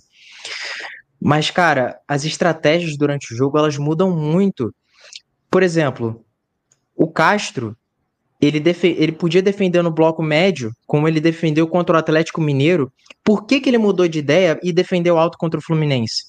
Mas, 1.19 1.49
cara, 1.49 1.99
as 2.07 2.25
estratégias 2.25 2.97
durante 2.97 3.33
o 3.33 3.37
jogo 3.37 3.57
elas 3.57 3.77
mudam 3.77 4.11
muito. 4.11 4.73
Por 5.49 5.63
exemplo, 5.63 6.25
o 6.95 7.07
Castro 7.07 7.77
ele, 8.41 8.61
ele 8.83 9.11
podia 9.13 9.41
defender 9.41 9.81
no 9.81 9.91
bloco 9.91 10.21
médio, 10.21 10.73
como 10.85 11.07
ele 11.07 11.21
defendeu 11.21 11.67
contra 11.67 11.95
o 11.95 11.99
Atlético 11.99 12.41
Mineiro. 12.41 12.91
Por 13.23 13.45
que, 13.45 13.61
que 13.61 13.69
ele 13.69 13.77
mudou 13.77 14.07
de 14.07 14.19
ideia 14.19 14.59
e 14.61 14.73
defendeu 14.73 15.17
alto 15.17 15.37
contra 15.37 15.59
o 15.59 15.63
Fluminense? 15.63 16.25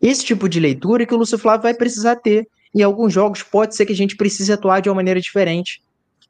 Esse 0.00 0.24
tipo 0.24 0.48
de 0.48 0.60
leitura 0.60 1.04
que 1.04 1.14
o 1.14 1.16
Lúcio 1.16 1.38
Flávio 1.38 1.62
vai 1.62 1.74
precisar 1.74 2.16
ter. 2.16 2.46
Em 2.74 2.82
alguns 2.82 3.12
jogos 3.12 3.42
pode 3.42 3.74
ser 3.74 3.84
que 3.84 3.92
a 3.92 3.96
gente 3.96 4.16
precise 4.16 4.52
atuar 4.52 4.80
de 4.80 4.88
uma 4.88 4.94
maneira 4.94 5.20
diferente. 5.20 5.82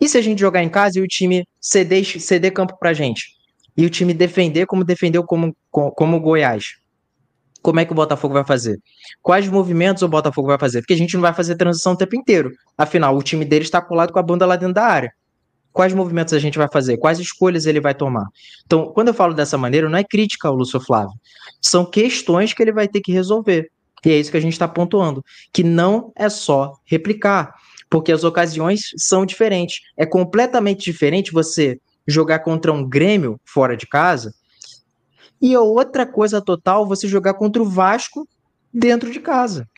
E 0.03 0.09
se 0.09 0.19
a 0.19 0.23
gente 0.23 0.41
jogar 0.41 0.63
em 0.63 0.69
casa 0.69 0.99
e 0.99 1.03
o 1.03 1.09
time 1.09 1.47
ceder, 1.61 2.05
ceder 2.21 2.53
campo 2.53 2.77
pra 2.79 2.93
gente? 2.93 3.41
e 3.77 3.87
o 3.87 3.91
time 3.91 4.13
defender 4.13 4.67
como 4.67 4.85
defendeu 4.85 5.25
como, 5.25 5.57
como 5.71 6.17
o 6.17 6.21
Goiás. 6.21 6.77
Como 7.63 7.79
é 7.79 7.85
que 7.85 7.93
o 7.93 7.95
Botafogo 7.95 8.35
vai 8.35 8.45
fazer? 8.45 8.79
Quais 9.23 9.49
movimentos 9.49 10.03
o 10.03 10.09
Botafogo 10.09 10.49
vai 10.49 10.59
fazer? 10.59 10.81
Porque 10.81 10.95
a 10.95 10.97
gente 10.97 11.15
não 11.15 11.21
vai 11.21 11.33
fazer 11.33 11.55
transição 11.55 11.93
o 11.93 11.97
tempo 11.97 12.17
inteiro. 12.17 12.51
Afinal, 12.77 13.17
o 13.17 13.23
time 13.23 13.45
dele 13.45 13.65
está 13.65 13.81
colado 13.81 14.13
com 14.13 14.19
a 14.19 14.23
bunda 14.23 14.45
lá 14.45 14.57
dentro 14.57 14.75
da 14.75 14.85
área. 14.85 15.13
Quais 15.73 15.95
movimentos 15.95 16.35
a 16.35 16.39
gente 16.39 16.59
vai 16.59 16.69
fazer? 16.71 16.99
Quais 16.99 17.21
escolhas 17.21 17.65
ele 17.65 17.81
vai 17.81 17.95
tomar? 17.95 18.27
Então, 18.67 18.93
quando 18.93 19.09
eu 19.09 19.15
falo 19.15 19.33
dessa 19.33 19.57
maneira, 19.57 19.89
não 19.89 19.97
é 19.97 20.05
crítica 20.05 20.49
ao 20.49 20.55
Lúcio 20.55 20.81
Flávio. 20.81 21.15
São 21.61 21.85
questões 21.85 22.53
que 22.53 22.63
ele 22.63 22.73
vai 22.73 22.89
ter 22.89 23.01
que 23.01 23.13
resolver. 23.13 23.71
E 24.05 24.11
é 24.11 24.19
isso 24.19 24.33
que 24.33 24.37
a 24.37 24.41
gente 24.41 24.53
está 24.53 24.67
pontuando. 24.67 25.25
Que 25.53 25.63
não 25.63 26.13
é 26.17 26.29
só 26.29 26.73
replicar. 26.85 27.55
Porque 27.93 28.11
as 28.11 28.25
ocasiões 28.25 28.85
são 28.97 29.27
diferentes. 29.27 29.81
É 29.99 30.07
completamente 30.07 30.83
diferente 30.83 31.31
você 31.31 31.79
jogar 32.09 32.39
contra 32.39 32.73
um 32.73 32.89
Grêmio 32.89 33.39
fora 33.45 33.77
de 33.77 33.87
casa. 33.87 34.33
E 35.43 35.55
a 35.55 35.61
outra 35.61 36.07
coisa 36.07 36.41
total, 36.41 36.89
você 36.89 37.07
jogar 37.07 37.35
contra 37.35 37.61
o 37.61 37.69
Vasco 37.69 38.27
dentro 38.73 39.11
de 39.11 39.21
casa. 39.21 39.69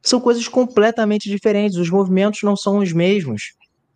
São 0.00 0.18
coisas 0.18 0.48
completamente 0.48 1.28
diferentes, 1.28 1.76
os 1.76 1.90
movimentos 1.90 2.40
não 2.42 2.56
são 2.56 2.78
os 2.78 2.90
mesmos, 2.90 3.52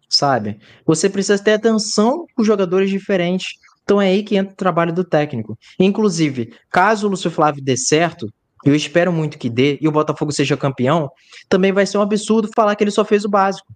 sabe? 0.06 0.58
Você 0.84 1.08
precisa 1.08 1.42
ter 1.42 1.54
atenção 1.54 2.26
com 2.36 2.44
jogadores 2.44 2.90
diferentes. 2.90 3.54
Então 3.84 4.02
é 4.02 4.08
aí 4.08 4.22
que 4.22 4.36
entra 4.36 4.52
o 4.52 4.56
trabalho 4.56 4.92
do 4.92 5.02
técnico. 5.02 5.56
Inclusive, 5.80 6.52
caso 6.70 7.06
o 7.06 7.10
Lúcio 7.10 7.30
Flávio 7.30 7.64
dê 7.64 7.74
certo, 7.74 8.28
eu 8.64 8.74
espero 8.74 9.12
muito 9.12 9.38
que 9.38 9.50
dê, 9.50 9.78
e 9.80 9.88
o 9.88 9.92
Botafogo 9.92 10.32
seja 10.32 10.56
campeão, 10.56 11.10
também 11.48 11.72
vai 11.72 11.86
ser 11.86 11.98
um 11.98 12.02
absurdo 12.02 12.50
falar 12.54 12.76
que 12.76 12.84
ele 12.84 12.90
só 12.90 13.04
fez 13.04 13.24
o 13.24 13.28
básico. 13.28 13.72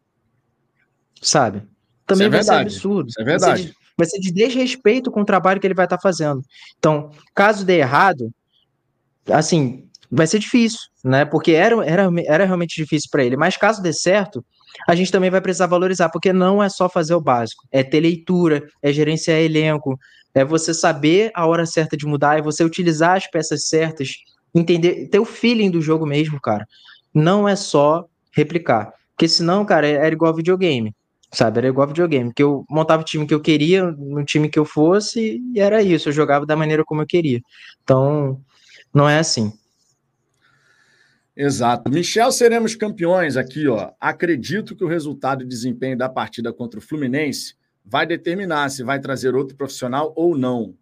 Sabe? 1.20 1.62
Também 2.06 2.26
é 2.26 2.30
vai 2.30 2.40
verdade. 2.40 2.70
ser 2.70 2.76
absurdo. 2.76 3.08
Isso 3.08 3.20
é 3.20 3.24
verdade 3.24 3.74
vai 3.96 4.06
ser 4.06 4.20
de 4.20 4.30
desrespeito 4.30 5.10
com 5.10 5.22
o 5.22 5.24
trabalho 5.24 5.60
que 5.60 5.66
ele 5.66 5.74
vai 5.74 5.86
estar 5.86 5.96
tá 5.96 6.02
fazendo. 6.02 6.42
Então, 6.78 7.10
caso 7.34 7.64
dê 7.64 7.78
errado, 7.78 8.30
assim, 9.30 9.88
vai 10.10 10.26
ser 10.26 10.38
difícil, 10.38 10.80
né? 11.02 11.24
Porque 11.24 11.52
era, 11.52 11.84
era, 11.84 12.08
era 12.26 12.44
realmente 12.44 12.76
difícil 12.76 13.08
para 13.10 13.24
ele. 13.24 13.36
Mas 13.36 13.56
caso 13.56 13.82
dê 13.82 13.92
certo, 13.92 14.44
a 14.86 14.94
gente 14.94 15.10
também 15.10 15.30
vai 15.30 15.40
precisar 15.40 15.66
valorizar, 15.66 16.10
porque 16.10 16.32
não 16.32 16.62
é 16.62 16.68
só 16.68 16.88
fazer 16.88 17.14
o 17.14 17.20
básico, 17.20 17.64
é 17.72 17.82
ter 17.82 18.00
leitura, 18.00 18.62
é 18.82 18.92
gerenciar 18.92 19.38
elenco, 19.38 19.98
é 20.34 20.44
você 20.44 20.74
saber 20.74 21.30
a 21.34 21.46
hora 21.46 21.64
certa 21.64 21.96
de 21.96 22.06
mudar, 22.06 22.38
é 22.38 22.42
você 22.42 22.62
utilizar 22.62 23.16
as 23.16 23.26
peças 23.26 23.68
certas, 23.68 24.10
entender, 24.58 25.08
ter 25.08 25.18
o 25.18 25.24
feeling 25.24 25.70
do 25.70 25.80
jogo 25.80 26.06
mesmo, 26.06 26.40
cara. 26.40 26.66
Não 27.14 27.48
é 27.48 27.56
só 27.56 28.06
replicar. 28.32 28.92
Porque 29.14 29.28
senão, 29.28 29.64
cara, 29.64 29.86
era 29.86 30.14
igual 30.14 30.34
videogame 30.34 30.94
sabe? 31.32 31.58
Era 31.58 31.68
igual 31.68 31.88
videogame, 31.88 32.32
que 32.32 32.42
eu 32.42 32.64
montava 32.68 33.02
o 33.02 33.04
time 33.04 33.26
que 33.26 33.34
eu 33.34 33.40
queria, 33.40 33.84
no 33.90 34.24
time 34.24 34.48
que 34.48 34.58
eu 34.58 34.64
fosse, 34.64 35.40
e 35.54 35.60
era 35.60 35.82
isso, 35.82 36.08
eu 36.08 36.12
jogava 36.12 36.46
da 36.46 36.56
maneira 36.56 36.84
como 36.84 37.02
eu 37.02 37.06
queria. 37.06 37.40
Então, 37.82 38.40
não 38.92 39.08
é 39.08 39.18
assim. 39.18 39.52
Exato. 41.36 41.90
Michel, 41.90 42.32
seremos 42.32 42.74
campeões 42.74 43.36
aqui, 43.36 43.68
ó. 43.68 43.90
Acredito 44.00 44.74
que 44.74 44.84
o 44.84 44.88
resultado 44.88 45.42
e 45.42 45.46
desempenho 45.46 45.98
da 45.98 46.08
partida 46.08 46.52
contra 46.52 46.78
o 46.78 46.82
Fluminense 46.82 47.54
vai 47.84 48.06
determinar 48.06 48.70
se 48.70 48.82
vai 48.82 48.98
trazer 48.98 49.34
outro 49.34 49.54
profissional 49.54 50.14
ou 50.16 50.36
não. 50.36 50.74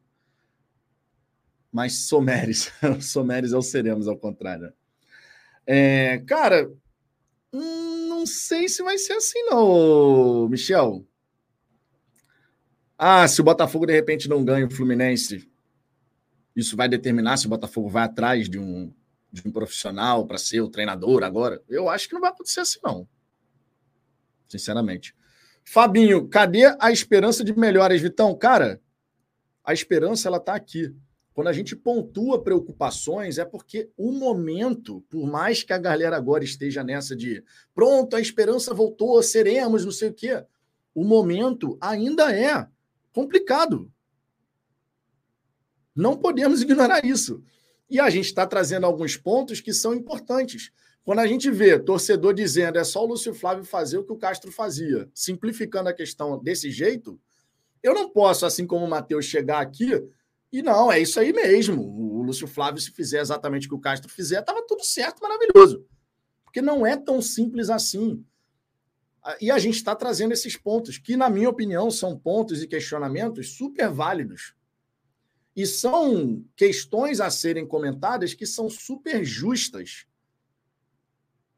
Mas 1.74 2.06
Someres, 2.06 2.72
Someres 3.02 3.52
é 3.52 3.56
o 3.56 3.62
seremos, 3.62 4.08
ao 4.08 4.16
contrário. 4.16 4.72
É, 5.66 6.22
cara, 6.26 6.70
Hum, 7.54 8.08
não 8.08 8.26
sei 8.26 8.68
se 8.68 8.82
vai 8.82 8.98
ser 8.98 9.12
assim, 9.12 9.40
não, 9.44 10.48
Michel. 10.48 11.06
Ah, 12.98 13.28
se 13.28 13.40
o 13.40 13.44
Botafogo 13.44 13.86
de 13.86 13.92
repente 13.92 14.28
não 14.28 14.44
ganha 14.44 14.66
o 14.66 14.70
Fluminense, 14.70 15.48
isso 16.56 16.76
vai 16.76 16.88
determinar 16.88 17.36
se 17.36 17.46
o 17.46 17.48
Botafogo 17.48 17.88
vai 17.88 18.02
atrás 18.02 18.48
de 18.48 18.58
um, 18.58 18.92
de 19.30 19.46
um 19.46 19.52
profissional 19.52 20.26
para 20.26 20.36
ser 20.36 20.62
o 20.62 20.68
treinador 20.68 21.22
agora? 21.22 21.62
Eu 21.68 21.88
acho 21.88 22.08
que 22.08 22.14
não 22.14 22.20
vai 22.20 22.30
acontecer 22.30 22.58
assim, 22.58 22.80
não. 22.82 23.06
Sinceramente. 24.48 25.14
Fabinho, 25.64 26.26
cadê 26.28 26.64
a 26.80 26.90
esperança 26.90 27.44
de 27.44 27.56
melhoras, 27.56 28.00
Vitão? 28.00 28.36
Cara, 28.36 28.82
a 29.62 29.72
esperança 29.72 30.26
ela 30.26 30.40
tá 30.40 30.56
aqui. 30.56 30.92
Quando 31.34 31.48
a 31.48 31.52
gente 31.52 31.74
pontua 31.74 32.40
preocupações, 32.40 33.38
é 33.38 33.44
porque 33.44 33.90
o 33.96 34.12
momento, 34.12 35.04
por 35.10 35.26
mais 35.26 35.64
que 35.64 35.72
a 35.72 35.78
galera 35.78 36.16
agora 36.16 36.44
esteja 36.44 36.84
nessa 36.84 37.16
de 37.16 37.42
pronto, 37.74 38.14
a 38.14 38.20
esperança 38.20 38.72
voltou, 38.72 39.20
seremos, 39.20 39.84
não 39.84 39.90
sei 39.90 40.10
o 40.10 40.14
quê, 40.14 40.44
o 40.94 41.02
momento 41.02 41.76
ainda 41.80 42.32
é 42.32 42.68
complicado. 43.12 43.90
Não 45.94 46.16
podemos 46.16 46.62
ignorar 46.62 47.04
isso. 47.04 47.42
E 47.90 47.98
a 47.98 48.08
gente 48.08 48.26
está 48.26 48.46
trazendo 48.46 48.86
alguns 48.86 49.16
pontos 49.16 49.60
que 49.60 49.72
são 49.72 49.92
importantes. 49.92 50.70
Quando 51.04 51.18
a 51.18 51.26
gente 51.26 51.50
vê 51.50 51.80
torcedor 51.80 52.32
dizendo 52.32 52.78
é 52.78 52.84
só 52.84 53.02
o 53.04 53.08
Lúcio 53.08 53.34
Flávio 53.34 53.64
fazer 53.64 53.98
o 53.98 54.04
que 54.04 54.12
o 54.12 54.16
Castro 54.16 54.52
fazia, 54.52 55.10
simplificando 55.12 55.88
a 55.88 55.92
questão 55.92 56.40
desse 56.40 56.70
jeito, 56.70 57.20
eu 57.82 57.92
não 57.92 58.08
posso, 58.08 58.46
assim 58.46 58.66
como 58.66 58.86
o 58.86 58.88
Matheus, 58.88 59.24
chegar 59.24 59.60
aqui 59.60 60.00
e 60.54 60.62
não, 60.62 60.92
é 60.92 61.00
isso 61.00 61.18
aí 61.18 61.32
mesmo. 61.32 61.82
O 61.82 62.22
Lúcio 62.22 62.46
Flávio, 62.46 62.80
se 62.80 62.92
fizer 62.92 63.20
exatamente 63.20 63.66
o 63.66 63.70
que 63.70 63.74
o 63.74 63.80
Castro 63.80 64.08
fizer, 64.08 64.38
estava 64.38 64.64
tudo 64.64 64.84
certo, 64.84 65.20
maravilhoso. 65.20 65.84
Porque 66.44 66.62
não 66.62 66.86
é 66.86 66.96
tão 66.96 67.20
simples 67.20 67.70
assim. 67.70 68.24
E 69.40 69.50
a 69.50 69.58
gente 69.58 69.74
está 69.74 69.96
trazendo 69.96 70.30
esses 70.30 70.56
pontos, 70.56 70.96
que, 70.96 71.16
na 71.16 71.28
minha 71.28 71.50
opinião, 71.50 71.90
são 71.90 72.16
pontos 72.16 72.62
e 72.62 72.68
questionamentos 72.68 73.56
super 73.56 73.90
válidos. 73.90 74.54
E 75.56 75.66
são 75.66 76.44
questões 76.54 77.20
a 77.20 77.30
serem 77.30 77.66
comentadas 77.66 78.32
que 78.32 78.46
são 78.46 78.70
super 78.70 79.24
justas. 79.24 80.06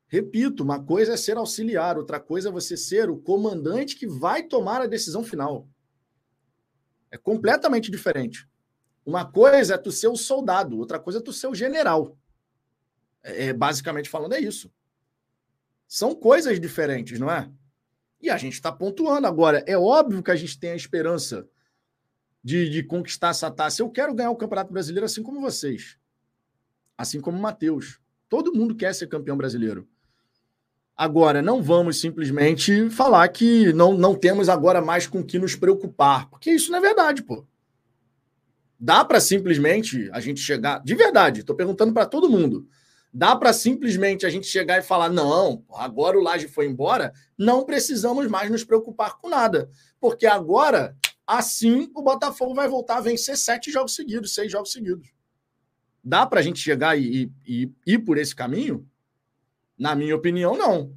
Repito, 0.07 0.63
uma 0.63 0.83
coisa 0.83 1.13
é 1.13 1.17
ser 1.19 1.37
auxiliar, 1.37 1.99
outra 1.99 2.19
coisa 2.19 2.49
é 2.49 2.53
você 2.53 2.79
ser 2.79 3.11
o 3.11 3.19
comandante 3.19 3.95
que 3.95 4.07
vai 4.07 4.45
tomar 4.45 4.81
a 4.81 4.87
decisão 4.87 5.23
final. 5.23 5.69
É 7.11 7.19
completamente 7.19 7.91
diferente. 7.91 8.49
Uma 9.07 9.25
coisa 9.25 9.75
é 9.75 9.79
tu 9.79 9.93
ser 9.93 10.09
o 10.09 10.17
soldado, 10.17 10.77
outra 10.77 10.99
coisa 10.99 11.21
é 11.21 11.23
tu 11.23 11.33
ser 11.33 11.47
o 11.47 11.55
general. 11.55 12.19
É, 13.23 13.47
é, 13.47 13.53
basicamente 13.53 14.09
falando, 14.09 14.35
é 14.35 14.41
isso. 14.41 14.69
São 15.87 16.13
coisas 16.13 16.59
diferentes, 16.61 17.21
não 17.21 17.31
é? 17.31 17.49
E 18.21 18.29
a 18.29 18.37
gente 18.37 18.55
está 18.55 18.73
pontuando 18.73 19.29
agora. 19.29 19.63
É 19.65 19.79
óbvio 19.79 20.25
que 20.25 20.31
a 20.33 20.37
gente 20.37 20.59
tem 20.59 20.71
a 20.73 20.77
esperança 20.77 21.49
de, 22.43 22.69
de 22.69 22.83
conquistar 22.83 23.29
essa 23.29 23.49
taça. 23.49 23.81
Eu 23.81 23.89
quero 23.91 24.13
ganhar 24.13 24.31
o 24.31 24.37
Campeonato 24.37 24.73
Brasileiro 24.73 25.07
assim 25.07 25.23
como 25.23 25.41
vocês. 25.41 25.97
Assim 26.99 27.21
como 27.21 27.39
o 27.39 27.41
Matheus. 27.41 28.01
Todo 28.29 28.53
mundo 28.53 28.75
quer 28.75 28.93
ser 28.93 29.07
campeão 29.07 29.37
brasileiro. 29.37 29.89
Agora, 30.97 31.41
não 31.41 31.63
vamos 31.63 32.01
simplesmente 32.01 32.91
falar 32.91 33.29
que 33.29 33.73
não, 33.73 33.97
não 33.97 34.17
temos 34.17 34.49
agora 34.49 34.81
mais 34.81 35.07
com 35.07 35.23
que 35.23 35.39
nos 35.39 35.55
preocupar, 35.55 36.29
porque 36.29 36.51
isso 36.51 36.73
não 36.73 36.79
é 36.79 36.81
verdade, 36.81 37.23
pô. 37.23 37.47
Dá 38.79 39.05
para 39.05 39.21
simplesmente 39.21 40.09
a 40.13 40.21
gente 40.21 40.41
chegar. 40.41 40.83
De 40.83 40.95
verdade, 40.95 41.41
estou 41.41 41.57
perguntando 41.57 41.93
para 41.93 42.07
todo 42.07 42.29
mundo. 42.29 42.69
Dá 43.13 43.35
para 43.35 43.53
simplesmente 43.53 44.27
a 44.27 44.31
gente 44.31 44.47
chegar 44.47 44.79
e 44.79 44.83
falar: 44.83 45.09
não, 45.09 45.65
agora 45.73 46.19
o 46.19 46.23
Laje 46.23 46.49
foi 46.49 46.67
embora, 46.67 47.13
não 47.39 47.65
precisamos 47.65 48.29
mais 48.29 48.51
nos 48.51 48.65
preocupar 48.65 49.17
com 49.17 49.29
nada. 49.29 49.71
Porque 49.99 50.27
agora, 50.27 50.95
assim, 51.27 51.91
o 51.95 52.03
Botafogo 52.03 52.55
vai 52.55 52.69
voltar 52.69 52.99
a 52.99 53.01
vencer 53.01 53.39
sete 53.39 53.71
jogos 53.71 53.95
seguidos, 53.95 54.35
seis 54.35 54.53
jogos 54.53 54.71
seguidos. 54.71 55.09
Dá 56.05 56.27
para 56.27 56.41
a 56.41 56.43
gente 56.43 56.61
chegar 56.61 56.99
e, 56.99 57.33
e, 57.47 57.73
e 57.87 57.95
ir 57.95 57.99
por 58.01 58.19
esse 58.19 58.37
caminho? 58.37 58.87
Na 59.79 59.95
minha 59.95 60.15
opinião, 60.15 60.57
não. 60.57 60.95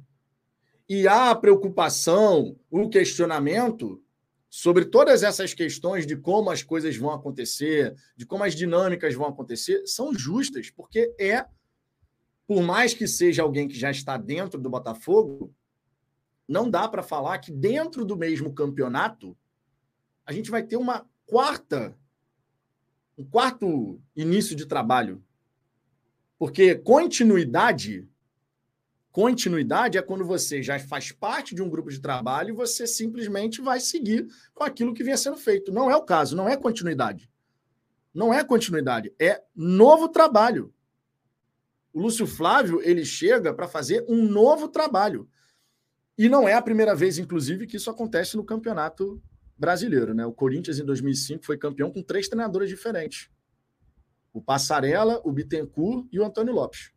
E 0.88 1.08
a 1.08 1.34
preocupação, 1.34 2.56
o 2.70 2.88
questionamento 2.88 4.02
sobre 4.50 4.84
todas 4.84 5.22
essas 5.22 5.54
questões 5.54 6.04
de 6.04 6.16
como 6.16 6.50
as 6.50 6.60
coisas 6.60 6.96
vão 6.96 7.12
acontecer, 7.12 7.94
de 8.16 8.26
como 8.26 8.42
as 8.42 8.54
dinâmicas 8.54 9.14
vão 9.14 9.28
acontecer, 9.28 9.86
são 9.86 10.12
justas, 10.12 10.68
porque 10.68 11.14
é 11.18 11.46
por 12.48 12.60
mais 12.60 12.92
que 12.92 13.06
seja 13.06 13.42
alguém 13.42 13.68
que 13.68 13.78
já 13.78 13.92
está 13.92 14.16
dentro 14.16 14.60
do 14.60 14.68
Botafogo, 14.68 15.54
não 16.48 16.68
dá 16.68 16.88
para 16.88 17.00
falar 17.00 17.38
que 17.38 17.52
dentro 17.52 18.04
do 18.04 18.16
mesmo 18.16 18.52
campeonato 18.52 19.38
a 20.26 20.32
gente 20.32 20.50
vai 20.50 20.64
ter 20.64 20.76
uma 20.76 21.08
quarta, 21.24 21.96
um 23.16 23.24
quarto 23.24 24.02
início 24.16 24.56
de 24.56 24.66
trabalho. 24.66 25.24
Porque 26.36 26.74
continuidade, 26.74 28.09
continuidade 29.10 29.98
é 29.98 30.02
quando 30.02 30.24
você 30.24 30.62
já 30.62 30.78
faz 30.78 31.12
parte 31.12 31.54
de 31.54 31.62
um 31.62 31.68
grupo 31.68 31.90
de 31.90 32.00
trabalho 32.00 32.50
e 32.50 32.56
você 32.56 32.86
simplesmente 32.86 33.60
vai 33.60 33.80
seguir 33.80 34.26
com 34.54 34.64
aquilo 34.64 34.94
que 34.94 35.04
vinha 35.04 35.16
sendo 35.16 35.36
feito. 35.36 35.72
Não 35.72 35.90
é 35.90 35.96
o 35.96 36.04
caso, 36.04 36.36
não 36.36 36.48
é 36.48 36.56
continuidade. 36.56 37.30
Não 38.12 38.34
é 38.34 38.42
continuidade, 38.42 39.12
é 39.20 39.40
novo 39.54 40.08
trabalho 40.08 40.74
o 41.92 42.00
Lúcio 42.00 42.26
Flávio 42.26 42.80
ele 42.82 43.04
chega 43.04 43.52
para 43.52 43.68
fazer 43.68 44.04
um 44.08 44.22
novo 44.22 44.68
trabalho. 44.68 45.28
E 46.16 46.28
não 46.28 46.48
é 46.48 46.54
a 46.54 46.62
primeira 46.62 46.94
vez, 46.94 47.18
inclusive, 47.18 47.66
que 47.66 47.76
isso 47.76 47.90
acontece 47.90 48.36
no 48.36 48.44
campeonato 48.44 49.22
brasileiro. 49.56 50.14
Né? 50.14 50.24
O 50.24 50.32
Corinthians, 50.32 50.78
em 50.78 50.84
2005, 50.84 51.44
foi 51.44 51.56
campeão 51.56 51.90
com 51.90 52.02
três 52.02 52.28
treinadores 52.28 52.68
diferentes: 52.68 53.28
o 54.32 54.40
Passarella, 54.40 55.20
o 55.24 55.32
Bittencourt 55.32 56.06
e 56.12 56.20
o 56.20 56.24
Antônio 56.24 56.54
Lopes. 56.54 56.92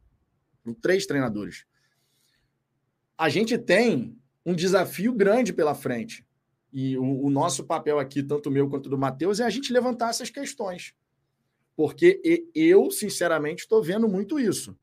Três 0.81 1.06
treinadores. 1.06 1.65
A 3.18 3.30
gente 3.30 3.57
tem 3.57 4.18
um 4.45 4.56
desafio 4.56 5.14
grande 5.14 5.53
pela 5.53 5.76
frente. 5.76 6.26
E 6.72 6.98
o, 6.98 7.26
o 7.26 7.30
nosso 7.30 7.64
papel 7.64 7.99
aqui, 7.99 8.23
tanto 8.23 8.49
meu 8.49 8.69
quanto 8.69 8.90
do 8.90 8.98
Matheus, 8.98 9.40
é 9.40 9.44
a 9.44 9.49
gente 9.49 9.72
levantar 9.72 10.10
essas 10.10 10.30
questões. 10.30 10.94
Porque 11.76 12.49
eu, 12.53 12.91
sinceramente, 12.91 13.64
estou 13.64 13.81
vendo 13.81 14.07
muito 14.07 14.40
isso. 14.40 14.77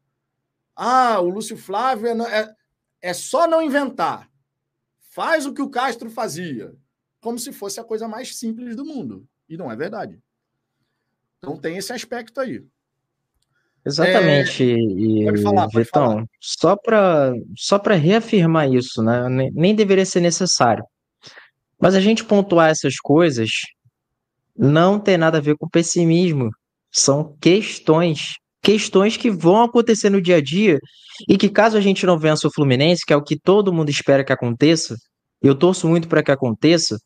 Ah, 0.74 1.20
o 1.20 1.28
Lúcio 1.28 1.56
Flávio 1.56 2.08
é, 2.08 2.40
é, 2.40 2.56
é 3.02 3.12
só 3.12 3.46
não 3.46 3.60
inventar. 3.60 4.30
Faz 4.98 5.46
o 5.46 5.52
que 5.52 5.62
o 5.62 5.70
Castro 5.70 6.08
fazia. 6.10 6.74
Como 7.20 7.38
se 7.38 7.52
fosse 7.52 7.78
a 7.80 7.84
coisa 7.84 8.08
mais 8.08 8.36
simples 8.36 8.74
do 8.76 8.84
mundo. 8.84 9.28
E 9.48 9.56
não 9.56 9.70
é 9.70 9.76
verdade. 9.76 10.20
Então 11.38 11.56
tem 11.56 11.76
esse 11.76 11.92
aspecto 11.92 12.40
aí. 12.40 12.64
Exatamente, 13.84 14.62
é... 14.62 14.76
e, 14.76 15.24
pode 15.24 15.42
falar, 15.42 15.68
pode 15.68 15.84
Vitão, 15.84 16.10
falar. 16.10 16.24
só 16.40 16.76
para 16.76 17.32
só 17.56 17.78
reafirmar 17.78 18.70
isso, 18.70 19.02
né? 19.02 19.50
Nem 19.52 19.74
deveria 19.74 20.04
ser 20.04 20.20
necessário. 20.20 20.84
Mas 21.80 21.94
a 21.94 22.00
gente 22.00 22.24
pontuar 22.24 22.70
essas 22.70 22.96
coisas 22.96 23.50
não 24.56 24.98
tem 24.98 25.16
nada 25.16 25.38
a 25.38 25.40
ver 25.40 25.56
com 25.56 25.68
pessimismo. 25.68 26.50
São 26.92 27.34
questões 27.40 28.34
questões 28.62 29.16
que 29.16 29.30
vão 29.30 29.62
acontecer 29.62 30.10
no 30.10 30.20
dia 30.20 30.36
a 30.36 30.40
dia 30.40 30.78
e 31.28 31.36
que 31.36 31.48
caso 31.48 31.76
a 31.76 31.80
gente 31.80 32.04
não 32.06 32.18
vença 32.18 32.46
o 32.46 32.52
Fluminense, 32.52 33.04
que 33.06 33.12
é 33.12 33.16
o 33.16 33.22
que 33.22 33.38
todo 33.38 33.72
mundo 33.72 33.90
espera 33.90 34.24
que 34.24 34.32
aconteça, 34.32 34.96
eu 35.42 35.54
torço 35.54 35.88
muito 35.88 36.08
para 36.08 36.22
que 36.22 36.30
aconteça, 36.30 36.98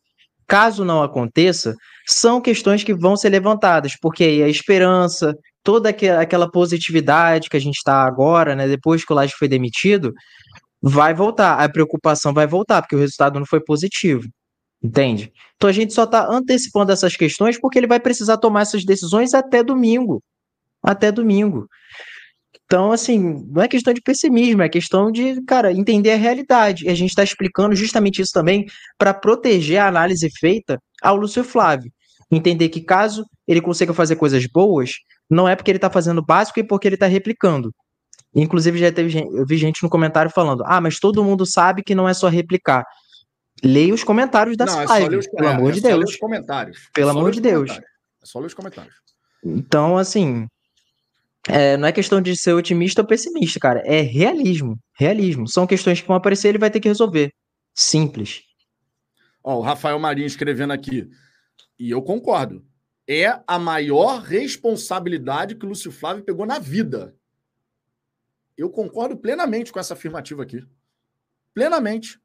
caso 0.47 0.85
não 0.85 1.03
aconteça, 1.03 1.75
são 2.07 2.41
questões 2.41 2.83
que 2.83 2.95
vão 2.95 3.17
ser 3.17 3.31
levantadas, 3.31 3.95
porque 4.01 4.25
aí 4.25 4.43
a 4.43 4.49
esperança, 4.49 5.35
toda 5.65 5.89
aquela 5.89 6.49
positividade 6.49 7.49
que 7.49 7.57
a 7.57 7.61
gente 7.61 7.77
está 7.77 8.05
agora, 8.05 8.55
né, 8.55 8.69
depois 8.69 9.05
que 9.05 9.13
o 9.13 9.17
Laje 9.17 9.35
foi 9.37 9.49
demitido, 9.49 10.13
vai 10.81 11.13
voltar, 11.13 11.55
a 11.59 11.69
preocupação 11.69 12.33
vai 12.33 12.47
voltar, 12.47 12.83
porque 12.83 12.95
o 12.95 13.01
resultado 13.01 13.39
não 13.39 13.47
foi 13.47 13.61
positivo. 13.61 14.29
Entende? 14.83 15.33
Então 15.57 15.71
a 15.71 15.73
gente 15.73 15.95
só 15.95 16.05
está 16.05 16.29
antecipando 16.31 16.93
essas 16.93 17.17
questões 17.17 17.59
porque 17.59 17.79
ele 17.79 17.87
vai 17.87 17.99
precisar 17.99 18.37
tomar 18.37 18.63
essas 18.63 18.85
decisões 18.85 19.33
até 19.35 19.63
domingo 19.65 20.23
até 20.85 21.11
domingo. 21.11 21.67
Então, 22.67 22.93
assim, 22.93 23.45
não 23.49 23.63
é 23.63 23.69
questão 23.69 23.93
de 23.93 24.01
pessimismo, 24.01 24.63
é 24.63 24.69
questão 24.69 25.11
de, 25.11 25.43
cara, 25.43 25.73
entender 25.73 26.13
a 26.13 26.17
realidade. 26.17 26.85
E 26.85 26.89
a 26.89 26.95
gente 26.95 27.11
está 27.11 27.23
explicando 27.23 27.75
justamente 27.75 28.21
isso 28.21 28.33
também 28.33 28.67
para 28.99 29.15
proteger 29.15 29.79
a 29.79 29.89
análise 29.89 30.29
feita 30.39 30.79
ao 31.03 31.17
Lúcio 31.17 31.43
Flávio. 31.43 31.91
Entender 32.31 32.69
que 32.69 32.81
caso 32.81 33.25
ele 33.47 33.61
consiga 33.61 33.93
fazer 33.93 34.17
coisas 34.17 34.47
boas, 34.47 34.93
não 35.31 35.49
é 35.49 35.57
porque 35.57 35.71
ele 35.71 35.79
está 35.79 35.91
fazendo 35.91 36.25
básico 36.25 36.61
e 36.61 36.65
porque 36.65 36.89
ele 36.89 36.97
está 36.97 37.07
replicando. 37.07 37.73
Inclusive, 38.35 38.79
já 38.79 38.91
teve 38.91 39.09
gente, 39.09 39.33
eu 39.33 39.47
vi 39.47 39.57
gente 39.57 39.83
no 39.83 39.89
comentário 39.89 40.31
falando: 40.31 40.65
ah, 40.67 40.81
mas 40.81 40.99
todo 40.99 41.25
mundo 41.25 41.47
sabe 41.47 41.83
que 41.83 41.95
não 41.95 42.09
é 42.09 42.15
só 42.15 42.29
replicar. 42.29 42.85
Leia 43.63 43.95
os 43.95 44.03
comentários 44.03 44.57
da 44.57 44.65
é 44.65 44.85
live, 44.87 45.17
os, 45.17 45.29
pelo 45.29 45.49
é, 45.49 45.53
amor 45.53 45.71
é 45.71 45.73
de 45.75 45.81
Deus. 45.81 46.11
Os 46.11 46.17
comentários. 46.17 46.91
Pelo 46.93 47.11
amor 47.11 47.31
de 47.31 47.41
Deus. 47.41 47.71
É 47.71 48.27
só 48.27 48.41
ler 48.41 48.47
os 48.47 48.55
comentários. 48.55 48.95
Então, 49.45 49.97
assim, 49.97 50.47
é, 51.49 51.77
não 51.77 51.87
é 51.87 51.93
questão 51.93 52.21
de 52.21 52.37
ser 52.37 52.53
otimista 52.55 53.03
ou 53.03 53.07
pessimista, 53.07 53.61
cara. 53.61 53.83
É 53.85 54.01
realismo. 54.01 54.79
Realismo. 54.99 55.47
São 55.47 55.67
questões 55.67 56.01
que 56.01 56.09
vão 56.09 56.17
aparecer 56.17 56.49
e 56.49 56.51
ele 56.51 56.59
vai 56.59 56.71
ter 56.71 56.81
que 56.81 56.89
resolver. 56.89 57.33
Simples. 57.75 58.43
Ó, 59.43 59.59
o 59.59 59.61
Rafael 59.61 59.99
Marinho 59.99 60.27
escrevendo 60.27 60.73
aqui. 60.73 61.09
E 61.79 61.91
eu 61.91 62.03
concordo. 62.03 62.65
É 63.07 63.43
a 63.47 63.59
maior 63.59 64.21
responsabilidade 64.21 65.55
que 65.55 65.67
o 65.67 65.69
Lúcio 65.69 65.93
Flávio 65.93 66.25
pegou 66.25 66.47
na 66.47 66.59
vida. 66.59 67.15
Eu 68.57 68.71
concordo 68.71 69.17
plenamente 69.17 69.73
com 69.73 69.79
essa 69.79 69.95
afirmativa 69.95 70.43
aqui. 70.43 70.67
Plenamente. 71.53 72.21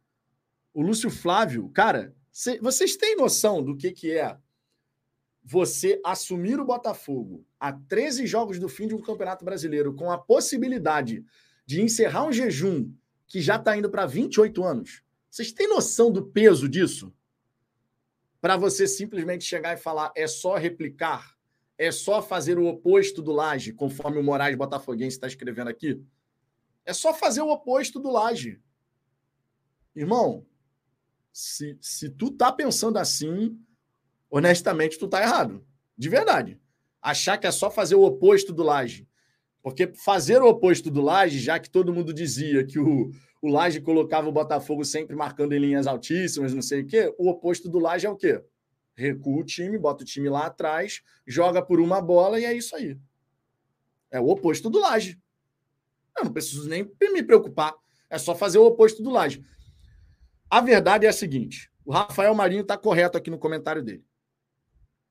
O 0.74 0.82
Lúcio 0.82 1.10
Flávio, 1.10 1.70
cara, 1.70 2.16
cê, 2.32 2.60
vocês 2.60 2.96
têm 2.96 3.16
noção 3.16 3.64
do 3.64 3.76
que, 3.76 3.92
que 3.92 4.12
é 4.12 4.38
você 5.44 6.00
assumir 6.06 6.60
o 6.60 6.66
Botafogo 6.66 7.46
a 7.60 7.74
13 7.74 8.28
jogos 8.28 8.60
do 8.60 8.70
fim 8.70 8.88
de 8.88 8.96
um 8.96 9.02
Campeonato 9.02 9.44
Brasileiro, 9.44 9.94
com 9.96 10.12
a 10.12 10.18
possibilidade 10.18 11.26
de 11.66 11.82
encerrar 11.82 12.26
um 12.26 12.32
jejum 12.32 12.92
que 13.28 13.42
já 13.42 13.56
está 13.56 13.78
indo 13.78 13.90
para 13.90 14.06
28 14.06 14.64
anos, 14.64 15.04
vocês 15.30 15.52
têm 15.52 15.68
noção 15.68 16.12
do 16.12 16.26
peso 16.26 16.68
disso? 16.68 17.14
Para 18.42 18.56
você 18.56 18.88
simplesmente 18.88 19.44
chegar 19.44 19.74
e 19.74 19.82
falar 19.82 20.12
é 20.16 20.28
só 20.28 20.56
replicar, 20.56 21.36
é 21.78 21.92
só 21.92 22.22
fazer 22.22 22.58
o 22.58 22.68
oposto 22.68 23.22
do 23.22 23.32
Laje, 23.32 23.74
conforme 23.74 24.20
o 24.20 24.24
Moraes 24.24 24.56
Botafoguense 24.56 25.16
está 25.16 25.28
escrevendo 25.28 25.70
aqui? 25.70 26.02
É 26.86 26.94
só 26.94 27.14
fazer 27.14 27.42
o 27.42 27.50
oposto 27.50 28.00
do 28.00 28.10
Laje. 28.10 28.60
Irmão, 29.96 30.46
se, 31.32 31.78
se 31.82 32.10
tu 32.10 32.32
tá 32.32 32.52
pensando 32.52 32.98
assim, 32.98 33.58
honestamente, 34.30 34.98
tu 34.98 35.08
tá 35.08 35.22
errado. 35.22 35.66
De 35.98 36.10
verdade. 36.10 36.60
Achar 37.02 37.38
que 37.38 37.48
é 37.48 37.52
só 37.52 37.70
fazer 37.70 37.96
o 37.96 38.04
oposto 38.04 38.54
do 38.54 38.64
Laje. 38.64 39.08
Porque 39.62 39.88
fazer 39.88 40.42
o 40.42 40.50
oposto 40.50 40.90
do 40.90 41.02
Laje, 41.02 41.40
já 41.40 41.60
que 41.60 41.70
todo 41.70 41.94
mundo 41.94 42.14
dizia 42.14 42.66
que 42.66 42.80
o, 42.80 43.12
o 43.42 43.50
Laje 43.50 43.82
colocava 43.82 44.28
o 44.28 44.32
Botafogo 44.32 44.84
sempre 44.84 45.16
marcando 45.16 45.54
em 45.54 45.60
linhas 45.60 45.88
altíssimas, 45.88 46.54
não 46.54 46.62
sei 46.62 46.82
o 46.82 46.88
quê, 46.88 47.14
o 47.18 47.30
oposto 47.30 47.70
do 47.70 47.80
Laje 47.80 48.06
é 48.06 48.10
o 48.10 48.16
quê? 48.16 48.44
Recua 48.96 49.42
o 49.42 49.46
time, 49.46 49.78
bota 49.78 50.04
o 50.04 50.06
time 50.06 50.28
lá 50.30 50.48
atrás, 50.48 51.02
joga 51.26 51.62
por 51.62 51.80
uma 51.80 52.02
bola 52.02 52.40
e 52.40 52.46
é 52.46 52.54
isso 52.54 52.76
aí. 52.76 52.98
É 54.12 54.20
o 54.20 54.28
oposto 54.28 54.70
do 54.70 54.80
Laje. 54.80 55.18
Eu 56.18 56.26
não 56.26 56.34
preciso 56.34 56.68
nem 56.68 56.84
me 56.84 57.24
preocupar. 57.24 57.74
É 58.10 58.18
só 58.18 58.36
fazer 58.36 58.58
o 58.58 58.66
oposto 58.66 59.02
do 59.02 59.10
Laje. 59.10 59.42
A 60.50 60.60
verdade 60.60 61.06
é 61.06 61.10
a 61.10 61.14
seguinte: 61.14 61.72
o 61.86 61.92
Rafael 61.92 62.34
Marinho 62.34 62.62
está 62.62 62.78
correto 62.78 63.18
aqui 63.18 63.30
no 63.30 63.38
comentário 63.38 63.84
dele. 63.84 64.04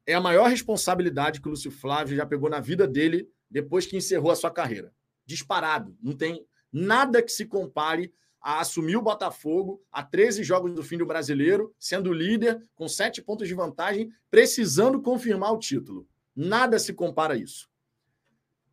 É 0.05 0.15
a 0.15 0.21
maior 0.21 0.49
responsabilidade 0.49 1.41
que 1.41 1.49
o 1.49 1.51
Lúcio 1.51 1.71
Flávio 1.71 2.17
já 2.17 2.27
pegou 2.27 2.51
na 2.51 2.61
vida 2.61 2.87
dele 2.87 3.31
depois 3.51 3.87
que 3.87 3.97
encerrou 3.97 4.31
a 4.31 4.37
sua 4.37 4.51
carreira. 4.51 4.93
Disparado. 5.25 5.97
Não 6.03 6.15
tem 6.15 6.47
nada 6.73 7.23
que 7.23 7.33
se 7.33 7.47
compare 7.47 8.13
a 8.41 8.61
assumir 8.61 8.97
o 8.97 9.03
Botafogo 9.03 9.83
a 9.91 10.03
13 10.03 10.43
jogos 10.45 10.73
do 10.73 10.83
fim 10.83 10.97
do 10.97 11.07
brasileiro, 11.07 11.75
sendo 11.79 12.13
líder, 12.13 12.63
com 12.75 12.89
sete 12.89 13.21
pontos 13.21 13.49
de 13.49 13.55
vantagem, 13.55 14.11
precisando 14.31 15.03
confirmar 15.03 15.53
o 15.53 15.59
título. 15.59 16.09
Nada 16.35 16.79
se 16.79 16.93
compara 16.93 17.35
a 17.35 17.37
isso. 17.37 17.69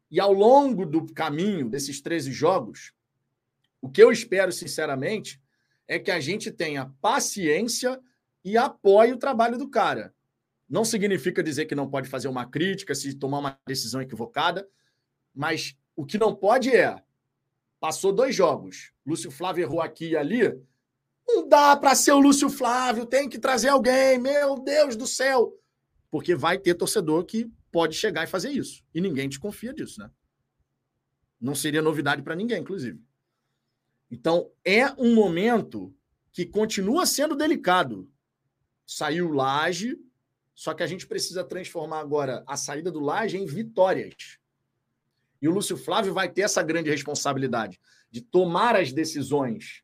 E 0.10 0.20
ao 0.20 0.32
longo 0.32 0.86
do 0.86 1.12
caminho 1.14 1.70
desses 1.70 2.00
13 2.00 2.32
jogos, 2.32 2.94
o 3.82 3.90
que 3.90 4.02
eu 4.02 4.12
espero, 4.12 4.52
sinceramente, 4.52 5.42
é 5.88 6.00
que 6.00 6.12
a 6.12 6.20
gente 6.20 6.52
tenha 6.52 6.92
paciência 7.02 8.00
e 8.44 8.58
apoie 8.58 9.14
o 9.14 9.18
trabalho 9.18 9.58
do 9.58 9.70
cara. 9.70 10.14
Não 10.70 10.86
significa 10.86 11.44
dizer 11.44 11.66
que 11.66 11.76
não 11.76 11.90
pode 11.90 12.10
fazer 12.10 12.28
uma 12.28 12.46
crítica 12.46 12.96
se 12.96 13.14
tomar 13.16 13.40
uma 13.40 13.60
decisão 13.68 14.02
equivocada, 14.02 14.68
mas 15.34 15.76
o 15.96 16.06
que 16.06 16.18
não 16.18 16.36
pode 16.36 16.76
é 16.76 17.04
passou 17.86 18.12
dois 18.12 18.36
jogos, 18.36 18.92
Lúcio 19.06 19.30
Flávio 19.30 19.62
errou 19.62 19.80
aqui 19.80 20.10
e 20.10 20.18
ali, 20.18 20.60
não 21.28 21.48
dá 21.48 21.78
para 21.78 21.94
ser 21.94 22.14
o 22.14 22.20
Lúcio 22.20 22.50
Flávio, 22.50 23.06
tem 23.06 23.30
que 23.30 23.38
trazer 23.38 23.68
alguém, 23.68 24.18
meu 24.18 24.58
Deus 24.58 24.96
do 24.96 25.06
céu, 25.06 25.56
porque 26.10 26.34
vai 26.34 26.58
ter 26.58 26.74
torcedor 26.74 27.24
que 27.26 27.48
pode 27.72 27.94
chegar 27.96 28.24
e 28.24 28.28
fazer 28.28 28.50
isso 28.50 28.84
e 28.92 29.00
ninguém 29.00 29.30
te 29.30 29.40
confia 29.40 29.72
disso, 29.72 30.00
né? 30.00 30.10
Não 31.40 31.54
seria 31.54 31.80
novidade 31.80 32.24
para 32.24 32.36
ninguém, 32.36 32.60
inclusive. 32.60 33.00
Então 34.10 34.50
é 34.64 34.92
um 34.94 35.14
momento 35.14 35.96
que 36.32 36.44
continua 36.44 37.06
sendo 37.06 37.36
delicado. 37.36 38.12
Saiu 38.84 39.30
Laje, 39.32 39.96
só 40.56 40.74
que 40.74 40.82
a 40.82 40.88
gente 40.88 41.06
precisa 41.06 41.44
transformar 41.44 42.00
agora 42.00 42.44
a 42.48 42.58
saída 42.58 42.92
do 42.92 43.00
Laje 43.00 43.38
em 43.38 43.46
vitórias. 43.46 44.40
E 45.46 45.48
o 45.48 45.52
Lúcio 45.52 45.78
Flávio 45.78 46.12
vai 46.12 46.28
ter 46.28 46.42
essa 46.42 46.64
grande 46.64 46.90
responsabilidade 46.90 47.80
de 48.10 48.20
tomar 48.20 48.76
as 48.76 48.92
decisões. 48.92 49.84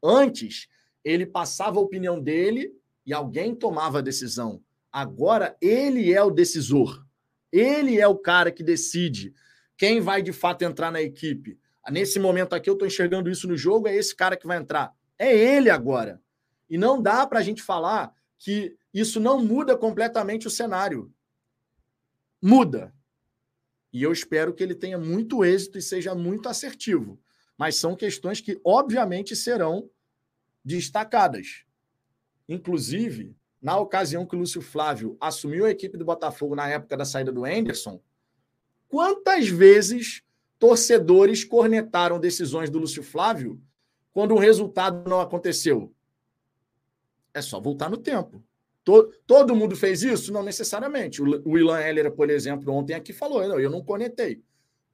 Antes, 0.00 0.68
ele 1.04 1.26
passava 1.26 1.80
a 1.80 1.82
opinião 1.82 2.22
dele 2.22 2.72
e 3.04 3.12
alguém 3.12 3.52
tomava 3.52 3.98
a 3.98 4.02
decisão. 4.02 4.62
Agora, 4.92 5.56
ele 5.60 6.12
é 6.12 6.22
o 6.22 6.30
decisor. 6.30 7.04
Ele 7.50 7.98
é 7.98 8.06
o 8.06 8.16
cara 8.16 8.52
que 8.52 8.62
decide 8.62 9.34
quem 9.76 10.00
vai 10.00 10.22
de 10.22 10.32
fato 10.32 10.62
entrar 10.62 10.92
na 10.92 11.02
equipe. 11.02 11.58
Nesse 11.90 12.20
momento 12.20 12.54
aqui, 12.54 12.70
eu 12.70 12.74
estou 12.74 12.86
enxergando 12.86 13.28
isso 13.28 13.48
no 13.48 13.56
jogo, 13.56 13.88
é 13.88 13.96
esse 13.96 14.14
cara 14.14 14.36
que 14.36 14.46
vai 14.46 14.58
entrar. 14.58 14.94
É 15.18 15.36
ele 15.36 15.70
agora. 15.70 16.22
E 16.68 16.78
não 16.78 17.02
dá 17.02 17.26
para 17.26 17.40
a 17.40 17.42
gente 17.42 17.64
falar 17.64 18.14
que 18.38 18.76
isso 18.94 19.18
não 19.18 19.44
muda 19.44 19.76
completamente 19.76 20.46
o 20.46 20.50
cenário. 20.50 21.12
Muda. 22.40 22.94
E 23.92 24.02
eu 24.02 24.12
espero 24.12 24.54
que 24.54 24.62
ele 24.62 24.74
tenha 24.74 24.98
muito 24.98 25.44
êxito 25.44 25.78
e 25.78 25.82
seja 25.82 26.14
muito 26.14 26.48
assertivo. 26.48 27.18
Mas 27.58 27.76
são 27.76 27.96
questões 27.96 28.40
que, 28.40 28.60
obviamente, 28.64 29.34
serão 29.34 29.90
destacadas. 30.64 31.64
Inclusive, 32.48 33.36
na 33.60 33.78
ocasião 33.78 34.24
que 34.24 34.34
o 34.34 34.38
Lúcio 34.38 34.62
Flávio 34.62 35.16
assumiu 35.20 35.66
a 35.66 35.70
equipe 35.70 35.98
do 35.98 36.04
Botafogo 36.04 36.54
na 36.54 36.68
época 36.68 36.96
da 36.96 37.04
saída 37.04 37.30
do 37.30 37.44
Anderson, 37.44 38.00
quantas 38.88 39.48
vezes 39.48 40.22
torcedores 40.58 41.44
cornetaram 41.44 42.18
decisões 42.18 42.70
do 42.70 42.78
Lúcio 42.78 43.02
Flávio 43.02 43.60
quando 44.12 44.34
o 44.34 44.38
resultado 44.38 45.08
não 45.08 45.20
aconteceu? 45.20 45.94
É 47.32 47.42
só 47.42 47.60
voltar 47.60 47.88
no 47.88 47.96
tempo. 47.96 48.42
Todo, 48.84 49.12
todo 49.26 49.54
mundo 49.54 49.76
fez 49.76 50.02
isso? 50.02 50.32
Não 50.32 50.42
necessariamente. 50.42 51.22
O, 51.22 51.42
o 51.44 51.58
Ilan 51.58 51.80
Heller, 51.80 52.10
por 52.12 52.30
exemplo, 52.30 52.72
ontem 52.72 52.94
aqui 52.94 53.12
falou: 53.12 53.46
não, 53.46 53.60
eu 53.60 53.70
não 53.70 53.82
conectei. 53.82 54.42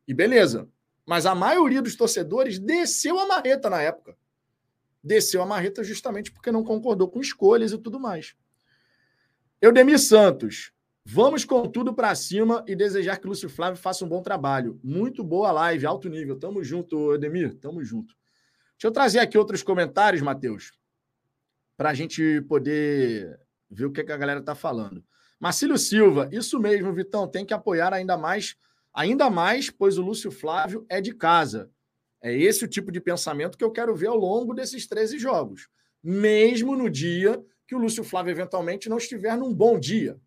E 0.06 0.14
beleza. 0.14 0.68
Mas 1.04 1.24
a 1.24 1.34
maioria 1.34 1.80
dos 1.80 1.94
torcedores 1.94 2.58
desceu 2.58 3.18
a 3.18 3.26
marreta 3.26 3.70
na 3.70 3.80
época. 3.80 4.16
Desceu 5.02 5.40
a 5.40 5.46
marreta 5.46 5.84
justamente 5.84 6.32
porque 6.32 6.50
não 6.50 6.64
concordou 6.64 7.08
com 7.08 7.20
escolhas 7.20 7.72
e 7.72 7.78
tudo 7.78 8.00
mais. 8.00 8.34
Eudemir 9.62 10.00
Santos, 10.00 10.72
vamos 11.04 11.44
com 11.44 11.68
tudo 11.68 11.94
para 11.94 12.12
cima 12.14 12.64
e 12.66 12.74
desejar 12.74 13.18
que 13.18 13.26
o 13.26 13.30
Lúcio 13.30 13.48
Flávio 13.48 13.80
faça 13.80 14.04
um 14.04 14.08
bom 14.08 14.20
trabalho. 14.20 14.80
Muito 14.82 15.22
boa 15.22 15.52
live, 15.52 15.86
alto 15.86 16.08
nível. 16.08 16.36
Tamo 16.36 16.62
junto, 16.64 17.12
Eudemir, 17.12 17.54
tamo 17.54 17.84
junto. 17.84 18.16
Deixa 18.72 18.88
eu 18.88 18.92
trazer 18.92 19.20
aqui 19.20 19.38
outros 19.38 19.62
comentários, 19.62 20.20
Matheus, 20.20 20.72
para 21.76 21.90
a 21.90 21.94
gente 21.94 22.42
poder 22.42 23.38
ver 23.70 23.86
o 23.86 23.92
que, 23.92 24.04
que 24.04 24.12
a 24.12 24.16
galera 24.16 24.40
está 24.40 24.54
falando. 24.54 25.04
Marcílio 25.38 25.76
Silva, 25.76 26.28
isso 26.32 26.58
mesmo, 26.58 26.92
Vitão, 26.92 27.28
tem 27.28 27.44
que 27.44 27.52
apoiar 27.52 27.92
ainda 27.92 28.16
mais, 28.16 28.56
ainda 28.92 29.28
mais, 29.28 29.70
pois 29.70 29.98
o 29.98 30.02
Lúcio 30.02 30.30
Flávio 30.30 30.86
é 30.88 31.00
de 31.00 31.12
casa. 31.12 31.70
É 32.22 32.34
esse 32.34 32.64
o 32.64 32.68
tipo 32.68 32.90
de 32.90 33.00
pensamento 33.00 33.58
que 33.58 33.64
eu 33.64 33.70
quero 33.70 33.94
ver 33.94 34.08
ao 34.08 34.16
longo 34.16 34.54
desses 34.54 34.86
13 34.86 35.18
jogos. 35.18 35.68
Mesmo 36.02 36.74
no 36.74 36.88
dia 36.88 37.42
que 37.66 37.74
o 37.74 37.78
Lúcio 37.78 38.02
Flávio 38.02 38.30
eventualmente 38.30 38.88
não 38.88 38.96
estiver 38.96 39.36
num 39.36 39.52
bom 39.52 39.78
dia. 39.78 40.18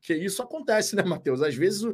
Que 0.00 0.14
isso 0.14 0.42
acontece, 0.42 0.96
né, 0.96 1.02
Matheus? 1.02 1.42
Às 1.42 1.54
vezes 1.54 1.84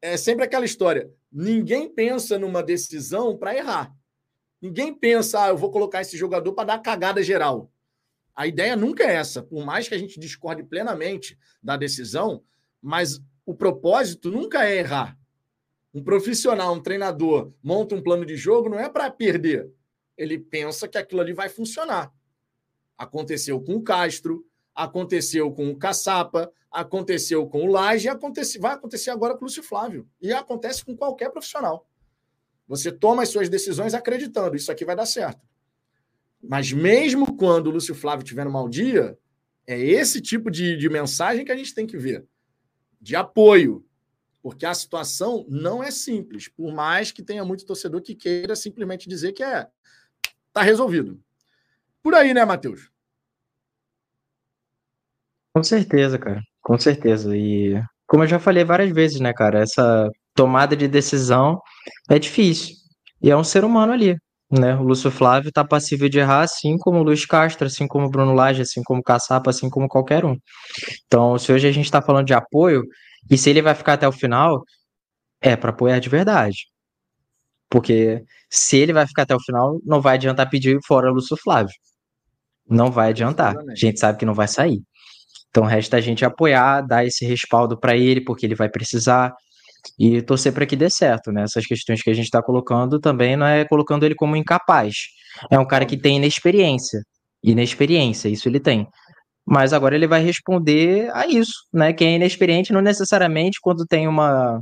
é 0.00 0.16
sempre 0.16 0.44
aquela 0.44 0.64
história. 0.64 1.10
Ninguém 1.30 1.92
pensa 1.92 2.38
numa 2.38 2.62
decisão 2.62 3.36
para 3.36 3.54
errar. 3.54 3.94
Ninguém 4.60 4.94
pensa, 4.94 5.44
ah, 5.44 5.48
eu 5.48 5.56
vou 5.56 5.70
colocar 5.70 6.00
esse 6.00 6.16
jogador 6.16 6.52
para 6.52 6.64
dar 6.64 6.78
cagada 6.78 7.22
geral. 7.22 7.70
A 8.36 8.46
ideia 8.46 8.76
nunca 8.76 9.02
é 9.02 9.14
essa, 9.14 9.42
por 9.42 9.64
mais 9.64 9.88
que 9.88 9.94
a 9.94 9.98
gente 9.98 10.20
discorde 10.20 10.62
plenamente 10.62 11.38
da 11.62 11.74
decisão, 11.74 12.44
mas 12.82 13.18
o 13.46 13.54
propósito 13.54 14.30
nunca 14.30 14.68
é 14.68 14.76
errar. 14.76 15.18
Um 15.94 16.04
profissional, 16.04 16.74
um 16.74 16.82
treinador, 16.82 17.54
monta 17.62 17.94
um 17.94 18.02
plano 18.02 18.26
de 18.26 18.36
jogo 18.36 18.68
não 18.68 18.78
é 18.78 18.90
para 18.90 19.10
perder. 19.10 19.72
Ele 20.14 20.38
pensa 20.38 20.86
que 20.86 20.98
aquilo 20.98 21.22
ali 21.22 21.32
vai 21.32 21.48
funcionar. 21.48 22.12
Aconteceu 22.98 23.58
com 23.58 23.76
o 23.76 23.82
Castro, 23.82 24.44
aconteceu 24.74 25.50
com 25.50 25.70
o 25.70 25.76
Caçapa, 25.76 26.52
aconteceu 26.70 27.46
com 27.46 27.64
o 27.64 27.72
Laje, 27.72 28.08
acontece, 28.08 28.58
vai 28.58 28.74
acontecer 28.74 29.08
agora 29.08 29.34
com 29.34 29.40
o 29.40 29.44
Lúcio 29.44 29.62
Flávio. 29.62 30.06
E 30.20 30.30
acontece 30.30 30.84
com 30.84 30.94
qualquer 30.94 31.30
profissional. 31.30 31.88
Você 32.68 32.92
toma 32.92 33.22
as 33.22 33.30
suas 33.30 33.48
decisões 33.48 33.94
acreditando, 33.94 34.56
isso 34.56 34.70
aqui 34.70 34.84
vai 34.84 34.94
dar 34.94 35.06
certo. 35.06 35.40
Mas 36.48 36.72
mesmo 36.72 37.36
quando 37.36 37.68
o 37.68 37.70
Lúcio 37.70 37.94
Flávio 37.94 38.24
tiver 38.24 38.44
no 38.44 38.50
mau 38.50 38.68
dia, 38.68 39.18
é 39.66 39.78
esse 39.78 40.20
tipo 40.20 40.50
de, 40.50 40.76
de 40.76 40.88
mensagem 40.88 41.44
que 41.44 41.52
a 41.52 41.56
gente 41.56 41.74
tem 41.74 41.86
que 41.86 41.96
ver. 41.96 42.24
De 43.00 43.16
apoio. 43.16 43.84
Porque 44.42 44.64
a 44.64 44.74
situação 44.74 45.44
não 45.48 45.82
é 45.82 45.90
simples. 45.90 46.48
Por 46.48 46.72
mais 46.72 47.10
que 47.10 47.22
tenha 47.22 47.44
muito 47.44 47.66
torcedor 47.66 48.00
que 48.00 48.14
queira 48.14 48.54
simplesmente 48.54 49.08
dizer 49.08 49.32
que 49.32 49.42
é. 49.42 49.66
Tá 50.52 50.62
resolvido. 50.62 51.20
Por 52.02 52.14
aí, 52.14 52.32
né, 52.32 52.44
Matheus? 52.44 52.90
Com 55.52 55.64
certeza, 55.64 56.16
cara. 56.18 56.40
Com 56.62 56.78
certeza. 56.78 57.36
E 57.36 57.74
como 58.06 58.22
eu 58.22 58.28
já 58.28 58.38
falei 58.38 58.62
várias 58.62 58.90
vezes, 58.90 59.18
né, 59.18 59.32
cara, 59.32 59.60
essa 59.60 60.08
tomada 60.32 60.76
de 60.76 60.86
decisão 60.86 61.60
é 62.08 62.18
difícil. 62.18 62.76
E 63.20 63.30
é 63.30 63.36
um 63.36 63.42
ser 63.42 63.64
humano 63.64 63.92
ali 63.92 64.16
né? 64.50 64.74
O 64.76 64.82
Lúcio 64.82 65.10
Flávio 65.10 65.48
está 65.48 65.64
passível 65.64 66.08
de 66.08 66.18
errar, 66.18 66.42
assim 66.42 66.76
como 66.78 67.00
o 67.00 67.02
Luiz 67.02 67.26
Castro, 67.26 67.66
assim 67.66 67.86
como 67.86 68.06
o 68.06 68.10
Bruno 68.10 68.32
Lage, 68.32 68.62
assim 68.62 68.82
como 68.82 69.00
o 69.00 69.02
Caçapa, 69.02 69.50
assim 69.50 69.68
como 69.68 69.88
qualquer 69.88 70.24
um. 70.24 70.36
Então, 71.06 71.38
se 71.38 71.52
hoje 71.52 71.66
a 71.68 71.72
gente 71.72 71.86
está 71.86 72.00
falando 72.00 72.26
de 72.26 72.34
apoio, 72.34 72.82
e 73.30 73.36
se 73.36 73.50
ele 73.50 73.62
vai 73.62 73.74
ficar 73.74 73.94
até 73.94 74.06
o 74.06 74.12
final, 74.12 74.62
é 75.40 75.56
para 75.56 75.70
apoiar 75.70 75.98
de 75.98 76.08
verdade. 76.08 76.66
Porque 77.68 78.22
se 78.48 78.76
ele 78.78 78.92
vai 78.92 79.06
ficar 79.06 79.22
até 79.22 79.34
o 79.34 79.40
final, 79.40 79.80
não 79.84 80.00
vai 80.00 80.14
adiantar 80.14 80.48
pedir 80.48 80.78
fora 80.86 81.10
o 81.10 81.14
Lúcio 81.14 81.36
Flávio. 81.36 81.74
Não 82.68 82.90
vai 82.90 83.10
adiantar. 83.10 83.56
A 83.56 83.74
gente 83.74 83.98
sabe 83.98 84.18
que 84.18 84.26
não 84.26 84.34
vai 84.34 84.48
sair. 84.48 84.80
Então, 85.50 85.64
resta 85.64 85.96
a 85.96 86.00
gente 86.00 86.24
apoiar, 86.24 86.82
dar 86.82 87.04
esse 87.04 87.24
respaldo 87.26 87.78
para 87.78 87.96
ele, 87.96 88.20
porque 88.20 88.46
ele 88.46 88.54
vai 88.54 88.68
precisar 88.68 89.32
e 89.98 90.22
torcer 90.22 90.52
para 90.52 90.66
que 90.66 90.76
dê 90.76 90.90
certo, 90.90 91.30
né? 91.32 91.42
Essas 91.42 91.66
questões 91.66 92.02
que 92.02 92.10
a 92.10 92.14
gente 92.14 92.26
está 92.26 92.42
colocando 92.42 92.98
também 92.98 93.36
não 93.36 93.46
é 93.46 93.64
colocando 93.64 94.04
ele 94.04 94.14
como 94.14 94.36
incapaz. 94.36 94.94
É 95.50 95.58
um 95.58 95.66
cara 95.66 95.84
que 95.86 95.96
tem 95.96 96.16
inexperiência. 96.16 97.00
Inexperiência, 97.42 98.28
isso 98.28 98.48
ele 98.48 98.60
tem. 98.60 98.86
Mas 99.46 99.72
agora 99.72 99.94
ele 99.94 100.06
vai 100.06 100.22
responder 100.22 101.10
a 101.14 101.26
isso, 101.26 101.52
né? 101.72 101.92
Quem 101.92 102.08
é 102.08 102.16
inexperiente 102.16 102.72
não 102.72 102.80
necessariamente, 102.80 103.58
quando 103.62 103.86
tem 103.86 104.08
uma, 104.08 104.60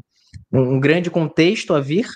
um 0.52 0.78
grande 0.78 1.10
contexto 1.10 1.74
a 1.74 1.80
vir, 1.80 2.06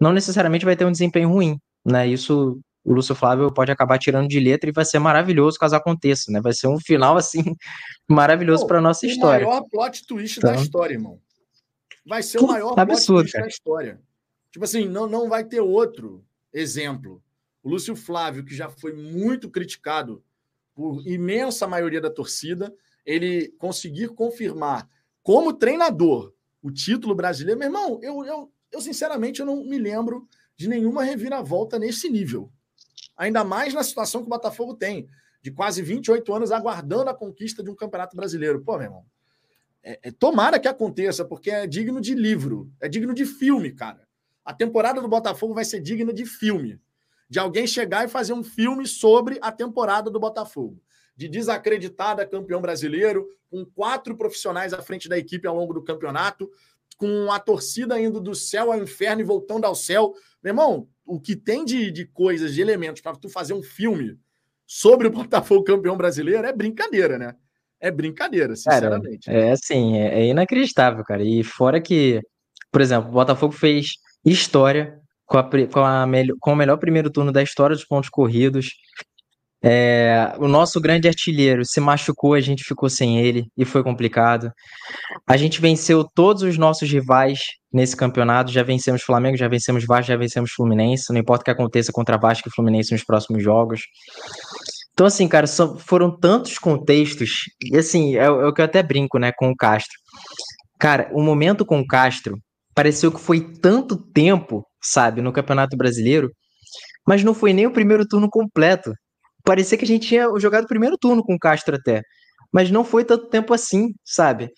não 0.00 0.12
necessariamente 0.12 0.64
vai 0.64 0.76
ter 0.76 0.84
um 0.84 0.92
desempenho 0.92 1.30
ruim, 1.30 1.56
né? 1.84 2.06
Isso 2.06 2.60
o 2.84 2.94
Lúcio 2.94 3.14
Flávio 3.14 3.52
pode 3.52 3.70
acabar 3.70 3.98
tirando 3.98 4.28
de 4.28 4.40
letra 4.40 4.70
e 4.70 4.72
vai 4.72 4.84
ser 4.84 4.98
maravilhoso 4.98 5.58
caso 5.58 5.76
aconteça, 5.76 6.32
né? 6.32 6.40
Vai 6.40 6.52
ser 6.52 6.66
um 6.66 6.78
final 6.78 7.16
assim 7.16 7.42
maravilhoso 8.08 8.66
para 8.66 8.80
nossa 8.80 9.06
história. 9.06 9.46
O 9.46 9.50
maior 9.50 9.64
plot 9.70 10.06
twist 10.06 10.38
então... 10.38 10.52
da 10.52 10.60
história, 10.60 10.94
irmão. 10.94 11.18
Vai 12.06 12.22
ser 12.22 12.38
o 12.38 12.46
maior 12.46 12.78
absurdo, 12.78 13.22
twist 13.22 13.32
cara. 13.32 13.44
da 13.44 13.48
história. 13.48 14.00
Tipo 14.50 14.64
assim, 14.64 14.88
não, 14.88 15.06
não 15.06 15.28
vai 15.28 15.44
ter 15.44 15.60
outro 15.60 16.24
exemplo. 16.52 17.22
O 17.62 17.68
Lúcio 17.68 17.94
Flávio, 17.94 18.44
que 18.44 18.54
já 18.54 18.68
foi 18.68 18.92
muito 18.92 19.50
criticado 19.50 20.24
por 20.74 21.06
imensa 21.06 21.66
maioria 21.66 22.00
da 22.00 22.10
torcida, 22.10 22.74
ele 23.04 23.48
conseguir 23.58 24.08
confirmar 24.08 24.88
como 25.22 25.52
treinador 25.52 26.32
o 26.62 26.70
título 26.70 27.14
brasileiro, 27.14 27.58
meu 27.58 27.68
irmão, 27.68 27.98
eu, 28.02 28.24
eu, 28.24 28.52
eu 28.70 28.80
sinceramente 28.80 29.40
eu 29.40 29.46
não 29.46 29.64
me 29.64 29.78
lembro 29.78 30.28
de 30.56 30.68
nenhuma 30.68 31.02
reviravolta 31.02 31.78
nesse 31.78 32.08
nível. 32.10 32.50
Ainda 33.16 33.44
mais 33.44 33.74
na 33.74 33.82
situação 33.82 34.20
que 34.20 34.26
o 34.26 34.30
Botafogo 34.30 34.74
tem, 34.74 35.08
de 35.42 35.50
quase 35.50 35.82
28 35.82 36.32
anos 36.34 36.52
aguardando 36.52 37.10
a 37.10 37.14
conquista 37.14 37.62
de 37.62 37.70
um 37.70 37.74
campeonato 37.74 38.16
brasileiro. 38.16 38.62
Pô, 38.62 38.72
meu 38.76 38.84
irmão, 38.84 39.06
é, 39.82 39.98
é, 40.04 40.10
tomara 40.10 40.58
que 40.58 40.68
aconteça, 40.68 41.24
porque 41.24 41.50
é 41.50 41.66
digno 41.66 42.00
de 42.00 42.14
livro, 42.14 42.70
é 42.80 42.88
digno 42.88 43.14
de 43.14 43.24
filme, 43.24 43.72
cara. 43.72 44.06
A 44.44 44.52
temporada 44.52 45.00
do 45.00 45.08
Botafogo 45.08 45.54
vai 45.54 45.64
ser 45.64 45.80
digna 45.80 46.12
de 46.12 46.26
filme. 46.26 46.80
De 47.28 47.38
alguém 47.38 47.66
chegar 47.66 48.04
e 48.04 48.08
fazer 48.08 48.32
um 48.32 48.42
filme 48.42 48.86
sobre 48.86 49.38
a 49.40 49.52
temporada 49.52 50.10
do 50.10 50.18
Botafogo. 50.18 50.82
De 51.16 51.28
desacreditada 51.28 52.26
campeão 52.26 52.60
brasileiro, 52.60 53.26
com 53.48 53.64
quatro 53.64 54.16
profissionais 54.16 54.72
à 54.72 54.82
frente 54.82 55.08
da 55.08 55.18
equipe 55.18 55.46
ao 55.46 55.56
longo 55.56 55.72
do 55.72 55.82
campeonato, 55.82 56.50
com 56.96 57.30
a 57.30 57.38
torcida 57.38 58.00
indo 58.00 58.20
do 58.20 58.34
céu 58.34 58.72
ao 58.72 58.82
inferno 58.82 59.22
e 59.22 59.24
voltando 59.24 59.64
ao 59.64 59.74
céu. 59.74 60.12
Meu 60.42 60.50
irmão, 60.50 60.88
o 61.04 61.20
que 61.20 61.36
tem 61.36 61.64
de, 61.64 61.90
de 61.90 62.04
coisas, 62.04 62.54
de 62.54 62.60
elementos 62.60 63.00
para 63.00 63.16
tu 63.16 63.28
fazer 63.28 63.54
um 63.54 63.62
filme 63.62 64.18
sobre 64.66 65.08
o 65.08 65.10
Botafogo 65.10 65.64
campeão 65.64 65.96
brasileiro 65.96 66.46
é 66.46 66.52
brincadeira, 66.52 67.18
né? 67.18 67.36
É 67.80 67.90
brincadeira, 67.90 68.54
sinceramente. 68.54 69.26
Cara, 69.26 69.38
é 69.38 69.52
assim, 69.52 69.96
é, 69.96 70.20
é 70.20 70.26
inacreditável, 70.26 71.02
cara. 71.04 71.22
E 71.24 71.42
fora 71.42 71.80
que, 71.80 72.20
por 72.70 72.80
exemplo, 72.80 73.08
o 73.08 73.12
Botafogo 73.12 73.52
fez 73.52 73.92
história 74.24 74.98
com, 75.26 75.38
a, 75.38 75.44
com, 75.44 75.84
a 75.84 76.06
com 76.38 76.52
o 76.52 76.56
melhor 76.56 76.76
primeiro 76.76 77.10
turno 77.10 77.32
da 77.32 77.42
história 77.42 77.74
dos 77.74 77.84
pontos 77.84 78.10
corridos. 78.10 78.68
É, 79.62 80.34
o 80.38 80.48
nosso 80.48 80.80
grande 80.80 81.06
artilheiro 81.06 81.64
se 81.66 81.80
machucou, 81.80 82.32
a 82.32 82.40
gente 82.40 82.64
ficou 82.64 82.88
sem 82.88 83.20
ele 83.20 83.46
e 83.56 83.64
foi 83.64 83.82
complicado. 83.82 84.50
A 85.26 85.36
gente 85.36 85.60
venceu 85.60 86.02
todos 86.02 86.42
os 86.42 86.56
nossos 86.56 86.90
rivais 86.90 87.40
nesse 87.72 87.94
campeonato. 87.96 88.50
Já 88.50 88.62
vencemos 88.62 89.02
Flamengo, 89.02 89.36
já 89.36 89.48
vencemos 89.48 89.84
Vasco, 89.84 90.08
já 90.08 90.16
vencemos 90.16 90.50
Fluminense. 90.52 91.12
Não 91.12 91.20
importa 91.20 91.42
o 91.42 91.44
que 91.44 91.50
aconteça 91.50 91.92
contra 91.92 92.16
Vasco 92.16 92.48
e 92.48 92.52
Fluminense 92.52 92.92
nos 92.92 93.04
próximos 93.04 93.42
jogos. 93.42 93.82
Então, 94.92 95.06
assim, 95.06 95.26
cara, 95.28 95.46
são, 95.46 95.78
foram 95.78 96.18
tantos 96.18 96.58
contextos. 96.58 97.44
E 97.62 97.76
assim, 97.76 98.16
é, 98.16 98.24
é 98.24 98.30
o 98.30 98.52
que 98.52 98.60
eu 98.60 98.64
até 98.64 98.82
brinco, 98.82 99.18
né, 99.18 99.32
com 99.36 99.50
o 99.50 99.56
Castro. 99.56 99.96
Cara, 100.78 101.10
o 101.12 101.22
momento 101.22 101.64
com 101.64 101.80
o 101.80 101.86
Castro 101.86 102.36
pareceu 102.74 103.12
que 103.12 103.20
foi 103.20 103.40
tanto 103.40 103.96
tempo, 103.96 104.64
sabe, 104.82 105.20
no 105.20 105.32
Campeonato 105.32 105.76
Brasileiro, 105.76 106.30
mas 107.06 107.24
não 107.24 107.34
foi 107.34 107.52
nem 107.52 107.66
o 107.66 107.72
primeiro 107.72 108.06
turno 108.06 108.28
completo. 108.30 108.92
Parecia 109.44 109.78
que 109.78 109.84
a 109.84 109.88
gente 109.88 110.08
tinha 110.08 110.28
jogado 110.38 110.64
o 110.64 110.68
primeiro 110.68 110.96
turno 110.98 111.22
com 111.22 111.34
o 111.34 111.38
Castro 111.38 111.76
até, 111.76 112.02
mas 112.52 112.70
não 112.70 112.84
foi 112.84 113.04
tanto 113.04 113.28
tempo 113.28 113.54
assim, 113.54 113.88
sabe? 114.04 114.50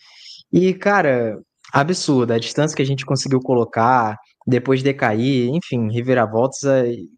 E, 0.52 0.74
cara, 0.74 1.36
absurda 1.72 2.34
a 2.34 2.38
distância 2.38 2.76
que 2.76 2.82
a 2.82 2.86
gente 2.86 3.06
conseguiu 3.06 3.40
colocar, 3.40 4.16
depois 4.46 4.82
decair, 4.82 5.48
enfim, 5.48 5.90
reviravoltas. 5.92 6.60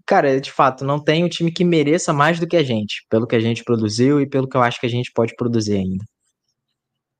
Cara, 0.07 0.41
de 0.41 0.53
fato, 0.53 0.85
não 0.85 1.03
tem 1.03 1.25
um 1.25 1.29
time 1.29 1.51
que 1.51 1.65
mereça 1.65 2.13
mais 2.13 2.39
do 2.39 2.47
que 2.47 2.57
a 2.57 2.63
gente, 2.63 3.07
pelo 3.09 3.27
que 3.27 3.37
a 3.37 3.41
gente 3.41 3.65
produziu 3.65 4.21
e 4.21 4.29
pelo 4.29 4.49
que 4.49 4.57
eu 4.57 4.63
acho 4.63 4.81
que 4.81 4.87
a 4.87 4.91
gente 4.91 5.13
pode 5.13 5.35
produzir 5.37 5.77
ainda. 5.77 6.05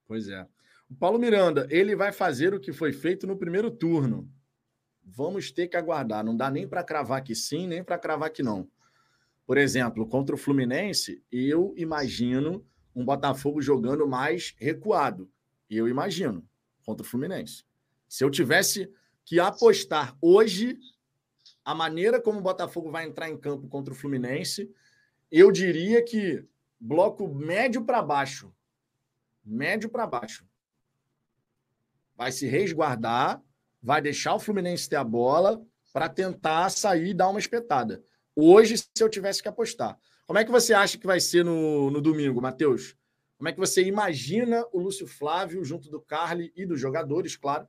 Pois 0.07 0.29
é. 0.29 0.47
O 0.89 0.95
Paulo 0.95 1.19
Miranda, 1.19 1.67
ele 1.71 1.97
vai 1.97 2.13
fazer 2.13 2.55
o 2.55 2.61
que 2.61 2.73
foi 2.73 2.93
feito 2.93 3.27
no 3.27 3.37
primeiro 3.37 3.71
turno. 3.71 4.31
Vamos 5.03 5.51
ter 5.51 5.69
que 5.69 5.77
aguardar. 5.77 6.25
Não 6.25 6.37
dá 6.37 6.51
nem 6.51 6.69
para 6.69 6.85
cravar 6.85 7.23
que 7.23 7.35
sim, 7.35 7.67
nem 7.67 7.83
para 7.83 7.99
cravar 7.99 8.31
que 8.31 8.43
não. 8.43 8.69
Por 9.47 9.59
exemplo, 9.59 10.07
contra 10.07 10.35
o 10.35 10.39
Fluminense, 10.39 11.23
eu 11.31 11.75
imagino 11.77 12.65
um 12.95 13.05
Botafogo 13.05 13.61
jogando 13.61 14.07
mais 14.07 14.55
recuado. 14.59 15.29
Eu 15.69 15.89
imagino, 15.89 16.47
contra 16.85 17.05
o 17.05 17.09
Fluminense. 17.09 17.65
Se 18.09 18.25
eu 18.25 18.31
tivesse 18.31 18.89
que 19.25 19.41
apostar 19.41 20.17
hoje 20.21 20.79
a 21.65 21.75
maneira 21.75 22.21
como 22.21 22.39
o 22.39 22.43
Botafogo 22.43 22.91
vai 22.91 23.07
entrar 23.07 23.31
em 23.31 23.39
campo 23.39 23.69
contra 23.69 23.93
o 23.93 23.97
Fluminense, 23.97 24.71
eu 25.31 25.51
diria 25.51 26.05
que 26.05 26.45
bloco 26.79 27.27
médio 27.27 27.85
para 27.85 28.03
baixo. 28.03 28.53
Médio 29.45 29.89
para 29.89 30.07
baixo 30.07 30.47
vai 32.17 32.33
se 32.33 32.47
resguardar, 32.47 33.43
vai 33.83 34.01
deixar 34.01 34.35
o 34.35 34.41
Fluminense 34.41 34.89
ter 34.89 34.97
a 34.97 35.05
bola 35.05 35.65
para 35.93 36.09
tentar 36.09 36.71
sair 36.71 37.09
e 37.09 37.15
dar 37.15 37.29
uma 37.29 37.39
espetada. 37.39 38.03
Hoje, 38.35 38.79
se 38.79 38.89
eu 39.01 39.09
tivesse 39.09 39.43
que 39.43 39.49
apostar. 39.49 39.99
Como 40.27 40.39
é 40.39 40.45
que 40.45 40.51
você 40.51 40.73
acha 40.73 40.99
que 40.99 41.07
vai 41.07 41.21
ser 41.21 41.45
no, 41.45 41.91
no 41.91 42.01
domingo, 42.01 42.41
Matheus? 42.41 42.97
Como 43.37 43.49
é 43.49 43.53
que 43.53 43.61
você 43.61 43.83
imagina 43.85 44.65
o 44.73 44.81
Lúcio 44.81 45.07
Flávio 45.07 45.65
junto 45.65 45.91
do 45.91 46.01
Carly 46.01 46.53
e 46.57 46.65
dos 46.65 46.81
jogadores, 46.81 47.37
claro? 47.37 47.69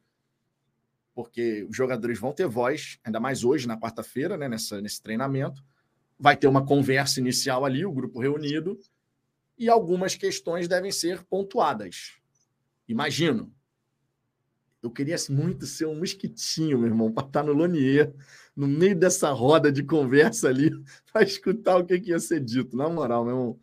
Porque 1.15 1.65
os 1.69 1.75
jogadores 1.75 2.19
vão 2.19 2.33
ter 2.33 2.45
voz, 2.45 2.99
ainda 3.03 3.19
mais 3.19 3.43
hoje, 3.43 3.67
na 3.67 3.79
quarta-feira, 3.79 4.37
né, 4.37 4.47
nessa, 4.49 4.81
nesse 4.81 5.01
treinamento. 5.01 5.63
Vai 6.19 6.35
ter 6.35 6.47
uma 6.47 6.65
conversa 6.65 7.19
inicial 7.19 7.65
ali, 7.65 7.85
o 7.85 7.91
grupo 7.91 8.19
reunido, 8.19 8.77
e 9.57 9.69
algumas 9.69 10.15
questões 10.15 10.67
devem 10.67 10.91
ser 10.91 11.23
pontuadas. 11.23 12.19
Imagino. 12.87 13.51
Eu 14.83 14.91
queria 14.91 15.15
muito 15.29 15.65
ser 15.65 15.87
um 15.87 15.97
mosquitinho, 15.97 16.77
meu 16.77 16.87
irmão, 16.87 17.11
para 17.11 17.25
estar 17.25 17.43
no 17.43 17.53
Lonier, 17.53 18.13
no 18.55 18.67
meio 18.67 18.95
dessa 18.95 19.31
roda 19.31 19.71
de 19.71 19.81
conversa 19.81 20.49
ali, 20.49 20.69
para 21.11 21.23
escutar 21.23 21.77
o 21.77 21.85
que, 21.85 21.99
que 21.99 22.11
ia 22.11 22.19
ser 22.19 22.39
dito. 22.39 22.77
Na 22.77 22.87
moral, 22.87 23.25
meu 23.25 23.33
irmão. 23.33 23.59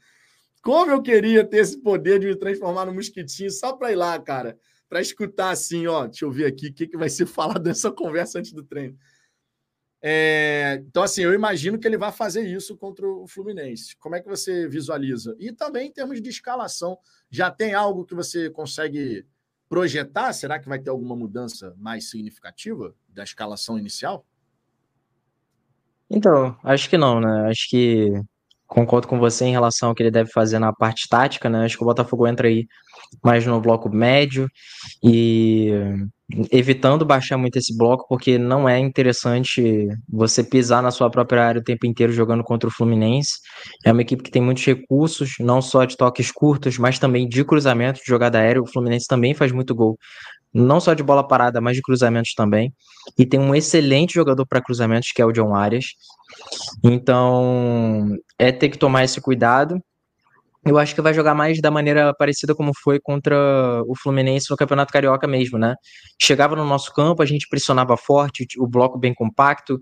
Como 0.63 0.91
eu 0.91 1.03
queria 1.03 1.45
ter 1.45 1.59
esse 1.59 1.79
poder 1.79 2.19
de 2.19 2.27
me 2.27 2.37
transformar 2.37 2.87
no 2.87 2.95
mosquitinho 2.95 3.51
só 3.51 3.73
para 3.73 3.93
ir 3.93 3.97
lá, 3.97 4.19
cara, 4.19 4.59
para 4.93 5.01
escutar 5.01 5.49
assim, 5.49 5.87
ó, 5.87 6.07
deixa 6.07 6.27
eu 6.27 6.31
ver 6.31 6.45
aqui 6.45 6.67
o 6.67 6.75
que, 6.75 6.87
que 6.87 6.99
vai 6.99 7.09
ser 7.09 7.25
falado 7.25 7.65
nessa 7.65 7.91
conversa 7.91 8.39
antes 8.39 8.53
do 8.53 8.63
treino. 8.63 8.95
É, 10.03 10.83
então, 10.87 11.03
assim, 11.03 11.23
eu 11.23 11.33
imagino 11.33 11.79
que 11.79 11.87
ele 11.87 11.97
vai 11.97 12.13
fazer 12.13 12.47
isso 12.47 12.77
contra 12.77 13.09
o 13.09 13.27
Fluminense. 13.27 13.97
Como 13.97 14.17
é 14.17 14.21
que 14.21 14.29
você 14.29 14.69
visualiza? 14.69 15.35
E 15.39 15.51
também 15.51 15.89
em 15.89 15.91
termos 15.91 16.21
de 16.21 16.29
escalação, 16.29 16.99
já 17.31 17.51
tem 17.51 17.73
algo 17.73 18.05
que 18.05 18.15
você 18.15 18.51
consegue 18.51 19.27
projetar, 19.67 20.31
será 20.35 20.59
que 20.59 20.69
vai 20.69 20.79
ter 20.79 20.91
alguma 20.91 21.17
mudança 21.17 21.75
mais 21.79 22.11
significativa 22.11 22.95
da 23.09 23.25
escalação 23.25 23.79
inicial? 23.79 24.27
Então, 26.11 26.55
acho 26.63 26.91
que 26.91 26.99
não, 26.99 27.19
né? 27.19 27.49
Acho 27.49 27.71
que 27.71 28.13
concordo 28.73 29.07
com 29.07 29.19
você 29.19 29.45
em 29.45 29.53
relação 29.53 29.91
ao 29.91 29.95
que 29.95 30.03
ele 30.03 30.11
deve 30.11 30.31
fazer 30.31 30.59
na 30.59 30.73
parte 30.73 31.07
tática, 31.09 31.49
né? 31.51 31.65
Acho 31.65 31.77
que 31.77 31.85
o 31.85 31.87
Botafogo 31.87 32.27
entra 32.27 32.49
aí 32.49 32.67
mais 33.23 33.47
no 33.47 33.61
bloco 33.61 33.91
médio 33.91 34.49
e 35.05 35.71
evitando 36.51 37.05
baixar 37.05 37.37
muito 37.37 37.59
esse 37.59 37.77
bloco, 37.77 38.07
porque 38.09 38.39
não 38.39 38.67
é 38.67 38.79
interessante 38.79 39.87
você 40.09 40.43
pisar 40.43 40.83
na 40.83 40.91
sua 40.91 41.11
própria 41.11 41.45
área 41.45 41.61
o 41.61 41.65
tempo 41.65 41.87
inteiro 41.87 42.15
jogando 42.15 42.43
contra 42.43 42.67
o 42.67 42.73
Fluminense. 42.73 43.33
É 43.85 43.93
uma 43.93 44.01
equipe 44.01 44.23
que 44.23 44.31
tem 44.31 44.41
muitos 44.41 44.65
recursos, 44.65 45.35
não 45.39 45.61
só 45.61 45.85
de 45.85 45.95
toques 45.95 46.33
curtos, 46.33 46.79
mas 46.79 46.99
também 46.99 47.29
de 47.29 47.45
cruzamento, 47.45 48.01
de 48.01 48.07
jogada 48.07 48.39
aérea. 48.39 48.63
O 48.63 48.67
Fluminense 48.67 49.07
também 49.07 49.35
faz 49.35 49.53
muito 49.53 49.75
gol, 49.75 49.99
não 50.53 50.81
só 50.81 50.95
de 50.95 51.03
bola 51.03 51.27
parada, 51.27 51.61
mas 51.61 51.77
de 51.77 51.83
cruzamentos 51.83 52.35
também. 52.35 52.73
E 53.19 53.27
tem 53.27 53.41
um 53.41 53.55
excelente 53.55 54.15
jogador 54.15 54.47
para 54.47 54.63
cruzamentos, 54.63 55.13
que 55.13 55.23
é 55.23 55.27
o 55.27 55.33
John 55.33 55.55
Arias. 55.55 55.87
Então, 56.85 58.17
é 58.39 58.53
ter 58.53 58.69
que 58.69 58.79
tomar 58.79 59.05
esse 59.05 59.21
cuidado 59.21 59.81
eu 60.65 60.79
acho 60.79 60.95
que 60.95 61.03
vai 61.03 61.13
jogar 61.13 61.35
mais 61.35 61.61
da 61.61 61.71
maneira 61.73 62.15
parecida 62.15 62.55
como 62.55 62.71
foi 62.83 63.01
contra 63.01 63.83
o 63.87 63.97
Fluminense 63.97 64.49
no 64.49 64.57
Campeonato 64.57 64.93
Carioca 64.93 65.27
mesmo, 65.27 65.59
né? 65.59 65.75
Chegava 66.21 66.55
no 66.55 66.65
nosso 66.65 66.93
campo, 66.93 67.21
a 67.21 67.27
gente 67.27 67.49
pressionava 67.49 67.97
forte, 67.97 68.47
o 68.59 68.67
bloco 68.67 68.97
bem 68.97 69.13
compacto 69.13 69.81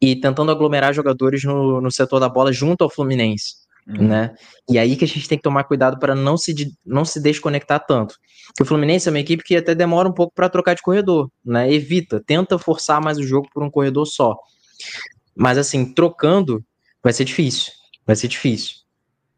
e 0.00 0.14
tentando 0.14 0.52
aglomerar 0.52 0.92
jogadores 0.92 1.42
no, 1.44 1.80
no 1.80 1.90
setor 1.90 2.20
da 2.20 2.28
bola 2.28 2.52
junto 2.52 2.84
ao 2.84 2.90
Fluminense, 2.90 3.54
uhum. 3.88 4.08
né? 4.08 4.34
E 4.68 4.78
aí 4.78 4.96
que 4.96 5.04
a 5.04 5.08
gente 5.08 5.28
tem 5.28 5.38
que 5.38 5.42
tomar 5.42 5.64
cuidado 5.64 5.98
para 5.98 6.14
não 6.14 6.36
se, 6.36 6.54
não 6.84 7.04
se 7.04 7.20
desconectar 7.20 7.84
tanto. 7.86 8.14
Porque 8.48 8.62
o 8.62 8.66
Fluminense 8.66 9.08
é 9.08 9.12
uma 9.12 9.18
equipe 9.18 9.42
que 9.42 9.56
até 9.56 9.74
demora 9.74 10.08
um 10.08 10.12
pouco 10.12 10.32
para 10.34 10.48
trocar 10.48 10.74
de 10.74 10.82
corredor, 10.82 11.30
né? 11.44 11.72
Evita, 11.72 12.22
tenta 12.26 12.58
forçar 12.58 13.00
mais 13.00 13.18
o 13.18 13.22
jogo 13.22 13.48
por 13.52 13.62
um 13.62 13.70
corredor 13.70 14.06
só. 14.06 14.36
Mas 15.36 15.56
assim, 15.56 15.92
trocando 15.94 16.62
vai 17.02 17.12
ser 17.12 17.24
difícil, 17.24 17.72
vai 18.06 18.16
ser 18.16 18.28
difícil. 18.28 18.76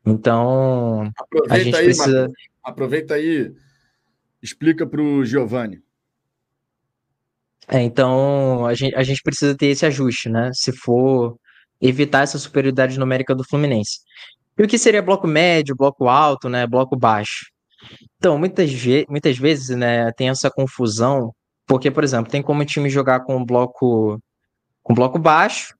Então, 0.04 1.10
aproveita 1.18 1.54
a 1.54 1.58
gente 1.58 1.76
aí, 1.76 1.84
precisa. 1.84 2.28
aproveita 2.64 3.14
aí, 3.14 3.52
explica 4.42 4.86
para 4.86 5.00
o 5.00 5.24
Giovanni. 5.24 5.82
É, 7.68 7.80
então, 7.82 8.66
a 8.66 8.74
gente, 8.74 8.94
a 8.96 9.02
gente 9.02 9.22
precisa 9.22 9.56
ter 9.56 9.66
esse 9.66 9.86
ajuste, 9.86 10.28
né? 10.28 10.50
Se 10.54 10.72
for 10.72 11.38
evitar 11.80 12.22
essa 12.22 12.38
superioridade 12.38 12.98
numérica 12.98 13.34
do 13.34 13.44
Fluminense. 13.44 14.00
E 14.58 14.62
o 14.62 14.68
que 14.68 14.78
seria 14.78 15.02
bloco 15.02 15.26
médio, 15.26 15.76
bloco 15.76 16.08
alto, 16.08 16.48
né, 16.48 16.66
bloco 16.66 16.96
baixo? 16.96 17.46
Então, 18.18 18.38
muitas, 18.38 18.70
ve 18.72 19.06
muitas 19.08 19.38
vezes, 19.38 19.76
né, 19.76 20.12
tem 20.12 20.28
essa 20.28 20.50
confusão, 20.50 21.34
porque, 21.66 21.90
por 21.90 22.04
exemplo, 22.04 22.30
tem 22.30 22.42
como 22.42 22.62
o 22.62 22.66
time 22.66 22.90
jogar 22.90 23.20
com 23.20 23.36
um 23.36 23.44
bloco 23.44 24.20
com 24.82 24.94
bloco 24.94 25.18
baixo 25.18 25.74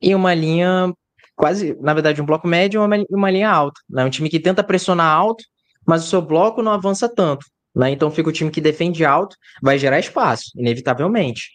e 0.00 0.14
uma 0.14 0.34
linha 0.34 0.92
quase, 1.36 1.76
na 1.80 1.94
verdade, 1.94 2.20
um 2.20 2.26
bloco 2.26 2.48
médio 2.48 2.82
e 2.82 2.84
uma, 2.84 3.04
uma 3.10 3.30
linha 3.30 3.50
alta. 3.50 3.80
Né? 3.88 4.04
Um 4.04 4.10
time 4.10 4.28
que 4.28 4.40
tenta 4.40 4.64
pressionar 4.64 5.06
alto, 5.06 5.44
mas 5.86 6.04
o 6.04 6.08
seu 6.08 6.22
bloco 6.22 6.62
não 6.62 6.72
avança 6.72 7.08
tanto. 7.08 7.46
Né? 7.74 7.90
Então 7.90 8.10
fica 8.10 8.30
o 8.30 8.32
time 8.32 8.50
que 8.50 8.60
defende 8.60 9.04
alto, 9.04 9.36
vai 9.62 9.78
gerar 9.78 9.98
espaço, 9.98 10.50
inevitavelmente. 10.56 11.50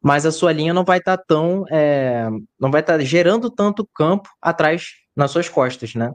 Mas 0.00 0.24
a 0.24 0.30
sua 0.30 0.52
linha 0.52 0.72
não 0.72 0.84
vai 0.84 0.98
estar 0.98 1.16
tá 1.16 1.24
tão. 1.26 1.64
É, 1.70 2.28
não 2.58 2.70
vai 2.70 2.80
estar 2.80 2.98
tá 2.98 3.04
gerando 3.04 3.50
tanto 3.50 3.88
campo 3.92 4.28
atrás 4.40 4.92
nas 5.18 5.32
suas 5.32 5.48
costas, 5.48 5.94
né? 5.94 6.10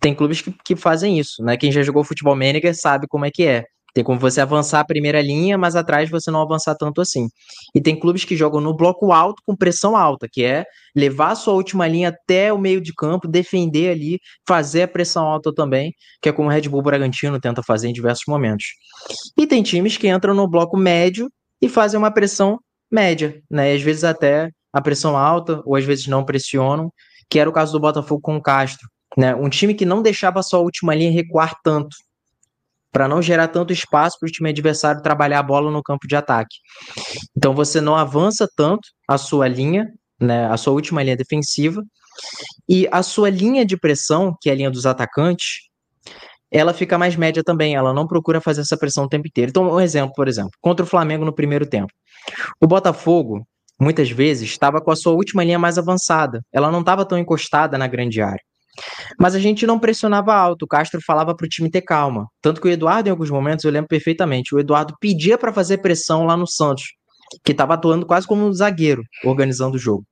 Tem 0.00 0.14
clubes 0.14 0.42
que, 0.42 0.54
que 0.64 0.76
fazem 0.76 1.18
isso, 1.18 1.42
né? 1.42 1.56
Quem 1.56 1.72
já 1.72 1.82
jogou 1.82 2.04
futebol 2.04 2.36
manager 2.36 2.78
sabe 2.78 3.06
como 3.08 3.24
é 3.24 3.30
que 3.30 3.44
é. 3.46 3.64
Tem 3.94 4.04
como 4.04 4.20
você 4.20 4.42
avançar 4.42 4.80
a 4.80 4.84
primeira 4.84 5.22
linha, 5.22 5.56
mas 5.56 5.74
atrás 5.74 6.10
você 6.10 6.30
não 6.30 6.42
avançar 6.42 6.74
tanto 6.74 7.00
assim. 7.00 7.28
E 7.74 7.80
tem 7.80 7.98
clubes 7.98 8.26
que 8.26 8.36
jogam 8.36 8.60
no 8.60 8.76
bloco 8.76 9.10
alto 9.10 9.42
com 9.46 9.56
pressão 9.56 9.96
alta, 9.96 10.28
que 10.30 10.44
é 10.44 10.66
levar 10.94 11.30
a 11.30 11.34
sua 11.34 11.54
última 11.54 11.88
linha 11.88 12.10
até 12.10 12.52
o 12.52 12.58
meio 12.58 12.78
de 12.78 12.92
campo, 12.92 13.26
defender 13.26 13.90
ali, 13.90 14.18
fazer 14.46 14.82
a 14.82 14.88
pressão 14.88 15.24
alta 15.26 15.50
também, 15.54 15.94
que 16.20 16.28
é 16.28 16.32
como 16.32 16.48
o 16.48 16.52
Red 16.52 16.68
Bull 16.68 16.82
Bragantino 16.82 17.40
tenta 17.40 17.62
fazer 17.62 17.88
em 17.88 17.92
diversos 17.94 18.24
momentos. 18.28 18.66
E 19.34 19.46
tem 19.46 19.62
times 19.62 19.96
que 19.96 20.08
entram 20.08 20.34
no 20.34 20.46
bloco 20.46 20.76
médio 20.76 21.30
e 21.62 21.66
fazem 21.66 21.96
uma 21.96 22.10
pressão 22.10 22.58
média, 22.92 23.40
né? 23.50 23.72
E 23.72 23.76
às 23.76 23.82
vezes 23.82 24.04
até 24.04 24.50
a 24.74 24.82
pressão 24.82 25.16
alta, 25.16 25.62
ou 25.64 25.74
às 25.74 25.86
vezes 25.86 26.06
não 26.06 26.22
pressionam, 26.22 26.92
que 27.28 27.38
era 27.38 27.48
o 27.48 27.52
caso 27.52 27.72
do 27.72 27.80
Botafogo 27.80 28.20
com 28.20 28.36
o 28.36 28.42
Castro. 28.42 28.88
Né? 29.16 29.34
Um 29.34 29.48
time 29.48 29.74
que 29.74 29.84
não 29.84 30.02
deixava 30.02 30.40
a 30.40 30.42
sua 30.42 30.60
última 30.60 30.94
linha 30.94 31.10
recuar 31.10 31.54
tanto 31.62 31.96
para 32.92 33.06
não 33.06 33.20
gerar 33.20 33.48
tanto 33.48 33.72
espaço 33.72 34.18
para 34.18 34.26
o 34.26 34.32
time 34.32 34.48
adversário 34.48 35.02
trabalhar 35.02 35.40
a 35.40 35.42
bola 35.42 35.70
no 35.70 35.82
campo 35.82 36.06
de 36.08 36.16
ataque. 36.16 36.56
Então 37.36 37.54
você 37.54 37.80
não 37.80 37.94
avança 37.94 38.48
tanto 38.56 38.88
a 39.06 39.18
sua 39.18 39.46
linha, 39.46 39.86
né, 40.18 40.46
a 40.46 40.56
sua 40.56 40.72
última 40.72 41.02
linha 41.02 41.16
defensiva, 41.16 41.82
e 42.66 42.88
a 42.90 43.02
sua 43.02 43.28
linha 43.28 43.66
de 43.66 43.76
pressão, 43.76 44.34
que 44.40 44.48
é 44.48 44.52
a 44.52 44.56
linha 44.56 44.70
dos 44.70 44.86
atacantes, 44.86 45.68
ela 46.50 46.72
fica 46.72 46.96
mais 46.96 47.16
média 47.16 47.42
também, 47.44 47.74
ela 47.74 47.92
não 47.92 48.06
procura 48.06 48.40
fazer 48.40 48.62
essa 48.62 48.78
pressão 48.78 49.04
o 49.04 49.08
tempo 49.08 49.26
inteiro. 49.26 49.50
Então, 49.50 49.70
um 49.70 49.80
exemplo, 49.80 50.14
por 50.14 50.26
exemplo, 50.26 50.52
contra 50.60 50.84
o 50.84 50.88
Flamengo 50.88 51.24
no 51.24 51.34
primeiro 51.34 51.66
tempo. 51.66 51.92
O 52.60 52.66
Botafogo, 52.66 53.46
muitas 53.80 54.10
vezes, 54.10 54.48
estava 54.50 54.80
com 54.80 54.90
a 54.90 54.96
sua 54.96 55.12
última 55.12 55.44
linha 55.44 55.58
mais 55.58 55.78
avançada, 55.78 56.42
ela 56.52 56.70
não 56.70 56.80
estava 56.80 57.04
tão 57.04 57.18
encostada 57.18 57.76
na 57.78 57.86
grande 57.86 58.20
área. 58.20 58.42
Mas 59.18 59.34
a 59.34 59.38
gente 59.38 59.66
não 59.66 59.78
pressionava 59.78 60.34
alto. 60.34 60.64
O 60.64 60.68
Castro 60.68 61.00
falava 61.00 61.34
para 61.34 61.46
o 61.46 61.48
time 61.48 61.70
ter 61.70 61.82
calma. 61.82 62.26
Tanto 62.42 62.60
que 62.60 62.68
o 62.68 62.70
Eduardo, 62.70 63.08
em 63.08 63.10
alguns 63.10 63.30
momentos, 63.30 63.64
eu 63.64 63.70
lembro 63.70 63.88
perfeitamente, 63.88 64.54
o 64.54 64.58
Eduardo 64.58 64.94
pedia 65.00 65.38
para 65.38 65.52
fazer 65.52 65.78
pressão 65.78 66.24
lá 66.24 66.36
no 66.36 66.46
Santos, 66.46 66.84
que 67.44 67.52
estava 67.52 67.74
atuando 67.74 68.06
quase 68.06 68.26
como 68.26 68.44
um 68.44 68.52
zagueiro, 68.52 69.02
organizando 69.24 69.76
o 69.76 69.78
jogo. 69.78 70.04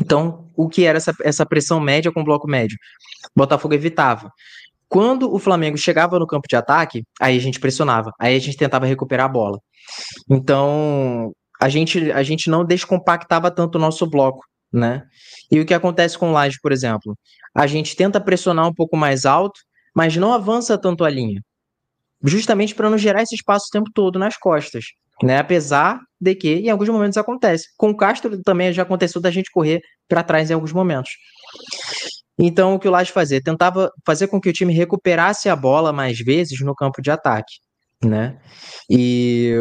Então, 0.00 0.50
o 0.56 0.68
que 0.68 0.84
era 0.84 0.96
essa, 0.96 1.12
essa 1.22 1.44
pressão 1.44 1.80
média 1.80 2.12
com 2.12 2.24
bloco 2.24 2.48
médio? 2.48 2.78
Botafogo 3.36 3.74
evitava. 3.74 4.30
Quando 4.88 5.32
o 5.32 5.38
Flamengo 5.38 5.76
chegava 5.76 6.18
no 6.18 6.26
campo 6.26 6.48
de 6.48 6.56
ataque, 6.56 7.02
aí 7.20 7.36
a 7.36 7.40
gente 7.40 7.60
pressionava, 7.60 8.12
aí 8.18 8.34
a 8.34 8.38
gente 8.38 8.56
tentava 8.56 8.86
recuperar 8.86 9.26
a 9.26 9.28
bola. 9.28 9.58
Então, 10.30 11.32
a 11.60 11.68
gente, 11.68 12.10
a 12.12 12.22
gente 12.22 12.48
não 12.50 12.64
descompactava 12.64 13.50
tanto 13.50 13.76
o 13.76 13.80
nosso 13.80 14.06
bloco, 14.06 14.44
né? 14.72 15.04
E 15.50 15.60
o 15.60 15.66
que 15.66 15.74
acontece 15.74 16.18
com 16.18 16.30
o 16.30 16.32
Laje, 16.32 16.58
por 16.62 16.72
exemplo? 16.72 17.16
a 17.58 17.66
gente 17.66 17.96
tenta 17.96 18.20
pressionar 18.20 18.68
um 18.68 18.72
pouco 18.72 18.96
mais 18.96 19.26
alto, 19.26 19.60
mas 19.94 20.16
não 20.16 20.32
avança 20.32 20.78
tanto 20.78 21.04
a 21.04 21.10
linha. 21.10 21.42
Justamente 22.22 22.72
para 22.72 22.88
não 22.88 22.96
gerar 22.96 23.22
esse 23.22 23.34
espaço 23.34 23.66
o 23.66 23.70
tempo 23.72 23.90
todo 23.92 24.18
nas 24.18 24.36
costas. 24.36 24.84
Né? 25.22 25.38
Apesar 25.38 26.00
de 26.20 26.36
que 26.36 26.54
em 26.54 26.70
alguns 26.70 26.88
momentos 26.88 27.18
acontece. 27.18 27.66
Com 27.76 27.90
o 27.90 27.96
Castro 27.96 28.40
também 28.42 28.72
já 28.72 28.82
aconteceu 28.82 29.20
da 29.20 29.30
gente 29.30 29.50
correr 29.50 29.80
para 30.08 30.22
trás 30.22 30.50
em 30.50 30.54
alguns 30.54 30.72
momentos. 30.72 31.10
Então, 32.38 32.74
o 32.74 32.78
que 32.78 32.86
o 32.86 32.90
Laje 32.92 33.10
fazia? 33.10 33.42
Tentava 33.42 33.90
fazer 34.06 34.28
com 34.28 34.40
que 34.40 34.48
o 34.48 34.52
time 34.52 34.72
recuperasse 34.72 35.48
a 35.48 35.56
bola 35.56 35.92
mais 35.92 36.18
vezes 36.20 36.60
no 36.60 36.76
campo 36.76 37.02
de 37.02 37.10
ataque, 37.10 37.54
né? 38.04 38.38
E 38.88 39.52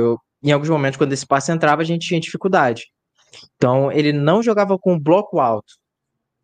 em 0.44 0.52
alguns 0.52 0.70
momentos, 0.70 0.98
quando 0.98 1.14
esse 1.14 1.26
passe 1.26 1.52
entrava, 1.52 1.82
a 1.82 1.86
gente 1.86 2.08
tinha 2.08 2.20
dificuldade. 2.20 2.86
Então, 3.56 3.92
ele 3.92 4.14
não 4.14 4.42
jogava 4.42 4.78
com 4.78 5.00
bloco 5.00 5.40
alto, 5.40 5.74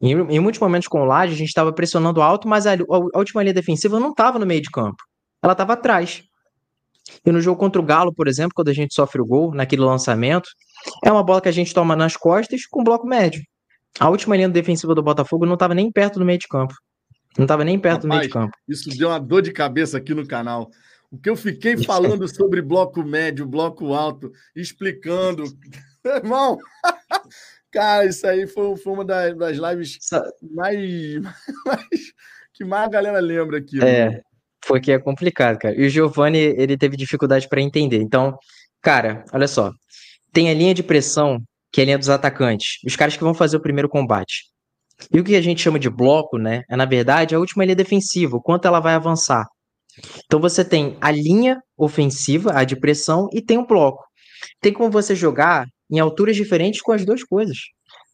em, 0.03 0.11
em 0.35 0.39
muitos 0.41 0.59
momentos 0.59 0.89
com 0.89 1.01
o 1.01 1.05
Laje, 1.05 1.33
a 1.33 1.37
gente 1.37 1.47
estava 1.47 1.71
pressionando 1.71 2.21
alto, 2.21 2.45
mas 2.45 2.67
a, 2.67 2.73
a, 2.73 2.77
a 3.13 3.17
última 3.17 3.41
linha 3.41 3.53
defensiva 3.53 4.01
não 4.01 4.09
estava 4.09 4.37
no 4.37 4.45
meio 4.45 4.61
de 4.61 4.69
campo. 4.69 5.01
Ela 5.41 5.53
estava 5.53 5.73
atrás. 5.73 6.23
E 7.25 7.31
no 7.31 7.39
jogo 7.39 7.57
contra 7.57 7.81
o 7.81 7.85
Galo, 7.85 8.13
por 8.13 8.27
exemplo, 8.27 8.51
quando 8.53 8.67
a 8.67 8.73
gente 8.73 8.93
sofre 8.93 9.21
o 9.21 9.25
gol, 9.25 9.53
naquele 9.53 9.81
lançamento, 9.81 10.49
é 11.05 11.09
uma 11.09 11.23
bola 11.23 11.39
que 11.39 11.47
a 11.47 11.53
gente 11.53 11.73
toma 11.73 11.95
nas 11.95 12.17
costas 12.17 12.65
com 12.65 12.83
bloco 12.83 13.07
médio. 13.07 13.41
A 13.97 14.09
última 14.09 14.35
linha 14.35 14.49
defensiva 14.49 14.93
do 14.93 15.01
Botafogo 15.01 15.45
não 15.45 15.53
estava 15.53 15.73
nem 15.73 15.89
perto 15.89 16.19
do 16.19 16.25
meio 16.25 16.39
de 16.39 16.49
campo. 16.49 16.73
Não 17.37 17.45
estava 17.45 17.63
nem 17.63 17.79
perto 17.79 18.03
Rapaz, 18.03 18.09
do 18.09 18.09
meio 18.09 18.21
de 18.23 18.29
campo. 18.29 18.57
Isso 18.67 18.89
deu 18.89 19.07
uma 19.07 19.19
dor 19.19 19.41
de 19.41 19.53
cabeça 19.53 19.97
aqui 19.97 20.13
no 20.13 20.27
canal. 20.27 20.69
O 21.13 21.17
que 21.19 21.29
eu 21.29 21.35
fiquei 21.35 21.77
falando 21.77 22.27
sobre 22.27 22.59
bloco 22.59 23.03
médio, 23.03 23.45
bloco 23.45 23.93
alto, 23.93 24.31
explicando. 24.55 25.43
Irmão, 26.03 26.57
Cara, 27.71 28.05
isso 28.05 28.25
aí 28.27 28.45
foi, 28.45 28.77
foi 28.77 28.93
uma 28.93 29.03
das, 29.03 29.35
das 29.35 29.57
lives 29.57 29.97
mais, 30.41 31.21
mais, 31.65 32.13
que 32.53 32.63
mais 32.63 32.85
a 32.85 32.89
galera 32.89 33.19
lembra 33.19 33.57
aqui. 33.57 33.83
É, 33.83 34.05
mano. 34.05 34.21
foi 34.63 34.79
que 34.79 34.91
é 34.91 34.99
complicado, 34.99 35.57
cara. 35.57 35.75
E 35.75 35.87
o 35.87 35.89
Giovanni, 35.89 36.37
ele 36.37 36.77
teve 36.77 36.95
dificuldade 36.95 37.49
para 37.49 37.61
entender. 37.61 37.97
Então, 37.97 38.37
cara, 38.79 39.25
olha 39.33 39.47
só. 39.47 39.71
Tem 40.31 40.51
a 40.51 40.53
linha 40.53 40.73
de 40.73 40.83
pressão, 40.83 41.41
que 41.71 41.81
é 41.81 41.83
a 41.83 41.85
linha 41.85 41.97
dos 41.97 42.09
atacantes, 42.09 42.77
os 42.85 42.95
caras 42.95 43.17
que 43.17 43.23
vão 43.23 43.33
fazer 43.33 43.57
o 43.57 43.61
primeiro 43.61 43.89
combate. 43.89 44.45
E 45.11 45.19
o 45.19 45.23
que 45.23 45.35
a 45.35 45.41
gente 45.41 45.61
chama 45.61 45.79
de 45.79 45.89
bloco, 45.89 46.37
né, 46.37 46.63
é 46.69 46.75
na 46.75 46.85
verdade 46.85 47.33
a 47.33 47.39
última 47.39 47.65
linha 47.65 47.75
defensiva, 47.75 48.37
o 48.37 48.41
quanto 48.41 48.67
ela 48.67 48.79
vai 48.79 48.93
avançar. 48.93 49.47
Então 50.25 50.39
você 50.39 50.63
tem 50.65 50.97
a 50.99 51.11
linha 51.11 51.61
ofensiva, 51.77 52.51
a 52.53 52.63
de 52.63 52.75
pressão, 52.75 53.27
e 53.31 53.41
tem 53.41 53.57
o 53.57 53.67
bloco. 53.67 54.03
Tem 54.61 54.73
como 54.73 54.89
você 54.89 55.15
jogar 55.15 55.65
em 55.91 55.99
alturas 55.99 56.35
diferentes 56.35 56.81
com 56.81 56.91
as 56.91 57.05
duas 57.05 57.23
coisas. 57.23 57.57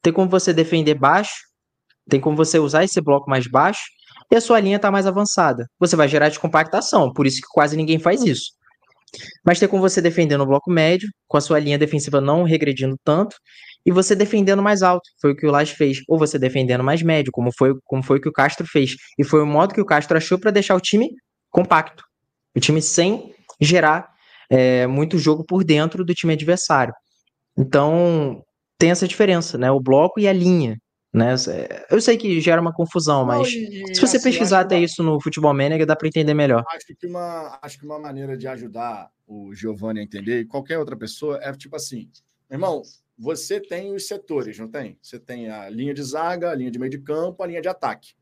Tem 0.02 0.14
como 0.14 0.30
você 0.30 0.54
defender 0.54 0.96
baixo, 0.96 1.34
tem 2.10 2.20
como 2.20 2.36
você 2.36 2.60
usar 2.60 2.84
esse 2.84 3.00
bloco 3.02 3.30
mais 3.30 3.48
baixo 3.48 3.84
e 4.32 4.36
a 4.36 4.42
sua 4.42 4.60
linha 4.60 4.76
está 4.76 4.92
mais 4.92 5.08
avançada. 5.08 5.66
Você 5.80 5.96
vai 5.96 6.08
gerar 6.08 6.30
descompactação, 6.30 7.12
por 7.14 7.26
isso 7.26 7.42
que 7.42 7.48
quase 7.52 7.76
ninguém 7.76 8.00
faz 8.00 8.24
isso. 8.24 8.52
Mas 9.46 9.60
tem 9.60 9.68
como 9.68 9.82
você 9.82 10.02
defender 10.02 10.38
no 10.38 10.46
bloco 10.46 10.72
médio, 10.72 11.10
com 11.28 11.38
a 11.38 11.42
sua 11.42 11.60
linha 11.60 11.78
defensiva 11.78 12.22
não 12.22 12.44
regredindo 12.44 12.96
tanto, 13.04 13.36
e 13.86 13.92
você 13.92 14.16
defendendo 14.16 14.62
mais 14.62 14.84
alto, 14.84 15.10
foi 15.20 15.32
o 15.32 15.36
que 15.36 15.48
o 15.48 15.52
Lage 15.52 15.74
fez, 15.74 16.00
ou 16.08 16.20
você 16.20 16.38
defendendo 16.38 16.84
mais 16.84 17.02
médio, 17.02 17.32
como 17.32 17.50
foi, 17.58 17.74
como 17.86 18.04
foi 18.04 18.18
o 18.18 18.22
que 18.22 18.30
o 18.30 18.34
Castro 18.34 18.68
fez. 18.68 18.96
E 19.18 19.24
foi 19.24 19.42
o 19.42 19.48
modo 19.48 19.74
que 19.74 19.82
o 19.82 19.86
Castro 19.86 20.18
achou 20.18 20.38
para 20.38 20.52
deixar 20.52 20.76
o 20.76 20.82
time 20.82 21.10
compacto, 21.50 22.04
o 22.56 22.60
time 22.60 22.82
sem 22.82 23.34
gerar 23.60 24.10
é, 24.50 24.88
muito 24.88 25.18
jogo 25.18 25.44
por 25.44 25.64
dentro 25.64 26.04
do 26.04 26.14
time 26.14 26.34
adversário. 26.34 26.94
Então, 27.58 28.44
tem 28.78 28.92
essa 28.92 29.08
diferença, 29.08 29.58
né? 29.58 29.70
O 29.70 29.80
bloco 29.80 30.20
e 30.20 30.28
a 30.28 30.34
linha. 30.34 30.78
Né? 31.12 31.34
Eu 31.90 32.00
sei 32.00 32.18
que 32.18 32.40
gera 32.40 32.62
uma 32.62 32.74
confusão, 32.74 33.26
mas 33.26 33.48
e, 33.48 33.96
se 33.96 34.00
você 34.00 34.18
assim, 34.18 34.30
pesquisar 34.30 34.60
até 34.62 34.76
uma... 34.76 34.86
isso 34.86 35.02
no 35.02 35.20
Futebol 35.20 35.54
Manager, 35.54 35.86
dá 35.86 35.96
para 35.96 36.08
entender 36.08 36.34
melhor. 36.36 36.64
Acho 36.70 36.86
que, 36.96 37.08
uma, 37.08 37.60
acho 37.62 37.80
que 37.80 37.86
uma 37.86 37.98
maneira 37.98 38.38
de 38.38 38.48
ajudar 38.48 39.10
o 39.28 39.54
Giovanni 39.54 40.00
a 40.00 40.04
entender, 40.04 40.42
e 40.42 40.46
qualquer 40.46 40.78
outra 40.78 40.96
pessoa, 40.96 41.40
é 41.42 41.52
tipo 41.54 41.76
assim: 41.76 42.10
irmão, 42.50 42.84
você 43.18 43.60
tem 43.60 43.94
os 43.94 44.08
setores, 44.08 44.58
não 44.60 44.68
tem? 44.68 44.98
Você 45.02 45.20
tem 45.20 45.50
a 45.50 45.68
linha 45.70 45.94
de 45.94 46.04
zaga, 46.04 46.52
a 46.52 46.56
linha 46.56 46.72
de 46.72 46.80
meio 46.80 46.92
de 46.92 47.00
campo, 47.00 47.42
a 47.44 47.48
linha 47.48 47.62
de 47.62 47.68
ataque. 47.68 48.14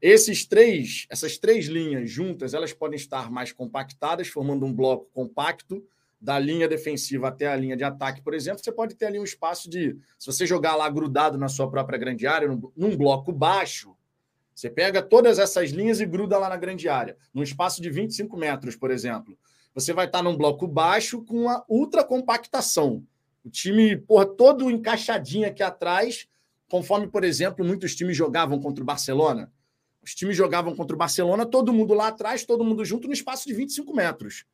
Esses 0.00 0.44
três, 0.44 1.06
essas 1.08 1.38
três 1.38 1.66
linhas 1.66 2.10
juntas, 2.10 2.54
elas 2.54 2.72
podem 2.72 2.96
estar 2.96 3.30
mais 3.30 3.52
compactadas, 3.52 4.28
formando 4.28 4.66
um 4.66 4.72
bloco 4.72 5.08
compacto, 5.12 5.82
da 6.24 6.38
linha 6.38 6.66
defensiva 6.66 7.28
até 7.28 7.46
a 7.46 7.54
linha 7.54 7.76
de 7.76 7.84
ataque, 7.84 8.22
por 8.22 8.32
exemplo, 8.32 8.64
você 8.64 8.72
pode 8.72 8.94
ter 8.94 9.04
ali 9.04 9.20
um 9.20 9.24
espaço 9.24 9.68
de. 9.68 9.94
Se 10.18 10.26
você 10.26 10.46
jogar 10.46 10.74
lá 10.74 10.88
grudado 10.88 11.36
na 11.36 11.48
sua 11.48 11.70
própria 11.70 11.98
grande 11.98 12.26
área, 12.26 12.48
num, 12.48 12.72
num 12.74 12.96
bloco 12.96 13.30
baixo, 13.30 13.94
você 14.54 14.70
pega 14.70 15.02
todas 15.02 15.38
essas 15.38 15.70
linhas 15.70 16.00
e 16.00 16.06
gruda 16.06 16.38
lá 16.38 16.48
na 16.48 16.56
grande 16.56 16.88
área, 16.88 17.18
num 17.32 17.42
espaço 17.42 17.82
de 17.82 17.90
25 17.90 18.38
metros, 18.38 18.74
por 18.74 18.90
exemplo. 18.90 19.36
Você 19.74 19.92
vai 19.92 20.06
estar 20.06 20.22
num 20.22 20.34
bloco 20.34 20.66
baixo 20.66 21.22
com 21.22 21.46
a 21.48 21.62
ultra 21.68 22.02
compactação. 22.02 23.04
O 23.44 23.50
time, 23.50 23.94
porra, 23.94 24.24
todo 24.24 24.70
encaixadinho 24.70 25.46
aqui 25.46 25.62
atrás, 25.62 26.26
conforme, 26.70 27.06
por 27.06 27.22
exemplo, 27.22 27.62
muitos 27.62 27.94
times 27.94 28.16
jogavam 28.16 28.58
contra 28.58 28.82
o 28.82 28.86
Barcelona. 28.86 29.52
Os 30.04 30.14
times 30.14 30.36
jogavam 30.36 30.76
contra 30.76 30.94
o 30.94 30.98
Barcelona, 30.98 31.46
todo 31.46 31.72
mundo 31.72 31.94
lá 31.94 32.08
atrás, 32.08 32.44
todo 32.44 32.62
mundo 32.62 32.84
junto, 32.84 33.06
no 33.06 33.14
espaço 33.14 33.48
de 33.48 33.54
25 33.54 33.94
metros. 33.94 34.44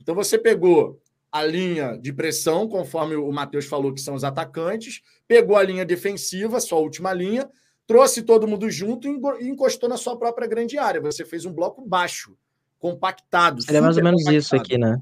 Então 0.00 0.14
você 0.14 0.36
pegou 0.38 1.00
a 1.32 1.44
linha 1.44 1.96
de 1.96 2.12
pressão, 2.12 2.68
conforme 2.68 3.16
o 3.16 3.30
Matheus 3.32 3.64
falou, 3.66 3.94
que 3.94 4.00
são 4.00 4.14
os 4.14 4.24
atacantes, 4.24 5.00
pegou 5.26 5.56
a 5.56 5.62
linha 5.62 5.84
defensiva, 5.84 6.60
sua 6.60 6.78
última 6.78 7.12
linha, 7.12 7.48
trouxe 7.86 8.22
todo 8.22 8.46
mundo 8.46 8.68
junto 8.70 9.08
e 9.08 9.48
encostou 9.48 9.88
na 9.88 9.96
sua 9.96 10.18
própria 10.18 10.46
grande 10.46 10.76
área. 10.76 11.00
Você 11.00 11.24
fez 11.24 11.44
um 11.44 11.52
bloco 11.52 11.80
baixo, 11.80 12.36
compactado. 12.78 13.62
É 13.68 13.80
mais 13.80 13.96
ou 13.96 14.02
menos 14.02 14.22
compactado. 14.22 14.38
isso 14.38 14.56
aqui, 14.56 14.76
né? 14.76 14.98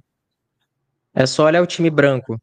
É 1.14 1.26
só 1.26 1.46
olhar 1.46 1.62
o 1.62 1.66
time 1.66 1.90
branco. 1.90 2.40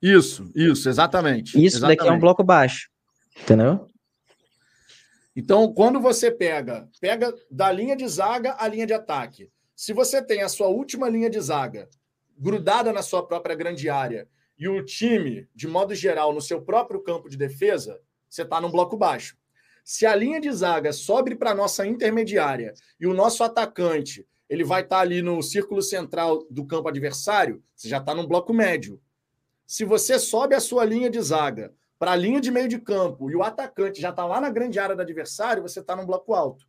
Isso, 0.00 0.50
isso, 0.54 0.88
exatamente. 0.88 1.50
Isso 1.50 1.76
exatamente. 1.76 1.98
daqui 1.98 2.10
é 2.10 2.12
um 2.12 2.18
bloco 2.18 2.42
baixo, 2.42 2.90
entendeu? 3.40 3.88
Então, 5.34 5.72
quando 5.72 5.98
você 5.98 6.30
pega, 6.30 6.88
pega 7.00 7.34
da 7.50 7.72
linha 7.72 7.96
de 7.96 8.06
zaga 8.06 8.54
à 8.58 8.68
linha 8.68 8.86
de 8.86 8.92
ataque. 8.92 9.50
Se 9.74 9.92
você 9.92 10.22
tem 10.22 10.42
a 10.42 10.48
sua 10.48 10.68
última 10.68 11.08
linha 11.08 11.30
de 11.30 11.40
zaga 11.40 11.88
grudada 12.38 12.92
na 12.92 13.02
sua 13.02 13.26
própria 13.26 13.54
grande 13.54 13.88
área 13.88 14.28
e 14.58 14.68
o 14.68 14.84
time, 14.84 15.48
de 15.54 15.66
modo 15.66 15.94
geral, 15.94 16.32
no 16.32 16.40
seu 16.40 16.60
próprio 16.60 17.02
campo 17.02 17.28
de 17.28 17.36
defesa, 17.36 18.00
você 18.28 18.42
está 18.42 18.60
num 18.60 18.70
bloco 18.70 18.96
baixo. 18.96 19.36
Se 19.84 20.06
a 20.06 20.14
linha 20.14 20.40
de 20.40 20.50
zaga 20.52 20.92
sobe 20.92 21.34
para 21.34 21.50
a 21.50 21.54
nossa 21.54 21.86
intermediária 21.86 22.74
e 23.00 23.06
o 23.06 23.14
nosso 23.14 23.42
atacante 23.42 24.26
ele 24.48 24.64
vai 24.64 24.82
estar 24.82 24.96
tá 24.96 25.02
ali 25.02 25.22
no 25.22 25.42
círculo 25.42 25.80
central 25.80 26.46
do 26.50 26.66
campo 26.66 26.88
adversário, 26.88 27.62
você 27.74 27.88
já 27.88 27.98
está 27.98 28.14
num 28.14 28.26
bloco 28.26 28.52
médio. 28.52 29.00
Se 29.66 29.84
você 29.84 30.18
sobe 30.18 30.54
a 30.54 30.60
sua 30.60 30.84
linha 30.84 31.08
de 31.08 31.20
zaga 31.20 31.72
para 32.02 32.10
a 32.10 32.16
linha 32.16 32.40
de 32.40 32.50
meio 32.50 32.66
de 32.66 32.80
campo 32.80 33.30
e 33.30 33.36
o 33.36 33.44
atacante 33.44 34.00
já 34.00 34.10
está 34.10 34.26
lá 34.26 34.40
na 34.40 34.50
grande 34.50 34.76
área 34.76 34.96
do 34.96 35.02
adversário, 35.02 35.62
você 35.62 35.78
está 35.78 35.94
num 35.94 36.04
bloco 36.04 36.34
alto. 36.34 36.66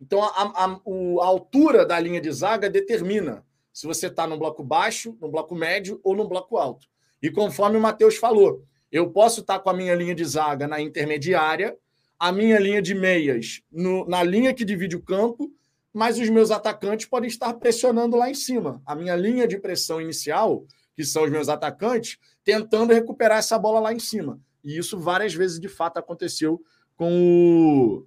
Então, 0.00 0.22
a, 0.22 0.28
a, 0.28 0.64
a, 0.64 1.26
altura 1.26 1.84
da 1.84 2.00
linha 2.00 2.22
de 2.22 2.32
zaga 2.32 2.70
determina 2.70 3.44
se 3.70 3.86
você 3.86 4.06
está 4.06 4.26
no 4.26 4.38
bloco 4.38 4.64
baixo, 4.64 5.14
no 5.20 5.28
bloco 5.28 5.54
médio 5.54 6.00
ou 6.02 6.16
no 6.16 6.26
bloco 6.26 6.56
alto. 6.56 6.86
E 7.22 7.30
conforme 7.30 7.76
o 7.76 7.82
Matheus 7.82 8.16
falou, 8.16 8.64
eu 8.90 9.10
posso 9.10 9.42
estar 9.42 9.58
com 9.58 9.68
a 9.68 9.74
minha 9.74 9.94
linha 9.94 10.14
de 10.14 10.24
zaga 10.24 10.66
na 10.66 10.80
intermediária, 10.80 11.76
a 12.18 12.32
minha 12.32 12.58
linha 12.58 12.80
de 12.80 12.94
meias 12.94 13.60
no, 13.70 14.06
na 14.06 14.22
linha 14.22 14.54
que 14.54 14.64
divide 14.64 14.96
o 14.96 15.02
campo, 15.02 15.52
mas 15.92 16.18
os 16.18 16.30
meus 16.30 16.50
atacantes 16.50 17.04
podem 17.04 17.28
estar 17.28 17.52
pressionando 17.52 18.16
lá 18.16 18.30
em 18.30 18.34
cima. 18.34 18.80
A 18.86 18.94
minha 18.94 19.16
linha 19.16 19.46
de 19.46 19.58
pressão 19.58 20.00
inicial, 20.00 20.64
que 20.96 21.04
são 21.04 21.24
os 21.24 21.30
meus 21.30 21.50
atacantes, 21.50 22.16
tentando 22.42 22.94
recuperar 22.94 23.36
essa 23.36 23.58
bola 23.58 23.78
lá 23.78 23.92
em 23.92 23.98
cima. 23.98 24.40
E 24.64 24.76
isso 24.76 24.98
várias 24.98 25.34
vezes 25.34 25.58
de 25.58 25.68
fato 25.68 25.98
aconteceu 25.98 26.62
com 26.96 27.12
o, 27.12 28.06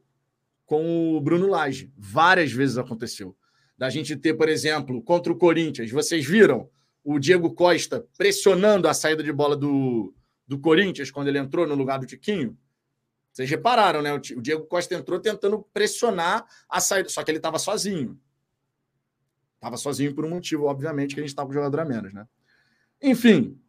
com 0.65 1.15
o 1.15 1.21
Bruno 1.21 1.47
Lage. 1.47 1.91
Várias 1.97 2.51
vezes 2.51 2.77
aconteceu 2.77 3.35
da 3.77 3.89
gente 3.89 4.15
ter, 4.15 4.33
por 4.33 4.47
exemplo, 4.47 5.01
contra 5.01 5.31
o 5.31 5.37
Corinthians. 5.37 5.91
Vocês 5.91 6.25
viram 6.25 6.69
o 7.03 7.19
Diego 7.19 7.53
Costa 7.53 8.05
pressionando 8.17 8.87
a 8.87 8.93
saída 8.93 9.21
de 9.21 9.31
bola 9.31 9.55
do, 9.55 10.13
do 10.47 10.57
Corinthians 10.59 11.11
quando 11.11 11.27
ele 11.27 11.37
entrou 11.37 11.67
no 11.67 11.75
lugar 11.75 11.99
do 11.99 12.05
Tiquinho? 12.05 12.57
Vocês 13.31 13.49
repararam, 13.49 14.01
né? 14.01 14.13
O 14.13 14.41
Diego 14.41 14.65
Costa 14.65 14.95
entrou 14.95 15.19
tentando 15.19 15.61
pressionar 15.73 16.45
a 16.69 16.79
saída, 16.79 17.09
só 17.09 17.21
que 17.21 17.31
ele 17.31 17.37
estava 17.37 17.59
sozinho. 17.59 18.17
Estava 19.55 19.75
sozinho 19.75 20.15
por 20.15 20.23
um 20.23 20.29
motivo, 20.29 20.65
obviamente, 20.65 21.13
que 21.13 21.19
a 21.19 21.23
gente 21.23 21.31
estava 21.31 21.47
com 21.47 21.51
o 21.51 21.55
jogador 21.55 21.81
a 21.81 21.85
menos, 21.85 22.13
né? 22.13 22.25
Enfim, 23.01 23.59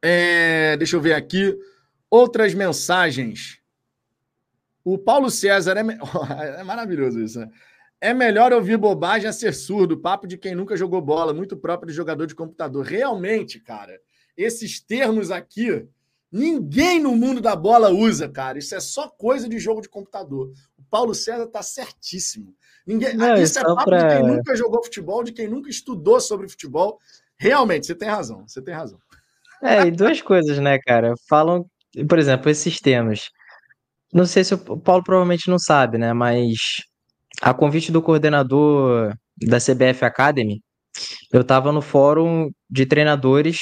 é, 0.00 0.76
deixa 0.76 0.94
eu 0.94 1.00
ver 1.00 1.14
aqui 1.14 1.58
outras 2.10 2.54
mensagens. 2.54 3.58
O 4.84 4.96
Paulo 4.98 5.30
César 5.30 5.76
é, 5.76 5.82
é 6.60 6.64
maravilhoso 6.64 7.20
isso, 7.20 7.40
né? 7.40 7.50
É 8.00 8.14
melhor 8.14 8.52
ouvir 8.52 8.76
bobagem 8.76 9.28
a 9.28 9.32
ser 9.32 9.52
surdo, 9.52 9.98
papo 9.98 10.26
de 10.26 10.38
quem 10.38 10.54
nunca 10.54 10.76
jogou 10.76 11.00
bola, 11.00 11.34
muito 11.34 11.56
próprio 11.56 11.88
de 11.90 11.96
jogador 11.96 12.26
de 12.26 12.34
computador. 12.34 12.84
Realmente, 12.84 13.58
cara, 13.58 13.98
esses 14.36 14.80
termos 14.80 15.32
aqui, 15.32 15.84
ninguém 16.30 17.00
no 17.00 17.16
mundo 17.16 17.40
da 17.40 17.56
bola 17.56 17.90
usa, 17.90 18.28
cara. 18.28 18.56
Isso 18.56 18.72
é 18.74 18.78
só 18.78 19.08
coisa 19.08 19.48
de 19.48 19.58
jogo 19.58 19.80
de 19.80 19.88
computador. 19.88 20.52
O 20.78 20.82
Paulo 20.88 21.12
César 21.12 21.48
tá 21.48 21.60
certíssimo. 21.60 22.54
Ninguém, 22.86 23.16
Não, 23.16 23.34
isso 23.34 23.58
é 23.58 23.62
papo 23.62 23.84
pra... 23.84 23.98
de 23.98 24.14
quem 24.14 24.26
nunca 24.28 24.54
jogou 24.54 24.82
futebol, 24.82 25.24
de 25.24 25.32
quem 25.32 25.48
nunca 25.48 25.68
estudou 25.68 26.20
sobre 26.20 26.48
futebol. 26.48 27.00
Realmente, 27.36 27.86
você 27.86 27.96
tem 27.96 28.08
razão, 28.08 28.46
você 28.46 28.62
tem 28.62 28.74
razão. 28.74 28.98
É, 29.60 29.86
e 29.86 29.90
duas 29.90 30.22
coisas, 30.22 30.58
né, 30.58 30.78
cara? 30.78 31.14
Falam, 31.28 31.68
por 32.08 32.18
exemplo, 32.18 32.50
esses 32.50 32.78
termos. 32.80 33.30
Não 34.12 34.26
sei 34.26 34.44
se 34.44 34.54
o 34.54 34.80
Paulo 34.80 35.02
provavelmente 35.04 35.48
não 35.48 35.58
sabe, 35.58 35.98
né? 35.98 36.12
Mas 36.12 36.56
a 37.42 37.52
convite 37.54 37.92
do 37.92 38.02
coordenador 38.02 39.14
da 39.36 39.58
CBF 39.58 40.04
Academy, 40.04 40.60
eu 41.32 41.42
estava 41.42 41.72
no 41.72 41.82
fórum 41.82 42.50
de 42.68 42.86
treinadores, 42.86 43.58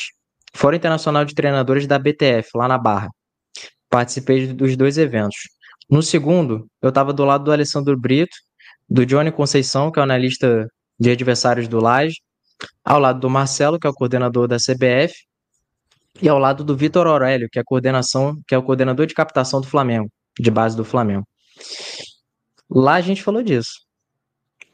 Fórum 0.54 0.76
Internacional 0.76 1.24
de 1.24 1.34
Treinadores 1.34 1.86
da 1.86 1.98
BTF, 1.98 2.50
lá 2.54 2.66
na 2.66 2.78
Barra. 2.78 3.10
Participei 3.90 4.46
dos 4.52 4.76
dois 4.76 4.96
eventos. 4.96 5.36
No 5.88 6.02
segundo, 6.02 6.66
eu 6.82 6.88
estava 6.88 7.12
do 7.12 7.24
lado 7.24 7.44
do 7.44 7.52
Alessandro 7.52 7.98
Brito, 7.98 8.36
do 8.88 9.04
Johnny 9.04 9.30
Conceição, 9.30 9.90
que 9.90 9.98
é 9.98 10.00
o 10.00 10.04
analista 10.04 10.66
de 10.98 11.10
adversários 11.10 11.68
do 11.68 11.80
Laje, 11.80 12.16
ao 12.84 12.98
lado 12.98 13.20
do 13.20 13.28
Marcelo, 13.28 13.78
que 13.78 13.86
é 13.86 13.90
o 13.90 13.94
coordenador 13.94 14.48
da 14.48 14.56
CBF, 14.56 15.14
e 16.20 16.28
ao 16.28 16.38
lado 16.38 16.64
do 16.64 16.76
Vitor 16.76 17.06
Aurélio, 17.06 17.48
que 17.50 17.58
é, 17.58 17.62
coordenação, 17.64 18.36
que 18.46 18.54
é 18.54 18.58
o 18.58 18.62
coordenador 18.62 19.06
de 19.06 19.14
captação 19.14 19.60
do 19.60 19.66
Flamengo, 19.66 20.10
de 20.38 20.50
base 20.50 20.76
do 20.76 20.84
Flamengo. 20.84 21.26
Lá 22.70 22.94
a 22.94 23.00
gente 23.00 23.22
falou 23.22 23.42
disso. 23.42 23.86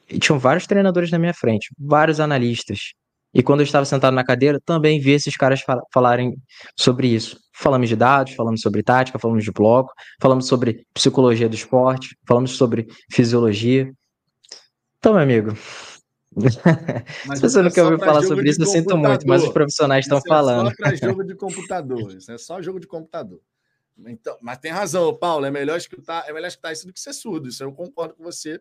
E 0.08 0.18
tinham 0.18 0.38
vários 0.38 0.66
treinadores 0.66 1.10
na 1.10 1.18
minha 1.18 1.34
frente, 1.34 1.70
vários 1.78 2.20
analistas. 2.20 2.92
E 3.34 3.42
quando 3.42 3.60
eu 3.60 3.64
estava 3.64 3.84
sentado 3.84 4.14
na 4.14 4.24
cadeira, 4.24 4.60
também 4.64 5.00
vi 5.00 5.12
esses 5.12 5.36
caras 5.36 5.62
fal 5.62 5.80
falarem 5.92 6.34
sobre 6.78 7.08
isso. 7.08 7.38
Falamos 7.54 7.88
de 7.88 7.96
dados, 7.96 8.34
falamos 8.34 8.60
sobre 8.60 8.82
tática, 8.82 9.18
falamos 9.18 9.42
de 9.42 9.50
bloco, 9.50 9.92
falamos 10.20 10.46
sobre 10.46 10.84
psicologia 10.92 11.48
do 11.48 11.54
esporte, 11.54 12.14
falamos 12.26 12.52
sobre 12.52 12.86
fisiologia. 13.10 13.90
Então, 14.98 15.14
meu 15.14 15.22
amigo, 15.22 15.56
mas 17.26 17.38
Se 17.38 17.48
você 17.48 17.60
é 17.60 17.62
não 17.62 17.70
quer 17.70 17.82
ouvir 17.82 17.98
falar 17.98 18.22
sobre 18.22 18.48
isso, 18.48 18.62
eu 18.62 18.66
sinto 18.66 18.96
muito, 18.96 19.26
mas 19.26 19.42
os 19.42 19.50
profissionais 19.50 20.04
estão 20.04 20.20
falando. 20.26 20.68
É 20.68 20.70
só 20.70 20.76
para 20.76 20.94
jogo 21.08 21.24
de 21.24 21.34
computador, 21.34 22.16
isso 22.16 22.32
é 22.32 22.38
só 22.38 22.62
jogo 22.62 22.80
de 22.80 22.86
computador. 22.86 23.40
Então, 24.06 24.36
mas 24.40 24.58
tem 24.58 24.72
razão, 24.72 25.14
Paulo. 25.16 25.44
É 25.44 25.50
melhor 25.50 25.76
escutar, 25.76 26.24
é 26.26 26.32
melhor 26.32 26.48
escutar 26.48 26.72
isso 26.72 26.86
do 26.86 26.92
que 26.92 27.00
ser 27.00 27.12
surdo. 27.12 27.48
Isso 27.48 27.62
eu 27.62 27.72
concordo 27.72 28.14
com 28.14 28.24
você, 28.24 28.60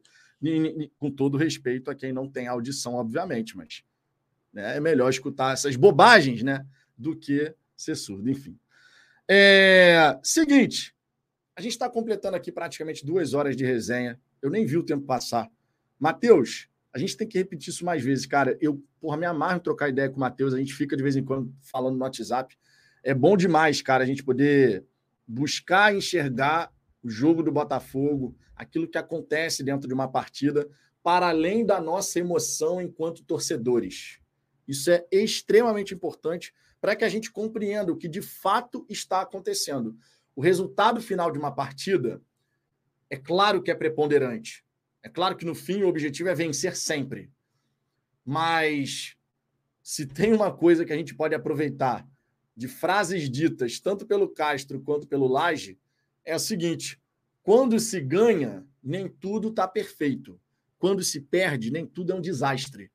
com 0.98 1.10
todo 1.10 1.38
respeito 1.38 1.89
a 1.89 1.95
quem 1.95 2.11
não 2.11 2.30
tem 2.30 2.48
audição, 2.48 2.95
obviamente, 2.95 3.56
mas 3.56 3.84
né, 4.52 4.77
é 4.77 4.80
melhor 4.80 5.10
escutar 5.10 5.53
essas 5.53 5.76
bobagens, 5.76 6.43
né, 6.43 6.65
do 6.98 7.15
que 7.15 7.56
ser 7.76 7.95
surdo. 7.95 8.30
Enfim. 8.30 8.57
É, 9.27 10.19
seguinte, 10.22 10.93
a 11.56 11.61
gente 11.61 11.72
está 11.72 11.89
completando 11.89 12.35
aqui 12.35 12.52
praticamente 12.52 13.06
duas 13.06 13.34
horas 13.34 13.56
de 13.56 13.65
resenha. 13.65 14.19
Eu 14.41 14.49
nem 14.49 14.65
vi 14.65 14.77
o 14.77 14.84
tempo 14.84 15.06
passar. 15.06 15.49
Matheus, 15.99 16.68
a 16.93 16.99
gente 16.99 17.15
tem 17.15 17.27
que 17.27 17.38
repetir 17.38 17.69
isso 17.69 17.85
mais 17.85 18.03
vezes, 18.03 18.26
cara. 18.26 18.57
Eu, 18.59 18.84
porra, 18.99 19.18
me 19.18 19.26
amarro 19.26 19.57
em 19.57 19.61
trocar 19.61 19.89
ideia 19.89 20.09
com 20.09 20.18
o 20.18 20.19
Matheus. 20.19 20.53
A 20.53 20.57
gente 20.57 20.73
fica 20.73 20.95
de 20.95 21.03
vez 21.03 21.15
em 21.15 21.23
quando 21.23 21.53
falando 21.61 21.97
no 21.97 22.03
WhatsApp. 22.03 22.57
É 23.03 23.13
bom 23.13 23.38
demais, 23.38 23.81
cara, 23.81 24.03
a 24.03 24.07
gente 24.07 24.23
poder 24.23 24.85
buscar 25.27 25.95
enxergar 25.95 26.72
o 27.01 27.09
jogo 27.09 27.41
do 27.41 27.51
Botafogo, 27.51 28.35
aquilo 28.55 28.88
que 28.88 28.97
acontece 28.97 29.63
dentro 29.63 29.88
de 29.88 29.93
uma 29.93 30.07
partida, 30.07 30.69
para 31.01 31.30
além 31.30 31.65
da 31.65 31.81
nossa 31.81 32.19
emoção 32.19 32.81
enquanto 32.81 33.23
torcedores. 33.23 34.19
Isso 34.68 34.91
é 34.91 35.05
extremamente 35.11 35.93
importante 35.93 36.53
para 36.80 36.95
que 36.95 37.03
a 37.03 37.09
gente 37.09 37.31
compreenda 37.31 37.91
o 37.91 37.97
que 37.97 38.07
de 38.07 38.22
fato 38.22 38.85
está 38.89 39.22
acontecendo. 39.22 39.95
O 40.35 40.41
resultado 40.41 41.01
final 41.01 41.31
de 41.31 41.39
uma 41.39 41.51
partida 41.51 42.22
é 43.09 43.18
claro 43.18 43.61
que 43.61 43.72
é 43.72 43.76
preponderante. 43.76 44.63
É 45.03 45.10
claro 45.10 45.36
que 45.36 45.45
no 45.45 45.56
fim 45.56 45.84
o 45.84 45.88
objetivo 45.88 46.30
é 46.30 46.36
vencer 46.36 46.76
sempre. 46.76 47.32
Mas 48.26 49.15
se 49.82 50.06
tem 50.06 50.34
uma 50.34 50.52
coisa 50.52 50.86
que 50.86 50.94
a 50.94 50.98
gente 50.98 51.15
pode 51.15 51.34
aproveitar 51.34 52.07
de 52.56 52.68
frases 52.68 53.30
ditas 53.30 53.80
tanto 53.80 54.06
pelo 54.06 54.30
Castro 54.30 54.82
quanto 54.82 55.07
pelo 55.07 55.28
Laje 55.28 55.80
é 56.23 56.34
a 56.34 56.40
seguinte: 56.40 57.02
quando 57.41 57.80
se 57.80 57.99
ganha, 57.99 58.65
nem 58.84 59.07
tudo 59.07 59.49
está 59.49 59.68
perfeito. 59.68 60.40
Quando 60.78 61.03
se 61.03 61.22
perde, 61.22 61.72
nem 61.72 61.86
tudo 61.86 62.11
é 62.11 62.15
um 62.15 62.22
desastre. 62.22 62.91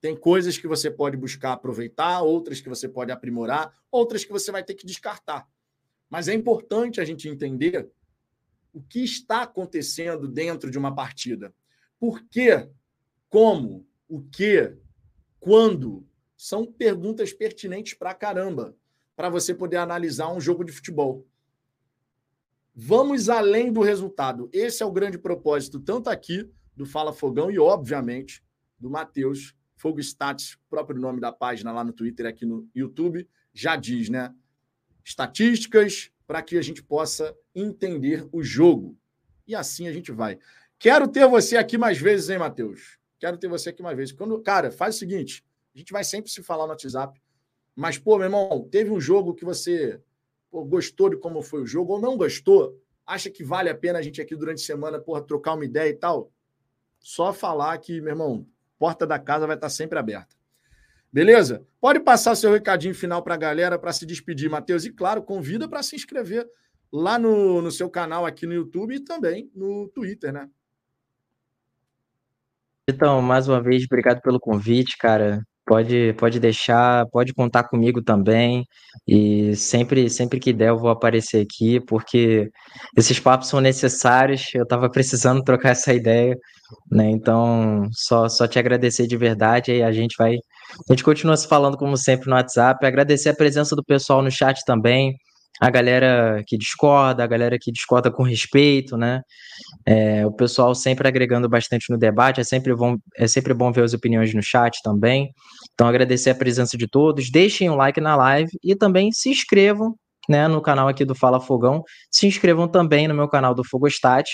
Tem 0.00 0.16
coisas 0.16 0.58
que 0.58 0.68
você 0.68 0.90
pode 0.90 1.16
buscar 1.16 1.52
aproveitar, 1.52 2.20
outras 2.20 2.60
que 2.60 2.68
você 2.68 2.88
pode 2.88 3.10
aprimorar, 3.10 3.72
outras 3.90 4.24
que 4.24 4.30
você 4.30 4.52
vai 4.52 4.62
ter 4.62 4.74
que 4.74 4.86
descartar. 4.86 5.48
Mas 6.10 6.28
é 6.28 6.34
importante 6.34 7.00
a 7.00 7.04
gente 7.04 7.28
entender 7.28 7.90
o 8.74 8.82
que 8.82 9.04
está 9.04 9.42
acontecendo 9.42 10.26
dentro 10.26 10.70
de 10.70 10.76
uma 10.76 10.94
partida. 10.94 11.54
Por 11.98 12.22
quê? 12.28 12.68
Como? 13.30 13.86
O 14.08 14.20
que? 14.20 14.76
Quando? 15.38 16.06
São 16.36 16.66
perguntas 16.66 17.32
pertinentes 17.32 17.94
para 17.94 18.12
caramba 18.12 18.76
para 19.16 19.30
você 19.30 19.54
poder 19.54 19.76
analisar 19.76 20.32
um 20.32 20.40
jogo 20.40 20.64
de 20.64 20.72
futebol. 20.72 21.26
Vamos 22.74 23.28
além 23.28 23.72
do 23.72 23.80
resultado. 23.80 24.50
Esse 24.52 24.82
é 24.82 24.86
o 24.86 24.92
grande 24.92 25.16
propósito, 25.16 25.78
tanto 25.78 26.10
aqui 26.10 26.50
do 26.76 26.84
Fala 26.84 27.12
Fogão 27.12 27.48
e, 27.48 27.58
obviamente, 27.58 28.42
do 28.76 28.90
Matheus 28.90 29.54
Fogo 29.76 30.00
Stats, 30.00 30.58
próprio 30.68 31.00
nome 31.00 31.20
da 31.20 31.30
página 31.30 31.70
lá 31.72 31.84
no 31.84 31.92
Twitter 31.92 32.26
aqui 32.26 32.44
no 32.44 32.68
YouTube, 32.74 33.28
já 33.52 33.76
diz, 33.76 34.08
né? 34.08 34.34
Estatísticas 35.04 36.10
para 36.26 36.42
que 36.42 36.58
a 36.58 36.62
gente 36.62 36.82
possa 36.82 37.36
entender 37.54 38.26
o 38.32 38.42
jogo. 38.42 38.96
E 39.46 39.54
assim 39.54 39.86
a 39.86 39.92
gente 39.92 40.10
vai. 40.10 40.38
Quero 40.78 41.08
ter 41.08 41.26
você 41.26 41.56
aqui 41.56 41.78
mais 41.78 41.98
vezes, 41.98 42.28
hein, 42.30 42.38
Matheus? 42.38 42.98
Quero 43.18 43.38
ter 43.38 43.48
você 43.48 43.70
aqui 43.70 43.82
mais 43.82 43.96
vezes. 43.96 44.12
Quando, 44.12 44.40
cara, 44.40 44.70
faz 44.70 44.96
o 44.96 44.98
seguinte: 44.98 45.44
a 45.74 45.78
gente 45.78 45.92
vai 45.92 46.04
sempre 46.04 46.30
se 46.30 46.42
falar 46.42 46.64
no 46.64 46.70
WhatsApp. 46.70 47.20
Mas, 47.74 47.98
pô, 47.98 48.16
meu 48.16 48.26
irmão, 48.26 48.68
teve 48.70 48.90
um 48.90 49.00
jogo 49.00 49.34
que 49.34 49.44
você 49.44 50.00
pô, 50.50 50.64
gostou 50.64 51.10
de 51.10 51.16
como 51.16 51.42
foi 51.42 51.62
o 51.62 51.66
jogo 51.66 51.94
ou 51.94 52.00
não 52.00 52.16
gostou? 52.16 52.80
Acha 53.06 53.30
que 53.30 53.42
vale 53.42 53.68
a 53.68 53.74
pena 53.74 53.98
a 53.98 54.02
gente 54.02 54.20
aqui 54.20 54.36
durante 54.36 54.62
a 54.62 54.66
semana, 54.66 54.98
porra, 54.98 55.22
trocar 55.22 55.54
uma 55.54 55.64
ideia 55.64 55.90
e 55.90 55.94
tal? 55.94 56.30
Só 56.98 57.32
falar 57.32 57.76
que, 57.78 58.00
meu 58.00 58.10
irmão, 58.10 58.46
porta 58.78 59.06
da 59.06 59.18
casa 59.18 59.46
vai 59.46 59.56
estar 59.56 59.68
sempre 59.68 59.98
aberta. 59.98 60.34
Beleza? 61.12 61.64
Pode 61.80 62.00
passar 62.00 62.34
seu 62.34 62.52
recadinho 62.52 62.94
final 62.94 63.22
para 63.22 63.34
a 63.34 63.38
galera 63.38 63.78
para 63.78 63.92
se 63.92 64.04
despedir, 64.04 64.50
Matheus. 64.50 64.84
E, 64.84 64.90
claro, 64.90 65.22
convida 65.22 65.68
para 65.68 65.82
se 65.82 65.94
inscrever 65.94 66.48
lá 66.94 67.18
no, 67.18 67.60
no 67.60 67.72
seu 67.72 67.90
canal 67.90 68.24
aqui 68.24 68.46
no 68.46 68.54
YouTube 68.54 68.94
e 68.94 69.00
também 69.00 69.50
no 69.52 69.88
Twitter, 69.88 70.32
né? 70.32 70.48
Então, 72.88 73.20
mais 73.20 73.48
uma 73.48 73.60
vez, 73.60 73.84
obrigado 73.84 74.20
pelo 74.20 74.38
convite, 74.38 74.96
cara. 74.96 75.42
Pode, 75.66 76.12
pode 76.18 76.38
deixar, 76.38 77.06
pode 77.08 77.32
contar 77.34 77.64
comigo 77.64 78.00
também. 78.00 78.64
E 79.08 79.56
sempre, 79.56 80.08
sempre 80.08 80.38
que 80.38 80.52
der, 80.52 80.68
eu 80.68 80.78
vou 80.78 80.90
aparecer 80.90 81.40
aqui, 81.44 81.80
porque 81.80 82.48
esses 82.96 83.18
papos 83.18 83.48
são 83.48 83.60
necessários. 83.60 84.54
Eu 84.54 84.62
estava 84.62 84.88
precisando 84.88 85.42
trocar 85.42 85.70
essa 85.70 85.92
ideia, 85.92 86.36
né? 86.92 87.10
Então, 87.10 87.88
só, 87.92 88.28
só 88.28 88.46
te 88.46 88.58
agradecer 88.58 89.08
de 89.08 89.16
verdade. 89.16 89.72
E 89.72 89.82
a 89.82 89.90
gente 89.90 90.14
vai, 90.16 90.34
a 90.36 90.92
gente 90.92 91.02
continua 91.02 91.36
se 91.36 91.48
falando 91.48 91.76
como 91.76 91.96
sempre 91.96 92.28
no 92.28 92.36
WhatsApp. 92.36 92.86
Agradecer 92.86 93.30
a 93.30 93.34
presença 93.34 93.74
do 93.74 93.82
pessoal 93.82 94.22
no 94.22 94.30
chat 94.30 94.60
também 94.64 95.16
a 95.60 95.70
galera 95.70 96.42
que 96.46 96.58
discorda, 96.58 97.22
a 97.22 97.26
galera 97.26 97.56
que 97.60 97.70
discorda 97.70 98.10
com 98.10 98.22
respeito, 98.22 98.96
né? 98.96 99.22
É, 99.86 100.26
o 100.26 100.32
pessoal 100.32 100.74
sempre 100.74 101.06
agregando 101.06 101.48
bastante 101.48 101.90
no 101.90 101.98
debate, 101.98 102.40
é 102.40 102.44
sempre, 102.44 102.74
bom, 102.74 102.96
é 103.16 103.26
sempre 103.26 103.54
bom 103.54 103.70
ver 103.70 103.84
as 103.84 103.94
opiniões 103.94 104.34
no 104.34 104.42
chat 104.42 104.80
também. 104.82 105.30
Então, 105.72 105.86
agradecer 105.86 106.30
a 106.30 106.34
presença 106.34 106.76
de 106.76 106.88
todos, 106.88 107.30
deixem 107.30 107.70
um 107.70 107.76
like 107.76 108.00
na 108.00 108.16
live 108.16 108.50
e 108.62 108.74
também 108.74 109.10
se 109.12 109.30
inscrevam 109.30 109.94
né, 110.28 110.48
no 110.48 110.60
canal 110.60 110.88
aqui 110.88 111.04
do 111.04 111.14
Fala 111.14 111.40
Fogão. 111.40 111.82
Se 112.10 112.26
inscrevam 112.26 112.66
também 112.66 113.06
no 113.06 113.14
meu 113.14 113.28
canal 113.28 113.54
do 113.54 113.64
Fogostat 113.64 114.28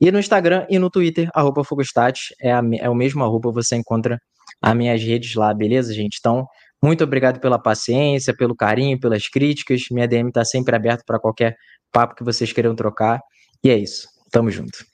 e 0.00 0.10
no 0.10 0.18
Instagram 0.18 0.66
e 0.70 0.78
no 0.78 0.90
Twitter, 0.90 1.28
arroba 1.34 1.64
Fogostat, 1.64 2.20
é, 2.40 2.52
a, 2.52 2.62
é 2.78 2.88
o 2.88 2.94
mesmo 2.94 3.22
arroba, 3.22 3.52
você 3.52 3.76
encontra 3.76 4.18
as 4.62 4.74
minhas 4.74 5.02
redes 5.02 5.34
lá, 5.34 5.52
beleza, 5.52 5.92
gente? 5.92 6.16
Então, 6.18 6.46
muito 6.84 7.02
obrigado 7.02 7.40
pela 7.40 7.58
paciência, 7.58 8.36
pelo 8.36 8.54
carinho, 8.54 9.00
pelas 9.00 9.26
críticas. 9.26 9.86
Minha 9.90 10.06
DM 10.06 10.28
está 10.28 10.44
sempre 10.44 10.76
aberta 10.76 11.02
para 11.06 11.18
qualquer 11.18 11.56
papo 11.90 12.14
que 12.14 12.22
vocês 12.22 12.52
queiram 12.52 12.76
trocar. 12.76 13.22
E 13.64 13.70
é 13.70 13.78
isso. 13.78 14.06
Tamo 14.30 14.50
junto. 14.50 14.84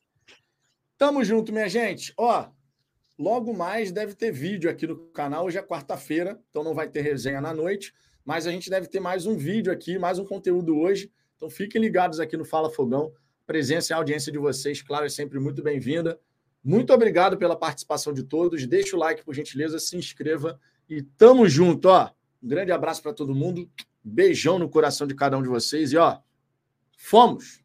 Tamo 0.97 1.25
junto, 1.25 1.53
minha 1.53 1.69
gente. 1.69 2.15
Ó, 2.17 2.47
logo 3.19 3.53
mais 3.53 3.91
deve 3.91 4.15
ter 4.15 4.31
vídeo 4.31 4.71
aqui 4.71 4.87
no 4.87 5.09
canal. 5.09 5.47
Hoje 5.47 5.59
é 5.59 5.63
quarta-feira, 5.63 6.39
então 6.49 6.63
não 6.63 6.75
vai 6.75 6.89
ter 6.89 7.01
resenha 7.01 7.41
na 7.41 7.53
noite. 7.53 7.93
Mas 8.25 8.47
a 8.47 8.53
gente 8.53 8.71
deve 8.71 8.87
ter 8.87 9.01
mais 9.01 9.27
um 9.27 9.37
vídeo 9.37 9.73
aqui, 9.73 9.99
mais 9.99 10.21
um 10.21 10.25
conteúdo 10.25 10.79
hoje. 10.79 11.11
Então 11.35 11.51
fiquem 11.51 11.81
ligados 11.81 12.21
aqui 12.21 12.37
no 12.37 12.45
Fala 12.45 12.71
Fogão. 12.71 13.13
Presença 13.45 13.93
e 13.93 13.97
audiência 13.97 14.31
de 14.31 14.39
vocês, 14.39 14.81
claro, 14.81 15.07
é 15.07 15.09
sempre 15.09 15.41
muito 15.41 15.61
bem-vinda. 15.61 16.21
Muito 16.63 16.93
obrigado 16.93 17.37
pela 17.37 17.57
participação 17.59 18.13
de 18.13 18.23
todos. 18.23 18.65
Deixa 18.65 18.95
o 18.95 18.99
like, 19.01 19.25
por 19.25 19.35
gentileza, 19.35 19.81
se 19.81 19.97
inscreva 19.97 20.57
e 20.91 21.03
tamo 21.03 21.49
junto, 21.49 21.89
ó. 21.89 22.11
Um 22.43 22.49
grande 22.49 22.73
abraço 22.73 23.01
para 23.01 23.15
todo 23.15 23.35
mundo. 23.35 23.71
Beijão 24.03 24.59
no 24.59 24.69
coração 24.69 25.07
de 25.07 25.15
cada 25.15 25.39
um 25.39 25.43
de 25.43 25.49
vocês 25.49 25.93
e 25.93 25.97
ó, 25.97 26.19
fomos. 26.97 27.60